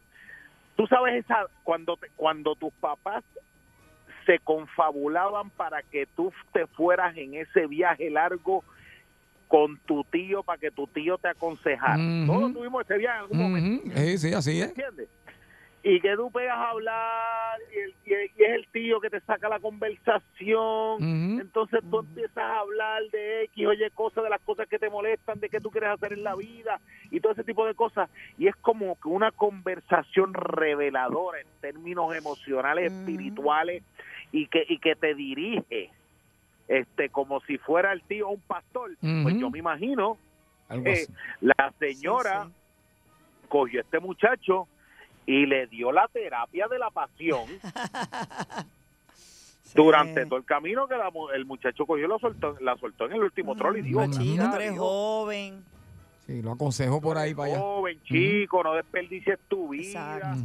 tú 0.76 0.86
sabes, 0.88 1.24
esa 1.24 1.46
cuando, 1.64 1.96
te- 1.96 2.10
cuando 2.18 2.56
tus 2.56 2.74
papás 2.74 3.24
se 4.26 4.40
confabulaban 4.40 5.50
para 5.52 5.82
que 5.84 6.06
tú 6.16 6.32
te 6.54 6.68
fueras 6.68 7.16
en 7.18 7.36
ese 7.36 7.68
viaje 7.68 8.10
largo 8.10 8.64
con 9.48 9.78
tu 9.80 10.04
tío 10.04 10.44
para 10.44 10.60
que 10.60 10.70
tu 10.70 10.86
tío 10.88 11.18
te 11.18 11.28
aconsejara. 11.28 11.98
Todos 12.28 12.54
tuvimos 12.54 12.84
ese 12.86 12.98
viaje 12.98 13.18
en 13.18 13.22
algún 13.24 13.38
momento. 13.40 13.98
Sí, 13.98 14.18
sí, 14.18 14.34
así 14.34 14.62
es. 14.62 14.70
¿entiendes? 14.70 15.10
Y 15.82 16.02
que 16.02 16.14
tú 16.18 16.30
pegas 16.30 16.58
a 16.58 16.72
hablar 16.72 17.58
y, 17.74 17.80
el- 17.80 17.96
y 18.06 18.14
es- 18.14 18.32
y 18.38 18.44
es 18.44 18.50
el 18.52 18.68
tío 18.68 19.00
que 19.00 19.10
te 19.10 19.22
saca 19.22 19.48
la 19.48 19.60
conversación. 19.62 20.98
Entonces 21.40 21.80
tú 21.90 22.00
empiezas 22.00 22.38
a 22.38 22.60
hablar 22.60 23.02
de 23.12 23.44
X, 23.46 23.66
oye, 23.66 23.90
cosas, 23.92 24.24
de 24.26 24.30
las 24.30 24.42
cosas 24.42 24.68
que 24.68 24.78
te 24.78 24.90
molestan, 24.90 25.40
de 25.40 25.50
qué 25.50 25.62
tú 25.62 25.72
quieres 25.72 25.92
hacer 25.92 26.12
en 26.14 26.24
la 26.24 26.36
vida 26.36 26.82
y 27.12 27.22
todo 27.22 27.32
ese 27.32 27.46
tipo 27.46 27.66
de 27.66 27.76
cosas. 27.76 28.10
Y 28.38 28.48
es 28.48 28.56
como 28.58 28.96
que 28.98 29.08
una 29.08 29.32
conversación 29.32 30.34
reveladora 30.34 31.40
en 31.40 31.48
términos 31.62 32.14
emocionales, 32.14 32.92
Ujú. 32.92 33.00
espirituales 33.00 33.84
y 34.34 34.48
que, 34.48 34.66
y 34.68 34.80
que 34.80 34.96
te 34.96 35.16
dirige 35.16 35.92
este 36.68 37.10
como 37.10 37.40
si 37.42 37.58
fuera 37.58 37.94
el 37.94 38.04
tío 38.04 38.28
un 38.28 38.42
pastor. 38.42 38.92
Pues 39.24 39.38
yo 39.40 39.50
me 39.50 39.60
imagino 39.60 40.18
eh, 40.70 41.04
así. 41.04 41.14
la 41.40 41.74
señora 41.80 42.48
Sí, 42.48 43.48
cogió 43.48 43.80
a 43.80 43.84
este 43.84 44.00
muchacho 44.00 44.68
y 45.32 45.46
le 45.46 45.68
dio 45.68 45.92
la 45.92 46.08
terapia 46.08 46.68
de 46.68 46.80
la 46.80 46.90
pasión 46.90 47.44
durante 49.76 50.26
todo 50.26 50.38
el 50.40 50.46
camino 50.46 50.88
que 50.88 50.98
la 50.98 51.12
mu- 51.12 51.30
el 51.30 51.46
muchacho 51.46 51.86
cogió 51.86 52.08
lo 52.08 52.18
soltó, 52.18 52.56
la 52.62 52.76
soltó 52.78 53.06
en 53.06 53.14
el 53.14 53.22
último 53.22 53.56
troll 53.56 53.78
y 53.78 53.82
dijo, 53.84 54.04
Chico, 54.08 54.24
"Mira, 54.24 54.50
tú 54.50 54.56
eres 54.56 54.72
dijo, 54.72 54.84
joven. 54.86 55.64
Sí, 56.26 56.42
lo 56.42 56.52
aconsejo 56.54 57.00
por 57.02 57.18
ahí 57.18 57.36
para 57.36 57.50
allá. 57.54 57.60
joven, 57.60 58.00
chico, 58.04 58.64
no 58.64 58.74
desperdicies 58.74 59.38
tu 59.48 59.70
vida. 59.70 60.36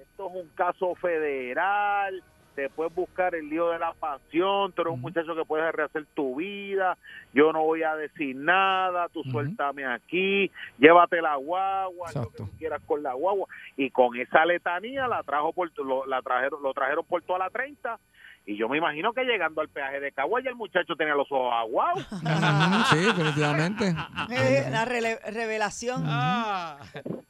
Esto 0.00 0.28
es 0.28 0.34
un 0.44 0.48
caso 0.54 0.94
federal. 0.94 2.22
Te 2.60 2.68
puedes 2.68 2.94
buscar 2.94 3.34
el 3.34 3.48
lío 3.48 3.70
de 3.70 3.78
la 3.78 3.94
pasión. 3.94 4.70
Tú 4.72 4.82
eres 4.82 4.92
un 4.92 5.00
muchacho 5.00 5.34
que 5.34 5.46
puedes 5.46 5.72
rehacer 5.74 6.04
tu 6.12 6.36
vida. 6.36 6.98
Yo 7.32 7.54
no 7.54 7.62
voy 7.62 7.84
a 7.84 7.96
decir 7.96 8.36
nada. 8.36 9.08
Tú 9.08 9.22
suéltame 9.24 9.86
aquí. 9.86 10.50
Llévate 10.78 11.22
la 11.22 11.36
guagua. 11.36 12.08
haz 12.08 12.16
Lo 12.16 12.28
que 12.28 12.36
tú 12.36 12.50
quieras 12.58 12.82
con 12.86 13.02
la 13.02 13.14
guagua. 13.14 13.48
Y 13.78 13.88
con 13.88 14.14
esa 14.14 14.44
letanía 14.44 15.08
la 15.08 15.22
trajo 15.22 15.54
por, 15.54 15.70
lo, 15.82 16.04
la 16.04 16.20
trajeron, 16.20 16.62
lo 16.62 16.74
trajeron 16.74 17.02
por 17.06 17.22
toda 17.22 17.38
la 17.38 17.48
30. 17.48 17.98
Y 18.44 18.58
yo 18.58 18.68
me 18.68 18.76
imagino 18.76 19.14
que 19.14 19.24
llegando 19.24 19.62
al 19.62 19.70
peaje 19.70 20.00
de 20.00 20.12
Cagua 20.12 20.42
ya 20.42 20.50
el 20.50 20.56
muchacho 20.56 20.94
tenía 20.96 21.14
los 21.14 21.32
ojos 21.32 21.54
aguados. 21.54 22.06
Sí, 22.90 22.98
definitivamente. 22.98 23.94
Eh, 24.30 24.68
la 24.70 24.84
revelación. 24.84 26.04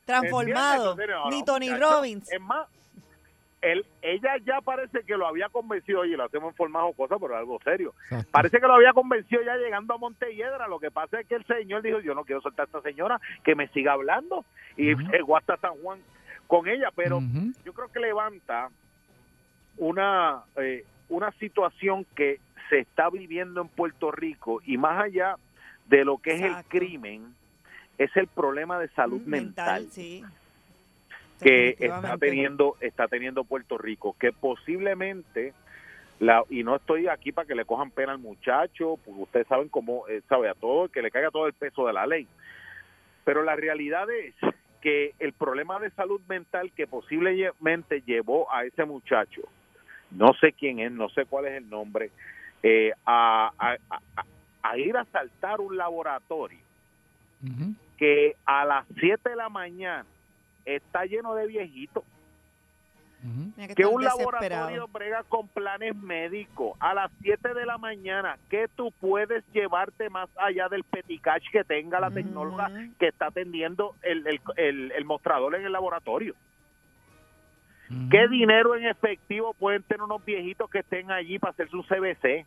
Transformado. 0.04 0.92
Entonces, 0.92 1.08
no, 1.08 1.30
Ni 1.30 1.44
Tony 1.44 1.72
Robbins. 1.72 2.32
Es 2.32 2.40
más, 2.40 2.66
él, 3.62 3.84
ella 4.02 4.36
ya 4.44 4.60
parece 4.60 5.02
que 5.02 5.16
lo 5.16 5.26
había 5.26 5.48
convencido, 5.48 6.00
oye, 6.00 6.16
lo 6.16 6.24
hacemos 6.24 6.50
en 6.50 6.56
forma 6.56 6.80
jocosa, 6.82 7.16
pero 7.18 7.36
algo 7.36 7.60
serio. 7.62 7.94
Parece 8.30 8.58
que 8.58 8.66
lo 8.66 8.74
había 8.74 8.92
convencido 8.92 9.42
ya 9.42 9.56
llegando 9.56 9.94
a 9.94 9.98
Montelledra. 9.98 10.66
Lo 10.66 10.78
que 10.78 10.90
pasa 10.90 11.20
es 11.20 11.26
que 11.26 11.34
el 11.34 11.44
señor 11.44 11.82
dijo, 11.82 12.00
yo 12.00 12.14
no 12.14 12.24
quiero 12.24 12.40
soltar 12.40 12.64
a 12.64 12.66
esta 12.66 12.82
señora, 12.82 13.20
que 13.44 13.54
me 13.54 13.68
siga 13.68 13.92
hablando. 13.92 14.44
Y 14.76 14.94
llegó 14.94 15.36
hasta 15.36 15.56
San 15.58 15.74
Juan 15.82 16.00
con 16.46 16.68
ella, 16.68 16.90
pero 16.94 17.20
yo 17.64 17.72
creo 17.72 17.88
que 17.88 18.00
levanta 18.00 18.70
una, 19.76 20.42
eh, 20.56 20.84
una 21.08 21.30
situación 21.32 22.06
que 22.14 22.40
se 22.68 22.78
está 22.78 23.10
viviendo 23.10 23.60
en 23.60 23.68
Puerto 23.68 24.10
Rico 24.10 24.60
y 24.64 24.78
más 24.78 25.02
allá 25.02 25.36
de 25.86 26.04
lo 26.04 26.18
que 26.18 26.34
es 26.34 26.42
el 26.42 26.54
crimen, 26.68 27.34
es 27.98 28.16
el 28.16 28.28
problema 28.28 28.78
de 28.78 28.88
salud 28.90 29.20
mental, 29.22 29.88
sí. 29.90 30.24
Que 31.42 31.70
está 31.86 32.00
teniendo 32.18 32.76
está 32.80 33.08
teniendo 33.08 33.44
Puerto 33.44 33.78
Rico, 33.78 34.16
que 34.18 34.32
posiblemente 34.32 35.52
la, 36.18 36.42
y 36.50 36.62
no 36.62 36.76
estoy 36.76 37.08
aquí 37.08 37.32
para 37.32 37.46
que 37.48 37.54
le 37.54 37.64
cojan 37.64 37.90
pena 37.90 38.12
al 38.12 38.18
muchacho, 38.18 38.98
porque 39.04 39.22
ustedes 39.22 39.46
saben 39.46 39.68
cómo 39.68 40.06
eh, 40.08 40.20
sabe 40.28 40.48
a 40.50 40.54
todo, 40.54 40.88
que 40.88 41.00
le 41.02 41.10
caiga 41.10 41.30
todo 41.30 41.46
el 41.46 41.54
peso 41.54 41.86
de 41.86 41.92
la 41.94 42.06
ley. 42.06 42.26
Pero 43.24 43.42
la 43.42 43.56
realidad 43.56 44.06
es 44.10 44.34
que 44.82 45.14
el 45.18 45.32
problema 45.32 45.78
de 45.78 45.90
salud 45.90 46.20
mental 46.28 46.72
que 46.76 46.86
posiblemente 46.86 48.02
llevó 48.02 48.52
a 48.52 48.64
ese 48.64 48.84
muchacho, 48.84 49.42
no 50.10 50.32
sé 50.40 50.52
quién 50.52 50.78
es, 50.80 50.90
no 50.92 51.08
sé 51.10 51.24
cuál 51.26 51.46
es 51.46 51.52
el 51.54 51.68
nombre, 51.70 52.10
eh, 52.62 52.92
a, 53.06 53.50
a- 53.58 53.76
a- 53.90 54.24
a 54.62 54.78
ir 54.78 54.94
a 54.96 55.04
saltar 55.06 55.60
un 55.60 55.76
laboratorio 55.78 56.58
que 57.96 58.36
a 58.44 58.64
las 58.66 58.84
7 58.98 59.30
de 59.30 59.36
la 59.36 59.48
mañana 59.48 60.04
está 60.76 61.04
lleno 61.06 61.34
de 61.34 61.46
viejitos. 61.46 62.04
Mira 63.56 63.74
Que 63.74 63.84
un 63.84 64.02
laboratorio 64.18 64.88
brega 64.88 65.22
con 65.24 65.46
planes 65.48 65.94
médicos 65.94 66.74
a 66.80 66.94
las 66.94 67.10
7 67.20 67.52
de 67.52 67.66
la 67.66 67.76
mañana, 67.76 68.38
que 68.48 68.66
tú 68.74 68.92
puedes 68.98 69.44
llevarte 69.52 70.08
más 70.08 70.30
allá 70.38 70.68
del 70.70 70.84
peticash 70.84 71.44
que 71.52 71.62
tenga 71.64 72.00
la 72.00 72.10
tecnóloga 72.10 72.68
que 72.98 73.08
está 73.08 73.26
atendiendo 73.26 73.94
el, 74.02 74.26
el, 74.26 74.40
el- 74.56 74.92
el 74.92 75.04
mostrador 75.04 75.54
en 75.54 75.66
el 75.66 75.72
laboratorio? 75.72 76.34
¿Qué 78.10 78.28
dinero 78.28 78.74
en 78.76 78.86
efectivo 78.86 79.52
pueden 79.52 79.82
tener 79.82 80.02
unos 80.02 80.24
viejitos 80.24 80.70
que 80.70 80.78
estén 80.78 81.10
allí 81.10 81.38
para 81.38 81.50
hacerse 81.50 81.76
un 81.76 81.82
CBC? 81.82 82.46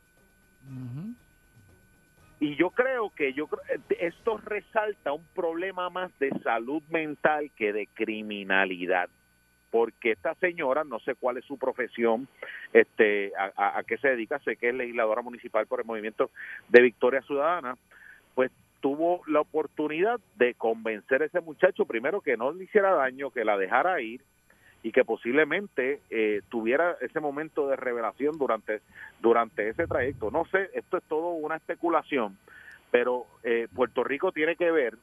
Y 2.40 2.56
yo 2.56 2.72
creo 2.72 3.10
que 3.16 3.34
yo 3.34 3.48
esto 4.00 4.38
resalta 4.38 5.14
un 5.14 5.26
problema 5.34 5.90
más 5.90 6.12
de 6.20 6.30
salud 6.44 6.84
mental 6.90 7.52
que 7.56 7.72
de 7.72 7.88
criminalidad, 7.94 9.10
porque 9.72 10.12
esta 10.12 10.36
señora, 10.36 10.84
no 10.84 11.00
sé 11.00 11.16
cuál 11.16 11.38
es 11.38 11.46
su 11.46 11.58
profesión, 11.58 12.28
este, 12.74 13.32
a, 13.38 13.52
a- 13.56 13.80
a 13.80 13.84
qué 13.84 13.98
se 13.98 14.10
dedica, 14.10 14.40
sé 14.40 14.58
que 14.58 14.70
es 14.70 14.76
legisladora 14.76 15.22
municipal 15.22 15.68
por 15.68 15.80
el 15.80 15.86
movimiento 15.86 16.30
de 16.70 16.82
Victoria 16.82 17.22
Ciudadana, 17.22 17.78
pues 18.36 18.52
tuvo 18.82 19.22
la 19.28 19.40
oportunidad 19.40 20.20
de 20.36 20.54
convencer 20.56 21.22
a 21.22 21.26
ese 21.26 21.40
muchacho 21.40 21.86
primero 21.86 22.20
que 22.20 22.36
no 22.36 22.52
le 22.52 22.66
hiciera 22.66 22.92
daño, 22.94 23.32
que 23.32 23.46
la 23.46 23.58
dejara 23.58 24.02
ir 24.02 24.22
y 24.84 24.92
que 24.92 25.06
posiblemente 25.06 26.02
eh, 26.10 26.42
tuviera 26.50 26.98
ese 27.02 27.20
momento 27.22 27.68
de 27.68 27.76
revelación 27.78 28.38
durante 28.38 28.82
durante 29.22 29.70
ese 29.70 29.88
trayecto. 29.88 30.30
No 30.30 30.46
sé, 30.52 30.70
esto 30.74 30.98
es 30.98 31.04
todo 31.06 31.30
una 31.32 31.56
especulación, 31.56 32.38
pero 32.92 33.26
eh, 33.44 33.68
Puerto 33.74 34.04
Rico 34.04 34.32
tiene 34.34 34.56
que 34.58 34.70
ver 34.72 34.98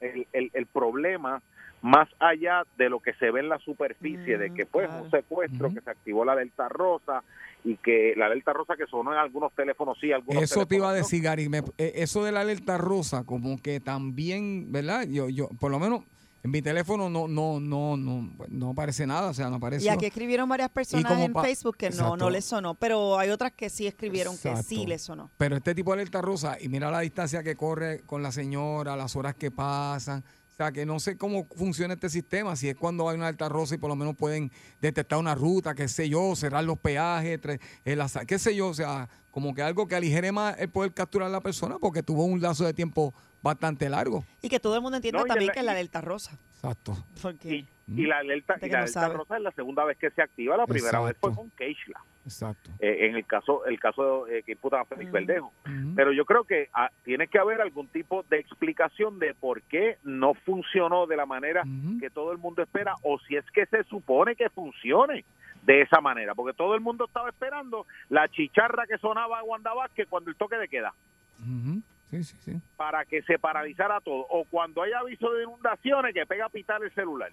el, 0.00 0.26
el, 0.32 0.50
el 0.54 0.66
problema 0.66 1.42
más 1.82 2.08
allá 2.18 2.62
de 2.76 2.88
lo 2.88 2.98
que 3.00 3.12
se 3.14 3.30
ve 3.30 3.40
en 3.40 3.48
la 3.48 3.58
superficie, 3.58 4.36
de 4.38 4.50
que 4.50 4.66
pues 4.66 4.88
un 4.88 5.08
secuestro, 5.10 5.72
que 5.72 5.80
se 5.80 5.90
activó 5.90 6.24
la 6.24 6.32
alerta 6.32 6.68
rosa 6.68 7.22
y 7.64 7.76
que 7.76 8.14
la 8.16 8.26
alerta 8.26 8.52
rosa 8.52 8.76
que 8.76 8.86
sonó 8.86 9.12
en 9.12 9.18
algunos 9.18 9.52
teléfonos 9.52 9.96
sí, 10.00 10.12
algunos 10.12 10.42
Eso 10.44 10.66
te 10.66 10.76
iba 10.76 10.90
a 10.90 10.94
decir, 10.94 11.22
Gary. 11.22 11.48
me- 11.48 11.58
eh, 11.78 11.92
eso 11.96 12.24
de 12.24 12.32
la 12.32 12.40
alerta 12.40 12.78
rosa, 12.78 13.24
como 13.24 13.60
que 13.62 13.78
también, 13.80 14.72
¿verdad? 14.72 15.06
Yo, 15.08 15.28
yo, 15.28 15.48
por 15.60 15.70
lo 15.70 15.78
menos 15.78 16.02
en 16.42 16.50
mi 16.50 16.62
teléfono 16.62 17.10
no, 17.10 17.26
no, 17.28 17.58
no, 17.60 17.96
no, 17.96 18.30
no 18.48 18.70
aparece 18.70 19.06
nada, 19.06 19.30
o 19.30 19.34
sea, 19.34 19.50
no 19.50 19.56
aparece. 19.56 19.84
Y 19.84 19.88
aquí 19.88 20.06
escribieron 20.06 20.48
varias 20.48 20.68
personas 20.70 21.12
en 21.20 21.34
Facebook 21.34 21.76
que 21.76 21.90
no, 21.90 21.94
Exacto. 21.96 22.16
no 22.16 22.30
les 22.30 22.44
sonó, 22.44 22.74
pero 22.74 23.18
hay 23.18 23.30
otras 23.30 23.52
que 23.52 23.68
sí 23.70 23.86
escribieron 23.86 24.38
que 24.38 24.56
sí 24.62 24.86
les 24.86 25.02
sonó. 25.02 25.30
Pero 25.36 25.56
este 25.56 25.74
tipo 25.74 25.90
de 25.92 26.00
alerta 26.02 26.22
rosa, 26.22 26.56
y 26.60 26.68
mira 26.68 26.90
la 26.90 27.00
distancia 27.00 27.42
que 27.42 27.56
corre 27.56 28.00
con 28.06 28.22
la 28.22 28.30
señora, 28.32 28.96
las 28.96 29.16
horas 29.16 29.34
que 29.34 29.50
pasan. 29.50 30.22
O 30.52 30.56
sea, 30.58 30.72
que 30.72 30.84
no 30.84 30.98
sé 30.98 31.16
cómo 31.16 31.46
funciona 31.54 31.94
este 31.94 32.08
sistema, 32.10 32.56
si 32.56 32.68
es 32.68 32.74
cuando 32.74 33.08
hay 33.08 33.14
una 33.16 33.28
alerta 33.28 33.48
rosa 33.48 33.76
y 33.76 33.78
por 33.78 33.88
lo 33.90 33.94
menos 33.94 34.16
pueden 34.16 34.50
detectar 34.80 35.16
una 35.18 35.36
ruta, 35.36 35.72
qué 35.72 35.86
sé 35.86 36.08
yo, 36.08 36.34
cerrar 36.34 36.64
los 36.64 36.78
peajes, 36.80 37.38
el 37.84 38.00
asa- 38.00 38.24
qué 38.24 38.40
sé 38.40 38.56
yo, 38.56 38.66
o 38.66 38.74
sea, 38.74 39.08
como 39.30 39.54
que 39.54 39.62
algo 39.62 39.86
que 39.86 39.94
aligere 39.94 40.32
más 40.32 40.56
el 40.58 40.68
poder 40.68 40.92
capturar 40.92 41.28
a 41.28 41.30
la 41.30 41.40
persona 41.40 41.76
porque 41.78 42.02
tuvo 42.02 42.24
un 42.24 42.40
lazo 42.40 42.64
de 42.64 42.74
tiempo 42.74 43.14
bastante 43.42 43.88
largo. 43.88 44.24
Y 44.42 44.48
que 44.48 44.60
todo 44.60 44.76
el 44.76 44.82
mundo 44.82 44.96
entienda 44.96 45.20
No, 45.20 45.26
también 45.26 45.50
que 45.52 45.60
es 45.60 45.64
la 45.64 45.72
alerta 45.72 46.00
rosa. 46.00 46.38
Exacto. 46.54 46.96
Porque 47.22 47.64
Y 47.86 48.06
la 48.06 48.18
alerta, 48.18 48.54
Gente 48.54 48.66
y 48.66 48.70
la 48.70 48.78
alerta 48.80 49.08
rosa 49.08 49.36
es 49.36 49.42
la 49.42 49.52
segunda 49.52 49.84
vez 49.84 49.96
que 49.96 50.10
se 50.10 50.20
activa, 50.22 50.56
la 50.56 50.66
primera 50.66 51.00
vez 51.00 51.16
fue 51.20 51.30
Exacto. 51.30 51.36
con 51.36 51.50
Keishla. 51.50 52.00
Exacto. 52.24 52.70
eh, 52.80 53.06
en 53.06 53.16
el 53.16 53.24
caso 53.24 53.64
el 53.64 53.80
caso 53.80 54.26
eh, 54.28 54.42
que 54.42 54.52
imputan 54.52 54.80
a 54.80 54.84
Félix 54.84 55.10
Verdejo. 55.10 55.50
Pero 55.96 56.12
yo 56.12 56.26
creo 56.26 56.44
que 56.44 56.68
ah, 56.74 56.90
tiene 57.04 57.26
que 57.28 57.38
haber 57.38 57.60
algún 57.62 57.86
tipo 57.88 58.22
de 58.28 58.38
explicación 58.38 59.18
de 59.18 59.32
por 59.34 59.62
qué 59.62 59.96
no 60.02 60.34
funcionó 60.34 61.06
de 61.06 61.16
la 61.16 61.24
manera 61.24 61.62
que 62.00 62.10
todo 62.10 62.32
el 62.32 62.38
mundo 62.38 62.62
espera 62.62 62.94
o 63.02 63.18
si 63.20 63.36
es 63.36 63.44
que 63.52 63.64
se 63.66 63.82
supone 63.84 64.36
que 64.36 64.50
funcione 64.50 65.24
de 65.62 65.80
esa 65.82 66.00
manera, 66.00 66.34
porque 66.34 66.54
todo 66.56 66.74
el 66.74 66.80
mundo 66.80 67.06
estaba 67.06 67.28
esperando 67.30 67.86
la 68.10 68.28
chicharra 68.28 68.86
que 68.86 68.98
sonaba 68.98 69.38
a 69.38 69.44
Wanda 69.44 69.72
Vázquez 69.74 70.06
cuando 70.08 70.30
el 70.30 70.36
toque 70.36 70.56
de 70.56 70.68
queda 70.68 70.92
Ujú. 71.40 71.80
Sí, 72.10 72.24
sí, 72.24 72.36
sí. 72.40 72.52
para 72.76 73.04
que 73.04 73.22
se 73.22 73.38
paralizara 73.38 74.00
todo 74.00 74.26
o 74.30 74.44
cuando 74.44 74.82
hay 74.82 74.92
aviso 74.92 75.30
de 75.32 75.42
inundaciones 75.44 76.14
que 76.14 76.24
pega 76.26 76.46
a 76.46 76.48
pitar 76.48 76.82
el 76.82 76.92
celular. 76.94 77.30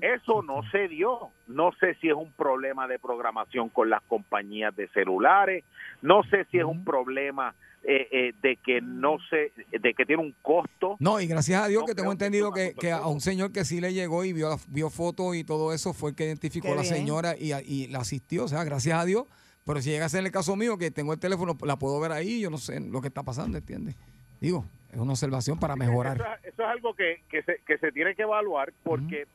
Eso 0.00 0.42
no 0.42 0.62
se 0.70 0.86
dio. 0.86 1.30
No 1.48 1.72
sé 1.80 1.94
si 2.00 2.08
es 2.08 2.14
un 2.14 2.30
problema 2.32 2.86
de 2.86 3.00
programación 3.00 3.68
con 3.68 3.90
las 3.90 4.02
compañías 4.02 4.74
de 4.76 4.86
celulares. 4.88 5.64
No 6.00 6.22
sé 6.30 6.46
si 6.52 6.58
es 6.58 6.64
un 6.64 6.84
problema 6.84 7.56
eh, 7.82 8.06
eh, 8.12 8.32
de 8.40 8.56
que 8.56 8.80
no 8.80 9.16
sé, 9.28 9.52
de 9.72 9.94
que 9.94 10.06
tiene 10.06 10.22
un 10.22 10.34
costo. 10.42 10.96
No, 11.00 11.20
y 11.20 11.26
gracias 11.26 11.60
a 11.64 11.66
Dios 11.66 11.82
No 11.82 11.86
que 11.86 11.94
tengo 11.96 12.10
que 12.10 12.12
entendido 12.12 12.52
que, 12.52 12.74
que 12.74 12.92
a 12.92 13.06
un 13.08 13.20
señor 13.20 13.50
que 13.50 13.64
sí 13.64 13.80
le 13.80 13.92
llegó 13.92 14.24
y 14.24 14.32
vio, 14.32 14.56
vio 14.68 14.90
fotos 14.90 15.34
y 15.34 15.42
todo 15.42 15.72
eso 15.74 15.92
fue 15.92 16.10
el 16.10 16.16
que 16.16 16.24
identificó 16.26 16.68
Qué 16.68 16.72
a 16.72 16.76
la 16.76 16.82
bien. 16.82 16.94
señora 16.94 17.34
y, 17.36 17.52
y 17.52 17.88
la 17.88 17.98
asistió. 17.98 18.44
O 18.44 18.48
sea, 18.48 18.62
gracias 18.62 18.96
a 18.96 19.04
Dios. 19.04 19.24
Pero 19.64 19.80
si 19.80 19.90
llega 19.90 20.06
a 20.06 20.08
ser 20.08 20.24
el 20.24 20.30
caso 20.32 20.56
mío, 20.56 20.76
que 20.76 20.90
tengo 20.90 21.12
el 21.12 21.18
teléfono, 21.18 21.56
la 21.64 21.76
puedo 21.78 21.98
ver 22.00 22.12
ahí, 22.12 22.40
yo 22.40 22.50
no 22.50 22.58
sé 22.58 22.80
lo 22.80 23.00
que 23.00 23.08
está 23.08 23.22
pasando, 23.22 23.56
¿entiendes? 23.58 23.96
Digo, 24.40 24.64
es 24.92 24.98
una 24.98 25.12
observación 25.12 25.58
para 25.58 25.74
mejorar. 25.74 26.16
Eso, 26.16 26.24
es- 26.42 26.52
eso 26.52 26.62
es 26.62 26.68
algo 26.68 26.94
que, 26.94 27.22
que, 27.30 27.42
se, 27.42 27.58
que 27.66 27.78
se 27.78 27.90
tiene 27.92 28.14
que 28.14 28.22
evaluar 28.22 28.72
porque, 28.82 29.26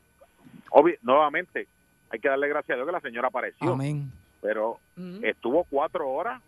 obvio, 0.70 0.96
nuevamente, 1.02 1.68
hay 2.12 2.20
que 2.20 2.28
darle 2.30 2.48
gracias 2.48 2.72
a 2.72 2.76
Dios 2.76 2.86
que 2.88 2.92
la 2.92 3.02
señora 3.02 3.28
apareció. 3.30 3.74
Amén. 3.74 4.12
Pero 4.42 4.80
estuvo 5.24 5.64
cuatro 5.66 6.08
horas 6.10 6.42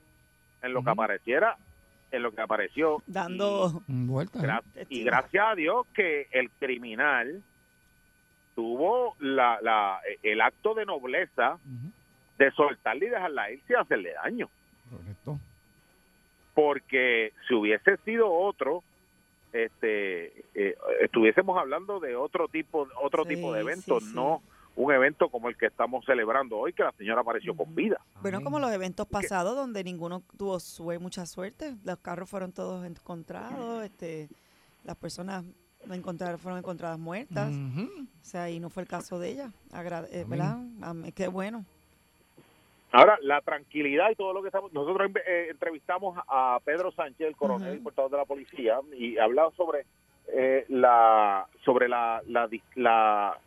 en 0.61 0.73
lo 0.73 0.83
que 0.83 0.91
apareciera, 0.91 1.57
en 2.11 2.21
lo 2.23 2.31
que 2.31 2.41
apareció. 2.41 3.01
dando 3.07 3.81
Vuelta. 3.87 4.39
Gra- 4.39 4.63
y 4.89 5.03
gracias 5.03 5.43
a 5.45 5.55
Dios 5.55 5.87
que 5.95 6.27
el 6.31 6.51
criminal 6.51 7.41
tuvo 8.55 9.15
la, 9.19 9.59
la, 9.61 9.99
el 10.21 10.39
acto 10.41 10.73
de 10.75 10.85
nobleza 10.85 11.57
de 12.37 12.51
soltarle 12.51 13.05
y 13.07 13.09
dejarla 13.09 13.51
irse 13.51 13.73
y 13.73 13.75
hacerle 13.75 14.13
daño. 14.13 14.49
Correcto. 14.89 15.39
Porque 16.53 17.31
si 17.47 17.53
hubiese 17.53 17.97
sido 17.97 18.31
otro, 18.31 18.83
este, 19.53 20.27
eh, 20.53 20.75
estuviésemos 21.01 21.57
hablando 21.57 21.99
de 21.99 22.15
otro 22.15 22.47
tipo, 22.47 22.87
otro 23.01 23.23
Sí, 23.23 23.29
tipo 23.35 23.53
de 23.53 23.61
evento, 23.61 23.99
sí. 23.99 24.11
no 24.13 24.41
un 24.77 24.91
evento 24.93 25.27
como 25.29 25.49
el 25.49 25.57
que 25.57 25.65
estamos 25.65 26.05
celebrando 26.05 26.57
hoy, 26.57 26.71
que 26.73 26.83
la 26.83 26.93
señora 26.93 27.21
apareció 27.21 27.55
con 27.55 27.75
vida. 27.75 27.99
Bueno, 28.21 28.41
como 28.41 28.57
los 28.59 28.71
eventos 28.71 29.05
pasados 29.05 29.55
donde 29.55 29.83
ninguno 29.83 30.23
tuvo 30.37 30.59
sue- 30.61 30.97
mucha 30.97 31.25
suerte, 31.25 31.75
los 31.83 31.97
carros 31.99 32.29
fueron 32.29 32.53
todos 32.53 32.85
encontrados, 32.85 33.83
este, 33.83 34.29
las 34.85 34.95
personas 34.95 35.43
no 35.85 35.93
encontraron, 35.93 36.39
fueron 36.39 36.59
encontradas 36.59 36.97
muertas, 36.99 37.51
o 37.53 38.23
sea, 38.23 38.49
y 38.49 38.59
no 38.61 38.69
fue 38.69 38.83
el 38.83 38.89
caso 38.89 39.19
de 39.19 39.29
ella, 39.31 39.51
Agra- 39.73 40.07
eh, 40.09 40.25
¿verdad? 40.27 40.57
Qué 41.15 41.27
bueno. 41.27 41.65
Ahora, 42.91 43.17
la 43.21 43.41
tranquilidad 43.41 44.11
y 44.11 44.15
todo 44.15 44.33
lo 44.33 44.41
que 44.41 44.49
estamos... 44.49 44.73
Nosotros 44.73 45.11
eh, 45.25 45.47
entrevistamos 45.49 46.17
a 46.27 46.59
Pedro 46.63 46.91
Sánchez, 46.91 47.27
el 47.27 47.35
coronel, 47.35 47.73
el 47.73 47.81
portador 47.81 48.11
de 48.11 48.17
la 48.17 48.25
policía, 48.25 48.79
y 48.97 49.17
hablaba 49.17 49.51
sobre 49.51 49.85
eh, 50.27 50.65
la 50.69 51.45
sobre 51.65 51.89
la 51.89 52.21
la 52.75 53.37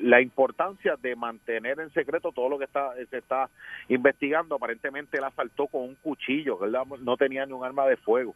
la 0.00 0.20
importancia 0.20 0.96
de 1.00 1.16
mantener 1.16 1.80
en 1.80 1.90
secreto 1.90 2.32
todo 2.32 2.48
lo 2.48 2.58
que 2.58 2.64
está 2.64 2.94
se 3.10 3.18
está 3.18 3.48
investigando. 3.88 4.54
Aparentemente 4.54 5.18
él 5.18 5.24
asaltó 5.24 5.66
con 5.66 5.82
un 5.82 5.94
cuchillo, 5.96 6.58
¿verdad? 6.58 6.84
No 7.00 7.16
tenía 7.16 7.46
ni 7.46 7.52
un 7.52 7.64
arma 7.64 7.86
de 7.86 7.96
fuego. 7.96 8.34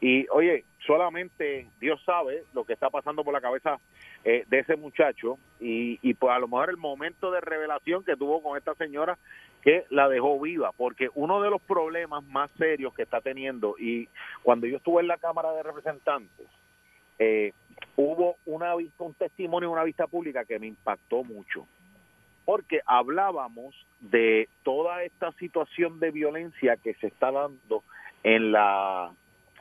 Y 0.00 0.26
oye, 0.30 0.64
solamente 0.86 1.68
Dios 1.80 2.00
sabe 2.04 2.44
lo 2.54 2.64
que 2.64 2.72
está 2.72 2.90
pasando 2.90 3.24
por 3.24 3.32
la 3.32 3.40
cabeza 3.40 3.78
eh, 4.24 4.44
de 4.48 4.58
ese 4.60 4.76
muchacho 4.76 5.38
y, 5.60 5.98
y 6.02 6.14
pues 6.14 6.32
a 6.34 6.38
lo 6.38 6.48
mejor 6.48 6.70
el 6.70 6.76
momento 6.76 7.30
de 7.30 7.40
revelación 7.40 8.04
que 8.04 8.16
tuvo 8.16 8.42
con 8.42 8.56
esta 8.56 8.74
señora 8.74 9.18
que 9.62 9.84
la 9.90 10.08
dejó 10.08 10.40
viva, 10.40 10.72
porque 10.76 11.08
uno 11.14 11.40
de 11.40 11.50
los 11.50 11.62
problemas 11.62 12.24
más 12.24 12.50
serios 12.58 12.92
que 12.94 13.02
está 13.02 13.20
teniendo 13.20 13.76
y 13.78 14.08
cuando 14.42 14.66
yo 14.66 14.78
estuve 14.78 15.02
en 15.02 15.08
la 15.08 15.18
Cámara 15.18 15.52
de 15.52 15.62
Representantes, 15.62 16.48
eh, 17.18 17.52
hubo 17.96 18.36
una 18.46 18.74
un 18.74 19.14
testimonio, 19.14 19.70
una 19.70 19.84
vista 19.84 20.06
pública 20.06 20.44
que 20.44 20.58
me 20.58 20.66
impactó 20.66 21.24
mucho, 21.24 21.66
porque 22.44 22.80
hablábamos 22.86 23.74
de 24.00 24.48
toda 24.62 25.02
esta 25.04 25.32
situación 25.32 26.00
de 26.00 26.10
violencia 26.10 26.76
que 26.76 26.94
se 26.94 27.06
está 27.08 27.30
dando 27.30 27.82
en 28.22 28.52
la 28.52 29.12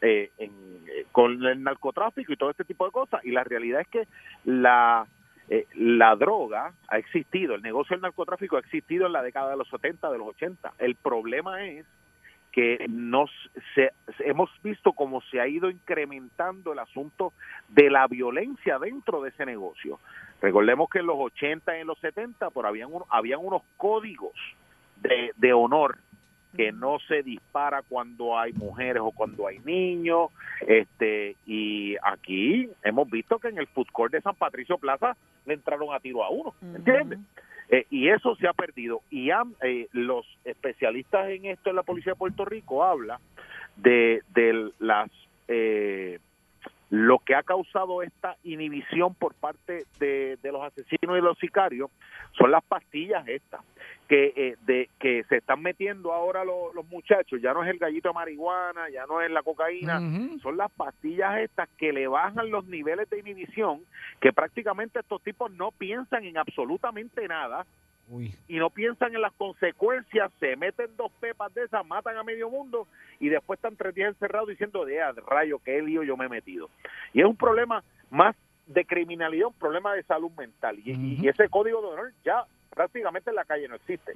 eh, 0.01 0.31
en- 0.39 0.83
eh, 0.87 1.05
con 1.11 1.45
el 1.45 1.61
narcotráfico 1.61 2.33
y 2.33 2.37
todo 2.37 2.49
este 2.49 2.63
tipo 2.65 2.85
de 2.85 2.91
cosas, 2.91 3.23
y 3.23 3.31
la 3.31 3.43
realidad 3.43 3.81
es 3.81 3.87
que 3.87 4.07
la 4.45 5.05
eh, 5.49 5.67
la 5.75 6.15
droga 6.15 6.73
ha 6.87 6.97
existido, 6.97 7.55
el 7.55 7.61
negocio 7.61 7.95
del 7.95 8.01
narcotráfico 8.01 8.55
ha 8.55 8.61
existido 8.61 9.05
en 9.05 9.13
la 9.13 9.21
década 9.21 9.51
de 9.51 9.57
los 9.57 9.67
70, 9.69 10.09
de 10.09 10.17
los 10.17 10.29
80. 10.29 10.73
El 10.79 10.95
problema 10.95 11.65
es 11.65 11.85
que 12.51 12.85
nos 12.89 13.29
se- 13.75 13.91
hemos 14.19 14.49
visto 14.61 14.91
cómo 14.93 15.21
se 15.21 15.39
ha 15.39 15.47
ido 15.47 15.69
incrementando 15.69 16.73
el 16.73 16.79
asunto 16.79 17.31
de 17.69 17.89
la 17.89 18.07
violencia 18.07 18.77
dentro 18.79 19.21
de 19.21 19.29
ese 19.29 19.45
negocio. 19.45 19.99
Recordemos 20.41 20.89
que 20.89 20.99
en 20.99 21.05
los 21.07 21.17
80 21.17 21.77
y 21.77 21.81
en 21.81 21.87
los 21.87 21.99
70 21.99 22.49
por 22.49 22.65
habían, 22.65 22.91
un- 22.93 23.03
habían 23.09 23.39
unos 23.43 23.61
códigos 23.77 24.33
de, 24.97 25.31
de 25.37 25.53
honor 25.53 25.97
que 26.55 26.73
no 26.73 26.99
se 27.07 27.23
dispara 27.23 27.81
cuando 27.87 28.37
hay 28.37 28.51
mujeres 28.51 29.01
o 29.01 29.11
cuando 29.11 29.47
hay 29.47 29.59
niños 29.59 30.31
este 30.67 31.37
y 31.45 31.95
aquí 32.03 32.69
hemos 32.83 33.09
visto 33.09 33.39
que 33.39 33.47
en 33.47 33.57
el 33.57 33.67
food 33.67 33.87
court 33.93 34.11
de 34.11 34.19
San 34.19 34.35
Patricio 34.35 34.77
Plaza 34.77 35.15
le 35.45 35.53
entraron 35.53 35.93
a 35.93 35.99
tiro 36.01 36.23
a 36.25 36.29
uno 36.29 36.53
¿entiendes? 36.75 37.19
Eh, 37.71 37.85
y 37.89 38.09
eso 38.09 38.35
se 38.35 38.47
ha 38.47 38.53
perdido. 38.53 39.01
Y 39.09 39.31
eh, 39.31 39.87
los 39.93 40.25
especialistas 40.43 41.29
en 41.29 41.45
esto 41.45 41.69
en 41.69 41.77
la 41.77 41.83
Policía 41.83 42.11
de 42.11 42.19
Puerto 42.19 42.43
Rico 42.43 42.83
habla 42.83 43.19
de, 43.77 44.21
de 44.33 44.71
las 44.79 45.09
eh, 45.47 46.19
lo 46.89 47.19
que 47.19 47.33
ha 47.33 47.43
causado 47.43 48.03
esta 48.03 48.35
inhibición 48.43 49.15
por 49.15 49.33
parte 49.33 49.85
de, 49.99 50.37
de 50.43 50.51
los 50.51 50.61
asesinos 50.61 51.17
y 51.17 51.21
los 51.21 51.37
sicarios 51.39 51.89
son 52.37 52.51
las 52.51 52.63
pastillas 52.65 53.25
estas 53.29 53.61
que 54.11 54.33
eh, 54.35 54.57
de 54.65 54.89
que 54.99 55.23
se 55.29 55.37
están 55.37 55.61
metiendo 55.61 56.11
ahora 56.11 56.43
los, 56.43 56.75
los 56.75 56.85
muchachos 56.89 57.41
ya 57.41 57.53
no 57.53 57.63
es 57.63 57.69
el 57.69 57.77
gallito 57.77 58.09
de 58.09 58.13
marihuana 58.13 58.89
ya 58.89 59.05
no 59.05 59.21
es 59.21 59.31
la 59.31 59.41
cocaína 59.41 60.01
son 60.41 60.57
las 60.57 60.69
pastillas 60.69 61.39
estas 61.39 61.69
que 61.77 61.93
le 61.93 62.09
bajan 62.09 62.51
los 62.51 62.65
niveles 62.65 63.09
de 63.09 63.19
inhibición 63.19 63.79
que 64.19 64.33
prácticamente 64.33 64.99
estos 64.99 65.21
tipos 65.21 65.49
no 65.53 65.71
piensan 65.71 66.25
en 66.25 66.37
absolutamente 66.37 67.25
nada 67.25 67.65
y 68.49 68.57
no 68.57 68.69
piensan 68.69 69.15
en 69.15 69.21
las 69.21 69.31
consecuencias, 69.31 70.29
se 70.41 70.57
meten 70.57 70.89
dos 70.97 71.13
pepas 71.21 71.53
de 71.53 71.63
esas, 71.63 71.85
matan 71.85 72.17
a 72.17 72.23
medio 72.23 72.49
mundo 72.49 72.85
y 73.21 73.29
después 73.29 73.57
están 73.57 73.77
tres 73.77 73.95
días 73.95 74.09
encerrados 74.09 74.49
diciendo, 74.49 74.83
de 74.83 75.01
"Ah, 75.01 75.13
rayo, 75.25 75.59
qué 75.63 75.81
lío 75.81 76.03
yo 76.03 76.17
me 76.17 76.25
he 76.25 76.29
metido. 76.29 76.69
Y 77.13 77.21
es 77.21 77.25
un 77.25 77.37
problema 77.37 77.81
más 78.09 78.35
de 78.67 78.83
criminalidad, 78.83 79.47
un 79.47 79.53
problema 79.53 79.93
de 79.93 80.03
salud 80.03 80.31
mental. 80.37 80.77
Y 80.83 81.25
ese 81.25 81.47
código 81.47 81.79
de 81.81 81.87
honor 81.87 82.11
ya 82.25 82.43
prácticamente 82.73 83.29
en 83.29 83.35
la 83.35 83.45
calle 83.45 83.67
no 83.67 83.75
existe. 83.75 84.11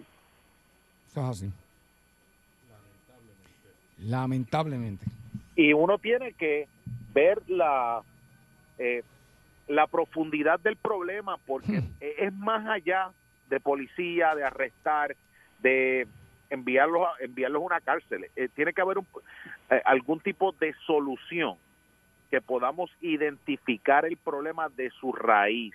Eso 1.07 1.19
es 1.21 1.25
así. 1.37 1.51
Lamentablemente. 3.99 5.05
y 5.55 5.71
uno 5.73 5.97
tiene 5.97 6.33
que 6.33 6.67
ver 7.13 7.41
la 7.49 8.01
eh, 8.77 9.03
la 9.67 9.87
profundidad 9.87 10.59
del 10.59 10.75
problema 10.75 11.37
porque 11.47 11.81
e- 12.01 12.15
es 12.19 12.33
más 12.33 12.67
allá 12.67 13.11
de 13.49 13.59
policía 13.61 14.35
de 14.35 14.43
arrestar 14.43 15.15
de 15.59 16.07
enviarlos 16.49 17.07
a, 17.07 17.23
enviarlos 17.23 17.61
a 17.61 17.65
una 17.65 17.79
cárcel 17.81 18.27
Eh, 18.35 18.49
tiene 18.53 18.73
que 18.73 18.81
haber 18.81 18.97
un, 18.97 19.07
eh, 19.69 19.81
algún 19.85 20.19
tipo 20.19 20.51
de 20.59 20.75
solución 20.85 21.55
que 22.29 22.41
podamos 22.41 22.91
identificar 23.01 24.05
el 24.05 24.17
problema 24.17 24.67
de 24.69 24.89
su 24.99 25.13
raíz 25.13 25.73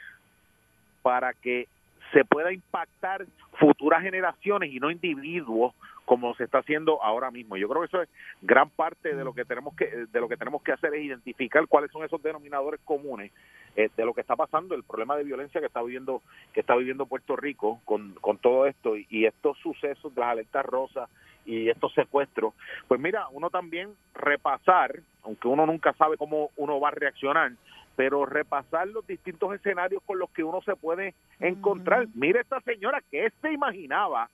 para 1.02 1.32
que 1.32 1.66
se 2.12 2.24
pueda 2.24 2.53
impactar 2.53 3.27
futuras 3.53 4.03
generaciones 4.03 4.73
y 4.73 4.81
no 4.81 4.91
individuos 4.91 5.74
como 6.05 6.35
se 6.35 6.45
está 6.45 6.59
haciendo 6.59 7.01
ahora 7.03 7.31
mismo. 7.31 7.57
Yo 7.57 7.69
creo 7.69 7.82
que 7.82 7.87
eso 7.87 8.03
es 8.03 8.09
gran 8.43 8.69
parte 8.70 9.15
de 9.15 9.23
lo 9.23 9.32
que 9.32 9.45
tenemos 9.45 9.77
que 9.77 10.07
de 10.11 10.20
lo 10.20 10.28
que 10.28 10.37
tenemos 10.37 10.62
que 10.62 10.73
hacer 10.73 10.93
es 10.95 11.05
identificar 11.05 11.66
cuáles 11.69 11.91
son 11.93 12.05
esos 12.05 12.20
denominadores 12.23 12.81
comunes 12.85 13.31
eh, 13.77 13.91
de 13.97 14.05
lo 14.05 14.12
que 14.12 14.20
está 14.20 14.35
pasando, 14.35 14.74
el 14.74 14.82
problema 14.82 15.16
de 15.16 15.23
violencia 15.23 15.61
que 15.61 15.69
está 15.69 15.82
viviendo 15.82 16.20
que 16.53 16.61
está 16.61 16.74
viviendo 16.74 17.07
Puerto 17.07 17.37
Rico 17.37 17.81
con, 17.85 18.15
con 18.15 18.39
todo 18.39 18.66
esto 18.66 18.97
y, 18.97 19.07
y 19.09 19.27
estos 19.27 19.57
sucesos 19.59 20.12
de 20.12 20.20
las 20.20 20.31
alertas 20.31 20.66
rosas 20.66 21.09
y 21.47 21.69
estos 21.69 21.93
secuestros. 21.95 22.55
Pues 22.89 23.01
mira, 23.01 23.28
uno 23.31 23.51
también 23.51 23.95
repasar, 24.15 25.01
aunque 25.23 25.49
uno 25.49 25.65
nunca 25.66 25.93
sabe 25.93 26.16
cómo 26.16 26.51
uno 26.57 26.81
va 26.81 26.89
a 26.89 26.93
reaccionar, 26.93 27.53
pero 28.01 28.24
repasar 28.24 28.89
los 28.89 29.06
distintos 29.06 29.55
escenarios 29.55 30.02
con 30.06 30.18
los 30.18 30.31
que 30.31 30.43
uno 30.43 30.62
se 30.64 30.74
puede 30.74 31.14
encontrar. 31.39 32.09
Mira 32.14 32.40
esta 32.40 32.59
señora 32.62 33.02
que 33.10 33.31
se 33.43 33.52
imaginaba, 33.52 34.31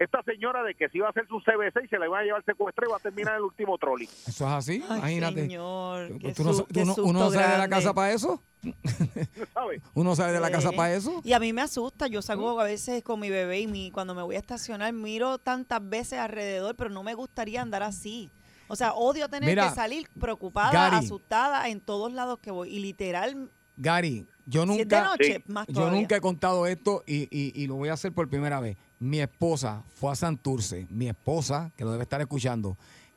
esta 0.00 0.20
señora 0.24 0.64
de 0.64 0.74
que 0.74 0.88
se 0.88 0.98
iba 0.98 1.06
a 1.06 1.10
hacer 1.10 1.24
su 1.28 1.38
CBC 1.38 1.84
y 1.84 1.88
se 1.88 1.96
la 2.00 2.06
iban 2.06 2.22
a 2.22 2.24
llevar 2.24 2.44
secuestro 2.44 2.88
y 2.88 2.90
va 2.90 2.96
a 2.96 2.98
terminar 2.98 3.34
en 3.34 3.36
el 3.36 3.44
último 3.44 3.78
trolley. 3.78 4.06
Eso 4.06 4.48
es 4.48 4.52
así, 4.52 4.82
imagínate. 4.84 5.42
Señor, 5.42 6.08
¿Tú- 6.08 6.18
qué 6.18 6.32
tú 6.32 6.42
no, 6.42 6.66
qué 6.66 6.82
uno 7.02 7.20
no 7.20 7.30
sale 7.30 7.52
de 7.52 7.58
la 7.58 7.68
casa 7.68 7.94
para 7.94 8.12
eso? 8.12 8.42
¿Uno 9.94 10.16
sale 10.16 10.32
de 10.32 10.40
la 10.40 10.50
casa 10.50 10.72
para 10.72 10.92
eso? 10.92 11.20
Y 11.22 11.34
a 11.34 11.38
mí 11.38 11.52
me 11.52 11.62
asusta, 11.62 12.08
yo 12.08 12.20
salgo 12.20 12.58
a 12.60 12.64
veces 12.64 13.04
con 13.04 13.20
mi 13.20 13.30
bebé 13.30 13.60
y 13.60 13.68
mi, 13.68 13.92
cuando 13.92 14.16
me 14.16 14.22
voy 14.22 14.34
a 14.34 14.40
estacionar 14.40 14.92
miro 14.92 15.38
tantas 15.38 15.88
veces 15.88 16.18
alrededor, 16.18 16.74
pero 16.74 16.90
no 16.90 17.04
me 17.04 17.14
gustaría 17.14 17.62
andar 17.62 17.84
así. 17.84 18.28
O 18.68 18.76
sea, 18.76 18.94
odio 18.94 19.28
tener 19.28 19.48
Mira, 19.50 19.68
que 19.68 19.74
salir 19.74 20.08
preocupada, 20.20 20.72
Gary. 20.72 21.04
asustada 21.04 21.68
en 21.68 21.80
todos 21.80 22.12
lados 22.12 22.38
que 22.40 22.50
voy. 22.50 22.70
Y 22.74 22.78
literal, 22.80 23.50
Gary, 23.76 24.26
yo 24.46 24.64
Si 24.66 24.72
es 24.72 24.88
de 24.88 24.96
nunca, 24.96 25.04
noche, 25.04 25.34
Sí. 25.46 25.52
más 25.52 25.66
yo 25.68 25.90
nunca 25.90 26.16
he 26.16 26.20
contado 26.20 26.66
esto 26.66 27.02
y, 27.06 27.22
y- 27.30 27.52
y 27.54 27.66
lo 27.66 27.74
voy 27.76 27.88
a 27.88 27.94
hacer 27.94 28.12
por 28.12 28.28
primera 28.28 28.60
vez. 28.60 28.76
Mi 29.00 29.20
esposa 29.20 29.82
fue 29.94 30.12
a 30.12 30.14
Santurce, 30.14 30.86
mi 30.90 31.08
esposa, 31.08 31.72
que 31.76 31.84
lo 31.84 31.90
debe 31.92 32.04
estar 32.04 32.20
escuchando, 32.20 32.76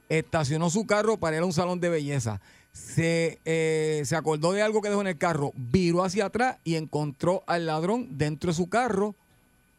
estacionó 0.09 0.69
su 0.69 0.85
carro 0.85 1.17
para 1.17 1.37
ir 1.37 1.43
a 1.43 1.45
un 1.45 1.53
salón 1.53 1.79
de 1.79 1.89
belleza. 1.89 2.41
Se, 2.73 3.39
eh, 3.45 4.03
se 4.05 4.15
acordó 4.15 4.51
de 4.51 4.61
algo 4.61 4.81
que 4.81 4.89
dejó 4.89 5.01
en 5.01 5.07
el 5.07 5.17
carro, 5.17 5.51
viró 5.55 6.03
hacia 6.03 6.25
atrás 6.25 6.57
y 6.63 6.75
encontró 6.75 7.43
al 7.47 7.65
ladrón 7.65 8.17
dentro 8.17 8.49
de 8.51 8.53
su 8.55 8.67
carro 8.69 9.15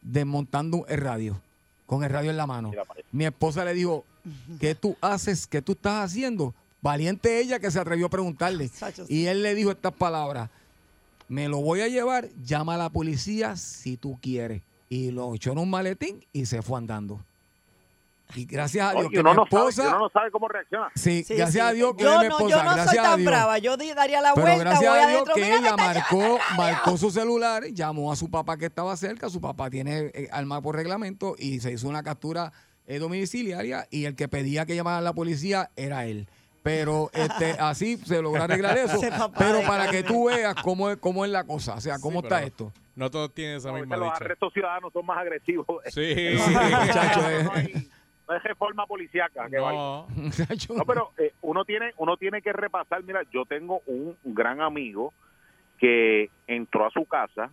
desmontando 0.01 0.85
el 0.87 0.97
radio, 0.99 1.41
con 1.85 2.03
el 2.03 2.09
radio 2.09 2.29
en 2.31 2.37
la 2.37 2.47
mano. 2.47 2.71
Mi 3.11 3.25
esposa 3.25 3.65
le 3.65 3.73
dijo, 3.73 4.05
¿qué 4.59 4.75
tú 4.75 4.95
haces? 5.01 5.47
¿Qué 5.47 5.61
tú 5.61 5.73
estás 5.73 6.05
haciendo? 6.05 6.53
Valiente 6.81 7.39
ella 7.39 7.59
que 7.59 7.71
se 7.71 7.79
atrevió 7.79 8.07
a 8.07 8.09
preguntarle. 8.09 8.69
Y 9.09 9.25
él 9.25 9.43
le 9.43 9.53
dijo 9.55 9.71
estas 9.71 9.93
palabras, 9.93 10.49
me 11.27 11.47
lo 11.49 11.57
voy 11.61 11.81
a 11.81 11.87
llevar, 11.87 12.29
llama 12.43 12.75
a 12.75 12.77
la 12.77 12.89
policía 12.89 13.55
si 13.55 13.97
tú 13.97 14.17
quieres. 14.21 14.61
Y 14.89 15.11
lo 15.11 15.35
echó 15.35 15.51
en 15.51 15.59
un 15.59 15.69
maletín 15.69 16.25
y 16.33 16.45
se 16.45 16.61
fue 16.61 16.77
andando. 16.79 17.19
Y 18.35 18.45
gracias 18.45 18.87
a 18.87 18.91
Dios 18.91 19.05
Oye, 19.05 19.09
que 19.15 19.19
uno 19.21 19.31
mi 19.31 19.37
no 19.37 19.45
sabe, 19.49 19.69
esposa... 19.69 19.87
uno 19.89 19.99
no 19.99 20.09
sabe 20.09 20.31
cómo 20.31 20.47
reacciona. 20.47 20.89
Sí, 20.95 21.23
Sí, 21.23 21.33
gracias 21.35 21.51
sí. 21.65 21.69
a 21.69 21.71
Dios 21.73 21.95
que 21.95 22.03
yo 22.03 22.11
mi 22.21 22.27
no, 22.27 22.37
esposa, 22.37 22.49
yo 22.57 22.63
no 22.63 22.69
soy 22.69 22.75
gracias 22.75 23.03
tan 23.03 23.17
Dios. 23.19 23.31
brava. 23.31 23.57
Yo 23.57 23.75
daría 23.77 24.21
la 24.21 24.33
Pero 24.35 24.45
vuelta, 24.45 24.63
gracias 24.63 24.91
voy 24.91 24.99
a 24.99 25.07
Dios 25.07 25.13
adentro. 25.23 25.33
que 25.35 25.55
ella 25.55 25.75
marcó, 25.77 26.37
marcó 26.57 26.97
su 26.97 27.09
celular, 27.11 27.63
llamó 27.73 28.11
a 28.11 28.15
su 28.15 28.29
papá 28.29 28.55
que 28.57 28.67
estaba 28.67 28.95
cerca, 28.97 29.29
su 29.29 29.41
papá 29.41 29.69
tiene 29.71 30.11
eh, 30.13 30.29
arma 30.31 30.61
por 30.61 30.75
reglamento 30.75 31.35
y 31.39 31.59
se 31.59 31.71
hizo 31.71 31.87
una 31.87 32.03
captura 32.03 32.53
eh, 32.89 32.97
domiciliaria 32.99 33.87
y 33.91 34.05
el 34.05 34.15
que 34.15 34.27
pedía 34.27 34.65
que 34.65 34.75
llamara 34.75 34.97
a 34.97 35.01
la 35.01 35.13
policía 35.13 35.69
era 35.75 36.05
él. 36.05 36.27
Pero 36.63 37.09
este 37.13 37.51
así 37.59 37.97
se 37.97 38.21
logró 38.21 38.43
arreglar 38.43 38.77
eso. 38.77 38.99
Pero 39.37 39.61
para 39.65 39.89
que 39.89 40.03
tú 40.03 40.25
veas 40.25 40.55
cómo 40.55 40.89
es, 40.89 40.97
cómo 40.97 41.23
es 41.23 41.31
la 41.31 41.43
cosa, 41.45 41.75
o 41.75 41.81
sea, 41.81 41.99
cómo 41.99 42.19
Sí, 42.19 42.25
está 42.25 42.43
esto. 42.43 42.73
No 42.95 43.09
todos 43.11 43.33
tienen 43.33 43.57
esa 43.57 43.69
A 43.69 43.73
misma 43.73 43.95
los 43.95 44.11
dicha. 44.11 44.25
arrestos 44.25 44.51
ciudadanos 44.51 44.91
son 44.91 45.05
más 45.05 45.19
agresivos. 45.19 45.67
Sí. 45.85 46.15
Sí, 46.15 46.37
muchacho, 46.37 47.29
eh. 47.29 47.43
no, 47.43 47.51
hay, 47.53 47.89
no 48.27 48.33
hay 48.33 48.39
reforma 48.39 48.87
policíaca. 48.87 49.47
que. 49.49 49.57
No. 49.57 50.07
No, 50.75 50.85
pero 50.85 51.11
eh, 51.19 51.33
uno 51.41 51.63
tiene 51.65 51.93
uno 51.97 52.17
tiene 52.17 52.41
que 52.41 52.51
repasar. 52.51 53.03
Mira, 53.03 53.21
yo 53.31 53.45
tengo 53.45 53.81
un 53.85 54.17
gran 54.25 54.61
amigo 54.61 55.13
que 55.77 56.29
entró 56.47 56.87
a 56.87 56.89
su 56.89 57.05
casa 57.05 57.51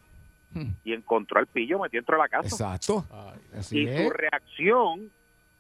y 0.82 0.94
encontró 0.94 1.38
al 1.38 1.46
pillo 1.46 1.78
metido 1.78 2.00
dentro 2.00 2.16
de 2.16 2.22
la 2.22 2.28
casa. 2.30 2.48
Exacto. 2.48 3.04
Así 3.56 3.80
y 3.82 3.86
es. 3.88 4.02
su 4.02 4.10
reacción 4.10 5.10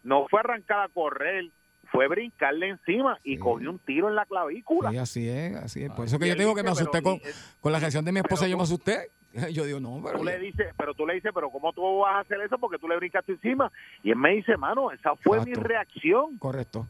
no 0.06 0.26
fue 0.28 0.40
arrancar 0.40 0.80
a 0.80 0.88
correr, 0.88 1.46
fue 1.92 2.08
brincarle 2.08 2.68
encima 2.68 3.18
y 3.22 3.38
cogió 3.38 3.70
un 3.70 3.78
tiro 3.78 4.08
en 4.08 4.14
la 4.14 4.24
clavícula. 4.26 4.90
Sí, 4.90 4.96
así 4.98 5.28
es, 5.28 5.56
así 5.56 5.82
es. 5.84 5.90
Por 5.92 6.06
eso 6.06 6.18
que 6.18 6.28
yo 6.28 6.36
tengo 6.36 6.54
que 6.54 6.62
me 6.62 6.70
asusté 6.70 7.00
pero 7.02 7.18
con, 7.60 7.72
la 7.72 7.78
reacción 7.78 8.04
de 8.04 8.12
mi 8.12 8.20
esposa, 8.20 8.46
yo 8.48 8.56
me 8.56 8.62
asusté. 8.64 9.10
Yo 9.52 9.66
digo, 9.66 9.80
no, 9.80 10.00
pero... 10.02 10.16
Tú 10.18 10.24
le 10.24 10.38
dices, 10.38 10.72
pero 10.78 10.94
tú 10.94 11.06
le 11.06 11.12
dices, 11.14 11.30
pero 11.34 11.50
¿cómo 11.50 11.70
tú 11.74 11.98
vas 11.98 12.14
a 12.14 12.20
hacer 12.20 12.40
eso? 12.40 12.56
Porque 12.56 12.78
tú 12.78 12.88
le 12.88 12.96
brincaste 12.96 13.32
encima. 13.32 13.70
Y 14.02 14.08
él 14.10 14.16
me 14.16 14.30
dice, 14.30 14.56
mano, 14.56 14.90
esa 14.92 15.14
fue 15.16 15.44
mi 15.44 15.52
reacción. 15.52 16.38
Correcto. 16.38 16.88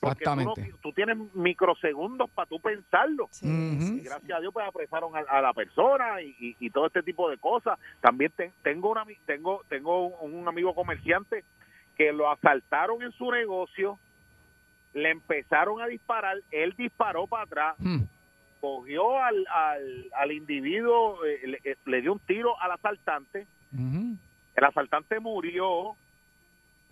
Porque 0.00 0.24
tú, 0.24 0.30
no- 0.34 0.40
Exactamente. 0.42 0.74
tú 0.82 0.92
tienes 0.94 1.18
microsegundos 1.34 2.30
para 2.30 2.48
tú 2.48 2.58
pensarlo. 2.58 3.28
Y 3.42 4.00
gracias 4.00 4.30
a 4.38 4.40
Dios 4.40 4.50
pues 4.54 4.66
apresaron 4.66 5.14
a, 5.14 5.18
a 5.28 5.42
la 5.42 5.52
persona 5.52 6.22
y, 6.22 6.34
y- 6.40 6.56
y 6.58 6.70
todo 6.70 6.86
este 6.86 7.02
tipo 7.02 7.28
de 7.28 7.36
cosas. 7.36 7.78
También 8.00 8.32
te- 8.34 8.52
tengo, 8.62 8.90
una, 8.90 9.04
tengo, 9.26 9.60
tengo 9.68 10.06
un, 10.06 10.34
un 10.34 10.48
amigo 10.48 10.74
comerciante 10.74 11.44
que 11.96 12.12
lo 12.12 12.30
asaltaron 12.30 13.02
en 13.02 13.12
su 13.12 13.30
negocio, 13.30 13.98
le 14.92 15.10
empezaron 15.10 15.80
a 15.80 15.86
disparar, 15.86 16.36
él 16.50 16.74
disparó 16.76 17.26
para 17.26 17.42
atrás, 17.44 17.74
Hmm. 17.78 18.02
cogió 18.60 19.22
al, 19.22 19.46
al, 19.48 20.10
al 20.14 20.32
individuo, 20.32 21.24
eh, 21.24 21.40
le, 21.46 21.60
eh, 21.64 21.76
le 21.84 22.00
dio 22.00 22.12
un 22.12 22.20
tiro 22.20 22.58
al 22.60 22.72
asaltante, 22.72 23.46
el 23.72 24.64
asaltante 24.64 25.18
murió 25.20 25.96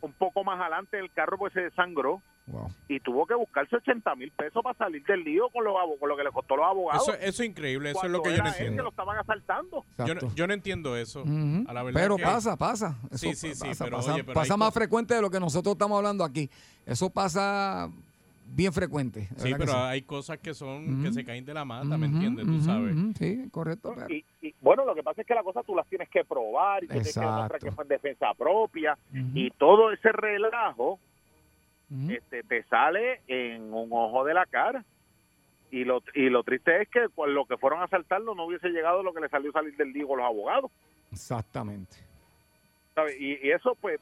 un 0.00 0.12
poco 0.14 0.42
más 0.44 0.60
adelante, 0.60 0.98
el 0.98 1.10
carro 1.12 1.38
pues 1.38 1.52
se 1.52 1.60
desangró 1.62 2.20
Wow. 2.48 2.68
y 2.88 2.98
tuvo 2.98 3.24
que 3.24 3.34
buscarse 3.34 3.76
80 3.76 4.16
mil 4.16 4.30
pesos 4.32 4.62
para 4.64 4.76
salir 4.76 5.04
del 5.04 5.22
lío 5.22 5.48
con, 5.50 5.62
los, 5.64 5.74
abo- 5.76 5.96
con 5.98 6.08
lo 6.08 6.16
que 6.16 6.24
le 6.24 6.30
costó 6.32 6.54
a 6.54 6.56
los 6.56 6.66
abogados. 6.66 7.02
Eso, 7.08 7.16
eso 7.18 7.42
es 7.44 7.48
increíble, 7.48 7.90
eso 7.92 8.04
es 8.04 8.10
lo 8.10 8.20
que 8.20 8.30
yo 8.36 8.38
no 8.42 8.48
él 8.48 8.52
que 8.54 8.58
entiendo. 8.58 8.82
lo 8.82 8.88
estaban 8.90 9.16
asaltando. 9.16 9.84
Yo 10.04 10.14
no, 10.16 10.34
yo 10.34 10.46
no 10.48 10.52
entiendo 10.52 10.96
eso. 10.96 11.20
A 11.68 11.72
la 11.72 11.82
verdad 11.84 12.00
Pero 12.00 12.16
que- 12.16 12.22
pasa, 12.24 12.56
pasa. 12.56 12.96
Eso 13.12 13.18
Sí, 13.18 13.34
sí, 13.36 13.54
sí, 13.54 13.68
pasa, 13.68 13.84
pero 13.84 13.96
pasa, 13.98 14.14
oye, 14.14 14.24
pero 14.24 14.34
pasa 14.34 14.54
hay 14.54 14.58
más 14.58 14.74
frecuente 14.74 15.14
de 15.14 15.22
lo 15.22 15.30
que 15.30 15.38
nosotros 15.38 15.74
estamos 15.74 15.96
hablando 15.96 16.24
aquí. 16.24 16.50
Eso 16.84 17.08
pasa 17.10 17.88
bien 18.54 18.72
frecuente. 18.72 19.28
Sí, 19.36 19.54
pero 19.56 19.74
hay 19.76 20.02
cosas 20.02 20.38
que 20.38 20.52
son 20.52 21.02
que 21.02 21.12
se 21.12 21.24
caen 21.24 21.44
de 21.44 21.54
la 21.54 21.64
mata, 21.64 21.96
¿me 21.96 22.06
entiendes? 22.06 22.44
Tú 22.44 22.60
sabes. 22.60 22.94
Sí, 23.18 23.48
correcto. 23.50 23.92
pero- 23.94 24.12
Y, 24.12 24.24
y, 24.42 24.52
bueno, 24.60 24.84
lo 24.84 24.94
que 24.96 25.02
pasa 25.04 25.20
es 25.22 25.26
que 25.26 25.34
la 25.34 25.42
cosa 25.44 25.62
tú 25.62 25.74
las 25.76 25.86
tienes 25.86 26.08
que 26.10 26.24
probar 26.24 26.82
y 26.84 26.88
tienes 26.88 27.14
que 27.14 27.20
demostrar 27.20 27.60
que 27.60 27.70
fue 27.72 27.84
en 27.84 27.88
defensa 27.88 28.34
propia 28.36 28.98
y 29.32 29.48
todo 29.52 29.92
ese 29.92 30.10
relajo 30.12 30.98
Este, 32.10 32.42
te 32.42 32.62
sale 32.64 33.20
en 33.26 33.72
un 33.72 33.88
ojo 33.92 34.24
de 34.24 34.34
la 34.34 34.46
cara. 34.46 34.84
Y 35.70 35.84
lo, 35.84 36.02
y 36.14 36.28
lo 36.28 36.42
triste 36.42 36.82
es 36.82 36.88
que 36.88 37.08
con 37.14 37.34
lo 37.34 37.44
que 37.46 37.56
fueron 37.56 37.80
a 37.80 37.84
asaltarlo 37.84 38.34
no 38.34 38.44
hubiese 38.44 38.68
llegado 38.68 39.02
lo 39.02 39.12
que 39.12 39.20
le 39.20 39.28
salió 39.28 39.52
salir 39.52 39.76
del 39.76 39.92
lío 39.92 40.08
con 40.08 40.18
los 40.18 40.26
abogados. 40.26 40.70
Exactamente. 41.10 41.96
¿sabe? 42.94 43.16
Y, 43.18 43.46
y 43.46 43.50
eso, 43.52 43.76
pues, 43.80 44.00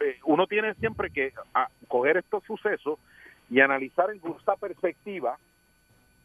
eh, 0.00 0.18
uno 0.24 0.46
tiene 0.46 0.74
siempre 0.74 1.10
que 1.10 1.32
a, 1.54 1.68
coger 1.88 2.16
estos 2.16 2.42
sucesos 2.44 2.98
y 3.50 3.60
analizar 3.60 4.10
en 4.10 4.20
justa 4.20 4.56
perspectiva 4.56 5.38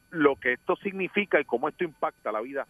lo 0.09 0.35
que 0.35 0.53
esto 0.53 0.75
significa 0.77 1.39
y 1.39 1.45
cómo 1.45 1.67
esto 1.67 1.83
impacta 1.83 2.31
la 2.31 2.41
vida 2.41 2.65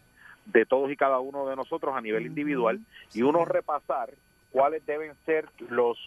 de 0.46 0.66
todos 0.66 0.90
y 0.90 0.96
cada 0.96 1.18
uno 1.20 1.46
de 1.46 1.56
nosotros 1.56 1.94
a 1.94 2.00
nivel 2.00 2.26
individual 2.26 2.80
y 3.14 3.22
uno 3.22 3.44
repasar 3.44 4.10
cuáles 4.50 4.84
deben 4.86 5.12
ser 5.24 5.48
los 5.68 5.98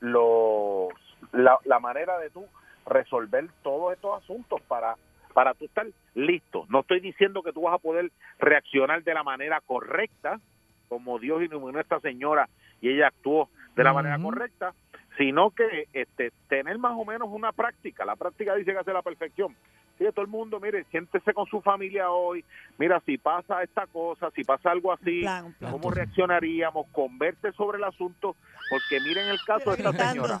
los 0.00 0.88
la, 1.32 1.58
la 1.64 1.80
manera 1.80 2.18
de 2.18 2.30
tú 2.30 2.46
resolver 2.86 3.48
todos 3.62 3.92
estos 3.92 4.22
asuntos 4.22 4.60
para 4.62 4.96
para 5.32 5.54
tú 5.54 5.64
estar 5.64 5.86
listo. 6.14 6.66
No 6.68 6.80
estoy 6.80 7.00
diciendo 7.00 7.42
que 7.42 7.52
tú 7.52 7.62
vas 7.62 7.74
a 7.74 7.78
poder 7.78 8.12
reaccionar 8.38 9.02
de 9.02 9.14
la 9.14 9.22
manera 9.22 9.60
correcta, 9.64 10.40
como 10.88 11.18
Dios 11.18 11.42
iluminó 11.42 11.78
a 11.78 11.82
esta 11.82 12.00
señora 12.00 12.48
y 12.80 12.90
ella 12.90 13.08
actuó 13.08 13.48
de 13.74 13.84
la 13.84 13.92
manera 13.92 14.18
correcta, 14.18 14.74
sino 15.16 15.50
que 15.50 15.88
este 15.92 16.32
tener 16.48 16.78
más 16.78 16.92
o 16.96 17.04
menos 17.04 17.28
una 17.30 17.52
práctica. 17.52 18.04
La 18.04 18.16
práctica 18.16 18.54
dice 18.54 18.72
que 18.72 18.78
hace 18.78 18.92
la 18.92 19.02
perfección. 19.02 19.56
Sí, 19.98 20.04
todo 20.14 20.22
el 20.22 20.30
mundo, 20.30 20.58
mire, 20.58 20.84
siéntese 20.90 21.32
con 21.34 21.46
su 21.46 21.60
familia 21.60 22.10
hoy. 22.10 22.44
Mira, 22.78 23.00
si 23.04 23.18
pasa 23.18 23.62
esta 23.62 23.86
cosa, 23.86 24.30
si 24.30 24.42
pasa 24.42 24.70
algo 24.70 24.92
así, 24.92 25.20
plan, 25.20 25.46
un 25.46 25.52
plan. 25.52 25.72
¿cómo 25.72 25.90
reaccionaríamos? 25.90 26.86
Converse 26.92 27.52
sobre 27.52 27.78
el 27.78 27.84
asunto, 27.84 28.34
porque 28.70 29.00
miren 29.06 29.28
el 29.28 29.38
caso 29.46 29.70
de 29.70 29.76
esta 29.76 29.92
señora. 29.92 30.40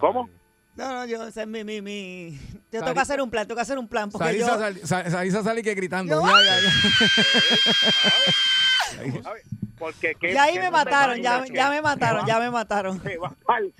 ¿Cómo? 0.00 0.28
No, 0.76 0.92
no, 0.94 1.04
yo, 1.04 1.26
ese 1.26 1.42
es 1.42 1.48
mi, 1.48 1.62
mi, 1.64 1.82
mi. 1.82 2.38
Yo 2.72 2.80
tengo 2.80 2.94
que 2.94 3.00
hacer 3.00 3.20
un 3.20 3.28
plan, 3.30 3.46
tengo 3.46 3.56
que 3.56 3.62
hacer 3.62 3.78
un 3.78 3.88
plan. 3.88 4.10
Porque 4.10 4.26
Sarisa, 4.28 4.46
yo, 4.46 4.58
sal- 4.58 4.80
sa- 4.86 5.10
Sarisa 5.10 5.42
sale 5.42 5.62
que 5.62 5.74
gritando. 5.74 6.22
Yo- 6.22 6.26
Ya, 6.26 6.42
ya, 6.44 6.60
ya. 9.14 9.22
¿Sabe? 9.22 9.42
Porque 9.78 10.14
que, 10.14 10.34
ya 10.34 10.42
ahí 10.42 10.58
me 10.58 10.70
mataron, 10.70 11.16
ya, 11.22 11.42
ya 11.50 11.70
me 11.70 11.80
mataron, 11.80 12.26
ya 12.26 12.38
me 12.38 12.50
mataron. 12.50 13.00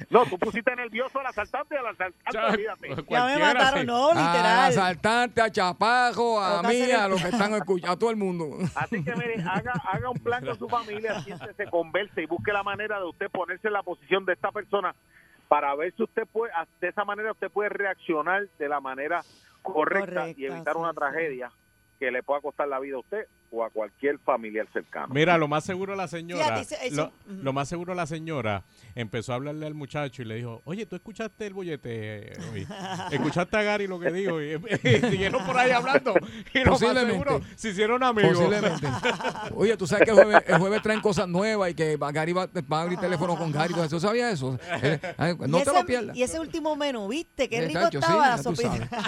No, 0.09 0.25
tú 0.25 0.39
pusiste 0.39 0.75
nervioso 0.75 1.21
al 1.21 1.27
asaltante 1.27 1.77
al 1.77 1.89
asaltante, 1.89 2.31
Ya, 2.33 2.47
olvídate. 2.47 3.05
Ya 3.11 3.25
me 3.27 3.37
mataron, 3.39 3.85
no, 3.87 4.11
Al 4.13 4.17
literal. 4.17 4.71
asaltante, 4.71 5.43
a 5.43 5.51
Chapajo, 5.53 6.41
a 6.41 6.63
mí, 6.63 6.91
a 6.91 7.07
los 7.07 7.21
que 7.21 7.29
están 7.29 7.53
escuchando, 7.55 7.93
a 7.93 7.99
todo 7.99 8.09
el 8.11 8.17
mundo. 8.17 8.49
Así 8.77 9.05
que 9.05 9.15
mire, 9.15 9.43
haga, 9.47 9.73
haga 9.93 10.09
un 10.09 10.19
plan 10.21 10.43
con 10.43 10.59
su 10.59 10.69
familia, 10.71 11.21
siéntese, 11.21 11.67
converse 11.69 12.23
y 12.23 12.27
busque 12.27 12.51
la 12.51 12.63
manera 12.63 12.99
de 12.99 13.05
usted 13.05 13.29
ponerse 13.31 13.67
en 13.69 13.75
la 13.75 13.83
posición 13.83 14.25
de 14.25 14.33
esta 14.33 14.51
persona 14.53 14.95
para 15.51 15.75
ver 15.75 15.93
si 15.97 16.05
usted 16.05 16.29
puede, 16.29 16.53
de 16.81 16.89
esa 16.89 17.05
manera 17.05 17.33
usted 17.33 17.51
puede 17.51 17.71
reaccionar 17.71 18.49
de 18.57 18.69
la 18.69 18.79
manera 18.79 19.25
correcta, 19.63 20.29
y 20.29 20.47
evitar 20.47 20.75
sí, 20.75 20.79
una 20.81 20.91
sí. 20.91 20.97
tragedia 20.97 21.51
que 21.99 22.13
le 22.13 22.23
pueda 22.23 22.41
costar 22.41 22.69
la 22.69 22.79
vida 22.79 22.95
a 22.95 23.01
usted 23.01 23.27
o 23.51 23.65
a 23.65 23.71
cualquier 23.71 24.19
familiar 24.19 24.67
cercano. 24.73 25.13
Mira, 25.13 25.37
lo 25.37 25.49
más 25.49 25.65
seguro 25.65 25.97
la 25.97 26.09
señora, 26.09 26.63
lo, 27.29 27.53
más 27.53 27.69
seguro 27.69 27.95
la 27.95 28.07
señora 28.07 28.63
empezó 28.95 29.33
a 29.33 29.37
hablarle 29.37 29.67
al 29.67 29.75
muchacho 29.75 30.23
y 30.23 30.25
le 30.25 30.37
dijo, 30.37 30.63
oye, 30.65 30.87
¿tú 30.87 30.97
escuchaste 30.97 31.47
el 31.47 31.55
bollete 31.55 32.33
hoy? 32.53 32.67
¿Escuchaste 33.13 33.57
a 33.57 33.63
Gary 33.63 33.87
lo 33.87 33.99
que 33.99 34.11
dijo? 34.13 34.41
Y, 34.41 34.55
y 34.55 35.01
siguieron 35.11 35.45
por 35.45 35.59
ahí 35.59 35.71
hablando. 35.71 36.15
Y 36.55 36.65
lo 36.65 36.79
más 36.79 36.81
seguro 36.81 37.41
se 37.57 37.71
hicieron 37.71 38.03
amigos. 38.03 38.33
Posiblemente. 38.33 38.87
Oye, 39.55 39.77
tú 39.77 39.87
sabes 39.87 40.05
que 40.05 40.11
el 40.11 40.17
jueves, 40.17 40.45
el 40.47 40.59
jueves 40.59 40.83
traen 40.83 41.01
cosas 41.01 41.29
nuevas 41.29 41.71
y 41.71 41.75
que 41.75 41.97
Gary 41.97 42.33
va, 42.33 42.47
va 42.47 42.79
a 42.79 42.83
abrir 42.83 42.99
teléfono 42.99 43.37
con 43.37 43.51
Gary. 43.51 43.75
¿Tú 43.89 43.99
sabías 43.99 44.35
eso? 44.35 44.59
Eh, 44.83 44.99
no 45.49 45.59
te 45.59 45.63
ese, 45.63 45.73
lo 45.73 45.87
pierdas. 45.87 46.17
Y 46.17 46.23
ese 46.23 46.39
último 46.39 46.77
menú, 46.77 47.09
¿viste? 47.09 47.49
Qué 47.49 47.67
rico 47.67 47.81
chacho, 47.81 48.01
sí, 48.01 48.05
estaba 48.05 48.29
la 48.29 48.39
sopita. 48.39 48.89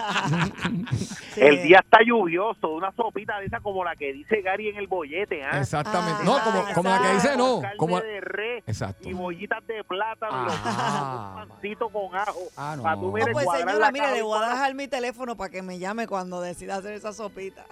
Sí. 1.32 1.40
El 1.40 1.62
día 1.62 1.80
está 1.82 1.98
lluvioso, 2.04 2.68
una 2.68 2.92
sopita 2.92 3.38
de 3.38 3.46
esa 3.46 3.60
como 3.60 3.84
la 3.84 3.96
que 3.96 4.12
dice 4.12 4.31
Gary 4.40 4.68
en 4.68 4.76
el 4.76 4.86
bollete, 4.86 5.42
¿ah? 5.44 5.60
Exactamente. 5.60 6.22
Ah, 6.22 6.24
no, 6.24 6.40
como, 6.42 6.64
como 6.74 6.88
la 6.88 7.02
que 7.02 7.14
dice 7.14 7.36
no. 7.36 7.60
Como, 7.76 8.00
de 8.00 8.20
res 8.22 8.64
exacto. 8.66 9.08
y 9.08 9.12
bollitas 9.12 9.66
de 9.66 9.84
plátano, 9.84 10.46
Ah. 10.64 11.40
un 11.42 11.48
pancito 11.50 11.88
con 11.90 12.14
ajo. 12.14 12.40
Ah, 12.56 12.74
no. 12.76 12.82
para 12.82 12.94
tú, 12.96 13.02
No, 13.02 13.26
No, 13.26 13.32
pues 13.32 13.46
señora, 13.58 13.90
mire, 13.92 14.12
le 14.12 14.22
voy 14.22 14.42
a 14.42 14.48
dejar 14.48 14.74
mi 14.74 14.88
teléfono 14.88 15.36
para 15.36 15.50
que 15.50 15.60
me 15.62 15.78
llame 15.78 16.06
cuando 16.06 16.40
decida 16.40 16.76
hacer 16.76 16.94
esa 16.94 17.12
sopita. 17.12 17.64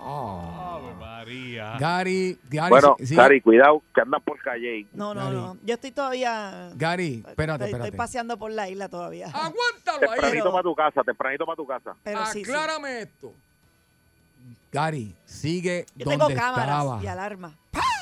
Ah. 0.00 0.76
Ave 0.76 0.94
María. 0.94 1.76
Gary, 1.78 2.38
Gary, 2.48 2.70
Bueno, 2.70 2.94
sí- 3.00 3.06
sí. 3.08 3.16
Gary, 3.16 3.40
cuidado, 3.40 3.82
que 3.92 4.00
andan 4.00 4.22
por 4.22 4.40
calle. 4.40 4.86
No, 4.92 5.12
no, 5.12 5.24
Gary. 5.24 5.34
no. 5.36 5.56
Yo 5.64 5.74
estoy 5.74 5.90
todavía. 5.90 6.70
Gary, 6.76 7.24
espérate, 7.26 7.64
estoy, 7.64 7.66
espérate. 7.66 7.84
estoy 7.88 7.96
paseando 7.98 8.38
por 8.38 8.52
la 8.52 8.68
isla 8.68 8.88
todavía. 8.88 9.26
Aguántalo 9.26 10.12
ahí. 10.12 10.20
Tempranito 10.20 10.52
para 10.52 10.62
tu 10.62 10.74
casa, 10.76 11.02
tempranito 11.02 11.44
para 11.46 11.56
tu 11.56 11.66
casa. 11.66 11.96
Pero 12.04 12.24
sí, 12.26 12.44
sí. 12.44 12.50
Aclárame 12.50 13.00
esto. 13.02 13.34
Gary, 14.72 15.14
sigue 15.24 15.86
Yo 15.96 16.04
donde 16.10 16.26
tengo 16.26 16.40
cámaras 16.40 16.78
estaba. 16.80 17.02
y 17.02 17.06
alarma. 17.06 17.58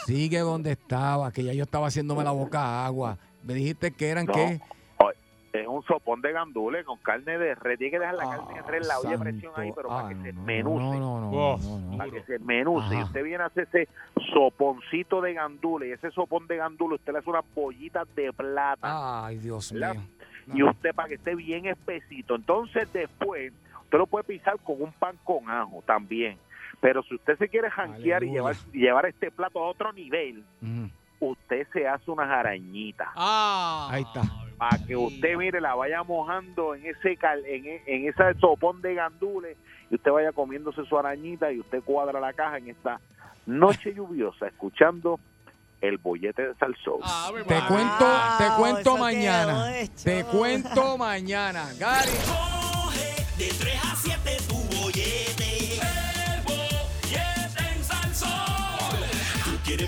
Sigue 0.07 0.39
donde 0.41 0.73
estaba, 0.73 1.33
que 1.33 1.43
ya 1.45 1.53
yo 1.53 1.65
estaba 1.65 1.87
haciéndome 1.89 2.23
la 2.25 2.31
boca 2.33 2.85
agua. 2.87 3.19
Me 3.43 3.55
dijiste 3.55 3.91
que 3.93 4.09
eran 4.09 4.27
No. 4.27 4.33
qué? 4.33 4.61
Es 5.53 5.67
un 5.67 5.83
sopón 5.85 6.21
de 6.21 6.33
gandules 6.33 6.85
con 6.85 6.99
carne 6.99 7.39
de 7.39 7.55
res. 7.55 7.79
Tiene 7.79 7.91
que 7.93 7.99
dejar 7.99 8.15
la 8.17 8.25
carne 8.29 8.55
de 8.57 8.63
res 8.63 8.83
en 8.83 8.89
la 8.89 8.99
olla 9.01 9.19
presión 9.19 9.53
ahí, 9.57 9.73
pero 9.75 9.91
Ah, 9.91 10.03
para 10.03 10.09
que 10.11 10.15
no, 10.17 10.23
se 10.25 10.33
no, 10.35 10.43
menuce. 10.43 10.85
No, 10.85 10.93
no, 10.93 11.21
no, 11.21 11.31
Oh. 11.31 11.59
no, 11.59 11.79
no. 11.93 11.97
Para 11.97 12.11
que 12.11 12.23
se 12.25 12.39
menuce. 12.41 12.95
Y 12.95 13.03
usted 13.03 13.25
viene 13.25 13.43
a 13.43 13.47
hacer 13.47 13.67
ese 13.73 13.89
soponcito 14.35 15.23
de 15.23 15.33
gandules. 15.33 15.89
Y 15.89 15.93
ese 15.93 16.11
sopón 16.11 16.47
de 16.47 16.57
gandules, 16.57 17.01
usted 17.01 17.13
le 17.15 17.21
hace 17.21 17.31
unas 17.31 17.45
bollitas 17.55 18.07
de 18.15 18.33
plata. 18.35 19.25
Ay, 19.27 19.39
Dios 19.39 19.73
¿verdad? 19.73 19.95
mío. 19.95 20.05
y 20.55 20.63
usted 20.63 20.95
para 20.95 21.09
que 21.09 21.15
esté 21.15 21.35
bien 21.35 21.65
espesito. 21.67 22.35
Entonces 22.37 22.93
después 22.93 23.53
usted 23.85 23.99
lo 23.99 24.07
puede 24.07 24.25
pisar 24.25 24.59
con 24.63 24.81
un 24.83 24.93
pan 24.93 25.17
con 25.25 25.49
ajo 25.51 25.83
también. 25.87 26.39
Pero 26.81 27.03
si 27.05 27.15
usted 27.15 27.37
se 27.39 27.49
quiere 27.49 27.71
janquear 27.71 28.23
y 28.25 28.31
llevar, 28.31 28.55
y 28.73 28.81
llevar 28.81 29.07
este 29.07 29.31
plato 29.31 29.63
a 29.65 29.69
otro 29.69 29.93
nivel, 29.93 30.45
Ujú. 30.63 30.91
usted 31.33 31.67
se 31.73 31.89
hace 31.89 32.11
unas 32.11 32.29
arañitas. 32.31 33.09
Ah, 33.17 33.89
Ahí 33.91 34.03
está. 34.03 34.23
Para 34.59 34.79
que 34.87 34.97
usted, 34.97 35.37
mire, 35.37 35.61
la 35.61 35.75
vaya 35.75 36.03
mojando 36.03 36.75
en 36.75 36.87
ese 36.87 37.17
cal- 37.17 37.45
en, 37.47 37.65
en 37.87 38.09
ese 38.09 38.39
sopón 38.41 38.81
de 38.81 38.95
gandules 38.95 39.57
y 39.91 39.97
usted 39.97 40.11
vaya 40.11 40.33
comiéndose 40.33 40.85
su 40.87 40.99
arañita 40.99 41.53
y 41.53 41.61
usted 41.61 41.83
cuadra 41.83 42.21
la 42.21 42.33
caja 42.33 42.59
en 42.59 42.69
esta 42.71 42.99
noche 43.45 43.93
lluviosa 43.95 44.47
escuchando 44.47 45.21
el 45.83 45.99
bollete 45.99 46.49
de 46.49 46.55
Salsón. 46.55 47.01
Te 47.47 47.61
cuento, 47.69 48.07
te 48.39 48.45
cuento 48.59 48.97
mañana. 48.97 49.67
Te 50.03 50.25
cuento 50.25 50.97
mañana. 50.97 51.69
Gary. 51.79 52.11
De 53.39 53.49
3 53.49 53.85
a 53.85 53.95